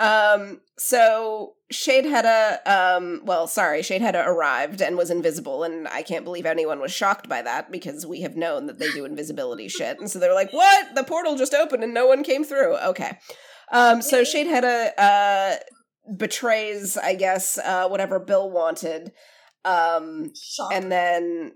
um, 0.00 0.62
so 0.76 1.54
Sheidheda, 1.72 2.66
um, 2.66 3.20
well, 3.24 3.46
sorry, 3.46 3.82
Sheidheda 3.82 4.26
arrived 4.26 4.82
and 4.82 4.96
was 4.96 5.12
invisible, 5.12 5.62
and 5.62 5.86
I 5.86 6.02
can't 6.02 6.24
believe 6.24 6.44
anyone 6.44 6.80
was 6.80 6.90
shocked 6.90 7.28
by 7.28 7.40
that 7.42 7.70
because 7.70 8.04
we 8.04 8.22
have 8.22 8.36
known 8.36 8.66
that 8.66 8.80
they 8.80 8.90
do 8.90 9.04
invisibility 9.04 9.68
shit, 9.68 10.00
and 10.00 10.10
so 10.10 10.18
they're 10.18 10.34
like, 10.34 10.52
"What? 10.52 10.96
The 10.96 11.04
portal 11.04 11.36
just 11.36 11.54
opened 11.54 11.84
and 11.84 11.94
no 11.94 12.06
one 12.06 12.24
came 12.24 12.42
through." 12.42 12.78
Okay, 12.78 13.16
um, 13.70 14.02
so 14.02 14.22
Sheidheda 14.22 14.90
uh 14.98 15.54
betrays, 16.16 16.96
I 16.96 17.14
guess, 17.14 17.58
uh, 17.58 17.86
whatever 17.88 18.18
Bill 18.18 18.50
wanted, 18.50 19.12
um, 19.64 20.32
and 20.72 20.90
then 20.90 21.52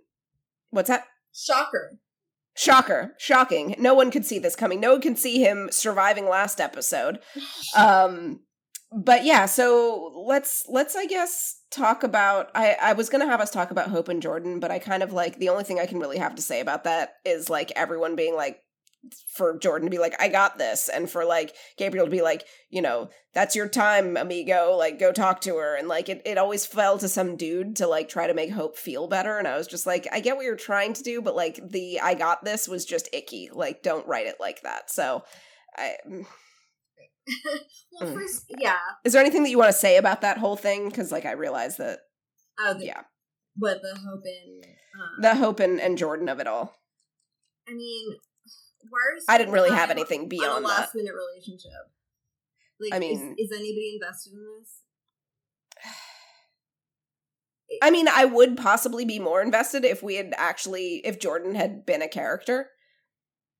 what's 0.70 0.88
that? 0.88 1.04
Shocker. 1.34 1.98
Shocker. 2.56 3.14
Shocking. 3.18 3.74
No 3.78 3.94
one 3.94 4.10
could 4.10 4.24
see 4.24 4.38
this 4.38 4.56
coming. 4.56 4.80
No 4.80 4.92
one 4.92 5.00
can 5.00 5.16
see 5.16 5.40
him 5.40 5.68
surviving 5.70 6.28
last 6.28 6.60
episode. 6.60 7.20
Um 7.76 8.40
but 8.92 9.24
yeah, 9.24 9.46
so 9.46 10.12
let's 10.26 10.64
let's 10.68 10.94
I 10.94 11.06
guess 11.06 11.60
talk 11.70 12.02
about 12.02 12.50
I 12.54 12.76
I 12.80 12.92
was 12.92 13.08
going 13.08 13.20
to 13.20 13.30
have 13.30 13.40
us 13.40 13.50
talk 13.50 13.70
about 13.70 13.90
Hope 13.90 14.08
and 14.08 14.22
Jordan, 14.22 14.60
but 14.60 14.70
I 14.70 14.78
kind 14.78 15.02
of 15.02 15.12
like 15.12 15.38
the 15.38 15.48
only 15.48 15.64
thing 15.64 15.80
I 15.80 15.86
can 15.86 15.98
really 15.98 16.18
have 16.18 16.36
to 16.36 16.42
say 16.42 16.60
about 16.60 16.84
that 16.84 17.14
is 17.24 17.50
like 17.50 17.72
everyone 17.74 18.16
being 18.16 18.36
like 18.36 18.60
for 19.34 19.58
Jordan 19.58 19.86
to 19.86 19.90
be 19.90 19.98
like 19.98 20.14
I 20.20 20.28
got 20.28 20.58
this 20.58 20.88
and 20.88 21.08
for 21.10 21.24
like 21.24 21.54
Gabriel 21.76 22.06
to 22.06 22.10
be 22.10 22.22
like, 22.22 22.44
you 22.70 22.82
know, 22.82 23.10
that's 23.34 23.54
your 23.56 23.68
time, 23.68 24.16
amigo, 24.16 24.76
like 24.76 24.98
go 24.98 25.12
talk 25.12 25.40
to 25.42 25.56
her 25.56 25.76
and 25.76 25.88
like 25.88 26.08
it 26.08 26.22
it 26.24 26.38
always 26.38 26.66
fell 26.66 26.98
to 26.98 27.08
some 27.08 27.36
dude 27.36 27.76
to 27.76 27.86
like 27.86 28.08
try 28.08 28.26
to 28.26 28.34
make 28.34 28.50
Hope 28.50 28.76
feel 28.76 29.08
better 29.08 29.38
and 29.38 29.46
I 29.46 29.56
was 29.56 29.66
just 29.66 29.86
like 29.86 30.06
I 30.12 30.20
get 30.20 30.36
what 30.36 30.44
you're 30.44 30.56
trying 30.56 30.92
to 30.94 31.02
do, 31.02 31.20
but 31.22 31.36
like 31.36 31.60
the 31.70 32.00
I 32.00 32.14
got 32.14 32.44
this 32.44 32.68
was 32.68 32.84
just 32.84 33.08
icky. 33.12 33.50
Like 33.52 33.82
don't 33.82 34.06
write 34.06 34.26
it 34.26 34.36
like 34.40 34.62
that. 34.62 34.90
So 34.90 35.22
I 35.76 35.96
well, 38.00 38.10
Mm. 38.10 38.14
first, 38.14 38.44
yeah. 38.58 38.76
Is 39.04 39.12
there 39.12 39.22
anything 39.22 39.42
that 39.42 39.50
you 39.50 39.58
want 39.58 39.72
to 39.72 39.78
say 39.78 39.96
about 39.96 40.20
that 40.20 40.38
whole 40.38 40.56
thing? 40.56 40.88
Because 40.88 41.10
like 41.10 41.24
I 41.24 41.32
realize 41.32 41.76
that 41.78 42.00
Oh, 42.58 42.74
the, 42.74 42.86
yeah, 42.86 43.02
But 43.56 43.82
the 43.82 43.98
hope 43.98 44.22
in. 44.24 44.62
Um, 44.98 45.22
the 45.22 45.34
Hope 45.34 45.60
and, 45.60 45.80
and 45.80 45.98
Jordan 45.98 46.28
of 46.28 46.40
it 46.40 46.46
all. 46.46 46.74
I 47.68 47.74
mean, 47.74 48.16
I 49.28 49.38
didn't 49.38 49.52
really 49.52 49.70
have 49.70 49.90
anything 49.90 50.22
on 50.22 50.28
beyond 50.28 50.64
a 50.64 50.68
that. 50.68 50.80
last 50.80 50.94
minute 50.94 51.12
relationship. 51.14 51.72
Like, 52.80 52.94
I 52.94 52.98
mean- 52.98 53.34
is, 53.38 53.50
anybody 53.50 53.98
invested 54.00 54.32
in 54.34 54.46
this? 54.58 54.80
I 57.82 57.90
mean, 57.90 58.08
I 58.08 58.24
would 58.24 58.56
possibly 58.56 59.04
be 59.04 59.18
more 59.18 59.42
invested 59.42 59.84
if 59.84 60.02
we 60.02 60.14
had 60.14 60.32
actually 60.36 61.02
if 61.04 61.18
Jordan 61.18 61.54
had 61.54 61.84
been 61.84 62.02
a 62.02 62.08
character. 62.08 62.70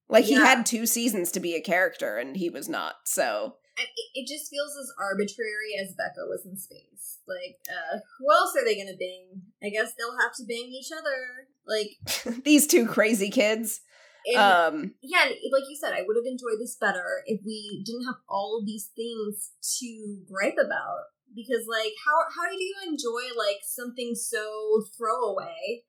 Like 0.09 0.25
he 0.25 0.35
had 0.35 0.65
two 0.65 0.87
seasons 0.87 1.33
to 1.33 1.41
be 1.41 1.55
a 1.57 1.61
character 1.61 2.17
and 2.17 2.37
he 2.37 2.49
was 2.49 2.69
not. 2.69 2.95
So 3.05 3.57
It, 3.77 3.89
it 4.15 4.29
just 4.29 4.49
feels 4.49 4.77
as 4.81 4.93
arbitrary 5.01 5.75
as 5.81 5.95
Becca 5.95 6.27
was 6.29 6.47
in 6.47 6.57
space. 6.57 7.19
Like, 7.27 7.59
uh, 7.69 7.99
who 8.19 8.33
else 8.33 8.55
are 8.57 8.65
they 8.65 8.77
gonna 8.77 8.97
bang? 8.97 9.43
I 9.63 9.71
guess 9.71 9.95
they'll 9.99 10.17
have 10.21 10.33
to 10.37 10.45
bang 10.45 10.73
each 10.73 10.93
other. 10.97 11.49
Like, 11.67 12.43
these 12.45 12.69
two 12.69 12.87
crazy 12.87 13.31
kids. 13.31 13.81
And, 14.27 14.75
Um 14.77 14.95
yeah, 15.03 15.25
like 15.25 15.65
you 15.69 15.77
said, 15.81 15.93
I 15.93 16.03
would 16.07 16.17
have 16.17 16.27
enjoyed 16.27 16.61
this 16.61 16.77
better 16.81 17.23
if 17.27 17.41
we 17.45 17.83
didn't 17.85 18.07
have 18.07 18.17
all 18.29 18.59
of 18.59 18.67
these 18.67 18.91
things 18.97 19.53
to 19.79 20.19
gripe 20.31 20.57
about. 20.65 21.05
Because, 21.35 21.67
like, 21.69 21.93
how 22.05 22.17
how 22.35 22.49
do 22.49 22.63
you 22.63 22.75
enjoy 22.87 23.37
like 23.37 23.59
something 23.63 24.15
so 24.15 24.85
throwaway 24.97 25.83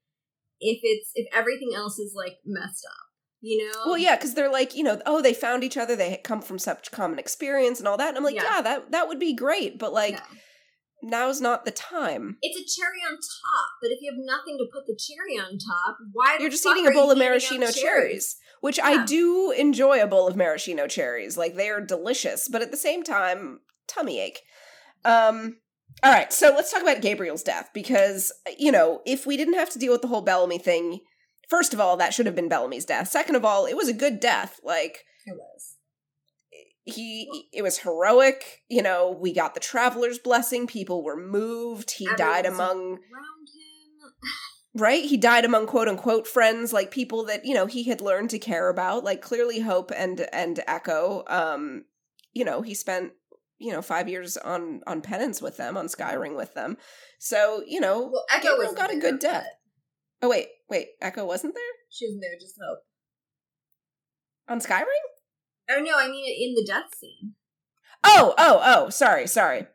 if 0.59 0.80
it's 0.84 1.11
if 1.15 1.27
everything 1.34 1.72
else 1.76 1.99
is 1.99 2.14
like 2.15 2.38
messed 2.45 2.85
up? 2.85 3.07
You 3.39 3.65
know? 3.65 3.81
well 3.85 3.97
yeah, 3.97 4.15
because 4.15 4.34
they're 4.34 4.51
like, 4.51 4.76
you 4.76 4.84
know, 4.84 4.99
oh, 5.05 5.22
they 5.22 5.34
found 5.34 5.64
each 5.64 5.77
other, 5.77 5.95
they 5.95 6.18
come 6.23 6.41
from 6.41 6.57
such 6.57 6.91
common 6.91 7.19
experience 7.19 7.80
and 7.80 7.88
all 7.88 7.97
that. 7.97 8.09
And 8.09 8.18
I'm 8.18 8.23
like, 8.23 8.35
Yeah. 8.35 8.55
yeah, 8.55 8.61
that 8.61 8.91
that 8.91 9.07
would 9.07 9.19
be 9.19 9.34
great, 9.34 9.77
but 9.77 9.93
like 9.93 10.14
Yeah. 10.14 10.23
Now's 11.02 11.41
not 11.41 11.65
the 11.65 11.72
time. 11.72 12.38
It's 12.41 12.57
a 12.57 12.80
cherry 12.80 12.99
on 13.07 13.15
top, 13.15 13.69
but 13.82 13.91
if 13.91 13.99
you 14.02 14.11
have 14.11 14.19
nothing 14.19 14.57
to 14.57 14.65
put 14.72 14.88
the 14.88 14.98
cherry 14.98 15.38
on 15.38 15.57
top, 15.57 15.98
why 16.11 16.38
You're 16.40 16.49
just 16.49 16.65
eating 16.65 16.88
a 16.88 16.91
bowl 16.91 17.11
of 17.11 17.18
maraschino 17.18 17.72
cherries, 17.72 18.36
which 18.61 18.80
I 18.80 19.06
do 19.06 19.52
enjoy 19.52 20.02
a 20.02 20.07
bowl 20.07 20.28
of 20.28 20.36
maraschino 20.36 20.88
cherries. 20.88 21.38
Like 21.38 21.56
they 21.56 21.69
are 21.69 21.82
delicious, 21.82 22.48
but 22.48 22.61
at 22.61 22.72
the 22.72 22.78
same 22.78 23.03
time, 23.03 23.60
tummy 23.88 24.19
ache. 24.19 24.41
Um 25.06 25.57
all 26.03 26.11
right, 26.11 26.32
so 26.32 26.53
let's 26.56 26.72
talk 26.72 26.84
about 26.84 27.02
Gabriel's 27.02 27.44
death 27.44 27.72
because 27.74 28.32
you 28.57 28.72
know, 28.72 29.02
if 29.06 29.26
we 29.26 29.38
didn't 29.38 29.56
have 29.56 29.72
to 29.72 29.80
deal 29.80 29.91
with 29.91 30.02
the 30.02 30.07
whole 30.07 30.22
Bellamy 30.22 30.60
thing, 30.60 30.99
first 31.49 31.74
of 31.74 31.80
all, 31.80 31.98
that 31.98 32.14
should 32.14 32.26
have 32.26 32.36
been 32.36 32.49
Bellamy's 32.49 32.86
death. 32.86 33.07
Second 33.07 33.36
of 33.36 33.45
all, 33.45 33.65
it 33.65 33.76
was 33.76 33.88
a 33.90 33.94
good 33.94 34.19
death. 34.19 34.60
Like 34.64 35.06
It 35.26 35.36
was. 35.36 35.77
He 36.88 37.49
it 37.53 37.61
was 37.61 37.80
heroic, 37.80 38.61
you 38.69 38.81
know, 38.81 39.15
we 39.19 39.34
got 39.34 39.53
the 39.53 39.59
traveler's 39.59 40.19
blessing, 40.19 40.68
people 40.68 41.03
were 41.03 41.18
moved. 41.18 41.91
He 41.91 42.07
died 42.18 42.45
among 42.45 42.93
him. 42.93 42.99
right 44.76 45.05
he 45.05 45.18
died 45.18 45.43
among 45.45 45.65
quote 45.65 45.88
unquote 45.88 46.27
friends 46.27 46.72
like 46.72 46.91
people 46.91 47.26
that 47.26 47.43
you 47.45 47.53
know 47.53 47.65
he 47.65 47.84
had 47.84 47.99
learned 48.01 48.30
to 48.30 48.38
care 48.39 48.69
about 48.69 49.03
like 49.03 49.22
clearly 49.22 49.59
hope 49.59 49.91
and 49.95 50.27
and 50.31 50.64
echo 50.68 51.23
um 51.27 51.84
you 52.34 52.45
know 52.45 52.61
he 52.61 52.76
spent 52.76 53.11
you 53.57 53.72
know 53.72 53.81
five 53.81 54.07
years 54.07 54.38
on 54.38 54.81
on 54.85 55.01
penance 55.01 55.41
with 55.41 55.57
them 55.57 55.77
on 55.77 55.88
skyring 55.88 56.35
with 56.35 56.53
them 56.53 56.77
so 57.18 57.64
you 57.65 57.80
know 57.80 58.09
Well, 58.11 58.26
Echo 58.31 58.49
Gabriel 58.49 58.72
was 58.72 58.77
got 58.77 58.93
a 58.93 58.99
good 58.99 59.19
death 59.19 59.47
oh 60.22 60.30
wait 60.30 60.47
wait 60.69 60.89
echo 61.01 61.26
wasn't 61.26 61.55
there 61.55 61.64
She 61.89 62.05
wasn't 62.05 62.22
there, 62.22 62.39
just 62.39 62.55
hope. 62.64 62.80
on 64.47 64.59
skyring 64.59 65.05
Oh 65.69 65.80
no, 65.81 65.94
I 65.98 66.07
mean 66.10 66.26
in 66.26 66.56
the 66.56 66.65
death 66.65 66.95
scene. 66.95 67.34
oh 68.03 68.34
oh 68.38 68.61
oh 68.64 68.89
sorry 68.89 69.27
sorry 69.27 69.68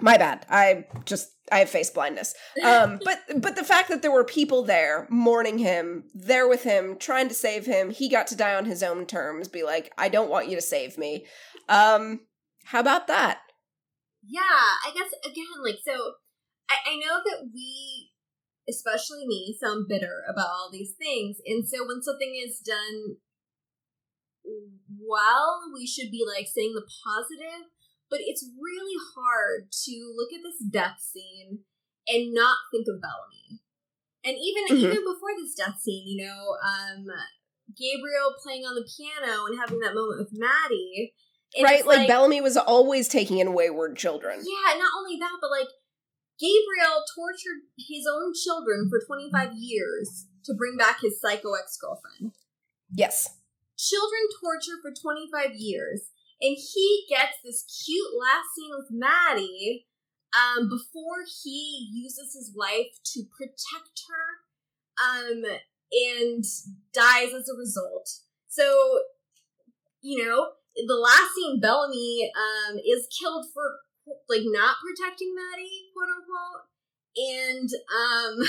my 0.00 0.16
bad 0.16 0.46
i 0.48 0.84
just 1.04 1.30
i 1.50 1.58
have 1.58 1.68
face 1.70 1.90
blindness 1.90 2.34
um 2.64 3.00
but 3.04 3.18
but 3.36 3.56
the 3.56 3.64
fact 3.64 3.88
that 3.88 4.00
there 4.02 4.12
were 4.12 4.22
people 4.24 4.62
there 4.62 5.06
mourning 5.10 5.58
him 5.58 6.04
there 6.14 6.46
with 6.46 6.62
him 6.62 6.96
trying 6.98 7.26
to 7.26 7.34
save 7.34 7.66
him 7.66 7.90
he 7.90 8.08
got 8.08 8.26
to 8.28 8.36
die 8.36 8.54
on 8.54 8.64
his 8.66 8.82
own 8.82 9.06
terms 9.06 9.48
be 9.48 9.62
like 9.64 9.92
i 9.98 10.08
don't 10.08 10.30
want 10.30 10.48
you 10.48 10.54
to 10.54 10.62
save 10.62 10.98
me 10.98 11.26
um 11.68 12.20
how 12.66 12.78
about 12.80 13.06
that 13.08 13.38
Yeah, 14.22 14.40
I 14.86 14.90
guess 14.94 15.10
again, 15.24 15.46
like 15.64 15.80
so. 15.84 16.14
I, 16.68 16.76
I 16.90 16.94
know 16.96 17.16
that 17.24 17.48
we, 17.54 18.10
especially 18.68 19.26
me, 19.26 19.56
sound 19.58 19.86
bitter 19.88 20.22
about 20.28 20.48
all 20.52 20.68
these 20.70 20.92
things, 20.98 21.38
and 21.46 21.66
so 21.66 21.86
when 21.86 22.02
something 22.02 22.34
is 22.36 22.60
done 22.60 23.16
well, 24.98 25.60
we 25.74 25.86
should 25.86 26.10
be 26.10 26.24
like 26.26 26.46
saying 26.46 26.74
the 26.74 26.86
positive. 27.04 27.68
But 28.10 28.20
it's 28.22 28.46
really 28.58 28.96
hard 29.14 29.70
to 29.84 30.14
look 30.16 30.32
at 30.32 30.40
this 30.42 30.64
death 30.70 30.96
scene 30.98 31.60
and 32.08 32.32
not 32.32 32.56
think 32.72 32.86
of 32.88 33.02
Bellamy. 33.02 33.60
And 34.24 34.36
even 34.38 34.76
Mhm. 34.76 34.80
even 34.92 35.04
before 35.04 35.36
this 35.36 35.54
death 35.54 35.80
scene, 35.80 36.08
you 36.08 36.24
know, 36.26 36.56
um, 36.64 37.06
Gabriel 37.76 38.34
playing 38.42 38.64
on 38.64 38.74
the 38.74 38.88
piano 38.96 39.44
and 39.44 39.58
having 39.58 39.80
that 39.80 39.94
moment 39.94 40.20
with 40.20 40.32
Madi. 40.32 41.14
right 41.62 41.78
it's 41.80 41.86
like, 41.86 42.06
bellamy 42.08 42.40
was 42.42 42.56
always 42.58 43.08
taking 43.08 43.38
in 43.38 43.54
wayward 43.54 43.96
children 43.96 44.38
yeah, 44.44 44.76
not 44.78 44.90
only 44.98 45.16
that, 45.18 45.32
but 45.40 45.50
like 45.50 45.68
Gabriel 46.38 47.02
tortured 47.14 47.62
his 47.78 48.06
own 48.06 48.32
children 48.34 48.88
for 48.90 49.00
25 49.04 49.54
years 49.54 50.26
to 50.44 50.52
bring 50.54 50.76
back 50.76 51.00
his 51.00 51.18
psycho 51.20 51.54
ex 51.54 51.76
girlfriend. 51.78 52.32
yes 52.92 53.37
Children 53.78 54.22
torture 54.42 54.78
for 54.82 54.90
25 54.90 55.54
years, 55.54 56.10
and 56.40 56.56
he 56.56 57.06
gets 57.08 57.38
this 57.44 57.64
cute 57.86 58.10
last 58.18 58.50
scene 58.54 58.70
with 58.76 58.88
Madi 58.90 59.86
um, 60.34 60.68
before 60.68 61.22
he 61.44 61.88
uses 61.92 62.34
his 62.34 62.52
life 62.56 62.98
to 63.14 63.22
protect 63.36 64.02
her 64.10 64.42
um, 65.00 65.44
and 65.92 66.44
dies 66.92 67.32
as 67.32 67.48
a 67.48 67.56
result. 67.56 68.08
So, 68.48 69.00
you 70.02 70.24
know, 70.24 70.48
the 70.74 70.94
last 70.94 71.34
scene, 71.34 71.60
Bellamy 71.60 72.32
um, 72.36 72.78
is 72.78 73.06
killed 73.20 73.46
for 73.54 73.78
like 74.28 74.42
not 74.44 74.76
protecting 74.82 75.34
Madi, 75.34 75.90
quote 75.94 76.08
unquote, 76.18 76.66
and 77.16 77.68
um, 77.94 78.46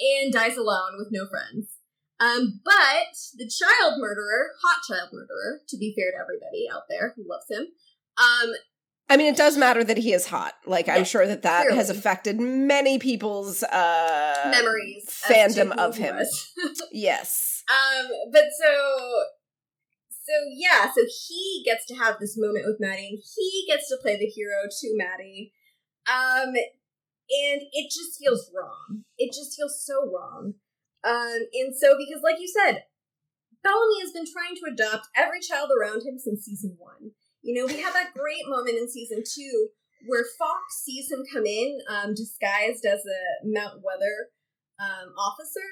and 0.00 0.32
dies 0.32 0.56
alone 0.56 0.98
with 0.98 1.08
no 1.10 1.26
friends. 1.26 1.79
Um, 2.20 2.60
but 2.64 3.16
the 3.36 3.48
child 3.48 3.94
murderer, 3.98 4.50
hot 4.62 4.82
child 4.86 5.08
murderer, 5.12 5.62
to 5.68 5.78
be 5.78 5.94
fair 5.96 6.10
to 6.12 6.18
everybody 6.22 6.66
out 6.72 6.82
there 6.88 7.14
who 7.16 7.24
loves 7.26 7.46
him, 7.50 7.68
um, 8.18 8.52
i 9.08 9.16
mean 9.16 9.26
it 9.26 9.36
does 9.36 9.56
matter 9.56 9.82
that 9.82 9.96
he 9.98 10.12
is 10.12 10.26
hot 10.26 10.54
like 10.66 10.88
i'm 10.88 11.04
sure 11.04 11.26
that 11.26 11.42
that 11.42 11.72
has 11.72 11.90
affected 11.90 12.38
many 12.40 12.96
people's 12.98 13.64
uh 13.64 14.48
memories 14.52 15.22
fandom 15.26 15.72
who 15.74 15.80
of 15.80 15.96
him 15.96 16.16
yes 16.92 17.64
Um, 17.70 18.06
but 18.32 18.44
so, 18.58 18.72
so 20.10 20.32
yeah, 20.52 20.90
so 20.92 21.02
he 21.28 21.62
gets 21.64 21.86
to 21.86 21.94
have 21.94 22.16
this 22.18 22.36
moment 22.36 22.64
with 22.66 22.80
Madi, 22.80 23.08
and 23.08 23.22
he 23.36 23.64
gets 23.68 23.88
to 23.88 23.96
play 24.02 24.16
the 24.18 24.26
hero 24.26 24.66
to 24.68 24.96
Madi. 24.96 25.52
Um, 26.06 26.48
and 26.48 27.62
it 27.72 27.90
just 27.90 28.18
feels 28.18 28.50
wrong. 28.54 29.04
It 29.18 29.32
just 29.32 29.56
feels 29.56 29.84
so 29.84 30.10
wrong. 30.10 30.54
Um, 31.04 31.48
and 31.52 31.74
so 31.76 31.96
because, 31.96 32.22
like 32.22 32.40
you 32.40 32.48
said, 32.48 32.84
Bellamy 33.62 34.00
has 34.00 34.12
been 34.12 34.26
trying 34.28 34.56
to 34.56 34.72
adopt 34.72 35.08
every 35.16 35.40
child 35.40 35.70
around 35.72 36.02
him 36.02 36.18
since 36.18 36.44
season 36.44 36.76
one. 36.78 37.12
You 37.42 37.54
know, 37.56 37.66
we 37.66 37.80
have 37.80 37.94
that 37.94 38.12
great 38.14 38.44
moment 38.48 38.76
in 38.76 38.88
season 38.88 39.22
two 39.24 39.68
where 40.06 40.24
Fox 40.38 40.80
sees 40.84 41.10
him 41.10 41.24
come 41.32 41.44
in 41.44 41.78
um, 41.88 42.14
disguised 42.14 42.84
as 42.84 43.04
a 43.04 43.20
Mount 43.44 43.84
Weather 43.84 44.32
um, 44.80 45.12
officer, 45.16 45.68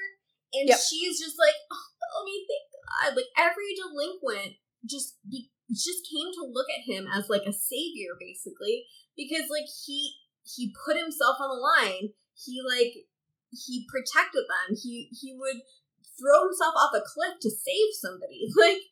and 0.52 0.68
Yep. 0.68 0.78
she's 0.78 1.20
just 1.20 1.36
like, 1.38 1.56
"Oh, 1.72 1.88
Bellamy, 2.00 2.44
thank 2.44 2.66
God!" 2.72 3.16
Like 3.16 3.32
every 3.36 3.72
delinquent 3.76 4.60
just 4.84 5.16
be- 5.28 5.50
just 5.72 6.04
came 6.08 6.32
to 6.32 6.52
look 6.52 6.68
at 6.72 6.84
him 6.88 7.08
as 7.12 7.28
like 7.28 7.44
a 7.44 7.52
savior, 7.52 8.16
basically, 8.20 8.84
because 9.16 9.48
like 9.50 9.68
he 9.86 10.16
he 10.44 10.74
put 10.84 10.96
himself 10.96 11.36
on 11.40 11.48
the 11.48 11.60
line. 11.60 12.12
He 12.34 12.60
like 12.62 13.08
he 13.50 13.86
protected 13.88 14.44
them. 14.48 14.76
He 14.76 15.10
he 15.12 15.34
would 15.36 15.62
throw 16.18 16.44
himself 16.44 16.74
off 16.74 16.94
a 16.94 17.04
cliff 17.04 17.38
to 17.40 17.50
save 17.50 17.94
somebody. 17.94 18.50
Like 18.58 18.82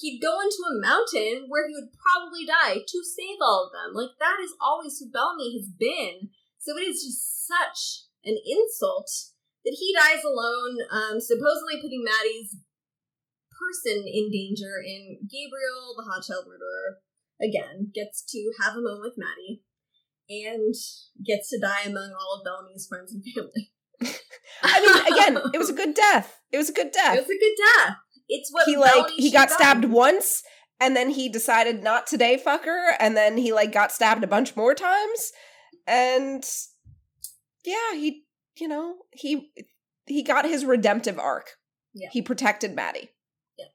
he'd 0.00 0.24
go 0.24 0.40
into 0.40 0.64
a 0.64 0.80
mountain 0.80 1.46
where 1.48 1.68
he 1.68 1.74
would 1.74 1.92
probably 1.92 2.46
die 2.46 2.80
to 2.80 2.98
save 3.04 3.38
all 3.40 3.68
of 3.68 3.72
them. 3.72 3.92
Like 3.92 4.16
that 4.18 4.40
is 4.42 4.56
always 4.60 4.98
who 4.98 5.12
Bellamy 5.12 5.52
has 5.58 5.68
been. 5.68 6.32
So 6.58 6.76
it 6.78 6.88
is 6.88 7.04
just 7.04 7.46
such 7.46 8.08
an 8.24 8.38
insult 8.46 9.10
that 9.64 9.76
he 9.78 9.94
dies 9.94 10.24
alone, 10.24 10.78
um, 10.90 11.20
supposedly 11.20 11.82
putting 11.82 12.04
Madi's 12.04 12.56
person 13.52 14.06
in 14.06 14.30
danger. 14.30 14.80
And 14.80 15.28
Gabriel, 15.28 15.94
the 15.96 16.08
hot 16.08 16.24
child 16.24 16.46
murderer, 16.48 17.02
again 17.42 17.90
gets 17.94 18.22
to 18.30 18.52
have 18.62 18.74
a 18.76 18.82
moment 18.82 19.02
with 19.02 19.18
Madi 19.18 19.62
and 20.30 20.74
gets 21.24 21.50
to 21.50 21.60
die 21.60 21.82
among 21.86 22.14
all 22.14 22.38
of 22.38 22.44
Bellamy's 22.44 22.86
friends 22.86 23.12
and 23.12 23.22
family. 23.24 23.72
I 24.62 24.80
mean, 24.80 25.16
again, 25.16 25.50
it 25.54 25.58
was 25.58 25.70
a 25.70 25.72
good 25.82 25.94
death. 25.94 26.38
It 26.52 26.58
was 26.58 26.70
a 26.70 26.72
good 26.72 26.92
death. 26.92 27.16
It 27.16 27.26
was 27.26 27.30
a 27.30 27.38
good 27.38 27.56
death. 27.86 27.96
It's 28.28 28.50
what 28.52 28.66
he 28.66 28.76
like 28.76 29.10
he 29.10 29.30
got 29.30 29.50
stabbed 29.50 29.84
once 29.86 30.42
and 30.80 30.96
then 30.96 31.10
he 31.10 31.28
decided 31.28 31.82
not 31.82 32.06
today 32.06 32.40
fucker 32.44 32.94
and 32.98 33.16
then 33.16 33.36
he 33.36 33.52
like 33.52 33.72
got 33.72 33.92
stabbed 33.92 34.24
a 34.24 34.28
bunch 34.28 34.56
more 34.56 34.74
times 34.74 35.32
and 35.86 36.42
yeah 37.64 37.92
he 37.94 38.24
you 38.56 38.68
know 38.68 38.96
he 39.10 39.50
he 40.06 40.22
got 40.22 40.44
his 40.46 40.64
redemptive 40.64 41.18
arc 41.18 41.50
Yeah. 41.92 42.08
he 42.12 42.22
protected 42.22 42.74
madi 42.74 43.10
Yeah. 43.58 43.66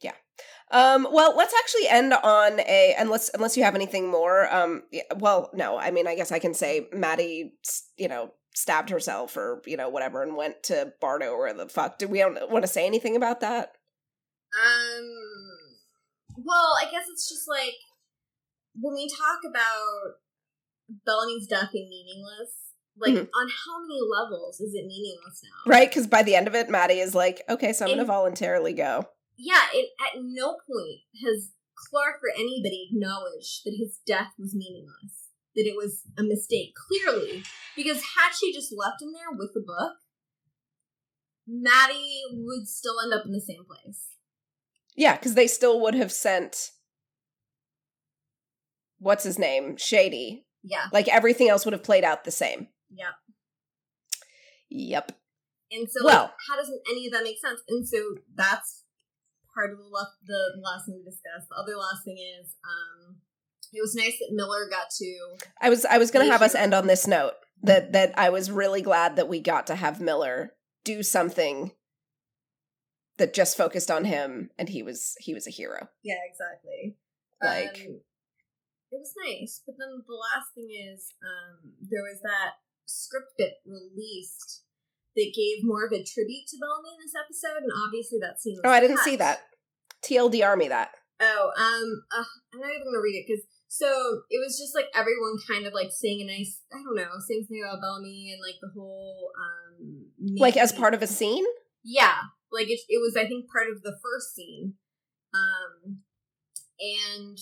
yeah 0.00 0.12
um 0.70 1.06
well 1.10 1.36
let's 1.36 1.54
actually 1.58 1.88
end 1.88 2.12
on 2.12 2.60
a 2.60 2.94
unless 2.98 3.28
unless 3.34 3.56
you 3.56 3.64
have 3.64 3.74
anything 3.74 4.08
more 4.08 4.52
um 4.54 4.82
yeah, 4.92 5.02
well 5.16 5.50
no 5.52 5.78
i 5.78 5.90
mean 5.90 6.06
i 6.06 6.14
guess 6.14 6.30
i 6.32 6.38
can 6.38 6.54
say 6.54 6.86
madi 6.92 7.52
you 7.96 8.08
know 8.08 8.32
stabbed 8.54 8.90
herself 8.90 9.36
or 9.36 9.62
you 9.66 9.76
know 9.76 9.88
whatever 9.88 10.22
and 10.22 10.36
went 10.36 10.62
to 10.62 10.92
bardo 11.00 11.30
or 11.30 11.52
the 11.52 11.68
fuck 11.68 11.98
do 11.98 12.06
we 12.08 12.18
don't 12.18 12.50
want 12.50 12.62
to 12.64 12.68
say 12.68 12.86
anything 12.86 13.16
about 13.16 13.40
that 13.40 13.72
Um. 14.52 15.06
Well, 16.36 16.74
I 16.80 16.90
guess 16.90 17.04
it's 17.12 17.28
just 17.28 17.46
like 17.48 17.74
when 18.80 18.94
we 18.94 19.08
talk 19.08 19.40
about 19.48 20.14
Bellamy's 21.06 21.46
death 21.46 21.70
being 21.72 21.88
meaningless. 21.88 22.56
Like, 22.98 23.14
Mhm. 23.14 23.28
on 23.34 23.48
how 23.48 23.80
many 23.80 24.00
levels 24.02 24.60
is 24.60 24.74
it 24.74 24.86
meaningless 24.86 25.42
now? 25.42 25.70
Right, 25.70 25.88
because 25.88 26.06
by 26.06 26.22
the 26.22 26.34
end 26.34 26.48
of 26.48 26.54
it, 26.54 26.68
Madi 26.68 26.98
is 27.00 27.14
like, 27.14 27.42
okay, 27.48 27.72
so 27.72 27.84
I'm 27.84 27.90
going 27.90 27.98
to 27.98 28.04
voluntarily 28.04 28.72
go. 28.72 29.08
Yeah. 29.42 29.64
It 29.72 29.90
at 30.00 30.20
no 30.20 30.56
point 30.68 31.00
has 31.24 31.52
Clarke 31.74 32.20
or 32.22 32.30
anybody 32.34 32.88
acknowledged 32.90 33.62
that 33.64 33.76
his 33.78 33.98
death 34.06 34.32
was 34.38 34.54
meaningless. 34.54 35.28
That 35.56 35.66
it 35.66 35.74
was 35.76 36.02
a 36.16 36.22
mistake. 36.22 36.74
Clearly, 36.88 37.42
because 37.74 37.96
had 38.16 38.32
she 38.38 38.52
just 38.52 38.72
left 38.76 39.02
him 39.02 39.12
there 39.12 39.36
with 39.36 39.50
the 39.52 39.64
book, 39.66 39.94
Madi 41.48 42.22
would 42.32 42.68
still 42.68 43.00
end 43.02 43.12
up 43.12 43.26
in 43.26 43.32
the 43.32 43.40
same 43.40 43.64
place. 43.64 44.10
Yeah, 44.94 45.16
because 45.16 45.34
they 45.34 45.48
still 45.48 45.80
would 45.80 45.94
have 45.94 46.12
sent, 46.12 46.70
what's 48.98 49.24
his 49.24 49.38
name? 49.38 49.76
Shady. 49.76 50.46
Yeah. 50.62 50.86
Like 50.92 51.08
everything 51.08 51.48
else 51.48 51.64
would 51.64 51.72
have 51.72 51.82
played 51.82 52.04
out 52.04 52.24
the 52.24 52.30
same. 52.30 52.68
Yeah. 52.90 53.12
Yep. 54.68 55.12
And 55.72 55.88
so, 55.90 56.04
Well- 56.04 56.22
like, 56.24 56.30
how 56.48 56.56
doesn't 56.56 56.80
any 56.88 57.06
of 57.06 57.12
that 57.12 57.24
make 57.24 57.40
sense? 57.40 57.60
And 57.68 57.88
so 57.88 58.16
that's 58.34 58.79
part 59.54 59.70
of 59.72 59.78
the 59.78 59.84
left, 59.84 60.12
the 60.24 60.60
last 60.62 60.86
thing 60.86 61.02
to 61.02 61.10
discuss. 61.10 61.48
The 61.48 61.56
other 61.56 61.76
last 61.76 62.04
thing 62.04 62.18
is, 62.18 62.56
um, 62.64 63.16
it 63.72 63.80
was 63.80 63.94
nice 63.94 64.18
that 64.18 64.32
Miller 64.32 64.68
got 64.70 64.90
to. 64.98 65.46
I 65.60 65.68
was 65.70 65.84
I 65.84 65.98
was 65.98 66.10
going 66.10 66.26
to 66.26 66.32
have 66.32 66.42
us 66.42 66.54
end 66.54 66.74
on 66.74 66.86
this 66.86 67.06
note 67.06 67.34
that 67.62 67.92
that 67.92 68.18
I 68.18 68.30
was 68.30 68.50
really 68.50 68.82
glad 68.82 69.16
that 69.16 69.28
we 69.28 69.40
got 69.40 69.66
to 69.68 69.74
have 69.74 70.00
Miller 70.00 70.54
do 70.84 71.02
something 71.02 71.72
that 73.18 73.34
just 73.34 73.56
focused 73.56 73.90
on 73.90 74.04
him 74.06 74.50
and 74.58 74.68
he 74.68 74.82
was 74.82 75.14
he 75.20 75.34
was 75.34 75.46
a 75.46 75.50
hero. 75.50 75.88
Yeah, 76.02 76.16
exactly. 76.28 76.96
Like- 77.42 77.86
um, 77.88 78.00
it 78.92 78.98
was 78.98 79.14
nice, 79.24 79.62
but 79.64 79.76
then 79.78 80.02
the 80.02 80.18
last 80.18 80.50
thing 80.52 80.66
is, 80.66 81.14
um, 81.22 81.78
there 81.78 82.02
was 82.02 82.20
that 82.22 82.58
script 82.86 83.38
bit 83.38 83.54
released 83.64 84.64
that 85.16 85.32
gave 85.34 85.64
more 85.64 85.84
of 85.86 85.92
a 85.92 86.04
tribute 86.04 86.46
to 86.48 86.56
Bellamy 86.60 86.90
in 86.94 87.00
this 87.02 87.14
episode, 87.18 87.62
and 87.62 87.72
obviously 87.86 88.18
that 88.20 88.40
scene. 88.40 88.56
Was 88.56 88.62
Oh, 88.64 88.70
I 88.70 88.80
didn't 88.80 88.96
cut. 88.96 89.04
see 89.04 89.16
that. 89.16 89.40
TLDR 90.04 90.56
me 90.56 90.68
that. 90.68 90.90
Oh, 91.20 91.50
um, 91.58 92.02
uh, 92.16 92.24
I'm 92.54 92.60
not 92.60 92.70
even 92.70 92.84
gonna 92.88 93.02
read 93.02 93.18
it 93.20 93.26
because 93.28 93.44
so 93.68 93.86
it 94.30 94.38
was 94.42 94.58
just 94.58 94.74
like 94.74 94.86
everyone 94.94 95.36
kind 95.46 95.66
of 95.66 95.72
like 95.74 95.90
saying 95.92 96.22
a 96.22 96.26
nice, 96.26 96.62
I 96.72 96.82
don't 96.82 96.96
know, 96.96 97.10
saying 97.28 97.44
something 97.44 97.62
about 97.62 97.80
Bellamy 97.82 98.32
and 98.32 98.40
like 98.42 98.56
the 98.60 98.70
whole, 98.74 99.30
um, 99.38 100.06
Like 100.38 100.56
as 100.56 100.72
part 100.72 100.94
of 100.94 101.02
a 101.02 101.06
scene? 101.06 101.44
yeah, 101.84 102.16
like 102.50 102.68
it, 102.68 102.80
it 102.88 102.98
was 103.00 103.16
I 103.16 103.26
think 103.28 103.46
part 103.52 103.68
of 103.70 103.82
the 103.82 103.96
first 104.02 104.34
scene, 104.34 104.74
um, 105.34 105.98
and 106.80 107.38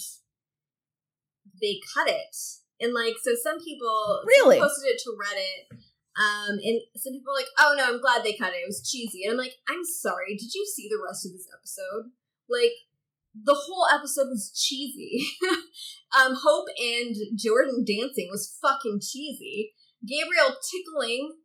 they 1.63 1.81
cut 1.95 2.09
it, 2.09 2.35
and 2.81 2.93
like 2.95 3.15
so 3.23 3.33
some 3.41 3.59
people 3.63 4.23
Really? 4.27 4.59
posted 4.59 4.91
it 4.91 5.01
to 5.05 5.11
Reddit. 5.11 5.79
Um, 6.19 6.59
and 6.63 6.81
some 6.97 7.13
people 7.13 7.33
are 7.33 7.39
like, 7.39 7.53
oh 7.59 7.75
no, 7.79 7.85
I'm 7.95 8.01
glad 8.01 8.25
they 8.25 8.35
cut 8.37 8.53
it. 8.53 8.57
It 8.65 8.67
was 8.67 8.83
cheesy. 8.89 9.23
And 9.25 9.33
I'm 9.33 9.39
like, 9.39 9.55
I'm 9.69 9.85
sorry. 9.85 10.37
Did 10.37 10.53
you 10.53 10.67
see 10.67 10.89
the 10.89 10.99
rest 11.07 11.25
of 11.25 11.33
this 11.33 11.47
episode? 11.57 12.11
Like, 12.51 12.73
the 13.35 13.55
whole 13.55 13.87
episode 13.95 14.29
was 14.29 14.51
cheesy. 14.53 15.25
um, 16.19 16.35
Hope 16.43 16.67
and 16.77 17.15
Jordan 17.39 17.85
dancing 17.87 18.29
was 18.31 18.59
fucking 18.61 19.01
cheesy. 19.01 19.75
Gabriel 20.07 20.57
tickling 20.71 21.37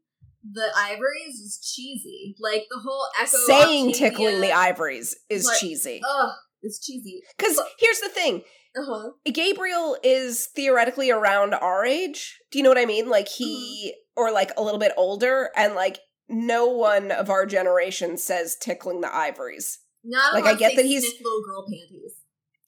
the 0.49 0.69
ivories 0.75 1.35
is 1.35 1.59
cheesy. 1.75 2.35
Like 2.39 2.63
the 2.69 2.79
whole 2.79 3.07
echo 3.19 3.37
Saying 3.37 3.89
Octavia- 3.89 4.09
tickling 4.09 4.41
the 4.41 4.51
ivories 4.51 5.15
is 5.29 5.45
Like, 5.45 5.59
cheesy. 5.59 6.01
Ugh, 6.07 6.31
it's 6.61 6.83
cheesy. 6.83 7.21
Because 7.37 7.59
here's 7.79 7.99
the 7.99 8.09
thing 8.09 8.41
Uh 8.77 8.81
huh. 8.85 9.09
Gabriel 9.31 9.97
is 10.03 10.47
theoretically 10.47 11.11
around 11.11 11.53
our 11.53 11.85
age. 11.85 12.39
Do 12.51 12.57
you 12.59 12.63
know 12.63 12.69
what 12.69 12.77
I 12.77 12.85
mean? 12.85 13.09
Like 13.09 13.27
he, 13.27 13.93
or 14.15 14.31
like 14.31 14.51
a 14.57 14.63
little 14.63 14.79
bit 14.79 14.93
older, 14.97 15.49
and 15.55 15.75
like 15.75 15.99
no 16.29 16.67
one 16.67 17.11
of 17.11 17.29
our 17.29 17.45
generation 17.45 18.17
says 18.17 18.55
tickling 18.59 19.01
the 19.01 19.13
ivories. 19.13 19.79
Not 20.03 20.33
Like, 20.33 20.45
I 20.45 20.53
get 20.55 20.75
that 20.75 20.85
he's- 20.85 21.03
little 21.03 21.41
girl 21.45 21.63
panties. 21.65 22.13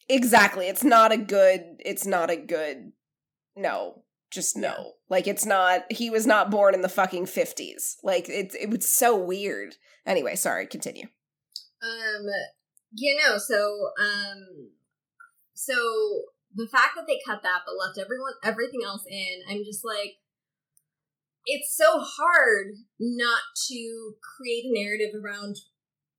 Exactly. 0.07 0.67
It's 0.67 0.83
not 0.83 1.11
a 1.11 1.17
good, 1.17 1.77
it's 1.79 2.05
not 2.05 2.29
a 2.29 2.35
good, 2.35 2.91
no, 3.55 4.03
just 4.31 4.55
no. 4.55 4.69
Yeah. 4.77 4.83
Like 5.09 5.27
it's 5.27 5.45
not, 5.45 5.91
he 5.91 6.09
was 6.11 6.27
not 6.27 6.51
born 6.51 6.73
in 6.75 6.81
the 6.81 6.89
fucking 6.89 7.25
50s. 7.25 7.95
Like 8.03 8.29
it, 8.29 8.53
it 8.59 8.69
was 8.69 8.87
so 8.87 9.17
weird. 9.17 9.75
Anyway, 10.05 10.35
sorry, 10.35 10.67
continue. 10.67 11.07
Um, 11.81 12.25
you 12.93 13.17
know, 13.17 13.37
so 13.37 13.55
um, 13.99 14.69
so 15.53 15.73
the 16.53 16.67
fact 16.71 16.91
that 16.95 17.05
they 17.07 17.19
cut 17.25 17.41
that 17.43 17.61
but 17.65 17.73
left 17.75 17.97
everyone 17.99 18.33
everything 18.43 18.81
else 18.85 19.03
in, 19.09 19.41
I'm 19.49 19.63
just 19.65 19.83
like, 19.83 20.17
it's 21.45 21.75
so 21.75 21.99
hard 21.99 22.73
not 22.99 23.41
to 23.67 24.13
create 24.37 24.65
a 24.65 24.73
narrative 24.73 25.13
around 25.23 25.57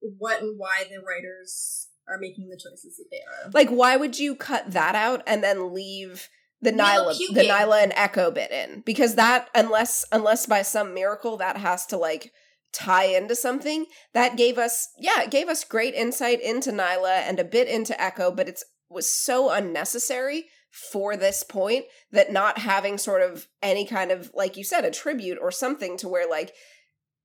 what 0.01 0.43
and 0.43 0.59
why 0.59 0.85
the 0.85 0.99
writers 0.99 1.89
are 2.09 2.19
making 2.19 2.49
the 2.49 2.57
choices 2.57 2.97
that 2.97 3.07
they 3.11 3.19
are. 3.19 3.51
Like, 3.53 3.71
why 3.71 3.97
would 3.97 4.19
you 4.19 4.35
cut 4.35 4.71
that 4.73 4.95
out 4.95 5.23
and 5.27 5.43
then 5.43 5.75
leave 5.75 6.29
the 6.61 6.73
Neil 6.73 7.07
Niylah, 7.07 7.35
the. 7.35 7.41
Niylah 7.43 7.83
and 7.83 7.93
Echo 7.97 8.31
bit 8.31 8.51
in? 8.51 8.83
Because 8.87 9.17
that, 9.17 9.49
unless 9.55 10.05
unless 10.13 10.47
by 10.47 10.63
some 10.63 10.95
miracle 10.95 11.37
that 11.39 11.57
has 11.57 11.87
to 11.87 11.97
like 11.97 12.33
tie 12.73 13.07
into 13.07 13.35
something, 13.35 13.87
that 14.15 14.37
gave 14.37 14.59
us, 14.59 14.89
yeah, 14.99 15.23
it 15.23 15.31
gave 15.31 15.49
us 15.49 15.65
great 15.65 15.95
insight 15.95 16.41
into 16.41 16.71
Niylah 16.71 17.23
and 17.29 17.41
a 17.41 17.45
bit 17.45 17.69
into 17.69 18.01
Echo, 18.01 18.31
but 18.31 18.49
it's 18.49 18.65
was 18.89 19.13
so 19.13 19.51
unnecessary 19.51 20.47
for 20.91 21.17
this 21.17 21.43
point 21.43 21.87
that 22.13 22.31
not 22.31 22.59
having 22.59 22.99
sort 22.99 23.23
of 23.23 23.49
any 23.63 23.87
kind 23.87 24.11
of 24.11 24.31
like 24.35 24.57
you 24.57 24.65
said 24.65 24.85
a 24.85 24.91
tribute 24.91 25.39
or 25.41 25.51
something 25.51 25.97
to 25.97 26.09
where 26.09 26.29
like 26.29 26.53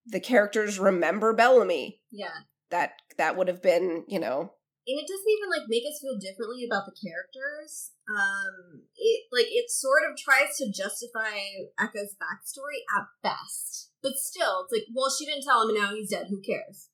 the 0.06 0.20
characters 0.20 0.80
remember 0.80 1.34
Bellamy 1.34 2.00
Yeah, 2.12 2.46
that 2.70 2.94
that 3.18 3.36
would 3.36 3.48
have 3.50 3.62
been 3.62 4.06
you 4.08 4.20
know 4.20 4.54
and 4.88 4.98
it 4.98 5.06
doesn't 5.08 5.30
even 5.30 5.50
like 5.50 5.70
make 5.70 5.84
us 5.84 6.00
feel 6.02 6.18
differently 6.18 6.66
about 6.66 6.86
the 6.86 6.96
characters. 6.98 7.92
Um, 8.10 8.82
it 8.96 9.26
like 9.32 9.46
it 9.50 9.70
sort 9.70 10.02
of 10.10 10.18
tries 10.18 10.58
to 10.58 10.72
justify 10.72 11.38
Echo's 11.80 12.16
backstory 12.18 12.82
at 12.98 13.06
best, 13.22 13.92
but 14.02 14.14
still, 14.16 14.66
it's 14.66 14.74
like, 14.74 14.88
well, 14.94 15.12
she 15.12 15.26
didn't 15.26 15.44
tell 15.44 15.62
him, 15.62 15.70
and 15.70 15.78
now 15.78 15.94
he's 15.94 16.10
dead. 16.10 16.28
Who 16.30 16.42
cares? 16.42 16.90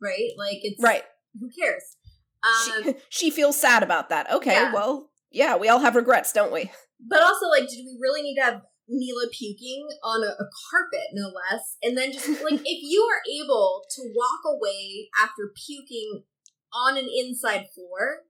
Right? 0.00 0.30
Like 0.38 0.58
it's 0.62 0.82
right. 0.82 1.02
Who 1.40 1.50
cares? 1.50 1.96
Um, 2.44 2.84
she, 2.84 2.94
she 3.08 3.30
feels 3.30 3.60
sad 3.60 3.82
about 3.82 4.08
that. 4.10 4.30
Okay, 4.30 4.52
Yeah. 4.52 4.72
well, 4.72 5.10
yeah, 5.32 5.56
we 5.56 5.68
all 5.68 5.80
have 5.80 5.96
regrets, 5.96 6.32
don't 6.32 6.52
we? 6.52 6.70
but 7.00 7.22
also, 7.22 7.46
like, 7.48 7.68
did 7.68 7.84
we 7.84 7.98
really 8.00 8.22
need 8.22 8.36
to 8.36 8.42
have 8.42 8.62
Neela 8.88 9.26
puking 9.32 9.88
on 10.04 10.22
a, 10.22 10.28
a 10.28 10.46
carpet, 10.70 11.08
no 11.12 11.28
less? 11.28 11.76
And 11.82 11.96
then 11.96 12.12
just 12.12 12.28
like, 12.28 12.38
if 12.64 12.80
you 12.82 13.02
are 13.10 13.22
able 13.42 13.82
to 13.96 14.02
walk 14.14 14.40
away 14.46 15.08
after 15.22 15.52
puking 15.66 16.24
on 16.72 16.96
an 16.96 17.08
inside 17.12 17.66
floor, 17.74 18.22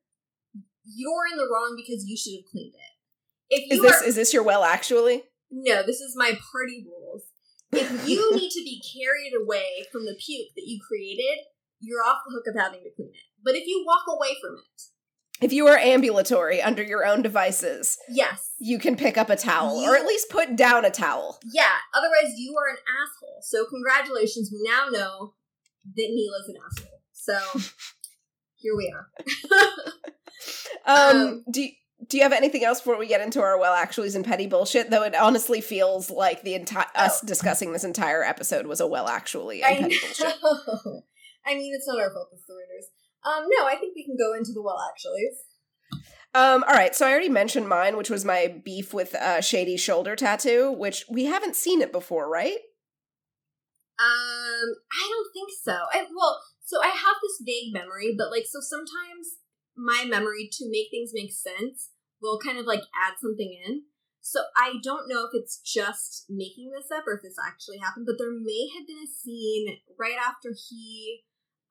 you're 0.84 1.26
in 1.30 1.36
the 1.36 1.48
wrong 1.52 1.74
because 1.76 2.04
you 2.06 2.16
should 2.16 2.34
have 2.40 2.50
cleaned 2.50 2.74
it. 2.74 2.92
If 3.54 3.72
Is 3.72 3.76
you 3.76 3.82
this 3.82 4.02
are, 4.02 4.04
is 4.04 4.14
this 4.16 4.32
your 4.32 4.42
well 4.42 4.64
actually? 4.64 5.24
no, 5.50 5.82
this 5.82 6.00
is 6.00 6.14
my 6.16 6.32
party 6.50 6.84
rules. 6.86 7.22
If 7.72 8.08
you 8.08 8.34
need 8.36 8.50
to 8.50 8.62
be 8.64 8.82
carried 8.82 9.32
away 9.40 9.84
from 9.92 10.06
the 10.06 10.14
puke 10.14 10.48
that 10.56 10.64
you 10.66 10.80
created, 10.86 11.44
you're 11.80 12.02
off 12.02 12.22
the 12.26 12.32
hook 12.34 12.46
of 12.48 12.60
having 12.60 12.80
to 12.80 12.90
clean 12.96 13.10
it. 13.12 13.26
But 13.44 13.54
if 13.54 13.66
you 13.66 13.84
walk 13.86 14.04
away 14.08 14.36
from 14.40 14.56
it, 14.56 14.82
If 15.42 15.52
you 15.52 15.66
are 15.66 15.76
ambulatory 15.76 16.62
under 16.62 16.82
your 16.82 17.04
own 17.04 17.22
devices, 17.22 17.98
yes, 18.08 18.50
you 18.58 18.78
can 18.78 18.96
pick 18.96 19.16
up 19.18 19.28
a 19.28 19.36
towel 19.36 19.76
or 19.78 19.96
at 19.96 20.06
least 20.06 20.30
put 20.30 20.56
down 20.56 20.84
a 20.84 20.90
towel. 20.90 21.40
Yeah, 21.52 21.72
otherwise 21.94 22.34
you 22.36 22.54
are 22.56 22.70
an 22.70 22.76
asshole. 23.02 23.40
So 23.42 23.64
congratulations, 23.66 24.50
we 24.52 24.60
now 24.62 24.88
know 24.90 25.34
that 25.96 26.08
Neela's 26.10 26.48
an 26.48 26.56
asshole. 26.64 27.02
So 27.12 27.38
here 28.56 28.76
we 28.76 28.92
are. 28.94 29.08
Um, 30.84 31.16
Um, 31.16 31.44
do 31.50 31.62
you, 31.62 31.70
do 32.08 32.16
you 32.16 32.24
have 32.24 32.32
anything 32.32 32.64
else 32.64 32.80
before 32.80 32.98
we 32.98 33.06
get 33.06 33.20
into 33.20 33.40
our 33.40 33.58
well 33.58 33.74
actuallys 33.74 34.16
and 34.16 34.24
petty 34.24 34.48
bullshit? 34.48 34.90
Though 34.90 35.04
it 35.04 35.14
honestly 35.14 35.60
feels 35.60 36.10
like 36.10 36.42
the 36.42 36.54
entire 36.54 36.86
us 36.96 37.20
discussing 37.20 37.72
this 37.72 37.84
entire 37.84 38.24
episode 38.24 38.66
was 38.66 38.80
a 38.80 38.86
well 38.86 39.06
actually 39.06 39.62
and 39.62 39.76
I 39.76 39.80
petty 39.80 39.98
bullshit. 40.00 40.34
I 41.46 41.54
mean, 41.54 41.72
it's 41.74 41.86
not 41.86 42.00
our 42.00 42.12
fault, 42.12 42.30
it's 42.32 42.44
the 42.46 42.54
writers. 42.54 42.86
Um, 43.24 43.46
no, 43.56 43.66
I 43.66 43.76
think 43.76 43.94
we 43.94 44.04
can 44.04 44.16
go 44.18 44.34
into 44.34 44.52
the 44.52 44.62
well 44.62 44.78
actually. 44.90 45.28
Um, 46.34 46.64
all 46.66 46.74
right, 46.74 46.94
so 46.94 47.06
I 47.06 47.10
already 47.10 47.28
mentioned 47.28 47.68
mine, 47.68 47.96
which 47.96 48.08
was 48.08 48.24
my 48.24 48.54
beef 48.64 48.94
with 48.94 49.14
uh, 49.14 49.42
Shady 49.42 49.76
shoulder 49.76 50.16
tattoo, 50.16 50.72
which 50.72 51.04
we 51.10 51.26
haven't 51.26 51.56
seen 51.56 51.82
it 51.82 51.92
before, 51.92 52.28
right? 52.28 52.56
Um, 54.00 54.68
I 54.90 55.08
don't 55.08 55.32
think 55.34 55.50
so. 55.62 55.72
I 55.92 56.06
well, 56.16 56.40
so 56.64 56.80
I 56.82 56.88
have 56.88 57.16
this 57.20 57.42
vague 57.44 57.72
memory, 57.74 58.14
but 58.16 58.30
like, 58.30 58.44
so 58.48 58.60
sometimes 58.60 59.36
my 59.76 60.04
memory 60.08 60.48
to 60.52 60.70
make 60.70 60.88
things 60.90 61.10
make 61.12 61.32
sense 61.32 61.90
will 62.22 62.38
kind 62.38 62.58
of 62.58 62.66
like 62.66 62.82
add 62.96 63.14
something 63.20 63.52
in. 63.66 63.82
So 64.20 64.40
I 64.56 64.74
don't 64.82 65.08
know 65.08 65.24
if 65.24 65.30
it's 65.34 65.58
just 65.58 66.26
making 66.30 66.70
this 66.70 66.90
up 66.96 67.04
or 67.06 67.14
if 67.14 67.22
this 67.22 67.36
actually 67.44 67.78
happened, 67.78 68.06
but 68.06 68.16
there 68.18 68.32
may 68.32 68.68
have 68.78 68.86
been 68.86 69.02
a 69.02 69.10
scene 69.10 69.78
right 69.98 70.16
after 70.16 70.54
he, 70.54 71.22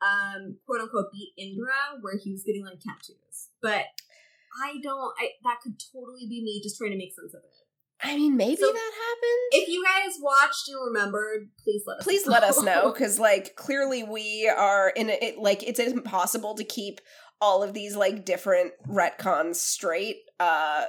um, 0.01 0.57
quote 0.65 0.81
unquote, 0.81 1.11
beat 1.11 1.33
Indra 1.37 1.99
where 2.01 2.17
he 2.17 2.31
was 2.31 2.43
getting 2.43 2.65
like 2.65 2.79
tattoos. 2.79 3.49
But 3.61 3.85
I 4.63 4.77
don't. 4.81 5.13
I 5.19 5.29
that 5.43 5.59
could 5.63 5.75
totally 5.93 6.27
be 6.27 6.43
me 6.43 6.61
just 6.63 6.77
trying 6.77 6.91
to 6.91 6.97
make 6.97 7.13
sense 7.13 7.33
of 7.33 7.41
it. 7.43 7.51
I 8.03 8.15
mean, 8.15 8.35
maybe 8.35 8.55
So- 8.55 8.71
that 8.71 8.91
happened. 8.95 9.63
If 9.63 9.67
you 9.69 9.83
guys 9.83 10.13
watched 10.19 10.67
and 10.69 10.77
remembered, 10.87 11.49
please 11.63 11.83
let 11.85 11.99
us. 11.99 12.03
Please 12.03 12.25
let 12.25 12.43
us 12.43 12.61
know, 12.61 12.91
because 12.93 13.19
like 13.19 13.55
clearly 13.55 14.03
we 14.03 14.49
are 14.49 14.89
in 14.89 15.09
a, 15.09 15.17
it. 15.21 15.37
Like 15.37 15.61
it's 15.63 15.79
impossible 15.79 16.55
to 16.55 16.63
keep 16.63 16.99
all 17.39 17.61
of 17.63 17.73
these 17.73 17.95
like 17.95 18.25
different 18.25 18.71
retcons 18.87 19.55
straight. 19.55 20.17
Uh, 20.39 20.85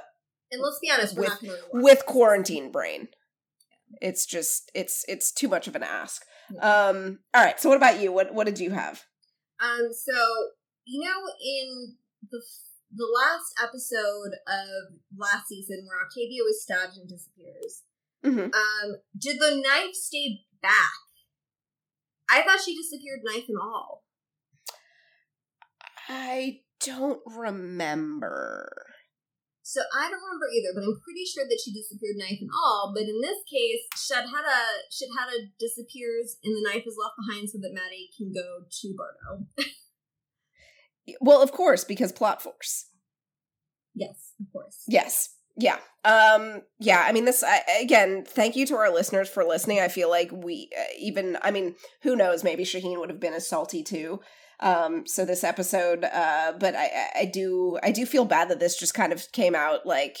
And 0.51 0.61
let's 0.61 0.79
be 0.79 0.89
honest, 0.91 1.15
we're 1.15 1.23
With- 1.41 1.63
with 1.73 2.05
quarantine 2.07 2.71
brain. 2.71 3.09
It's 4.01 4.25
just 4.25 4.71
it's 4.73 5.05
it's 5.07 5.31
too 5.31 5.47
much 5.47 5.67
of 5.67 5.75
an 5.75 5.83
ask. 5.83 6.23
Um 6.61 7.19
all 7.33 7.43
right, 7.43 7.59
so 7.59 7.69
what 7.69 7.77
about 7.77 7.99
you? 7.99 8.11
What 8.11 8.33
what 8.33 8.45
did 8.45 8.59
you 8.59 8.71
have? 8.71 9.03
Um, 9.59 9.89
so 9.93 10.13
you 10.85 11.01
know, 11.03 11.21
in 11.43 11.95
the 12.29 12.41
the 12.95 13.05
last 13.05 13.53
episode 13.61 14.33
of 14.47 14.93
last 15.17 15.47
season, 15.47 15.85
where 15.87 16.05
Octavia 16.05 16.43
was 16.43 16.61
stabbed 16.61 16.97
and 16.97 17.07
disappears, 17.09 17.81
Mhm. 18.23 18.53
um, 18.53 18.95
did 19.17 19.39
the 19.39 19.55
knife 19.55 19.93
stay 19.95 20.45
back? 20.61 20.99
I 22.29 22.41
thought 22.43 22.61
she 22.63 22.75
disappeared, 22.75 23.21
knife 23.23 23.45
and 23.47 23.57
all. 23.59 24.03
I 26.07 26.61
don't 26.85 27.21
remember. 27.25 28.85
So 29.73 29.81
I 29.89 30.05
don't 30.05 30.21
remember 30.21 30.45
either, 30.53 30.69
but 30.75 30.83
I'm 30.85 31.01
pretty 31.01 31.25
sure 31.25 31.45
that 31.49 31.57
she 31.57 31.73
disappeared, 31.73 32.21
knife 32.21 32.37
and 32.39 32.49
all. 32.53 32.93
But 32.93 33.09
in 33.09 33.21
this 33.21 33.41
case, 33.49 33.81
Sheidheda 33.97 34.85
Sheidheda 34.93 35.49
disappears, 35.57 36.37
and 36.43 36.53
the 36.53 36.69
knife 36.69 36.85
is 36.85 36.93
left 36.93 37.17
behind 37.17 37.49
so 37.49 37.57
that 37.57 37.73
Madi 37.73 38.11
can 38.15 38.31
go 38.31 38.69
to 38.69 38.95
Bardo. 38.95 39.47
Well, 41.19 41.41
of 41.41 41.51
course, 41.51 41.83
because 41.83 42.13
plot 42.13 42.41
force. 42.41 42.85
Yes, 43.95 44.33
of 44.39 44.45
course. 44.53 44.83
Yes. 44.87 45.35
Yeah. 45.57 45.79
Um 46.05 46.61
yeah, 46.79 47.03
I 47.05 47.11
mean 47.11 47.25
this 47.25 47.43
I, 47.43 47.61
again, 47.81 48.23
thank 48.25 48.55
you 48.55 48.65
to 48.67 48.75
our 48.75 48.89
listeners 48.91 49.27
for 49.29 49.43
listening. 49.43 49.79
I 49.79 49.87
feel 49.87 50.09
like 50.09 50.31
we 50.31 50.69
uh, 50.77 50.83
even 50.97 51.37
I 51.41 51.51
mean, 51.51 51.75
who 52.03 52.15
knows, 52.15 52.43
maybe 52.43 52.63
Shaheen 52.63 52.99
would 52.99 53.09
have 53.09 53.19
been 53.19 53.33
as 53.33 53.47
salty 53.47 53.83
too. 53.83 54.21
Um 54.59 55.05
so 55.07 55.25
this 55.25 55.43
episode 55.43 56.03
uh 56.03 56.53
but 56.59 56.75
I 56.75 56.89
I- 57.15 57.25
do 57.25 57.77
I 57.83 57.91
do 57.91 58.05
feel 58.05 58.25
bad 58.25 58.49
that 58.49 58.59
this 58.59 58.77
just 58.77 58.93
kind 58.93 59.11
of 59.13 59.31
came 59.31 59.55
out 59.55 59.85
like 59.85 60.17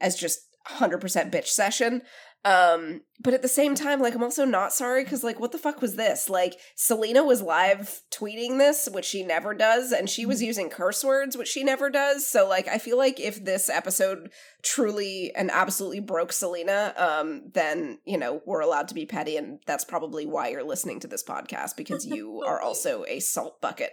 as 0.00 0.16
just 0.16 0.40
100% 0.68 1.00
bitch 1.32 1.46
session. 1.48 2.02
Um 2.44 3.02
but 3.20 3.34
at 3.34 3.42
the 3.42 3.48
same 3.48 3.76
time 3.76 4.00
like 4.00 4.14
I'm 4.14 4.22
also 4.22 4.44
not 4.44 4.72
sorry 4.72 5.04
cuz 5.04 5.22
like 5.22 5.38
what 5.38 5.52
the 5.52 5.58
fuck 5.58 5.80
was 5.80 5.94
this? 5.94 6.28
Like 6.28 6.58
Selena 6.74 7.22
was 7.22 7.40
live 7.40 8.00
tweeting 8.10 8.58
this, 8.58 8.88
which 8.90 9.04
she 9.04 9.22
never 9.22 9.54
does, 9.54 9.92
and 9.92 10.10
she 10.10 10.26
was 10.26 10.42
using 10.42 10.68
curse 10.68 11.04
words, 11.04 11.36
which 11.36 11.48
she 11.48 11.62
never 11.62 11.88
does. 11.88 12.26
So 12.26 12.48
like 12.48 12.66
I 12.66 12.78
feel 12.78 12.98
like 12.98 13.20
if 13.20 13.44
this 13.44 13.68
episode 13.68 14.30
truly 14.62 15.32
and 15.36 15.50
absolutely 15.50 16.00
broke 16.00 16.32
Selena, 16.32 16.94
um, 16.96 17.50
then 17.52 17.98
you 18.04 18.18
know 18.18 18.42
we're 18.44 18.60
allowed 18.60 18.88
to 18.88 18.94
be 18.94 19.06
petty, 19.06 19.36
and 19.36 19.60
that's 19.66 19.84
probably 19.84 20.26
why 20.26 20.48
you're 20.48 20.64
listening 20.64 21.00
to 21.00 21.08
this 21.08 21.22
podcast 21.22 21.76
because 21.76 22.06
you 22.06 22.42
are 22.46 22.60
also 22.60 23.04
a 23.06 23.20
salt 23.20 23.60
bucket. 23.60 23.92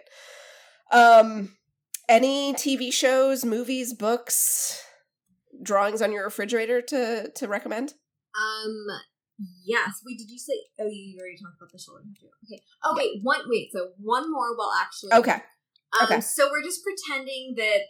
Um, 0.92 1.56
any 2.08 2.54
TV 2.54 2.92
shows, 2.92 3.46
movies, 3.46 3.94
books, 3.94 4.84
drawings 5.62 6.02
on 6.02 6.12
your 6.12 6.24
refrigerator 6.24 6.82
to 6.82 7.30
to 7.30 7.48
recommend? 7.48 7.94
Um. 8.35 8.85
Yes. 9.65 10.01
Wait. 10.06 10.18
Did 10.18 10.30
you 10.30 10.39
say? 10.39 10.53
Oh, 10.80 10.88
you 10.88 11.18
already 11.19 11.38
talked 11.38 11.57
about 11.57 11.72
the 11.72 11.80
shoulder. 11.80 12.03
Okay. 12.45 12.61
Oh 12.84 12.93
wait. 12.95 13.19
One. 13.23 13.41
Wait. 13.47 13.69
So 13.72 13.91
one 13.99 14.31
more. 14.31 14.56
Well, 14.57 14.72
actually. 14.81 15.14
Okay, 15.14 15.41
Um, 15.99 16.06
okay. 16.06 16.22
So 16.22 16.49
we're 16.49 16.64
just 16.64 16.81
pretending 16.84 17.56
that 17.57 17.81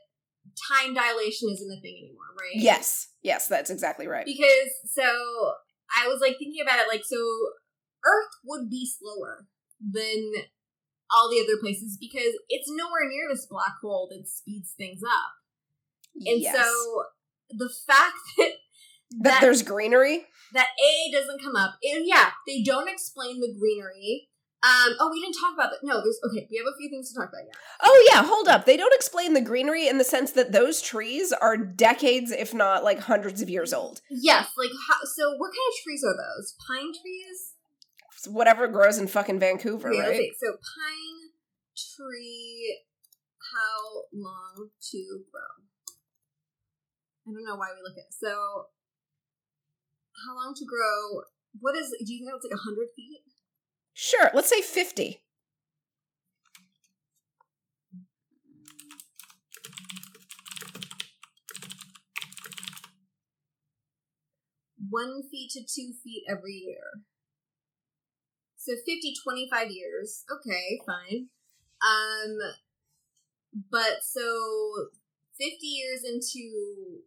time 0.70 0.94
dilation 0.94 1.50
isn't 1.52 1.72
a 1.72 1.82
thing 1.82 1.96
anymore, 1.98 2.34
right? 2.40 2.56
yes, 2.56 3.10
yes, 3.22 3.48
that's 3.48 3.70
exactly 3.70 4.08
right. 4.08 4.26
Because 4.26 4.70
so 4.86 5.04
I 5.96 6.08
was 6.08 6.20
like 6.22 6.38
thinking 6.38 6.62
about 6.62 6.80
it, 6.80 6.88
like 6.88 7.04
so 7.06 7.18
Earth 8.06 8.34
would 8.46 8.70
be 8.70 8.88
slower 8.88 9.48
than 9.80 10.32
all 11.12 11.30
the 11.30 11.42
other 11.42 11.60
places 11.60 11.98
because 12.00 12.34
it's 12.50 12.70
nowhere 12.70 13.08
near 13.10 13.28
this 13.30 13.48
black 13.50 13.74
hole 13.82 14.08
that 14.12 14.28
speeds 14.28 14.74
things 14.78 15.02
up. 15.04 15.32
And 16.16 16.42
yes. 16.42 16.56
so 16.56 17.04
the 17.50 17.70
fact 17.88 18.18
that 18.38 18.52
that 19.22 19.42
there's 19.42 19.62
greenery. 19.64 20.26
that 20.54 20.68
A 20.80 21.12
doesn't 21.12 21.42
come 21.42 21.56
up. 21.56 21.76
And 21.84 22.06
yeah, 22.08 22.32
they 22.48 22.62
don't 22.64 22.90
explain 22.90 23.40
the 23.40 23.54
greenery. 23.60 24.30
Um, 24.62 24.96
oh, 25.00 25.10
we 25.10 25.22
didn't 25.22 25.38
talk 25.40 25.54
about 25.54 25.72
that. 25.72 25.80
No, 25.84 26.02
there's 26.02 26.20
okay. 26.30 26.46
We 26.52 26.58
have 26.58 26.66
a 26.68 26.76
few 26.78 26.90
things 26.90 27.14
to 27.14 27.18
talk 27.20 27.30
about. 27.30 27.44
Yeah, 27.48 27.54
Oh 27.82 28.10
yeah, 28.12 28.24
hold 28.24 28.50
up. 28.50 28.66
They 28.66 28.76
don't 28.76 28.94
explain 28.94 29.34
the 29.34 29.40
greenery 29.42 29.88
in 29.88 29.98
the 30.00 30.04
sense 30.04 30.32
that 30.34 30.52
those 30.52 30.82
trees 30.82 31.32
are 31.32 31.56
decades, 31.56 32.32
if 32.32 32.54
not 32.54 32.84
like 32.84 33.00
hundreds 33.00 33.42
of 33.42 33.50
years 33.50 33.72
old. 33.74 34.02
yes. 34.10 34.50
Like, 34.58 34.72
how, 34.90 34.98
so 35.16 35.32
what 35.38 35.48
kind 35.52 35.70
of 35.70 35.84
trees 35.84 36.04
are 36.04 36.14
those? 36.16 36.56
Pine 36.68 36.92
trees? 36.92 37.54
It's 38.18 38.28
whatever 38.28 38.68
grows 38.68 38.98
in 38.98 39.08
fucking 39.08 39.40
Vancouver, 39.40 39.92
Okay, 39.92 40.00
right? 40.02 40.10
okay, 40.10 40.32
so 40.38 40.52
pine 40.52 41.32
tree. 41.96 42.80
How 43.56 44.04
long 44.14 44.70
to 44.92 45.22
grow? 45.32 45.64
I 47.26 47.32
don't 47.32 47.46
know 47.46 47.56
why 47.56 47.70
we 47.74 47.82
look 47.82 47.98
at 47.98 48.14
so. 48.14 48.66
How 50.26 50.36
long 50.36 50.54
to 50.56 50.66
grow? 50.66 51.24
What 51.60 51.76
is? 51.76 51.90
Do 51.90 52.14
you 52.14 52.26
think 52.26 52.36
it's 52.36 52.46
like 52.46 52.60
hundred 52.60 52.90
feet? 52.96 53.22
Sure, 53.94 54.32
let's 54.34 54.50
say 54.50 54.62
50. 54.62 55.22
one 64.90 65.22
feet 65.30 65.52
to 65.52 65.62
two 65.62 65.94
feet 66.04 66.24
every 66.28 66.54
year. 66.54 67.04
So 68.58 68.74
50, 68.74 69.14
25 69.24 69.72
years. 69.72 70.24
Okay, 70.32 70.82
fine. 70.86 71.28
Um, 71.82 72.38
but 73.72 74.04
so 74.04 74.90
50 75.40 75.66
years 75.66 76.04
into 76.04 77.02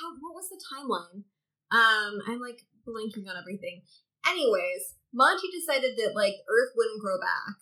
how 0.00 0.16
what 0.20 0.34
was 0.34 0.48
the 0.48 0.60
timeline? 0.72 1.24
Um, 1.70 2.20
I'm 2.26 2.40
like 2.40 2.62
blanking 2.86 3.28
on 3.28 3.36
everything. 3.40 3.82
Anyways, 4.28 4.94
Monty 5.12 5.48
decided 5.52 5.96
that 5.98 6.14
like 6.14 6.34
Earth 6.48 6.72
wouldn't 6.76 7.00
grow 7.00 7.18
back 7.20 7.56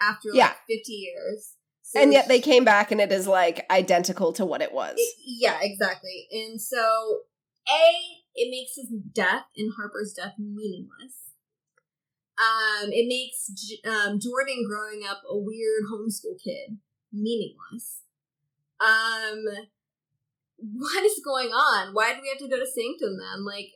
after 0.00 0.28
like 0.30 0.36
Yeah. 0.38 0.52
50 0.68 0.92
years. 0.92 1.52
So 1.82 2.00
and 2.00 2.12
yet 2.12 2.26
they 2.28 2.40
came 2.40 2.64
back 2.64 2.90
and 2.90 3.00
it 3.00 3.12
is 3.12 3.26
like 3.28 3.64
identical 3.70 4.32
to 4.34 4.44
what 4.44 4.60
it 4.62 4.72
was. 4.72 4.94
it- 4.98 5.14
yeah, 5.24 5.58
exactly. 5.62 6.26
And 6.32 6.60
so, 6.60 7.20
A, 7.68 7.92
it 8.34 8.50
makes 8.50 8.74
his 8.76 8.90
death 9.12 9.44
and 9.56 9.72
Harper's 9.76 10.12
death 10.12 10.34
meaningless. 10.38 11.14
Um, 12.38 12.90
it 12.92 13.06
makes 13.08 13.46
J- 13.48 13.88
um, 13.88 14.20
Jordan 14.20 14.64
growing 14.68 15.02
up 15.08 15.22
a 15.28 15.38
weird 15.38 15.84
homeschool 15.90 16.36
kid 16.42 16.78
meaningless. 17.12 18.02
Um, 18.80 19.44
what 20.58 21.04
is 21.04 21.20
going 21.24 21.48
on? 21.48 21.94
Why 21.94 22.14
do 22.14 22.20
we 22.22 22.28
have 22.28 22.38
to 22.38 22.48
go 22.48 22.56
to 22.56 22.66
Sanctum 22.66 23.18
then? 23.18 23.44
Like, 23.44 23.72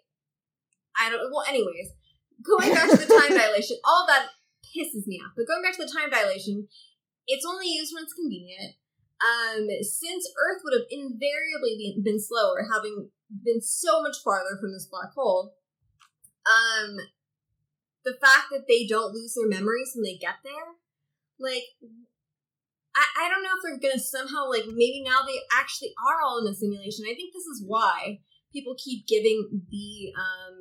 I 0.98 1.10
don't. 1.10 1.30
Well, 1.30 1.44
anyways, 1.48 1.92
going 2.42 2.72
back 2.74 2.90
to 2.90 2.96
the 2.96 3.06
time 3.06 3.36
dilation, 3.38 3.76
all 3.84 4.06
that 4.08 4.28
pisses 4.64 5.06
me 5.06 5.20
off. 5.24 5.32
But 5.36 5.46
going 5.46 5.62
back 5.62 5.76
to 5.76 5.84
the 5.84 5.92
time 5.92 6.10
dilation, 6.10 6.68
it's 7.26 7.46
only 7.46 7.68
used 7.68 7.92
when 7.94 8.04
it's 8.04 8.14
convenient. 8.14 8.76
Um, 9.20 9.68
since 9.82 10.24
Earth 10.32 10.62
would 10.64 10.80
have 10.80 10.88
invariably 10.90 11.76
been, 11.76 12.02
been 12.02 12.20
slower, 12.20 12.64
having 12.72 13.10
been 13.28 13.60
so 13.60 14.00
much 14.00 14.16
farther 14.24 14.56
from 14.58 14.72
this 14.72 14.88
black 14.90 15.12
hole, 15.14 15.52
um, 16.48 16.96
the 18.04 18.16
fact 18.16 18.48
that 18.50 18.64
they 18.66 18.86
don't 18.86 19.12
lose 19.12 19.34
their 19.34 19.46
memories 19.48 19.92
when 19.94 20.04
they 20.04 20.16
get 20.16 20.40
there, 20.42 20.72
like, 21.38 21.64
I, 23.00 23.24
I 23.24 23.28
don't 23.32 23.42
know 23.42 23.56
if 23.56 23.62
they're 23.64 23.80
gonna 23.90 24.00
somehow, 24.00 24.48
like, 24.48 24.66
maybe 24.68 25.02
now 25.04 25.20
they 25.26 25.40
actually 25.56 25.92
are 25.96 26.20
all 26.20 26.44
in 26.44 26.52
a 26.52 26.54
simulation. 26.54 27.06
I 27.08 27.14
think 27.16 27.32
this 27.32 27.48
is 27.48 27.64
why 27.66 28.20
people 28.52 28.74
keep 28.76 29.06
giving 29.06 29.64
the 29.70 30.12
um, 30.20 30.60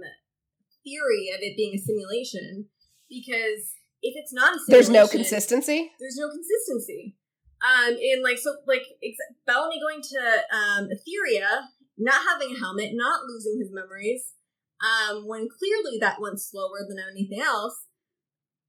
theory 0.83 1.29
of 1.35 1.41
it 1.41 1.57
being 1.57 1.75
a 1.75 1.81
simulation, 1.81 2.67
because 3.09 3.75
if 4.01 4.15
it's 4.15 4.31
not 4.31 4.55
a 4.55 4.59
simulation, 4.59 4.71
There's 4.71 4.89
no 4.89 5.07
consistency. 5.07 5.91
there's 5.99 6.17
no 6.17 6.29
consistency. 6.29 7.17
Um, 7.59 7.97
and 7.99 8.23
like 8.23 8.37
so, 8.37 8.55
like 8.67 8.87
ex- 9.03 9.35
Bellamy 9.45 9.81
going 9.81 10.01
to 10.01 10.21
um 10.55 10.87
Etherea, 10.87 11.67
not 11.97 12.21
having 12.31 12.55
a 12.55 12.59
helmet, 12.59 12.91
not 12.93 13.25
losing 13.27 13.59
his 13.59 13.67
memories, 13.73 14.31
um, 14.79 15.27
when 15.27 15.49
clearly 15.51 15.99
that 15.99 16.21
went 16.21 16.39
slower 16.39 16.87
than 16.87 16.97
anything 17.11 17.41
else. 17.41 17.75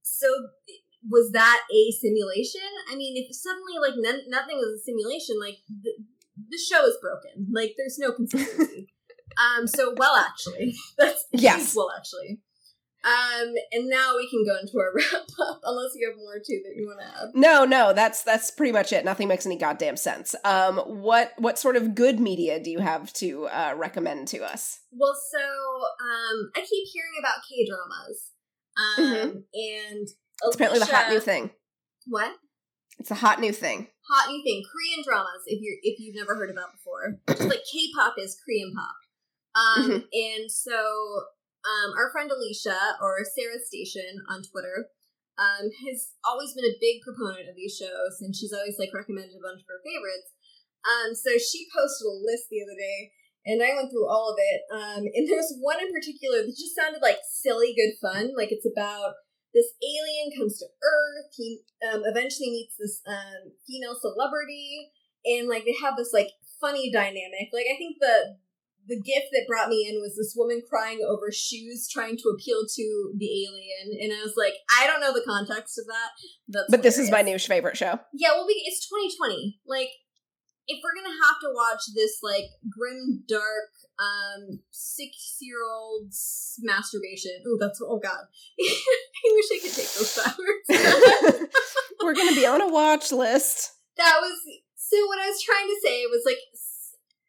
So 0.02 0.26
was 1.09 1.31
that 1.32 1.62
a 1.72 1.93
simulation? 1.93 2.68
I 2.90 2.97
mean, 2.97 3.16
if 3.16 3.35
suddenly 3.35 3.78
like 3.81 3.94
none, 3.97 4.20
nothing 4.28 4.59
is 4.59 4.81
a 4.81 4.85
simulation, 4.85 5.39
like 5.40 5.59
the, 5.68 5.93
the 6.51 6.59
show 6.59 6.85
is 6.86 6.97
broken. 7.01 7.48
Like 7.52 7.74
there's 7.77 7.98
no 7.98 8.12
consistency. 8.12 8.93
um, 9.59 9.66
so 9.66 9.94
well, 9.97 10.16
actually, 10.16 10.74
that's 10.98 11.27
Yes. 11.32 11.74
well, 11.77 11.90
actually. 11.97 12.40
Um, 13.02 13.55
and 13.72 13.89
now 13.89 14.16
we 14.18 14.28
can 14.28 14.44
go 14.44 14.60
into 14.60 14.78
our 14.78 14.93
wrap 14.94 15.27
up, 15.40 15.60
unless 15.64 15.93
you 15.94 16.06
have 16.06 16.18
more 16.18 16.35
too 16.35 16.60
that 16.66 16.77
you 16.77 16.86
want 16.86 17.01
to 17.01 17.06
add. 17.06 17.31
No, 17.32 17.64
no, 17.64 17.94
that's 17.94 18.22
that's 18.22 18.51
pretty 18.51 18.72
much 18.72 18.93
it. 18.93 19.06
Nothing 19.06 19.27
makes 19.27 19.47
any 19.47 19.56
goddamn 19.56 19.97
sense. 19.97 20.35
Um, 20.44 20.77
what 20.77 21.32
what 21.39 21.59
sort 21.59 21.77
of 21.77 21.94
good 21.94 22.20
media 22.20 22.62
do 22.62 22.70
you 22.70 22.81
have 22.81 23.10
to 23.14 23.47
uh, 23.47 23.72
recommend 23.74 24.28
to 24.28 24.40
us? 24.40 24.81
Well, 24.93 25.16
so 25.32 25.39
um, 25.39 26.51
I 26.55 26.60
keep 26.60 26.89
hearing 26.93 27.14
about 27.18 27.39
K 27.48 27.66
dramas, 27.66 28.32
um, 28.77 29.44
and 29.55 30.09
Mm-hmm. 30.09 30.30
It's 30.42 30.54
apparently 30.56 30.78
the 30.80 30.86
hot 30.86 31.10
new 31.10 31.20
thing. 31.20 31.50
What 32.06 32.32
It's 32.98 33.10
a 33.10 33.14
hot 33.16 33.40
new 33.40 33.52
thing. 33.52 33.88
hot 34.08 34.30
new 34.30 34.42
thing? 34.42 34.62
Korean 34.64 35.04
dramas. 35.04 35.42
If 35.46 35.60
you're 35.60 35.78
if 35.82 35.98
you've 36.00 36.16
never 36.16 36.34
heard 36.36 36.50
about 36.50 36.72
before, 36.72 37.18
just 37.28 37.48
like 37.48 37.64
K-pop 37.70 38.14
is 38.18 38.36
Korean 38.44 38.72
pop. 38.74 38.96
Um, 39.54 39.82
Mm-hmm. 39.90 40.00
and 40.12 40.50
so 40.50 40.78
um, 41.66 41.92
our 41.98 42.10
friend 42.12 42.30
Alicia 42.30 42.96
or 43.02 43.18
Sarah 43.24 43.60
Station 43.64 44.22
on 44.28 44.42
Twitter. 44.42 44.86
Um, 45.40 45.72
has 45.88 46.12
always 46.28 46.52
been 46.52 46.68
a 46.68 46.76
big 46.84 47.00
proponent 47.00 47.48
of 47.48 47.56
these 47.56 47.72
shows, 47.72 48.20
and 48.20 48.36
she's 48.36 48.52
always 48.52 48.76
like 48.76 48.92
recommended 48.92 49.32
a 49.32 49.40
bunch 49.40 49.64
of 49.64 49.68
her 49.72 49.80
favorites. 49.80 50.36
Um, 50.84 51.16
so 51.16 51.40
she 51.40 51.64
posted 51.72 52.12
a 52.12 52.20
list 52.20 52.52
the 52.52 52.60
other 52.60 52.76
day, 52.76 53.08
and 53.48 53.64
I 53.64 53.72
went 53.72 53.88
through 53.88 54.04
all 54.04 54.28
of 54.28 54.36
it. 54.36 54.60
Um, 54.68 55.08
and 55.08 55.24
there's 55.24 55.48
one 55.64 55.80
in 55.80 55.96
particular 55.96 56.44
that 56.44 56.52
just 56.60 56.76
sounded 56.76 57.00
like 57.00 57.24
silly 57.24 57.72
good 57.72 57.96
fun. 58.04 58.36
Like 58.36 58.52
it's 58.52 58.68
about 58.68 59.16
this 59.55 59.72
alien 59.82 60.36
comes 60.36 60.59
to 60.59 60.66
Earth. 60.66 61.31
He 61.36 61.62
um, 61.82 62.02
eventually 62.05 62.51
meets 62.51 62.77
this 62.78 63.01
um, 63.06 63.52
female 63.66 63.97
celebrity, 64.01 64.93
and 65.24 65.48
like 65.48 65.64
they 65.64 65.74
have 65.82 65.97
this 65.97 66.12
like 66.12 66.28
funny 66.60 66.90
dynamic. 66.93 67.51
Like 67.52 67.66
I 67.66 67.77
think 67.77 67.97
the 68.01 68.36
the 68.86 69.01
gift 69.01 69.28
that 69.32 69.47
brought 69.47 69.68
me 69.68 69.86
in 69.89 70.01
was 70.01 70.16
this 70.16 70.35
woman 70.36 70.62
crying 70.68 71.01
over 71.06 71.31
shoes, 71.31 71.89
trying 71.89 72.16
to 72.16 72.28
appeal 72.35 72.64
to 72.66 73.12
the 73.16 73.47
alien, 73.47 73.98
and 74.02 74.12
I 74.12 74.22
was 74.22 74.35
like, 74.36 74.55
I 74.81 74.86
don't 74.86 75.01
know 75.01 75.12
the 75.12 75.24
context 75.27 75.78
of 75.78 75.86
that. 75.86 76.66
But 76.70 76.82
this 76.82 76.98
is 76.98 77.10
my 77.10 77.18
hilarious. 77.18 77.48
new 77.48 77.55
favorite 77.55 77.77
show. 77.77 78.01
Yeah, 78.12 78.32
well, 78.32 78.47
we, 78.47 78.64
it's 78.66 78.89
2020. 78.89 79.60
Like, 79.66 79.90
if 80.70 80.78
we're 80.82 80.94
gonna 80.94 81.18
have 81.26 81.38
to 81.42 81.51
watch 81.52 81.82
this 81.97 82.18
like 82.22 82.47
grim, 82.70 83.24
dark, 83.28 83.74
um, 83.98 84.60
six-year-old's 84.70 86.55
masturbation. 86.62 87.42
Oh, 87.47 87.59
that's 87.60 87.80
oh 87.82 87.98
god. 87.98 88.24
I 88.60 89.28
wish 89.34 89.51
I 89.51 89.59
could 89.62 89.74
take 89.74 89.90
those 89.92 90.14
backwards. 90.14 90.66
We're 92.02 92.14
gonna 92.14 92.34
be 92.38 92.47
on 92.47 92.62
a 92.62 92.68
watch 92.68 93.10
list. 93.12 93.72
that 93.97 94.18
was 94.22 94.32
so. 94.76 94.97
What 95.06 95.18
I 95.18 95.28
was 95.28 95.42
trying 95.42 95.66
to 95.66 95.78
say 95.82 96.06
was 96.06 96.22
like, 96.24 96.38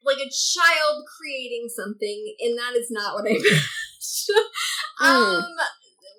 like 0.05 0.21
a 0.21 0.29
child 0.29 1.03
creating 1.17 1.67
something, 1.75 2.35
and 2.39 2.57
that 2.57 2.77
is 2.77 2.87
not 2.91 3.15
what 3.15 3.25
I 3.25 3.33
meant. 3.41 3.65
um. 5.01 5.43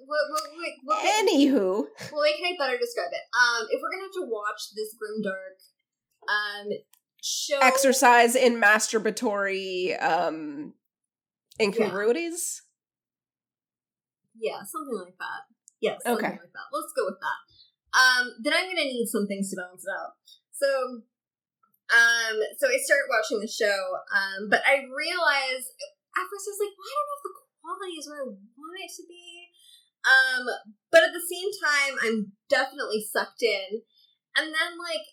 What, 0.05 0.19
what, 0.29 0.43
what, 0.53 0.73
what, 0.85 1.25
Anywho, 1.25 1.87
well, 2.13 2.21
wait, 2.21 2.37
can 2.37 2.53
I 2.53 2.57
better 2.59 2.77
describe 2.77 3.09
it? 3.13 3.25
Um, 3.33 3.65
if 3.71 3.81
we're 3.81 3.89
gonna 3.89 4.03
have 4.11 4.21
to 4.21 4.29
watch 4.29 4.75
this 4.77 4.93
grim 4.99 5.23
dark, 5.23 5.57
um, 6.29 6.69
show 7.23 7.59
exercise 7.63 8.35
in 8.35 8.61
masturbatory 8.61 9.95
um 10.03 10.75
incongruities. 11.61 12.63
yeah, 14.39 14.63
something 14.65 14.99
like 14.99 15.17
that. 15.19 15.43
Yes, 15.81 16.01
Okay. 16.05 16.11
something 16.13 16.43
like 16.43 16.53
that. 16.57 16.69
Let's 16.73 16.93
go 16.97 17.07
with 17.07 17.21
that. 17.21 17.41
Um, 17.93 18.25
then 18.43 18.53
I'm 18.55 18.67
gonna 18.67 18.89
need 18.89 19.07
some 19.07 19.27
things 19.27 19.51
to 19.51 19.57
balance 19.57 19.85
it 19.87 19.93
out. 19.93 20.17
So, 20.51 20.69
um, 21.93 22.37
so 22.59 22.65
I 22.67 22.79
started 22.81 23.11
watching 23.13 23.41
the 23.41 23.51
show, 23.51 23.79
um, 24.15 24.49
but 24.49 24.63
I 24.65 24.87
realized 24.89 25.69
at 26.17 26.27
first 26.27 26.49
I 26.49 26.53
was 26.57 26.61
like, 26.65 26.75
well, 26.75 26.89
I 26.89 26.95
don't 26.97 27.07
know 27.07 27.19
if 27.19 27.25
the 27.27 27.35
quality 27.61 27.97
is 28.01 28.07
where 28.09 28.23
I 28.23 28.29
want 28.33 28.83
it 28.83 28.93
to 28.97 29.05
be. 29.07 29.27
Um, 30.03 30.43
but 30.91 31.05
at 31.07 31.13
the 31.15 31.23
same 31.23 31.51
time, 31.63 31.95
I'm 32.03 32.33
definitely 32.51 33.05
sucked 33.07 33.43
in. 33.43 33.83
And 34.35 34.51
then, 34.51 34.75
like, 34.81 35.05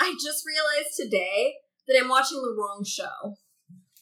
I 0.00 0.14
just 0.22 0.44
realized 0.46 0.96
today 0.96 1.56
that 1.88 1.98
I'm 2.00 2.08
watching 2.08 2.42
the 2.42 2.54
wrong 2.56 2.84
show. 2.84 3.36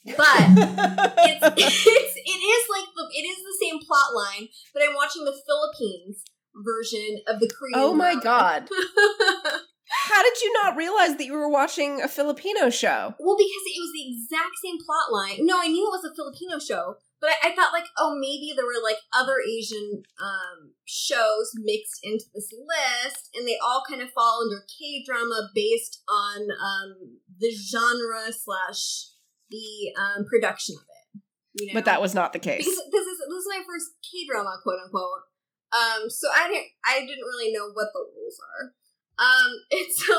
But 0.04 0.16
it's, 0.16 1.46
it's 1.56 2.16
it 2.16 2.40
is 2.40 2.68
like 2.70 2.88
the 2.94 3.08
it 3.12 3.24
is 3.24 3.38
the 3.38 3.58
same 3.64 3.80
plot 3.80 4.14
line, 4.14 4.48
but 4.72 4.82
I'm 4.82 4.94
watching 4.94 5.24
the 5.24 5.38
Philippines 5.46 6.22
version 6.54 7.20
of 7.26 7.40
the 7.40 7.48
Korean. 7.48 7.74
Oh 7.74 7.94
my 7.94 8.14
drama. 8.20 8.66
God. 8.68 8.68
How 9.94 10.22
did 10.22 10.42
you 10.42 10.52
not 10.62 10.76
realize 10.76 11.16
that 11.16 11.24
you 11.24 11.32
were 11.34 11.48
watching 11.48 12.02
a 12.02 12.08
Filipino 12.08 12.68
show? 12.70 13.14
well, 13.18 13.36
because 13.36 13.64
it 13.66 13.78
was 13.78 13.92
the 13.94 14.10
exact 14.10 14.58
same 14.62 14.78
plot 14.84 15.12
line. 15.12 15.46
No, 15.46 15.60
I 15.60 15.68
knew 15.68 15.86
it 15.86 15.94
was 15.94 16.04
a 16.04 16.14
Filipino 16.14 16.58
show, 16.58 16.96
but 17.20 17.30
I, 17.30 17.48
I 17.48 17.54
thought 17.54 17.72
like, 17.72 17.88
oh, 17.96 18.18
maybe 18.18 18.52
there 18.54 18.66
were 18.66 18.82
like 18.82 18.98
other 19.14 19.36
Asian 19.40 20.02
um 20.20 20.74
shows 20.84 21.52
mixed 21.56 22.00
into 22.02 22.24
this 22.34 22.50
list, 22.52 23.30
and 23.34 23.46
they 23.46 23.56
all 23.62 23.82
kind 23.88 24.02
of 24.02 24.10
fall 24.10 24.42
under 24.42 24.64
K 24.66 25.04
drama 25.06 25.48
based 25.54 26.02
on 26.08 26.48
um 26.58 27.20
the 27.38 27.54
genre 27.54 28.32
slash 28.32 29.14
the 29.50 29.94
um 29.96 30.24
production 30.28 30.76
of 30.76 30.84
it. 30.84 31.22
You 31.54 31.66
know? 31.68 31.74
But 31.78 31.84
that 31.86 32.02
was 32.02 32.14
not 32.14 32.32
the 32.32 32.40
case. 32.40 32.64
because 32.64 32.82
this 32.90 33.06
is 33.06 33.18
this 33.30 33.40
is 33.40 33.48
my 33.48 33.62
first 33.64 33.94
K 34.02 34.26
drama, 34.28 34.58
quote 34.62 34.80
unquote. 34.84 35.30
Um, 35.74 36.10
so 36.10 36.28
I 36.34 36.48
didn't 36.48 36.66
I 36.84 37.00
didn't 37.00 37.24
really 37.24 37.52
know 37.52 37.70
what 37.72 37.88
the 37.94 38.04
rules 38.14 38.38
are. 38.38 38.74
Um, 39.18 39.50
and 39.70 39.86
so, 39.92 40.14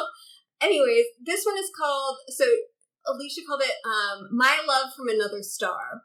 anyways, 0.62 1.06
this 1.24 1.46
one 1.46 1.58
is 1.58 1.72
called 1.78 2.18
so 2.30 2.46
Alicia 3.08 3.42
called 3.48 3.62
it 3.62 3.76
um 3.86 4.30
My 4.32 4.58
Love 4.68 4.94
from 4.96 5.10
Another 5.10 5.44
Star, 5.44 6.04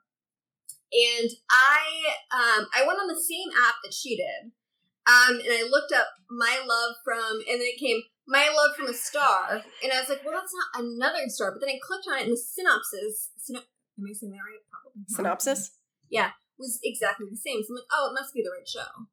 and 0.92 1.30
I 1.50 2.14
um 2.32 2.66
I 2.74 2.86
went 2.86 3.00
on 3.00 3.08
the 3.08 3.20
same 3.20 3.50
app 3.56 3.76
that 3.84 3.94
she 3.94 4.16
did, 4.16 4.52
um, 5.06 5.40
and 5.40 5.52
I 5.52 5.68
looked 5.68 5.92
up 5.92 6.08
My 6.30 6.60
Love 6.66 6.96
from, 7.04 7.40
and 7.48 7.60
then 7.60 7.68
it 7.68 7.80
came 7.80 8.02
My 8.26 8.48
Love 8.48 8.76
from 8.76 8.88
a 8.88 8.94
Star, 8.94 9.62
and 9.82 9.92
I 9.92 10.00
was 10.00 10.08
like, 10.08 10.24
well, 10.24 10.34
that's 10.34 10.54
not 10.54 10.84
another 10.84 11.28
star, 11.28 11.52
but 11.52 11.60
then 11.60 11.70
I 11.70 11.78
clicked 11.82 12.06
on 12.10 12.18
it, 12.18 12.24
and 12.24 12.32
the 12.32 12.36
synopsis, 12.36 13.30
syno- 13.38 13.64
am 13.98 14.06
I 14.08 14.12
saying 14.12 14.32
that 14.32 14.38
right? 14.38 14.64
Probably. 14.70 15.02
Synopsis? 15.08 15.72
was 16.60 16.78
exactly 16.84 17.26
the 17.28 17.40
same. 17.40 17.64
So 17.64 17.72
I'm 17.72 17.80
like, 17.80 17.90
oh, 17.90 18.12
it 18.12 18.20
must 18.20 18.34
be 18.36 18.44
the 18.44 18.52
right 18.52 18.68
show. 18.68 19.08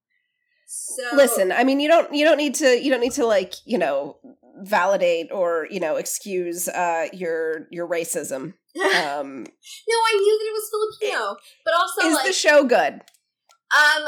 So 0.69 1.03
Listen, 1.15 1.51
I 1.51 1.63
mean 1.63 1.79
you 1.79 1.87
don't 1.87 2.13
you 2.13 2.25
don't 2.25 2.37
need 2.37 2.55
to 2.55 2.77
you 2.83 2.91
don't 2.91 2.99
need 3.01 3.13
to 3.13 3.25
like, 3.25 3.53
you 3.65 3.77
know, 3.77 4.17
validate 4.59 5.31
or 5.31 5.67
you 5.71 5.79
know 5.79 5.95
excuse 5.95 6.67
uh 6.67 7.07
your 7.13 7.67
your 7.71 7.87
racism. 7.87 8.53
Um, 8.75 9.43
no, 9.87 9.95
I 9.95 10.13
knew 10.19 10.37
that 10.37 10.45
it 10.45 10.53
was 10.53 10.69
Filipino, 11.01 11.35
but 11.65 11.73
also 11.73 12.07
is 12.07 12.13
like 12.15 12.25
the 12.27 12.33
show 12.33 12.63
good? 12.63 12.93
um, 13.73 14.03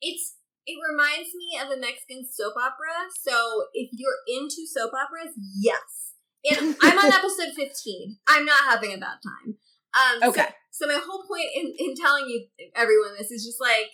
it's 0.00 0.36
it 0.66 0.78
reminds 0.90 1.28
me 1.34 1.58
of 1.62 1.70
a 1.70 1.78
Mexican 1.80 2.24
soap 2.30 2.54
opera. 2.56 3.10
So 3.20 3.64
if 3.74 3.90
you're 3.92 4.20
into 4.26 4.66
soap 4.66 4.92
operas, 4.94 5.34
yes. 5.60 6.14
And 6.50 6.76
I'm 6.82 6.98
on 6.98 7.12
episode 7.12 7.52
15. 7.54 8.16
I'm 8.28 8.44
not 8.44 8.64
having 8.64 8.92
a 8.92 8.98
bad 8.98 9.18
time. 9.22 9.56
Um, 9.94 10.20
so- 10.22 10.28
Okay. 10.30 10.48
So, 10.70 10.88
my 10.88 10.98
whole 11.00 11.22
point 11.28 11.46
in, 11.54 11.72
in 11.78 11.94
telling 11.94 12.26
you 12.26 12.46
everyone 12.74 13.12
this 13.16 13.30
is 13.30 13.44
just 13.44 13.60
like 13.60 13.90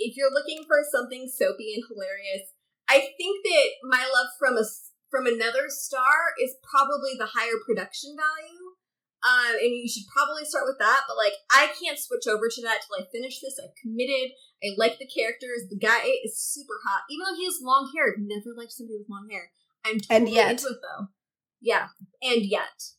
if 0.00 0.16
you're 0.16 0.32
looking 0.32 0.64
for 0.66 0.80
something 0.88 1.28
soapy 1.28 1.76
and 1.76 1.84
hilarious, 1.86 2.48
I 2.88 3.12
think 3.20 3.44
that 3.44 3.68
my 3.84 4.02
love 4.02 4.32
from 4.40 4.56
a 4.56 4.64
from 5.12 5.26
another 5.26 5.68
star 5.68 6.32
is 6.40 6.54
probably 6.64 7.14
the 7.18 7.30
higher 7.36 7.58
production 7.66 8.16
value. 8.16 8.74
Um, 9.20 9.52
and 9.60 9.68
you 9.76 9.84
should 9.84 10.08
probably 10.08 10.48
start 10.48 10.64
with 10.64 10.78
that. 10.80 11.02
But 11.06 11.18
like, 11.20 11.34
I 11.52 11.68
can't 11.76 11.98
switch 11.98 12.24
over 12.24 12.48
to 12.48 12.62
that 12.62 12.80
till 12.80 13.04
I 13.04 13.04
finish 13.12 13.40
this. 13.42 13.60
I'm 13.60 13.68
committed. 13.76 14.32
I 14.64 14.72
like 14.78 14.96
the 14.98 15.10
characters. 15.10 15.68
The 15.68 15.76
guy 15.76 16.08
is 16.24 16.40
super 16.40 16.80
hot, 16.88 17.04
even 17.10 17.26
though 17.28 17.36
he 17.36 17.44
has 17.44 17.60
long 17.60 17.92
hair. 17.94 18.08
I've 18.08 18.22
never 18.24 18.56
liked 18.56 18.72
somebody 18.72 18.96
with 18.98 19.12
long 19.12 19.28
hair. 19.28 19.52
I'm 19.84 20.00
And 20.08 20.24
totally 20.24 20.34
yet. 20.34 20.50
into 20.56 20.72
it 20.72 20.80
though. 20.80 21.12
Yeah, 21.60 21.92
and 22.22 22.40
yet, 22.40 22.96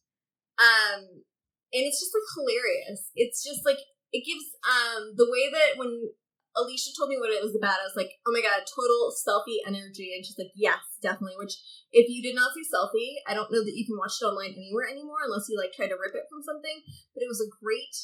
um, 0.61 1.25
and 1.73 1.83
it's 1.89 1.97
just 1.99 2.13
like 2.13 2.29
hilarious. 2.37 3.09
It's 3.15 3.43
just 3.43 3.65
like 3.65 3.81
it 4.13 4.21
gives 4.21 4.45
um 4.61 5.13
the 5.17 5.25
way 5.25 5.49
that 5.49 5.79
when 5.79 6.09
Alicia 6.55 6.91
told 6.97 7.09
me 7.09 7.17
what 7.17 7.31
it 7.31 7.43
was 7.43 7.55
about, 7.55 7.79
I 7.79 7.87
was 7.87 7.95
like, 7.95 8.19
oh 8.27 8.33
my 8.35 8.43
god, 8.43 8.67
total 8.67 9.13
selfie 9.15 9.63
energy, 9.63 10.11
and 10.15 10.25
she's 10.25 10.37
like, 10.37 10.51
yes, 10.55 10.83
definitely. 11.01 11.39
Which 11.39 11.55
if 11.91 12.11
you 12.11 12.19
did 12.19 12.35
not 12.35 12.51
see 12.51 12.67
selfie, 12.67 13.23
I 13.23 13.33
don't 13.33 13.51
know 13.51 13.63
that 13.63 13.77
you 13.77 13.87
can 13.87 13.95
watch 13.95 14.19
it 14.19 14.27
online 14.27 14.53
anywhere 14.55 14.91
anymore 14.91 15.23
unless 15.23 15.47
you 15.47 15.55
like 15.55 15.71
try 15.71 15.87
to 15.87 15.95
rip 15.95 16.15
it 16.15 16.27
from 16.27 16.43
something. 16.43 16.83
But 17.15 17.23
it 17.23 17.31
was 17.31 17.39
a 17.39 17.49
great 17.49 17.95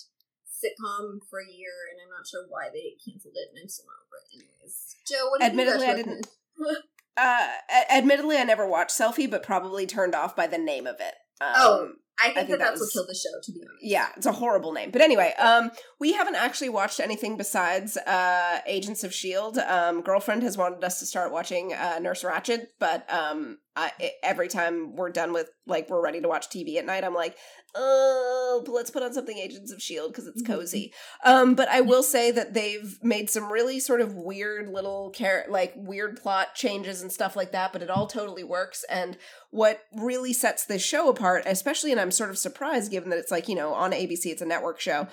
sitcom 0.48 1.20
for 1.30 1.44
a 1.44 1.52
year, 1.52 1.92
and 1.92 2.00
I'm 2.00 2.12
not 2.12 2.28
sure 2.28 2.48
why 2.48 2.72
they 2.72 2.96
canceled 3.04 3.36
it, 3.36 3.52
and 3.52 3.60
I'm 3.62 3.70
still 3.70 3.92
not 3.92 4.08
over 4.08 4.18
it. 4.18 4.28
Anyways, 4.40 4.76
Joe, 5.04 5.28
what 5.28 5.40
do 5.40 5.46
you 5.46 5.52
think 5.52 5.60
Admittedly, 5.60 5.88
I 5.88 5.96
didn't. 5.96 6.28
Uh, 7.18 7.48
admittedly, 7.90 8.38
I 8.38 8.44
never 8.44 8.68
watched 8.68 8.92
Selfie, 8.92 9.28
but 9.28 9.42
probably 9.42 9.88
turned 9.88 10.14
off 10.14 10.36
by 10.36 10.46
the 10.46 10.60
name 10.60 10.86
of 10.86 10.98
it. 11.00 11.16
Um, 11.42 11.54
Oh, 11.56 11.90
I 12.20 12.26
think, 12.26 12.36
think 12.36 12.50
that 12.50 12.60
that 12.60 12.66
that's 12.70 12.80
was- 12.80 12.90
what 12.90 12.94
killed 12.94 13.10
the 13.10 13.16
show. 13.16 13.40
To 13.44 13.52
be 13.52 13.60
honest, 13.62 13.84
yeah, 13.84 14.08
it's 14.16 14.26
a 14.26 14.32
horrible 14.32 14.72
name. 14.74 14.92
But 14.92 15.02
anyway, 15.02 15.34
um, 15.38 15.72
we 16.00 16.14
haven't 16.14 16.36
actually 16.36 16.70
watched 16.70 17.00
anything 17.00 17.38
besides 17.38 17.96
uh, 17.98 18.60
Agents 18.66 19.04
of 19.04 19.14
Shield. 19.14 19.58
Um, 19.60 20.02
girlfriend 20.02 20.44
has 20.44 20.58
wanted 20.58 20.84
us 20.84 21.00
to 21.00 21.06
start 21.06 21.32
watching 21.32 21.74
uh, 21.74 22.00
Nurse 22.00 22.24
Ratched, 22.24 22.68
but 22.80 23.12
um, 23.14 23.60
I, 23.78 23.92
every 24.24 24.48
time 24.48 24.96
we're 24.96 25.12
done 25.12 25.34
with 25.34 25.52
like 25.68 25.88
we're 25.88 26.04
ready 26.04 26.20
to 26.20 26.28
watch 26.28 26.50
TV 26.50 26.78
at 26.78 26.86
night, 26.86 27.04
I'm 27.04 27.14
like, 27.14 27.38
oh, 27.76 28.66
let's 28.68 28.90
put 28.90 29.04
on 29.04 29.14
something 29.14 29.38
Agents 29.38 29.72
of 29.72 29.80
Shield 29.80 30.12
because 30.12 30.26
it's 30.26 30.42
cozy. 30.42 30.92
Um, 31.24 31.54
but 31.54 31.70
I 31.70 31.82
will 31.82 32.02
say 32.02 32.32
that 32.32 32.56
they've 32.56 32.98
made 33.04 33.30
some 33.30 33.52
really 33.52 33.80
sort 33.80 34.02
of 34.02 34.16
weird 34.16 34.68
little 34.68 35.12
care 35.12 35.46
like 35.48 35.74
weird 35.76 36.20
plot 36.20 36.56
changes 36.56 37.04
and 37.04 37.12
stuff 37.12 37.36
like 37.36 37.52
that, 37.52 37.72
but 37.72 37.84
it 37.84 37.92
all 37.92 38.08
totally 38.08 38.44
works. 38.44 38.84
And 38.90 39.16
what 39.52 39.82
really 39.94 40.34
sets 40.34 40.66
this 40.66 40.84
show 40.84 41.08
apart, 41.08 41.44
especially, 41.46 41.92
and 41.92 42.02
I'm 42.02 42.12
sort 42.12 42.32
of 42.32 42.40
surprised 42.40 42.90
given 42.90 43.12
that 43.12 43.20
it's 43.20 43.32
like, 43.32 43.48
you 43.48 43.56
know, 43.56 43.74
on 43.74 43.92
ABC, 43.92 44.26
it's 44.26 44.42
a 44.42 44.46
network 44.46 44.80
show, 44.80 45.08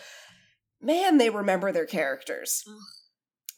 man, 0.81 1.19
they 1.19 1.29
remember 1.29 1.71
their 1.71 1.87
characters. 1.87 2.65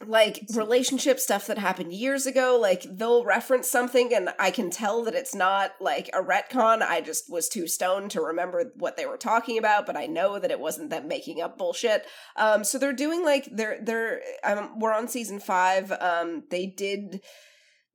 Like 0.04 0.44
relationship 0.54 1.18
stuff 1.18 1.46
that 1.46 1.56
happened 1.56 1.92
years 1.92 2.26
ago, 2.26 2.58
like 2.60 2.84
they'll 2.90 3.24
reference 3.24 3.70
something 3.70 4.12
and 4.14 4.28
I 4.38 4.50
can 4.50 4.68
tell 4.68 5.02
that 5.04 5.14
it's 5.14 5.34
not 5.34 5.72
like 5.80 6.10
a 6.12 6.22
retcon. 6.22 6.82
I 6.82 7.00
just 7.00 7.30
was 7.32 7.48
too 7.48 7.66
stoned 7.66 8.10
to 8.10 8.20
remember 8.20 8.72
what 8.76 8.98
they 8.98 9.06
were 9.06 9.16
talking 9.16 9.56
about, 9.56 9.86
but 9.86 9.96
I 9.96 10.06
know 10.06 10.38
that 10.38 10.50
it 10.50 10.60
wasn't 10.60 10.90
them 10.90 11.08
making 11.08 11.40
up 11.40 11.56
bullshit. 11.56 12.04
Um, 12.36 12.62
so 12.62 12.78
they're 12.78 12.92
doing 12.92 13.24
like 13.24 13.48
they're 13.50 13.78
they're 13.82 14.20
um, 14.44 14.78
we're 14.78 14.92
on 14.92 15.08
season 15.08 15.40
five. 15.40 15.90
Um, 15.92 16.44
they 16.50 16.66
did 16.66 17.22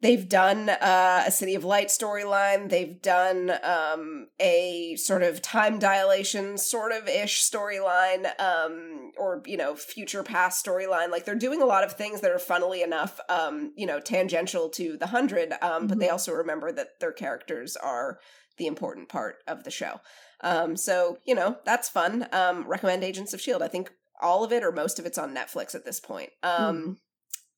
they've 0.02 0.28
done 0.28 0.70
uh, 0.70 1.24
a 1.26 1.32
City 1.32 1.56
of 1.56 1.64
Light 1.64 1.88
storyline. 1.88 2.70
They've 2.70 3.02
done 3.02 3.52
um, 3.64 4.28
a 4.40 4.96
sort 4.98 5.24
of 5.24 5.42
time 5.42 5.80
dilation, 5.80 6.58
sort 6.58 6.92
of 6.92 7.08
ish 7.08 7.42
storyline, 7.42 8.28
um, 8.40 9.12
or 9.18 9.42
you 9.46 9.58
know, 9.58 9.76
future 9.76 10.24
past 10.24 10.66
storyline. 10.66 11.10
Like 11.12 11.26
they're 11.26 11.36
doing 11.36 11.62
a 11.62 11.66
lot 11.66 11.84
of 11.84 11.94
things 11.94 12.22
that 12.22 12.32
are 12.32 12.40
funnily 12.40 12.82
enough, 12.82 13.20
um, 13.30 13.74
you 13.76 13.86
know, 13.86 14.00
tangential 14.00 14.70
to 14.70 14.98
the 14.98 15.08
hundred. 15.08 15.54
Um, 15.62 15.88
But 15.88 16.00
they 16.00 16.08
Mhm. 16.08 16.12
also 16.14 16.34
remember 16.34 16.72
that 16.72 17.00
their 17.00 17.12
characters 17.14 17.76
are 17.78 18.20
the 18.58 18.68
important 18.68 19.10
part 19.10 19.38
of 19.48 19.64
the 19.64 19.72
show. 19.72 20.02
Um, 20.42 20.76
so 20.76 21.18
you 21.26 21.36
know, 21.36 21.58
that's 21.66 21.90
fun. 21.90 22.28
Um, 22.32 22.68
recommend 22.68 23.04
Agents 23.04 23.34
of 23.34 23.42
Shield. 23.42 23.62
I 23.62 23.68
think 23.68 23.92
all 24.22 24.44
of 24.44 24.52
it 24.52 24.64
or 24.64 24.72
most 24.72 25.00
of 25.00 25.06
it's 25.06 25.18
on 25.18 25.34
Netflix 25.36 25.74
at 25.74 25.86
this 25.86 26.00
point. 26.00 26.30
Um, 26.44 26.98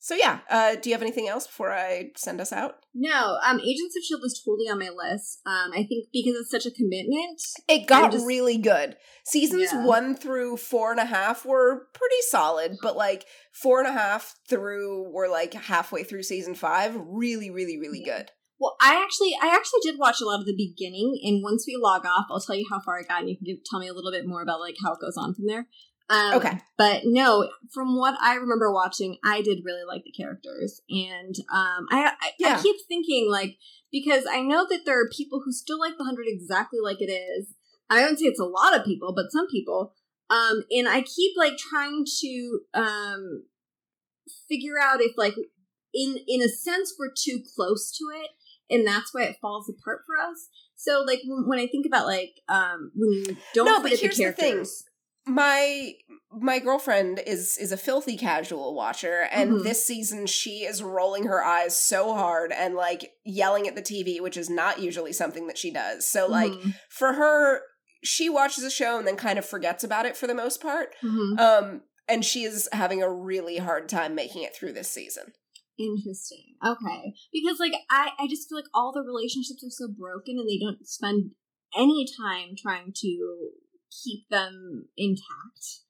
So 0.04 0.16
yeah, 0.16 0.40
uh, 0.50 0.76
do 0.76 0.90
you 0.90 0.94
have 0.96 1.02
anything 1.02 1.30
else 1.30 1.48
before 1.48 1.72
I 1.72 2.12
send 2.18 2.42
us 2.42 2.52
out? 2.52 2.76
No, 2.94 3.38
um, 3.42 3.62
Agents 3.62 3.96
of 3.96 4.04
Shield 4.04 4.20
is 4.26 4.44
totally 4.46 4.68
on 4.68 4.78
my 4.78 4.90
list. 4.90 5.40
Um, 5.46 5.72
I 5.72 5.86
think 5.88 6.08
because 6.12 6.36
it's 6.42 6.52
such 6.52 6.66
a 6.66 6.76
commitment. 6.76 7.42
It 7.70 7.88
got 7.88 8.12
just- 8.12 8.26
really 8.26 8.58
good. 8.58 8.98
Seasons 9.24 9.70
Yeah. 9.72 9.86
one 9.86 10.14
through 10.18 10.58
four 10.58 10.92
and 10.92 11.00
a 11.00 11.06
half 11.06 11.46
were 11.46 11.88
pretty 11.94 12.22
solid, 12.28 12.76
but 12.82 12.98
like 12.98 13.26
four 13.54 13.80
and 13.80 13.88
a 13.88 13.94
half 13.94 14.36
through 14.50 15.10
we're 15.10 15.30
like 15.30 15.54
halfway 15.54 16.04
through 16.04 16.24
season 16.24 16.54
five, 16.54 16.98
really, 17.08 17.50
really, 17.50 17.78
really 17.80 18.04
Yeah. 18.06 18.18
good. 18.18 18.32
Well, 18.60 18.76
I 18.82 19.02
actually, 19.02 19.34
I 19.42 19.48
actually 19.56 19.80
did 19.84 19.98
watch 19.98 20.20
a 20.20 20.26
lot 20.26 20.40
of 20.42 20.46
the 20.46 20.56
beginning, 20.56 21.18
and 21.24 21.42
once 21.42 21.64
we 21.66 21.78
log 21.78 22.06
off, 22.06 22.26
I'll 22.30 22.42
tell 22.42 22.56
you 22.58 22.66
how 22.70 22.82
far 22.82 23.00
I 23.00 23.04
got, 23.04 23.22
and 23.22 23.30
you 23.30 23.38
can 23.38 23.46
give, 23.46 23.58
tell 23.70 23.80
me 23.80 23.88
a 23.88 23.94
little 23.94 24.12
bit 24.12 24.28
more 24.28 24.42
about 24.42 24.60
like 24.60 24.76
how 24.84 24.94
it 24.94 25.00
goes 25.02 25.16
on 25.18 25.34
from 25.34 25.48
there. 25.48 25.68
Um, 26.14 26.36
Okay. 26.36 26.60
but 26.78 27.02
no, 27.06 27.50
from 27.74 27.98
what 27.98 28.16
I 28.22 28.36
remember 28.36 28.72
watching, 28.72 29.18
I 29.24 29.42
did 29.42 29.66
really 29.66 29.84
like 29.88 30.04
the 30.04 30.12
characters, 30.12 30.82
and 30.90 31.36
um, 31.52 31.88
I, 31.90 32.14
I, 32.22 32.32
Yeah. 32.40 32.58
I 32.58 32.62
keep 32.62 32.76
thinking 32.88 33.30
like 33.32 33.58
because 33.92 34.26
I 34.30 34.42
know 34.42 34.66
that 34.70 34.86
there 34.86 35.00
are 35.00 35.10
people 35.10 35.42
who 35.44 35.52
still 35.52 35.80
like 35.80 35.98
the 35.98 36.04
hundred 36.04 36.26
exactly 36.28 36.80
like 36.84 37.02
it 37.02 37.12
is. 37.12 37.56
I 37.90 38.02
don't 38.02 38.18
say 38.18 38.26
it's 38.26 38.40
a 38.40 38.46
lot 38.46 38.78
of 38.78 38.86
people, 38.86 39.14
but 39.16 39.32
some 39.32 39.48
people. 39.48 39.94
Um, 40.30 40.64
and 40.72 40.88
I 40.88 41.02
keep 41.02 41.38
like 41.38 41.58
trying 41.58 42.06
to 42.22 42.60
um 42.74 43.44
figure 44.48 44.80
out 44.82 45.02
if 45.02 45.14
like 45.18 45.36
in 45.94 46.18
in 46.28 46.42
a 46.42 46.50
sense 46.50 46.94
we're 46.98 47.12
too 47.16 47.42
close 47.56 47.96
to 47.98 48.06
it 48.22 48.32
and 48.70 48.88
that's 48.88 49.14
why 49.14 49.24
it 49.24 49.38
falls 49.42 49.70
apart 49.70 50.02
for 50.06 50.18
us 50.18 50.48
so 50.76 51.04
like 51.06 51.20
when, 51.26 51.48
when 51.48 51.60
i 51.60 51.68
think 51.68 51.86
about 51.86 52.06
like 52.06 52.36
um 52.50 52.92
when 52.96 53.12
you 53.12 53.38
don't 53.54 53.66
No, 53.66 53.82
but 53.82 53.92
here's 54.00 54.18
the 54.18 54.26
the 54.26 54.32
thing. 54.32 54.66
My 55.26 55.94
my 56.32 56.60
girlfriend 56.60 57.22
is 57.26 57.58
is 57.58 57.72
a 57.72 57.78
filthy 57.78 58.18
casual 58.18 58.76
watcher, 58.76 59.22
and 59.32 59.52
Mhm. 59.54 59.64
this 59.64 59.86
season 59.86 60.26
she 60.26 60.66
is 60.66 60.84
rolling 60.84 61.26
her 61.26 61.44
eyes 61.44 61.78
so 61.78 62.14
hard 62.14 62.52
and 62.52 62.76
like 62.76 63.14
yelling 63.24 63.68
at 63.68 63.76
the 63.76 63.82
TV, 63.82 64.20
which 64.20 64.36
is 64.36 64.50
not 64.50 64.82
usually 64.82 65.14
something 65.14 65.48
that 65.48 65.58
she 65.58 65.72
does. 65.72 66.06
So 66.08 66.28
like 66.28 66.52
Mhm. 66.52 66.74
for 66.90 67.14
her, 67.14 67.62
she 68.04 68.30
watches 68.30 68.64
a 68.66 68.70
show 68.72 68.98
and 68.98 69.08
then 69.08 69.16
kind 69.16 69.40
of 69.40 69.46
forgets 69.46 69.84
about 69.84 70.06
it 70.06 70.18
for 70.18 70.28
the 70.28 70.34
most 70.36 70.60
part. 70.60 70.94
Mhm. 71.02 71.40
Um, 71.40 71.84
and 72.10 72.26
she 72.26 72.44
is 72.44 72.68
having 72.74 73.02
a 73.02 73.10
really 73.14 73.58
hard 73.58 73.88
time 73.88 74.14
making 74.16 74.44
it 74.44 74.54
through 74.56 74.74
this 74.74 74.92
season. 74.92 75.34
interesting 75.76 76.54
okay 76.64 77.16
because 77.32 77.58
like 77.60 77.74
i 77.90 78.12
i 78.20 78.28
just 78.28 78.48
feel 78.48 78.60
like 78.60 78.68
all 78.76 78.92
the 78.94 79.02
relationships 79.02 79.64
are 79.66 79.72
so 79.72 79.88
broken 79.88 80.38
and 80.38 80.48
they 80.48 80.60
don't 80.60 80.88
spend 80.88 81.32
any 81.76 82.06
time 82.22 82.56
trying 82.56 82.94
to 82.96 83.50
keep 84.04 84.28
them 84.30 84.88
intact 84.98 85.82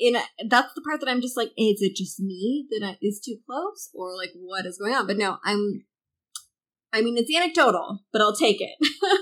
and 0.00 0.16
that's 0.48 0.74
the 0.74 0.82
part 0.82 1.00
that 1.00 1.08
i'm 1.08 1.20
just 1.20 1.36
like 1.36 1.48
is 1.56 1.80
it 1.80 1.94
just 1.96 2.20
me 2.20 2.66
that 2.70 2.84
I- 2.84 2.98
is 3.00 3.20
too 3.24 3.36
close 3.46 3.90
or 3.94 4.16
like 4.16 4.30
what 4.34 4.66
is 4.66 4.78
going 4.78 4.94
on 4.94 5.06
but 5.06 5.16
no 5.16 5.38
i'm 5.44 5.84
i 6.92 7.00
mean 7.00 7.16
it's 7.16 7.34
anecdotal 7.34 8.00
but 8.12 8.20
i'll 8.22 8.36
take 8.36 8.60
it 8.60 8.76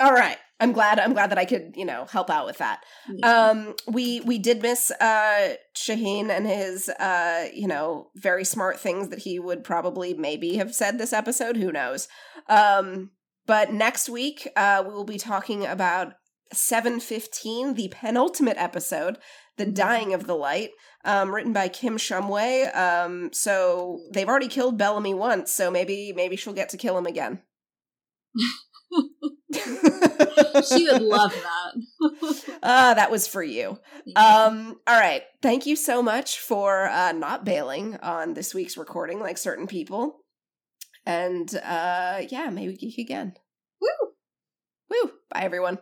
All 0.00 0.12
right. 0.12 0.36
I'm 0.58 0.72
glad 0.72 0.98
I'm 0.98 1.12
glad 1.12 1.30
that 1.30 1.38
I 1.38 1.44
could, 1.44 1.74
you 1.76 1.84
know, 1.84 2.06
help 2.06 2.28
out 2.28 2.46
with 2.46 2.58
that. 2.58 2.80
Um 3.22 3.74
we 3.86 4.20
we 4.22 4.38
did 4.38 4.60
miss 4.60 4.90
uh 4.90 5.54
Shaheen 5.76 6.30
and 6.30 6.46
his 6.46 6.88
uh, 6.88 7.48
you 7.54 7.68
know, 7.68 8.08
very 8.16 8.44
smart 8.44 8.80
things 8.80 9.08
that 9.10 9.20
he 9.20 9.38
would 9.38 9.62
probably 9.62 10.14
maybe 10.14 10.56
have 10.56 10.74
said 10.74 10.98
this 10.98 11.12
episode, 11.12 11.56
who 11.56 11.70
knows. 11.70 12.08
Um 12.48 13.10
but 13.46 13.72
next 13.72 14.08
week 14.08 14.48
uh 14.56 14.82
we 14.86 14.92
will 14.92 15.04
be 15.04 15.18
talking 15.18 15.64
about 15.64 16.14
715, 16.52 17.74
the 17.74 17.88
penultimate 17.88 18.56
episode, 18.58 19.18
The 19.56 19.66
Dying 19.66 20.14
of 20.14 20.26
the 20.26 20.34
Light, 20.34 20.70
um, 21.04 21.34
written 21.34 21.52
by 21.52 21.68
Kim 21.68 21.96
Shumway. 21.96 22.74
Um, 22.76 23.32
so 23.32 24.00
they've 24.12 24.28
already 24.28 24.48
killed 24.48 24.78
Bellamy 24.78 25.14
once, 25.14 25.52
so 25.52 25.70
maybe 25.70 26.12
maybe 26.14 26.36
she'll 26.36 26.52
get 26.52 26.68
to 26.70 26.76
kill 26.76 26.98
him 26.98 27.06
again. 27.06 27.42
she 30.68 30.84
would 30.90 31.02
love 31.02 31.32
that 31.32 31.74
Ah, 32.62 32.94
that 32.94 33.10
was 33.10 33.26
for 33.26 33.42
you. 33.42 33.78
Um, 34.16 34.80
all 34.86 34.98
right. 34.98 35.22
Thank 35.42 35.66
you 35.66 35.76
so 35.76 36.02
much 36.02 36.38
for 36.38 36.88
uh, 36.88 37.12
not 37.12 37.44
bailing 37.44 37.96
on 37.96 38.34
this 38.34 38.54
week's 38.54 38.76
recording 38.76 39.20
like 39.20 39.38
certain 39.38 39.66
people. 39.66 40.20
And 41.06 41.54
uh 41.62 42.22
yeah, 42.28 42.48
May 42.50 42.66
We 42.66 42.76
Geek 42.76 42.98
Again. 42.98 43.34
Woo! 43.80 43.88
Woo! 44.90 45.10
Bye 45.30 45.42
everyone. 45.42 45.78